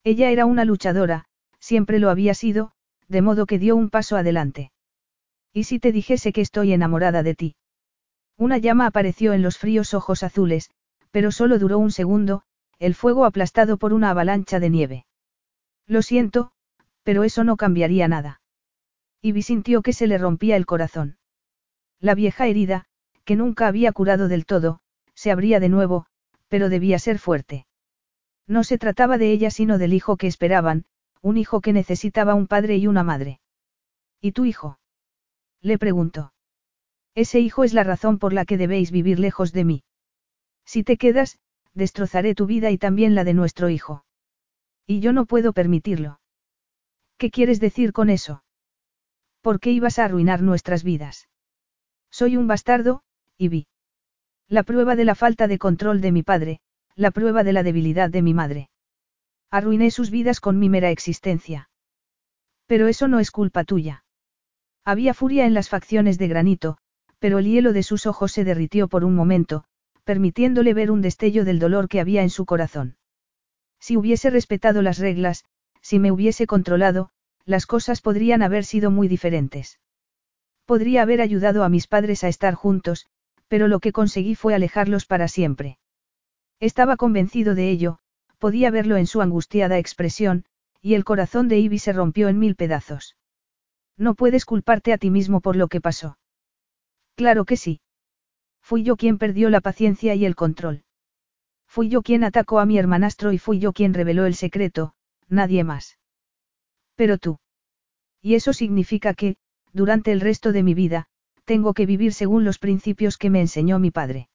[0.03, 1.25] Ella era una luchadora,
[1.59, 2.72] siempre lo había sido,
[3.08, 4.72] de modo que dio un paso adelante.
[5.53, 7.56] ¿Y si te dijese que estoy enamorada de ti?
[8.42, 10.72] Una llama apareció en los fríos ojos azules,
[11.11, 12.42] pero solo duró un segundo,
[12.80, 15.06] el fuego aplastado por una avalancha de nieve.
[15.86, 16.52] Lo siento,
[17.03, 18.42] pero eso no cambiaría nada.
[19.22, 21.20] Ivy sintió que se le rompía el corazón.
[22.00, 22.86] La vieja herida,
[23.26, 24.80] que nunca había curado del todo,
[25.14, 26.08] se abría de nuevo,
[26.48, 27.68] pero debía ser fuerte.
[28.48, 30.86] No se trataba de ella sino del hijo que esperaban,
[31.22, 33.40] un hijo que necesitaba un padre y una madre.
[34.20, 34.80] ¿Y tu hijo?
[35.61, 36.34] Le preguntó.
[37.16, 39.84] Ese hijo es la razón por la que debéis vivir lejos de mí.
[40.66, 41.40] Si te quedas,
[41.74, 44.06] destrozaré tu vida y también la de nuestro hijo.
[44.88, 46.20] Y yo no puedo permitirlo.
[47.18, 48.44] ¿Qué quieres decir con eso?
[49.42, 51.30] ¿Por qué ibas a arruinar nuestras vidas?
[52.10, 53.04] Soy un bastardo,
[53.38, 53.68] y vi.
[54.48, 56.60] La prueba de la falta de control de mi padre,
[56.96, 58.70] la prueba de la debilidad de mi madre.
[59.50, 61.70] Arruiné sus vidas con mi mera existencia.
[62.68, 64.04] Pero eso no es culpa tuya.
[64.84, 66.78] Había furia en las facciones de granito,
[67.22, 69.64] pero el hielo de sus ojos se derritió por un momento,
[70.06, 72.98] permitiéndole ver un destello del dolor que había en su corazón.
[73.80, 75.45] Si hubiese respetado las reglas,
[75.82, 77.11] si me hubiese controlado,
[77.45, 79.80] las cosas podrían haber sido muy diferentes.
[80.66, 83.06] Podría haber ayudado a mis padres a estar juntos,
[83.48, 85.77] pero lo que conseguí fue alejarlos para siempre.
[86.59, 88.00] Estaba convencido de ello,
[88.40, 90.45] podía verlo en su angustiada expresión,
[90.82, 93.16] y el corazón de Ivy se rompió en mil pedazos.
[93.95, 96.17] No puedes culparte a ti mismo por lo que pasó.
[97.16, 97.82] Claro que sí.
[98.62, 100.84] Fui yo quien perdió la paciencia y el control.
[101.68, 104.94] Fui yo quien atacó a mi hermanastro y fui yo quien reveló el secreto,
[105.28, 105.98] nadie más.
[106.96, 107.40] Pero tú.
[108.22, 109.38] Y eso significa que,
[109.74, 111.08] durante el resto de mi vida,
[111.46, 114.30] tengo que vivir según los principios que me enseñó mi padre.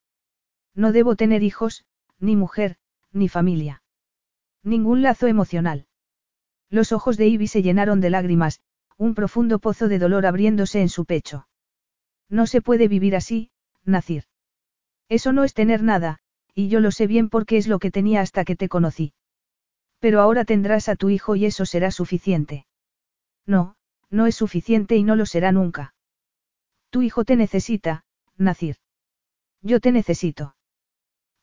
[0.75, 1.85] No debo tener hijos,
[2.19, 2.77] ni mujer,
[3.13, 3.83] ni familia.
[4.63, 5.87] Ningún lazo emocional.
[6.69, 8.61] Los ojos de Ivy se llenaron de lágrimas,
[8.97, 11.47] un profundo pozo de dolor abriéndose en su pecho.
[12.29, 13.51] No se puede vivir así,
[13.85, 14.25] Nacir.
[15.09, 16.19] Eso no es tener nada,
[16.55, 19.13] y yo lo sé bien porque es lo que tenía hasta que te conocí.
[19.99, 22.67] Pero ahora tendrás a tu hijo y eso será suficiente.
[23.47, 23.77] No,
[24.11, 25.95] no es suficiente y no lo será nunca.
[26.91, 28.05] Tu hijo te necesita,
[28.37, 28.77] Nacir.
[29.63, 30.57] Yo te necesito.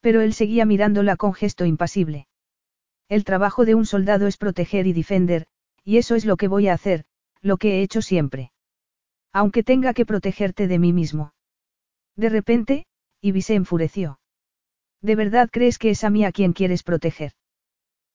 [0.01, 2.27] Pero él seguía mirándola con gesto impasible.
[3.09, 5.47] El trabajo de un soldado es proteger y defender,
[5.83, 7.05] y eso es lo que voy a hacer,
[7.41, 8.52] lo que he hecho siempre.
[9.33, 11.33] Aunque tenga que protegerte de mí mismo.
[12.15, 12.85] De repente,
[13.21, 14.19] Ivy se enfureció.
[15.01, 17.33] ¿De verdad crees que es a mí a quien quieres proteger?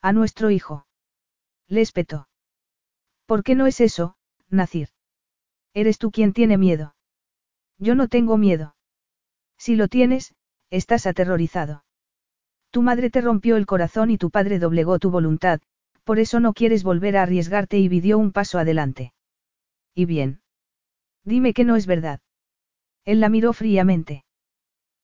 [0.01, 0.87] A nuestro hijo.
[1.67, 2.29] Le espetó.
[3.27, 4.17] ¿Por qué no es eso,
[4.49, 4.89] Nacir?
[5.75, 6.95] Eres tú quien tiene miedo.
[7.79, 8.77] Yo no tengo miedo.
[9.59, 10.35] Si lo tienes,
[10.71, 11.85] estás aterrorizado.
[12.71, 15.61] Tu madre te rompió el corazón y tu padre doblegó tu voluntad,
[16.05, 19.13] por eso no quieres volver a arriesgarte y dio un paso adelante.
[19.95, 20.41] ¿Y bien?
[21.25, 22.21] Dime que no es verdad.
[23.05, 24.25] Él la miró fríamente.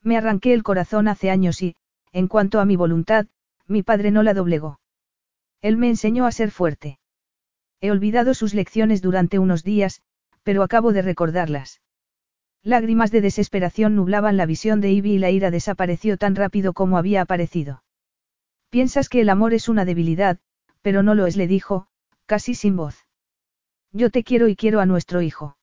[0.02, 1.76] Me arranqué el corazón hace años y,
[2.12, 3.26] en cuanto a mi voluntad,
[3.66, 4.78] mi padre no la doblegó.
[5.62, 6.98] Él me enseñó a ser fuerte.
[7.80, 10.02] He olvidado sus lecciones durante unos días,
[10.42, 11.80] pero acabo de recordarlas.
[12.62, 16.96] Lágrimas de desesperación nublaban la visión de Ivy y la ira desapareció tan rápido como
[16.96, 17.82] había aparecido.
[18.70, 20.38] Piensas que el amor es una debilidad,
[20.82, 21.86] pero no lo es, le dijo,
[22.26, 23.06] casi sin voz.
[23.92, 25.56] Yo te quiero y quiero a nuestro hijo.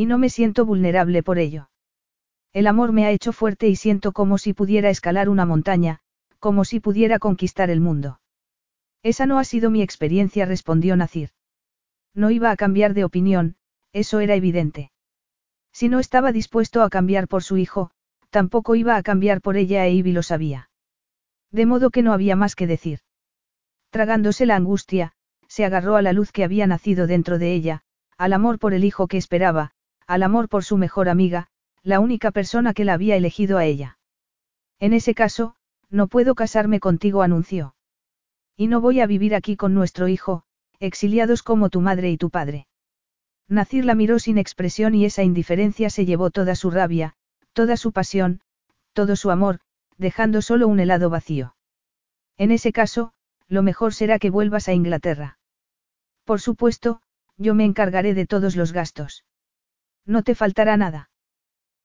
[0.00, 1.68] Y no me siento vulnerable por ello.
[2.54, 5.98] El amor me ha hecho fuerte y siento como si pudiera escalar una montaña,
[6.38, 8.18] como si pudiera conquistar el mundo.
[9.02, 11.32] Esa no ha sido mi experiencia, respondió Nacir.
[12.14, 13.56] No iba a cambiar de opinión,
[13.92, 14.90] eso era evidente.
[15.70, 17.90] Si no estaba dispuesto a cambiar por su hijo,
[18.30, 20.70] tampoco iba a cambiar por ella e Ivy lo sabía.
[21.50, 23.00] De modo que no había más que decir.
[23.90, 25.12] Tragándose la angustia,
[25.46, 27.82] se agarró a la luz que había nacido dentro de ella,
[28.16, 29.74] al amor por el hijo que esperaba,
[30.10, 31.46] al amor por su mejor amiga,
[31.84, 33.96] la única persona que la había elegido a ella.
[34.80, 35.54] En ese caso,
[35.88, 37.76] no puedo casarme contigo, anunció.
[38.56, 40.42] Y no voy a vivir aquí con nuestro hijo,
[40.80, 42.66] exiliados como tu madre y tu padre.
[43.46, 47.14] Nacir la miró sin expresión y esa indiferencia se llevó toda su rabia,
[47.52, 48.40] toda su pasión,
[48.94, 49.60] todo su amor,
[49.96, 51.54] dejando solo un helado vacío.
[52.36, 53.12] En ese caso,
[53.46, 55.38] lo mejor será que vuelvas a Inglaterra.
[56.24, 57.00] Por supuesto,
[57.36, 59.24] yo me encargaré de todos los gastos.
[60.10, 61.08] No te faltará nada.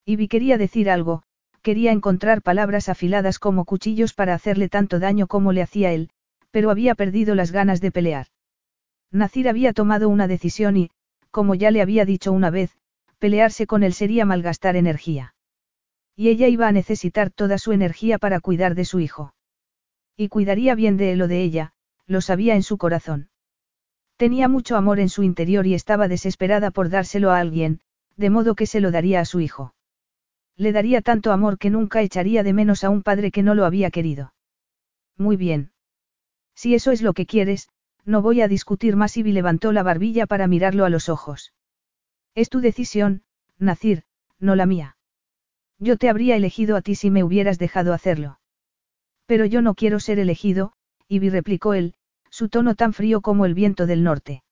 [0.04, 1.22] Ivy quería decir algo,
[1.62, 6.10] quería encontrar palabras afiladas como cuchillos para hacerle tanto daño como le hacía él,
[6.50, 8.26] pero había perdido las ganas de pelear.
[9.12, 10.90] Nacir había tomado una decisión y,
[11.30, 12.72] como ya le había dicho una vez,
[13.20, 15.36] pelearse con él sería malgastar energía.
[16.16, 19.36] Y ella iba a necesitar toda su energía para cuidar de su hijo.
[20.18, 21.74] Y cuidaría bien de él o de ella,
[22.08, 23.30] lo sabía en su corazón.
[24.18, 27.82] Tenía mucho amor en su interior y estaba desesperada por dárselo a alguien,
[28.18, 29.74] de modo que se lo daría a su hijo.
[30.58, 33.66] Le daría tanto amor que nunca echaría de menos a un padre que no lo
[33.66, 34.34] había querido.
[35.18, 35.72] Muy bien.
[36.56, 37.70] Si eso es lo que quieres,
[38.06, 39.18] no voy a discutir más.
[39.18, 41.54] Ivy levantó la barbilla para mirarlo a los ojos.
[42.36, 43.24] Es tu decisión,
[43.58, 44.04] Nacir,
[44.40, 44.98] no la mía.
[45.80, 48.40] Yo te habría elegido a ti si me hubieras dejado hacerlo.
[49.26, 50.74] Pero yo no quiero ser elegido,
[51.08, 51.96] Ivy replicó él,
[52.30, 54.44] su tono tan frío como el viento del norte.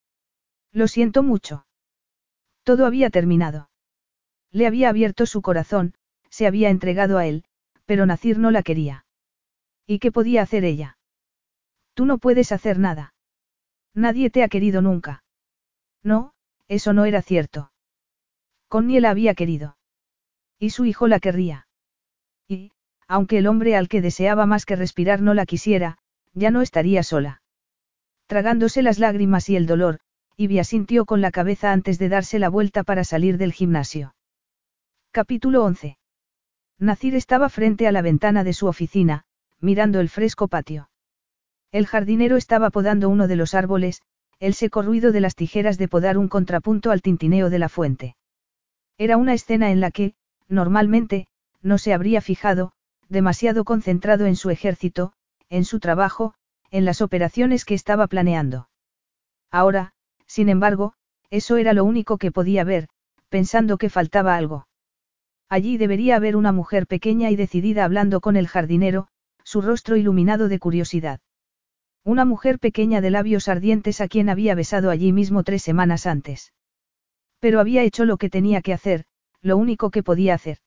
[0.72, 1.66] Lo siento mucho.
[2.64, 3.70] Todo había terminado.
[4.52, 5.94] Le había abierto su corazón,
[6.30, 7.44] se había entregado a él,
[7.86, 9.06] pero Nacir no la quería.
[9.86, 10.98] ¿Y qué podía hacer ella?
[11.94, 13.14] Tú no puedes hacer nada.
[13.94, 15.24] Nadie te ha querido nunca.
[16.02, 16.34] No,
[16.68, 17.72] eso no era cierto.
[18.68, 19.78] Connie la había querido.
[20.58, 21.68] Y su hijo la querría.
[22.48, 22.72] Y,
[23.08, 25.98] aunque el hombre al que deseaba más que respirar no la quisiera,
[26.34, 27.42] ya no estaría sola.
[28.26, 30.00] Tragándose las lágrimas y el dolor,
[30.36, 34.16] Ivy sintió con la cabeza antes de darse la vuelta para salir del gimnasio.
[35.12, 36.00] Capítulo 11.
[36.80, 39.26] Nacir estaba frente a la ventana de su oficina,
[39.60, 40.90] mirando el fresco patio.
[41.72, 44.02] El jardinero estaba podando uno de los árboles,
[44.40, 48.16] el seco ruido de las tijeras de podar un contrapunto al tintineo de la fuente.
[48.98, 50.16] Era una escena en la que,
[50.48, 51.28] normalmente,
[51.62, 52.74] no se habría fijado,
[53.08, 55.14] demasiado concentrado en su ejército,
[55.50, 56.34] en su trabajo,
[56.72, 58.68] en las operaciones que estaba planeando.
[59.52, 59.93] Ahora,
[60.34, 60.94] sin embargo,
[61.30, 62.88] eso era lo único que podía ver,
[63.30, 64.66] pensando que faltaba algo.
[65.48, 69.10] Allí debería haber una mujer pequeña y decidida hablando con el jardinero,
[69.44, 71.20] su rostro iluminado de curiosidad.
[72.04, 76.52] Una mujer pequeña de labios ardientes a quien había besado allí mismo tres semanas antes.
[77.40, 79.06] Pero había hecho lo que tenía que hacer,
[79.40, 80.58] lo único que podía hacer.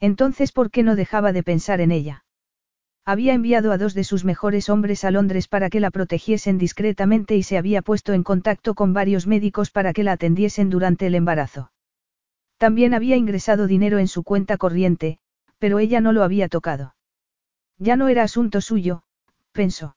[0.00, 2.24] Entonces, ¿por qué no dejaba de pensar en ella?
[3.10, 7.34] Había enviado a dos de sus mejores hombres a Londres para que la protegiesen discretamente
[7.34, 11.16] y se había puesto en contacto con varios médicos para que la atendiesen durante el
[11.16, 11.72] embarazo.
[12.56, 15.18] También había ingresado dinero en su cuenta corriente,
[15.58, 16.94] pero ella no lo había tocado.
[17.78, 19.02] Ya no era asunto suyo,
[19.50, 19.96] pensó.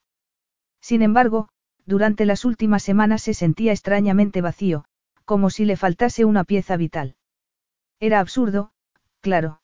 [0.81, 1.49] Sin embargo,
[1.85, 4.85] durante las últimas semanas se sentía extrañamente vacío,
[5.23, 7.15] como si le faltase una pieza vital.
[7.99, 8.71] Era absurdo,
[9.21, 9.61] claro.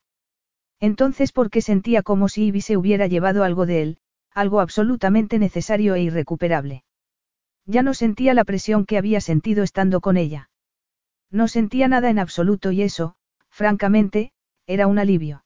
[0.80, 3.98] Entonces, ¿por qué sentía como si Ivy se hubiera llevado algo de él,
[4.34, 6.84] algo absolutamente necesario e irrecuperable?
[7.66, 10.50] Ya no sentía la presión que había sentido estando con ella.
[11.30, 13.16] No sentía nada en absoluto y eso,
[13.50, 14.32] francamente,
[14.66, 15.44] era un alivio.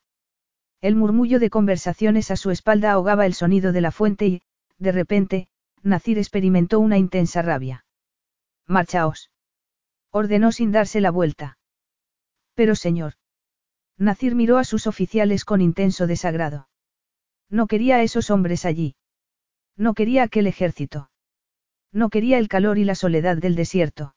[0.80, 4.42] El murmullo de conversaciones a su espalda ahogaba el sonido de la fuente y,
[4.78, 5.48] de repente,
[5.82, 7.84] Nacir experimentó una intensa rabia.
[8.66, 9.30] Marchaos.
[10.10, 11.58] Ordenó sin darse la vuelta.
[12.54, 13.14] Pero señor.
[13.98, 16.68] Nacir miró a sus oficiales con intenso desagrado.
[17.48, 18.96] No quería a esos hombres allí.
[19.76, 21.10] No quería aquel ejército.
[21.92, 24.16] No quería el calor y la soledad del desierto.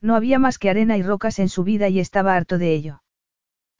[0.00, 3.02] No había más que arena y rocas en su vida y estaba harto de ello.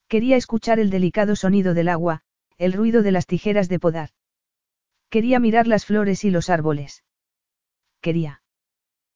[0.08, 2.22] Quería escuchar el delicado sonido del agua,
[2.56, 4.10] el ruido de las tijeras de podar.
[5.10, 7.04] Quería mirar las flores y los árboles.
[8.00, 8.42] Quería.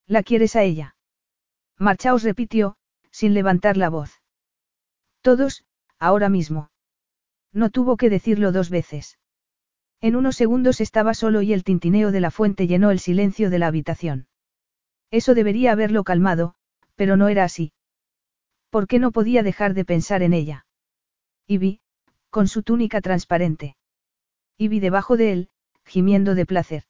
[0.06, 0.96] ¿La quieres a ella?
[1.78, 2.76] Marchaos repitió,
[3.10, 4.20] sin levantar la voz.
[5.20, 5.64] Todos,
[6.02, 6.70] ahora mismo.
[7.52, 9.18] No tuvo que decirlo dos veces.
[10.00, 13.58] En unos segundos estaba solo y el tintineo de la fuente llenó el silencio de
[13.60, 14.26] la habitación.
[15.12, 16.54] Eso debería haberlo calmado,
[16.96, 17.72] pero no era así.
[18.68, 20.66] ¿Por qué no podía dejar de pensar en ella?
[21.46, 21.80] Y vi,
[22.30, 23.76] con su túnica transparente.
[24.58, 25.48] Y vi debajo de él,
[25.84, 26.84] gimiendo de placer.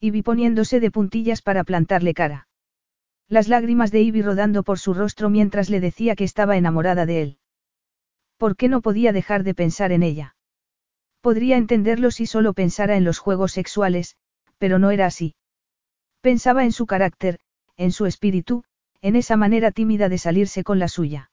[0.00, 2.48] Y vi poniéndose de puntillas para plantarle cara.
[3.28, 7.22] Las lágrimas de Ivy rodando por su rostro mientras le decía que estaba enamorada de
[7.22, 7.38] él.
[8.44, 10.36] ¿Por qué no podía dejar de pensar en ella?
[11.22, 14.18] Podría entenderlo si solo pensara en los juegos sexuales,
[14.58, 15.34] pero no era así.
[16.20, 17.38] Pensaba en su carácter,
[17.78, 18.62] en su espíritu,
[19.00, 21.30] en esa manera tímida de salirse con la suya.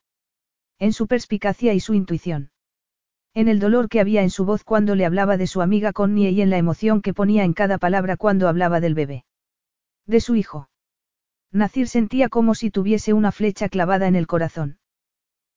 [0.80, 2.52] En su perspicacia y su intuición.
[3.34, 6.30] En el dolor que había en su voz cuando le hablaba de su amiga Connie
[6.30, 9.26] y en la emoción que ponía en cada palabra cuando hablaba del bebé.
[10.06, 10.70] De su hijo.
[11.52, 14.78] Nacir sentía como si tuviese una flecha clavada en el corazón.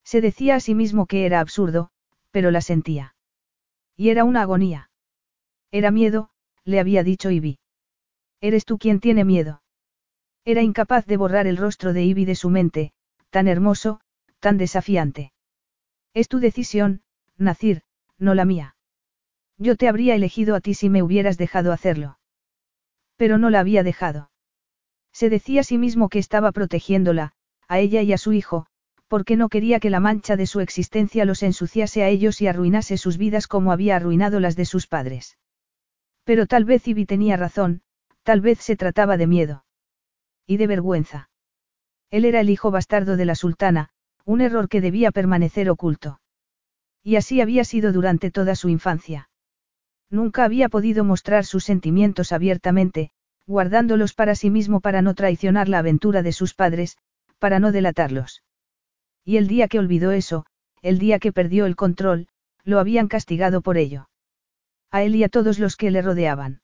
[0.05, 1.91] Se decía a sí mismo que era absurdo,
[2.31, 3.15] pero la sentía.
[3.97, 4.91] Y era una agonía.
[5.71, 6.31] Era miedo,
[6.65, 7.59] le había dicho Ivy.
[8.41, 9.63] Eres tú quien tiene miedo.
[10.45, 12.93] Era incapaz de borrar el rostro de Ivy de su mente,
[13.31, 14.01] tan hermoso,
[14.41, 15.33] tan desafiante.
[16.13, 17.03] Es tu decisión,
[17.39, 17.83] Nacir,
[18.19, 18.77] no la mía.
[19.57, 22.19] Yo te habría elegido a ti si me hubieras dejado hacerlo.
[23.17, 24.31] Pero no la había dejado.
[25.13, 27.33] Se decía a sí mismo que estaba protegiéndola,
[27.69, 28.67] a ella y a su hijo,
[29.15, 32.99] porque no quería que la mancha de su existencia los ensuciase a ellos y arruinase
[32.99, 35.39] sus vidas como había arruinado las de sus padres.
[36.25, 37.83] Pero tal vez Ivy tenía razón,
[38.25, 39.65] tal vez se trataba de miedo.
[40.49, 41.31] Y de vergüenza.
[42.11, 43.91] Él era el hijo bastardo de la sultana,
[44.25, 46.21] un error que debía permanecer oculto.
[47.01, 49.31] Y así había sido durante toda su infancia.
[50.11, 53.13] Nunca había podido mostrar sus sentimientos abiertamente,
[53.47, 56.99] guardándolos para sí mismo para no traicionar la aventura de sus padres,
[57.39, 58.43] para no delatarlos.
[59.25, 60.47] Y el día que olvidó eso,
[60.83, 62.29] el día que perdió el control,
[62.65, 64.09] lo habían castigado por ello.
[64.91, 66.61] A él y a todos los que le rodeaban.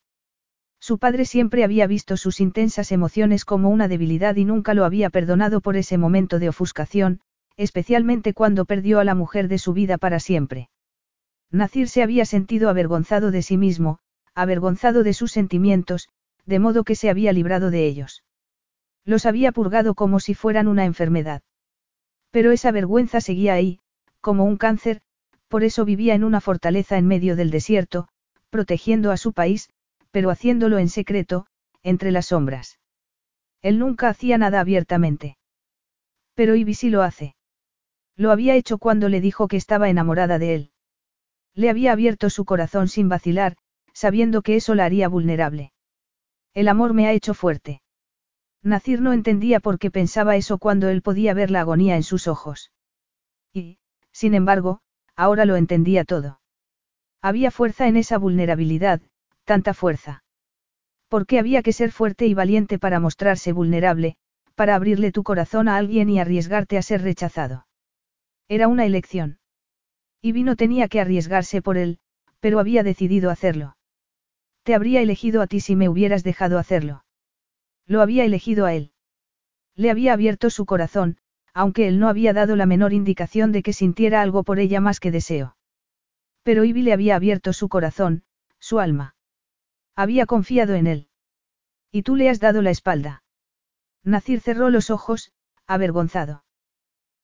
[0.79, 5.11] Su padre siempre había visto sus intensas emociones como una debilidad y nunca lo había
[5.11, 7.21] perdonado por ese momento de ofuscación,
[7.57, 10.71] especialmente cuando perdió a la mujer de su vida para siempre.
[11.51, 13.99] Nacir se había sentido avergonzado de sí mismo,
[14.35, 16.09] avergonzado de sus sentimientos,
[16.47, 18.23] de modo que se había librado de ellos.
[19.05, 21.43] Los había purgado como si fueran una enfermedad.
[22.31, 23.81] Pero esa vergüenza seguía ahí,
[24.21, 25.03] como un cáncer,
[25.49, 28.09] por eso vivía en una fortaleza en medio del desierto,
[28.51, 29.69] protegiendo a su país,
[30.11, 31.47] pero haciéndolo en secreto,
[31.83, 32.79] entre las sombras.
[33.63, 35.39] Él nunca hacía nada abiertamente.
[36.35, 37.35] Pero Ivy sí lo hace.
[38.17, 40.71] Lo había hecho cuando le dijo que estaba enamorada de él.
[41.55, 43.57] Le había abierto su corazón sin vacilar,
[43.93, 45.73] sabiendo que eso la haría vulnerable.
[46.55, 47.83] El amor me ha hecho fuerte.
[48.63, 52.29] Nacir no entendía por qué pensaba eso cuando él podía ver la agonía en sus
[52.29, 52.73] ojos.
[53.53, 53.79] Y,
[54.13, 54.81] sin embargo,
[55.17, 56.41] ahora lo entendía todo.
[57.23, 59.01] Había fuerza en esa vulnerabilidad,
[59.45, 60.25] tanta fuerza.
[61.09, 64.17] ¿Por qué había que ser fuerte y valiente para mostrarse vulnerable,
[64.55, 67.67] para abrirle tu corazón a alguien y arriesgarte a ser rechazado?
[68.49, 69.39] Era una elección.
[70.23, 71.99] Y no tenía que arriesgarse por él,
[72.41, 73.77] pero había decidido hacerlo.
[74.63, 77.05] Te habría elegido a ti si me hubieras dejado hacerlo.
[77.87, 78.93] Lo había elegido a él.
[79.75, 81.19] Le había abierto su corazón,
[81.55, 85.01] aunque él no había dado la menor indicación de que sintiera algo por ella más
[85.01, 85.57] que deseo.
[86.43, 88.25] Pero Ivy le había abierto su corazón,
[88.59, 89.15] Su alma.
[89.97, 91.09] Había confiado en él.
[91.91, 93.23] Y tú le has dado la espalda.
[94.05, 95.33] Nacir cerró los ojos,
[95.67, 96.45] avergonzado.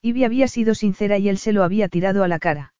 [0.03, 2.75] Ivy había sido sincera y él se lo había tirado a la cara.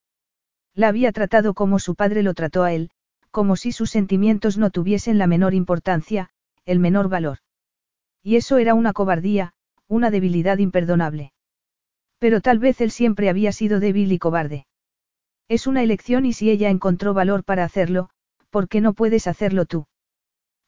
[0.75, 2.91] La había tratado como su padre lo trató a él,
[3.31, 6.31] como si sus sentimientos no tuviesen la menor importancia,
[6.65, 7.39] el menor valor.
[8.27, 9.53] Y eso era una cobardía,
[9.87, 11.33] una debilidad imperdonable.
[12.19, 14.67] Pero tal vez él siempre había sido débil y cobarde.
[15.47, 18.11] Es una elección y si ella encontró valor para hacerlo,
[18.51, 19.87] ¿por qué no puedes hacerlo tú?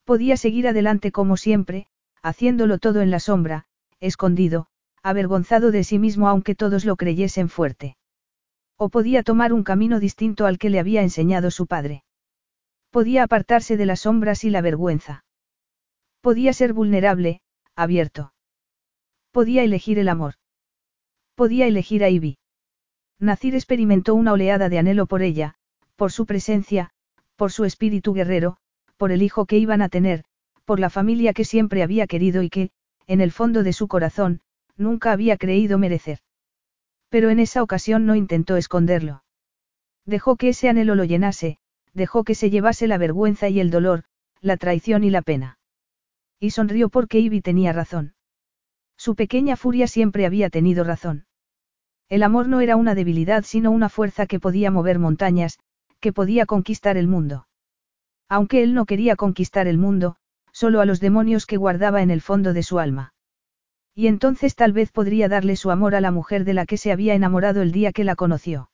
[0.05, 1.89] Podía seguir adelante como siempre,
[2.23, 3.65] haciéndolo todo en la sombra,
[3.99, 4.69] escondido,
[5.03, 7.97] avergonzado de sí mismo aunque todos lo creyesen fuerte.
[8.77, 12.05] O podía tomar un camino distinto al que le había enseñado su padre.
[12.91, 15.25] Podía apartarse de las sombras y la vergüenza.
[16.21, 17.41] Podía ser vulnerable,
[17.79, 18.33] abierto.
[19.31, 20.35] Podía elegir el amor.
[21.37, 22.39] Podía elegir a Ivy.
[23.21, 25.55] Nacir experimentó una oleada de anhelo por ella,
[25.95, 26.91] por su presencia,
[27.37, 28.57] por su espíritu guerrero,
[28.97, 30.25] por el hijo que iban a tener,
[30.65, 32.71] por la familia que siempre había querido y que,
[33.07, 34.41] en el fondo de su corazón,
[34.77, 36.19] nunca había creído merecer.
[37.11, 39.23] Pero en esa ocasión no intentó esconderlo.
[40.05, 41.59] Dejó que ese anhelo lo llenase,
[41.95, 44.03] dejó que se llevase la vergüenza y el dolor,
[44.41, 45.58] la traición y la pena.
[46.41, 48.15] Y sonrió porque Ivy tenía razón.
[48.97, 51.27] Su pequeña furia siempre había tenido razón.
[52.09, 55.59] El amor no era una debilidad sino una fuerza que podía mover montañas,
[56.01, 57.47] que podía conquistar el mundo.
[58.29, 60.17] Aunque él no quería conquistar el mundo,
[60.53, 63.15] solo a los demonios que guardaba en el fondo de su alma.
[63.95, 66.93] Y entonces tal vez podría darle su amor a la mujer de la que se
[66.93, 68.71] había enamorado el día que la conoció.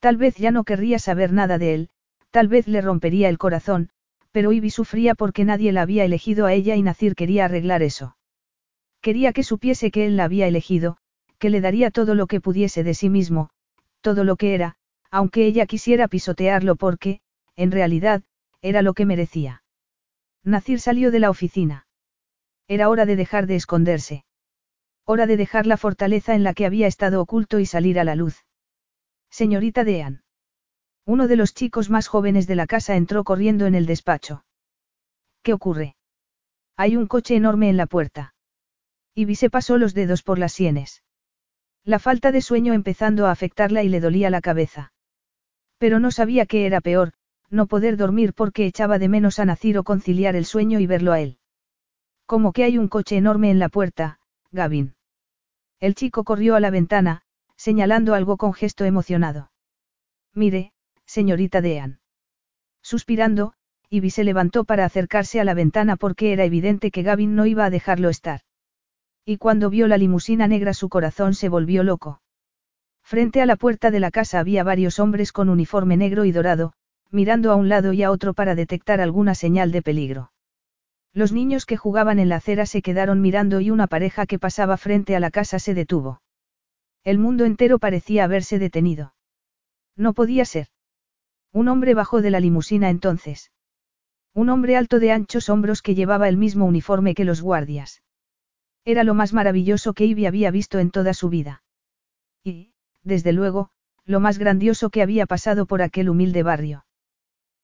[0.00, 1.90] Tal vez ya no querría saber nada de él,
[2.30, 3.90] tal vez le rompería el corazón,
[4.32, 8.16] pero Ivy sufría porque nadie la había elegido a ella y Nacir quería arreglar eso.
[9.00, 10.96] Quería que supiese que él la había elegido,
[11.38, 13.50] que le daría todo lo que pudiese de sí mismo,
[14.00, 14.76] todo lo que era,
[15.10, 17.20] aunque ella quisiera pisotearlo porque,
[17.56, 18.22] en realidad,
[18.62, 19.62] era lo que merecía.
[20.44, 21.86] Nacir salió de la oficina.
[22.68, 24.24] Era hora de dejar de esconderse.
[25.04, 28.14] Hora de dejar la fortaleza en la que había estado oculto y salir a la
[28.14, 28.44] luz.
[29.30, 30.22] Señorita Dean.
[31.04, 34.44] Uno de los chicos más jóvenes de la casa entró corriendo en el despacho.
[35.42, 35.96] ¿Qué ocurre?
[36.76, 38.34] Hay un coche enorme en la puerta.
[39.14, 41.02] Ivy se pasó los dedos por las sienes.
[41.84, 44.92] La falta de sueño empezando a afectarla y le dolía la cabeza.
[45.78, 47.12] Pero no sabía qué era peor,
[47.50, 51.12] no poder dormir porque echaba de menos a Nacir o conciliar el sueño y verlo
[51.12, 51.38] a él.
[52.24, 54.20] Como que hay un coche enorme en la puerta,
[54.52, 54.94] Gavin.
[55.80, 57.22] El chico corrió a la ventana,
[57.56, 59.50] señalando algo con gesto emocionado.
[60.32, 60.72] Mire,
[61.12, 62.00] señorita Dean.
[62.82, 63.52] Suspirando,
[63.90, 67.66] Ivy se levantó para acercarse a la ventana porque era evidente que Gavin no iba
[67.66, 68.40] a dejarlo estar.
[69.26, 72.22] Y cuando vio la limusina negra su corazón se volvió loco.
[73.02, 76.72] Frente a la puerta de la casa había varios hombres con uniforme negro y dorado,
[77.10, 80.32] mirando a un lado y a otro para detectar alguna señal de peligro.
[81.12, 84.78] Los niños que jugaban en la acera se quedaron mirando y una pareja que pasaba
[84.78, 86.22] frente a la casa se detuvo.
[87.04, 89.12] El mundo entero parecía haberse detenido.
[89.94, 90.71] No podía ser.
[91.52, 93.52] Un hombre bajó de la limusina entonces.
[94.34, 98.02] Un hombre alto de anchos hombros que llevaba el mismo uniforme que los guardias.
[98.84, 101.62] Era lo más maravilloso que Ivy había visto en toda su vida.
[102.42, 102.72] Y,
[103.02, 103.70] desde luego,
[104.04, 106.86] lo más grandioso que había pasado por aquel humilde barrio.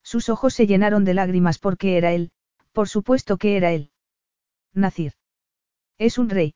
[0.02, 2.30] Sus ojos se llenaron de lágrimas porque era él,
[2.72, 3.90] por supuesto que era él.
[4.72, 5.14] Nacir.
[5.96, 6.54] ¿Es un rey?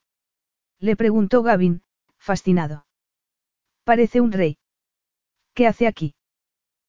[0.79, 1.83] Le preguntó Gavin,
[2.19, 2.87] fascinado.
[3.85, 4.59] Parece un rey.
[5.55, 6.15] ¿Qué hace aquí?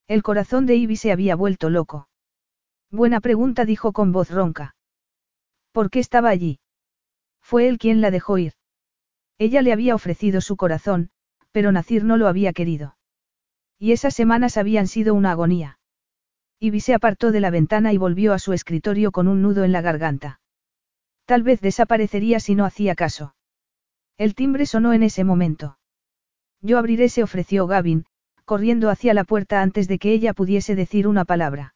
[0.08, 2.10] El corazón de Ivy se había vuelto loco.
[2.92, 4.76] Buena pregunta dijo con voz ronca.
[5.72, 6.60] ¿Por qué estaba allí?
[7.42, 8.54] Fue él quien la dejó ir.
[9.38, 11.10] Ella le había ofrecido su corazón,
[11.52, 12.98] pero Nacir no lo había querido.
[13.80, 15.80] Y esas semanas habían sido una agonía.
[16.60, 19.72] Ivy se apartó de la ventana y volvió a su escritorio con un nudo en
[19.72, 20.40] la garganta.
[21.26, 23.36] Tal vez desaparecería si no hacía caso.
[24.18, 25.78] El timbre sonó en ese momento.
[26.62, 28.06] Yo abriré, se ofreció Gavin,
[28.46, 31.76] corriendo hacia la puerta antes de que ella pudiese decir una palabra.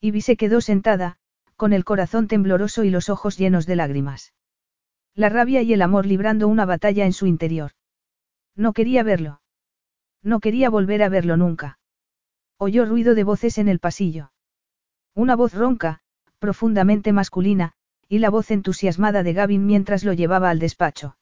[0.00, 1.16] Ivy se quedó sentada,
[1.56, 4.32] con el corazón tembloroso y los ojos llenos de lágrimas.
[5.14, 7.72] La rabia y el amor librando una batalla en su interior.
[8.54, 9.40] No quería verlo.
[10.22, 11.78] No quería volver a verlo nunca.
[12.58, 14.30] Oyó ruido de voces en el pasillo.
[15.14, 16.00] Una voz ronca,
[16.38, 17.72] profundamente masculina,
[18.08, 21.16] y la voz entusiasmada de Gavin mientras lo llevaba al despacho.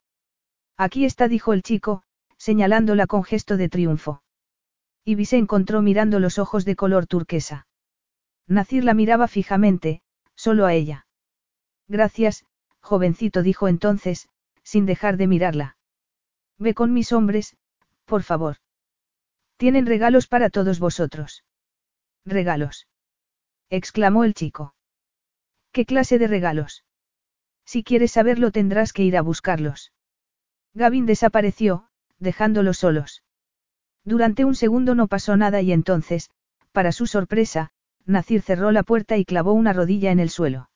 [0.77, 2.03] Aquí está, dijo el chico,
[2.37, 4.23] señalándola con gesto de triunfo.
[5.09, 7.69] Ivy se encontró mirando los ojos de color turquesa.
[8.49, 10.03] Nacir la miraba fijamente,
[10.35, 11.07] solo a ella.
[11.87, 12.45] Gracias,
[12.81, 14.29] jovencito, dijo entonces,
[14.65, 15.77] sin dejar de mirarla.
[16.59, 17.57] Ve con mis hombres,
[18.05, 18.57] por favor.
[19.57, 21.45] Tienen regalos para todos vosotros.
[22.25, 22.89] Regalos.
[23.71, 24.75] exclamó el chico.
[25.71, 26.85] ¿Qué clase de regalos?
[27.65, 29.93] Si quieres saberlo tendrás que ir a buscarlos.
[30.75, 33.23] Gavin desapareció, dejándolos solos.
[34.07, 36.31] Durante un segundo no pasó nada y entonces,
[36.71, 37.73] para su sorpresa,
[38.05, 40.71] Nacir cerró la puerta y clavó una rodilla en el suelo.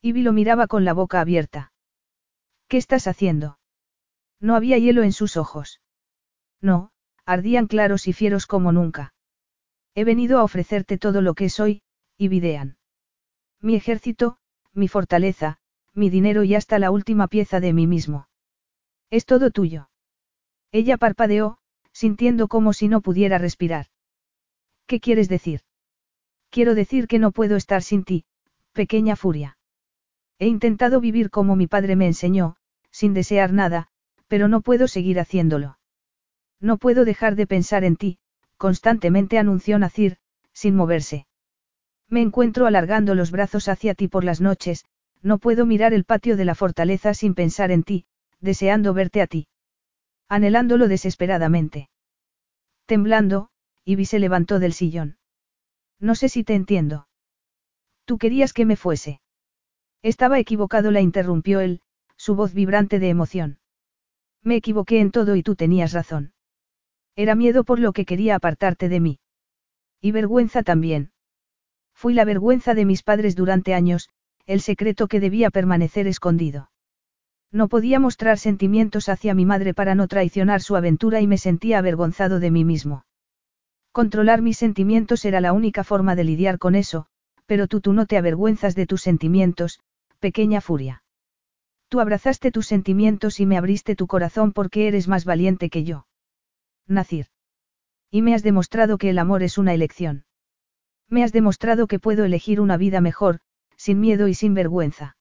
[0.00, 1.72] Ivy lo miraba con la boca abierta.
[2.66, 3.58] ¿Qué estás haciendo?
[4.40, 5.82] No había hielo en sus ojos.
[6.62, 6.92] No,
[7.26, 9.12] ardían claros y fieros como nunca.
[9.94, 11.82] He venido a ofrecerte todo lo que soy,
[12.16, 12.78] Ibidean.
[13.60, 14.38] Mi ejército,
[14.72, 15.58] mi fortaleza,
[15.92, 18.28] mi dinero y hasta la última pieza de mí mismo.
[19.10, 19.90] Es todo tuyo.
[20.72, 21.58] Ella parpadeó,
[21.96, 23.86] sintiendo como si no pudiera respirar.
[24.86, 25.62] ¿Qué quieres decir?
[26.50, 28.26] Quiero decir que no puedo estar sin ti,
[28.74, 29.56] pequeña furia.
[30.38, 32.56] He intentado vivir como mi padre me enseñó,
[32.90, 33.88] sin desear nada,
[34.28, 35.78] pero no puedo seguir haciéndolo.
[36.60, 38.18] No puedo dejar de pensar en ti,
[38.58, 40.18] constantemente anunció Nacir,
[40.52, 41.26] sin moverse.
[42.10, 44.84] Me encuentro alargando los brazos hacia ti por las noches,
[45.22, 48.04] no puedo mirar el patio de la fortaleza sin pensar en ti,
[48.40, 49.48] deseando verte a ti.
[50.28, 51.88] Anhelándolo desesperadamente.
[52.86, 53.50] Temblando,
[53.84, 55.18] Ivy se levantó del sillón.
[56.00, 57.08] No sé si te entiendo.
[58.04, 59.20] Tú querías que me fuese.
[60.02, 61.80] Estaba equivocado, la interrumpió él,
[62.16, 63.58] su voz vibrante de emoción.
[64.42, 66.32] Me equivoqué en todo y tú tenías razón.
[67.16, 69.18] Era miedo por lo que quería apartarte de mí.
[70.00, 71.12] Y vergüenza también.
[71.94, 74.10] Fui la vergüenza de mis padres durante años,
[74.44, 76.70] el secreto que debía permanecer escondido.
[77.52, 81.78] No podía mostrar sentimientos hacia mi madre para no traicionar su aventura y me sentía
[81.78, 83.04] avergonzado de mí mismo.
[83.92, 87.06] Controlar mis sentimientos era la única forma de lidiar con eso,
[87.46, 89.80] pero tú tú no te avergüenzas de tus sentimientos,
[90.18, 91.02] pequeña furia.
[91.88, 96.06] Tú abrazaste tus sentimientos y me abriste tu corazón porque eres más valiente que yo.
[96.86, 97.26] Nacir.
[98.10, 100.24] Y me has demostrado que el amor es una elección.
[101.08, 103.38] Me has demostrado que puedo elegir una vida mejor,
[103.76, 105.16] sin miedo y sin vergüenza.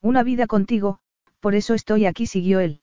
[0.00, 1.00] Una vida contigo,
[1.40, 2.80] por eso estoy aquí, siguió él.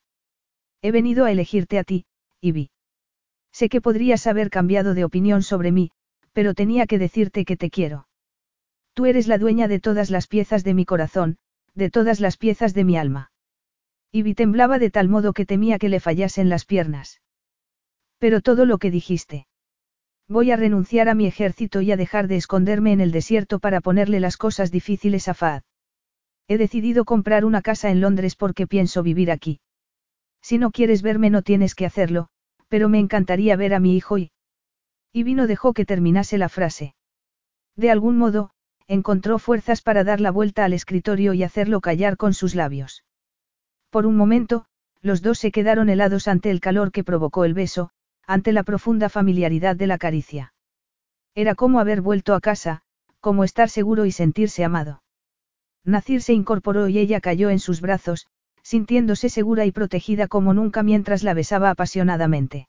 [0.81, 2.05] He venido a elegirte a ti,
[2.41, 2.71] Ivy.
[3.51, 5.91] Sé que podrías haber cambiado de opinión sobre mí,
[6.33, 8.07] pero tenía que decirte que te quiero.
[8.93, 11.37] Tú eres la dueña de todas las piezas de mi corazón,
[11.73, 13.31] de todas las piezas de mi alma.
[14.11, 17.21] Ivy temblaba de tal modo que temía que le fallasen las piernas.
[18.17, 19.47] Pero todo lo que dijiste.
[20.27, 23.81] Voy a renunciar a mi ejército y a dejar de esconderme en el desierto para
[23.81, 25.63] ponerle las cosas difíciles a Fad.
[26.47, 29.59] He decidido comprar una casa en Londres porque pienso vivir aquí.
[30.41, 32.29] Si no quieres verme no tienes que hacerlo,
[32.69, 34.31] pero me encantaría ver a mi hijo y...
[35.11, 36.95] Y vino dejó que terminase la frase.
[37.75, 38.51] De algún modo,
[38.87, 43.03] encontró fuerzas para dar la vuelta al escritorio y hacerlo callar con sus labios.
[43.89, 44.65] Por un momento,
[45.01, 47.89] los dos se quedaron helados ante el calor que provocó el beso,
[48.25, 50.53] ante la profunda familiaridad de la caricia.
[51.35, 52.81] Era como haber vuelto a casa,
[53.19, 55.01] como estar seguro y sentirse amado.
[55.87, 58.27] Nacir se incorporó y ella cayó en sus brazos,
[58.61, 62.67] sintiéndose segura y protegida como nunca mientras la besaba apasionadamente.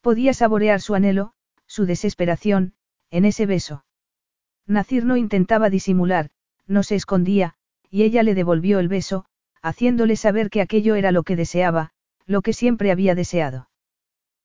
[0.00, 1.32] Podía saborear su anhelo,
[1.66, 2.74] su desesperación,
[3.10, 3.84] en ese beso.
[4.66, 6.30] Nacir no intentaba disimular,
[6.66, 7.54] no se escondía,
[7.88, 9.26] y ella le devolvió el beso,
[9.62, 11.92] haciéndole saber que aquello era lo que deseaba,
[12.26, 13.70] lo que siempre había deseado.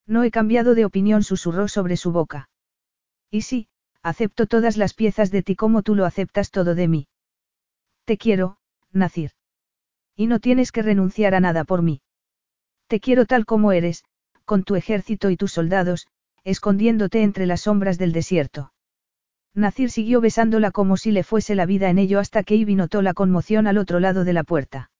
[0.06, 2.48] No he cambiado de opinión, susurró sobre su boca.
[3.32, 3.66] Y sí,
[4.00, 7.08] acepto todas las piezas de ti como tú lo aceptas todo de mí.
[8.10, 8.56] Te quiero,
[8.90, 9.30] Nacir.
[10.16, 12.02] Y no tienes que renunciar a nada por mí.
[12.88, 14.02] Te quiero tal como eres,
[14.44, 16.08] con tu ejército y tus soldados,
[16.42, 18.72] escondiéndote entre las sombras del desierto.
[19.54, 23.00] Nacir siguió besándola como si le fuese la vida en ello hasta que Ivy notó
[23.00, 24.90] la conmoción al otro lado de la puerta.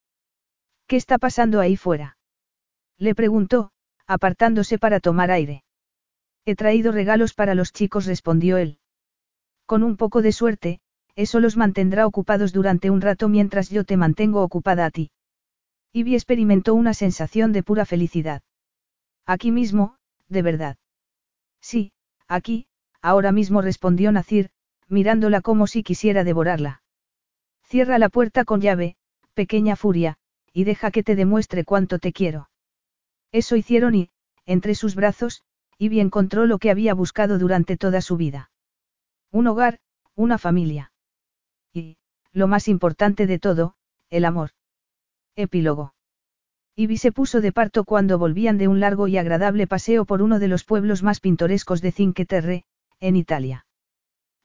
[0.86, 2.16] ¿Qué está pasando ahí fuera?
[2.97, 3.72] Le preguntó,
[4.06, 5.64] apartándose para tomar aire.
[6.44, 8.78] He traído regalos para los chicos, respondió él.
[9.66, 10.80] Con un poco de suerte,
[11.20, 15.10] eso los mantendrá ocupados durante un rato mientras yo te mantengo ocupada a ti.
[15.92, 18.42] Ivy experimentó una sensación de pura felicidad.
[19.26, 19.97] Aquí mismo,
[20.28, 20.76] de verdad.
[21.60, 21.92] Sí,
[22.26, 22.66] aquí,
[23.02, 24.49] ahora mismo respondió Nacir,
[24.89, 26.82] mirándola como si quisiera devorarla.
[27.65, 28.97] Cierra la puerta con llave,
[29.34, 30.16] pequeña furia,
[30.55, 32.49] y deja que te demuestre cuánto te quiero.
[33.31, 34.10] Eso hicieron y,
[34.47, 35.42] entre sus brazos,
[35.76, 38.50] Ivy encontró lo que había buscado durante toda su vida.
[39.31, 39.81] Un hogar,
[40.15, 40.89] una familia.
[41.73, 41.97] Y,
[42.32, 43.74] lo más importante de todo,
[44.10, 44.50] el amor.
[45.36, 45.94] Epílogo.
[46.76, 50.39] Ivy se puso de parto cuando volvían de un largo y agradable paseo por uno
[50.39, 52.65] de los pueblos más pintorescos de Cinque Terre,
[53.00, 53.66] en Italia.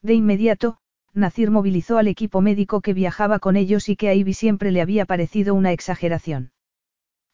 [0.01, 0.77] De inmediato,
[1.13, 4.81] Nacir movilizó al equipo médico que viajaba con ellos y que a Ivy siempre le
[4.81, 6.51] había parecido una exageración.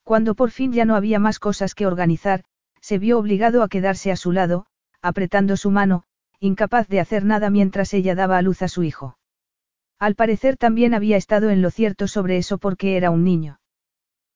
[0.03, 2.43] Cuando por fin ya no había más cosas que organizar,
[2.79, 4.67] se vio obligado a quedarse a su lado,
[5.01, 6.03] apretando su mano,
[6.39, 9.17] incapaz de hacer nada mientras ella daba a luz a su hijo.
[10.01, 13.59] Al parecer también había estado en lo cierto sobre eso porque era un niño.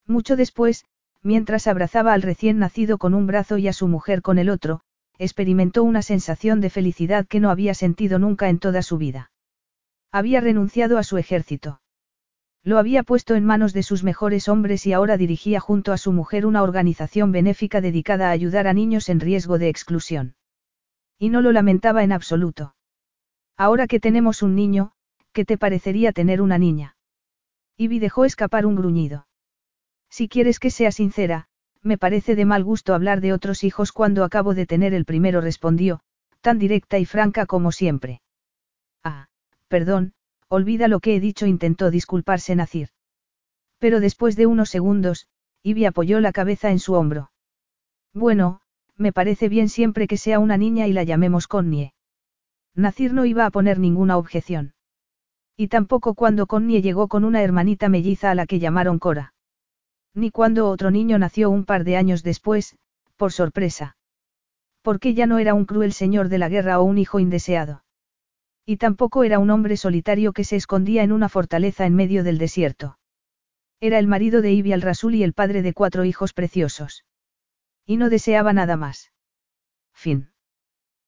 [0.05, 0.85] Mucho después,
[1.23, 4.81] mientras abrazaba al recién nacido con un brazo y a su mujer con el otro,
[5.17, 9.31] experimentó una sensación de felicidad que no había sentido nunca en toda su vida.
[10.11, 11.81] Había renunciado a su ejército.
[12.61, 16.11] Lo había puesto en manos de sus mejores hombres y ahora dirigía junto a su
[16.11, 20.35] mujer una organización benéfica dedicada a ayudar a niños en riesgo de exclusión.
[21.17, 22.75] Y no lo lamentaba en absoluto.
[23.57, 24.91] Ahora que tenemos un niño,
[25.35, 26.95] ¿qué te parecería tener una niña?
[27.75, 29.27] Ivy dejó escapar un gruñido.
[30.09, 31.49] Si quieres que sea sincera,
[31.81, 35.41] me parece de mal gusto hablar de otros hijos cuando acabo de tener el primero,
[35.41, 35.99] respondió,
[36.39, 38.21] tan directa y franca como siempre.
[39.03, 39.27] Ah,
[39.67, 40.13] perdón,
[40.47, 42.89] Olvida lo que he dicho, intentó disculparse Nacir.
[43.77, 45.27] Pero después de unos segundos,
[45.63, 47.31] Ivy apoyó la cabeza en su hombro.
[48.13, 48.61] Bueno,
[48.95, 51.93] me parece bien siempre que sea una niña y la llamemos Connie.
[52.73, 54.74] Nacir no iba a poner ninguna objeción.
[55.57, 59.33] Y tampoco cuando Connie llegó con una hermanita melliza a la que llamaron Cora.
[60.13, 62.77] Ni cuando otro niño nació un par de años después,
[63.15, 63.97] por sorpresa.
[64.81, 67.83] Porque ya no era un cruel señor de la guerra o un hijo indeseado.
[68.65, 72.37] Y tampoco era un hombre solitario que se escondía en una fortaleza en medio del
[72.37, 72.97] desierto.
[73.79, 77.05] Era el marido de Ibi al-Rasul y el padre de cuatro hijos preciosos.
[77.85, 79.11] Y no deseaba nada más.
[79.93, 80.31] Fin.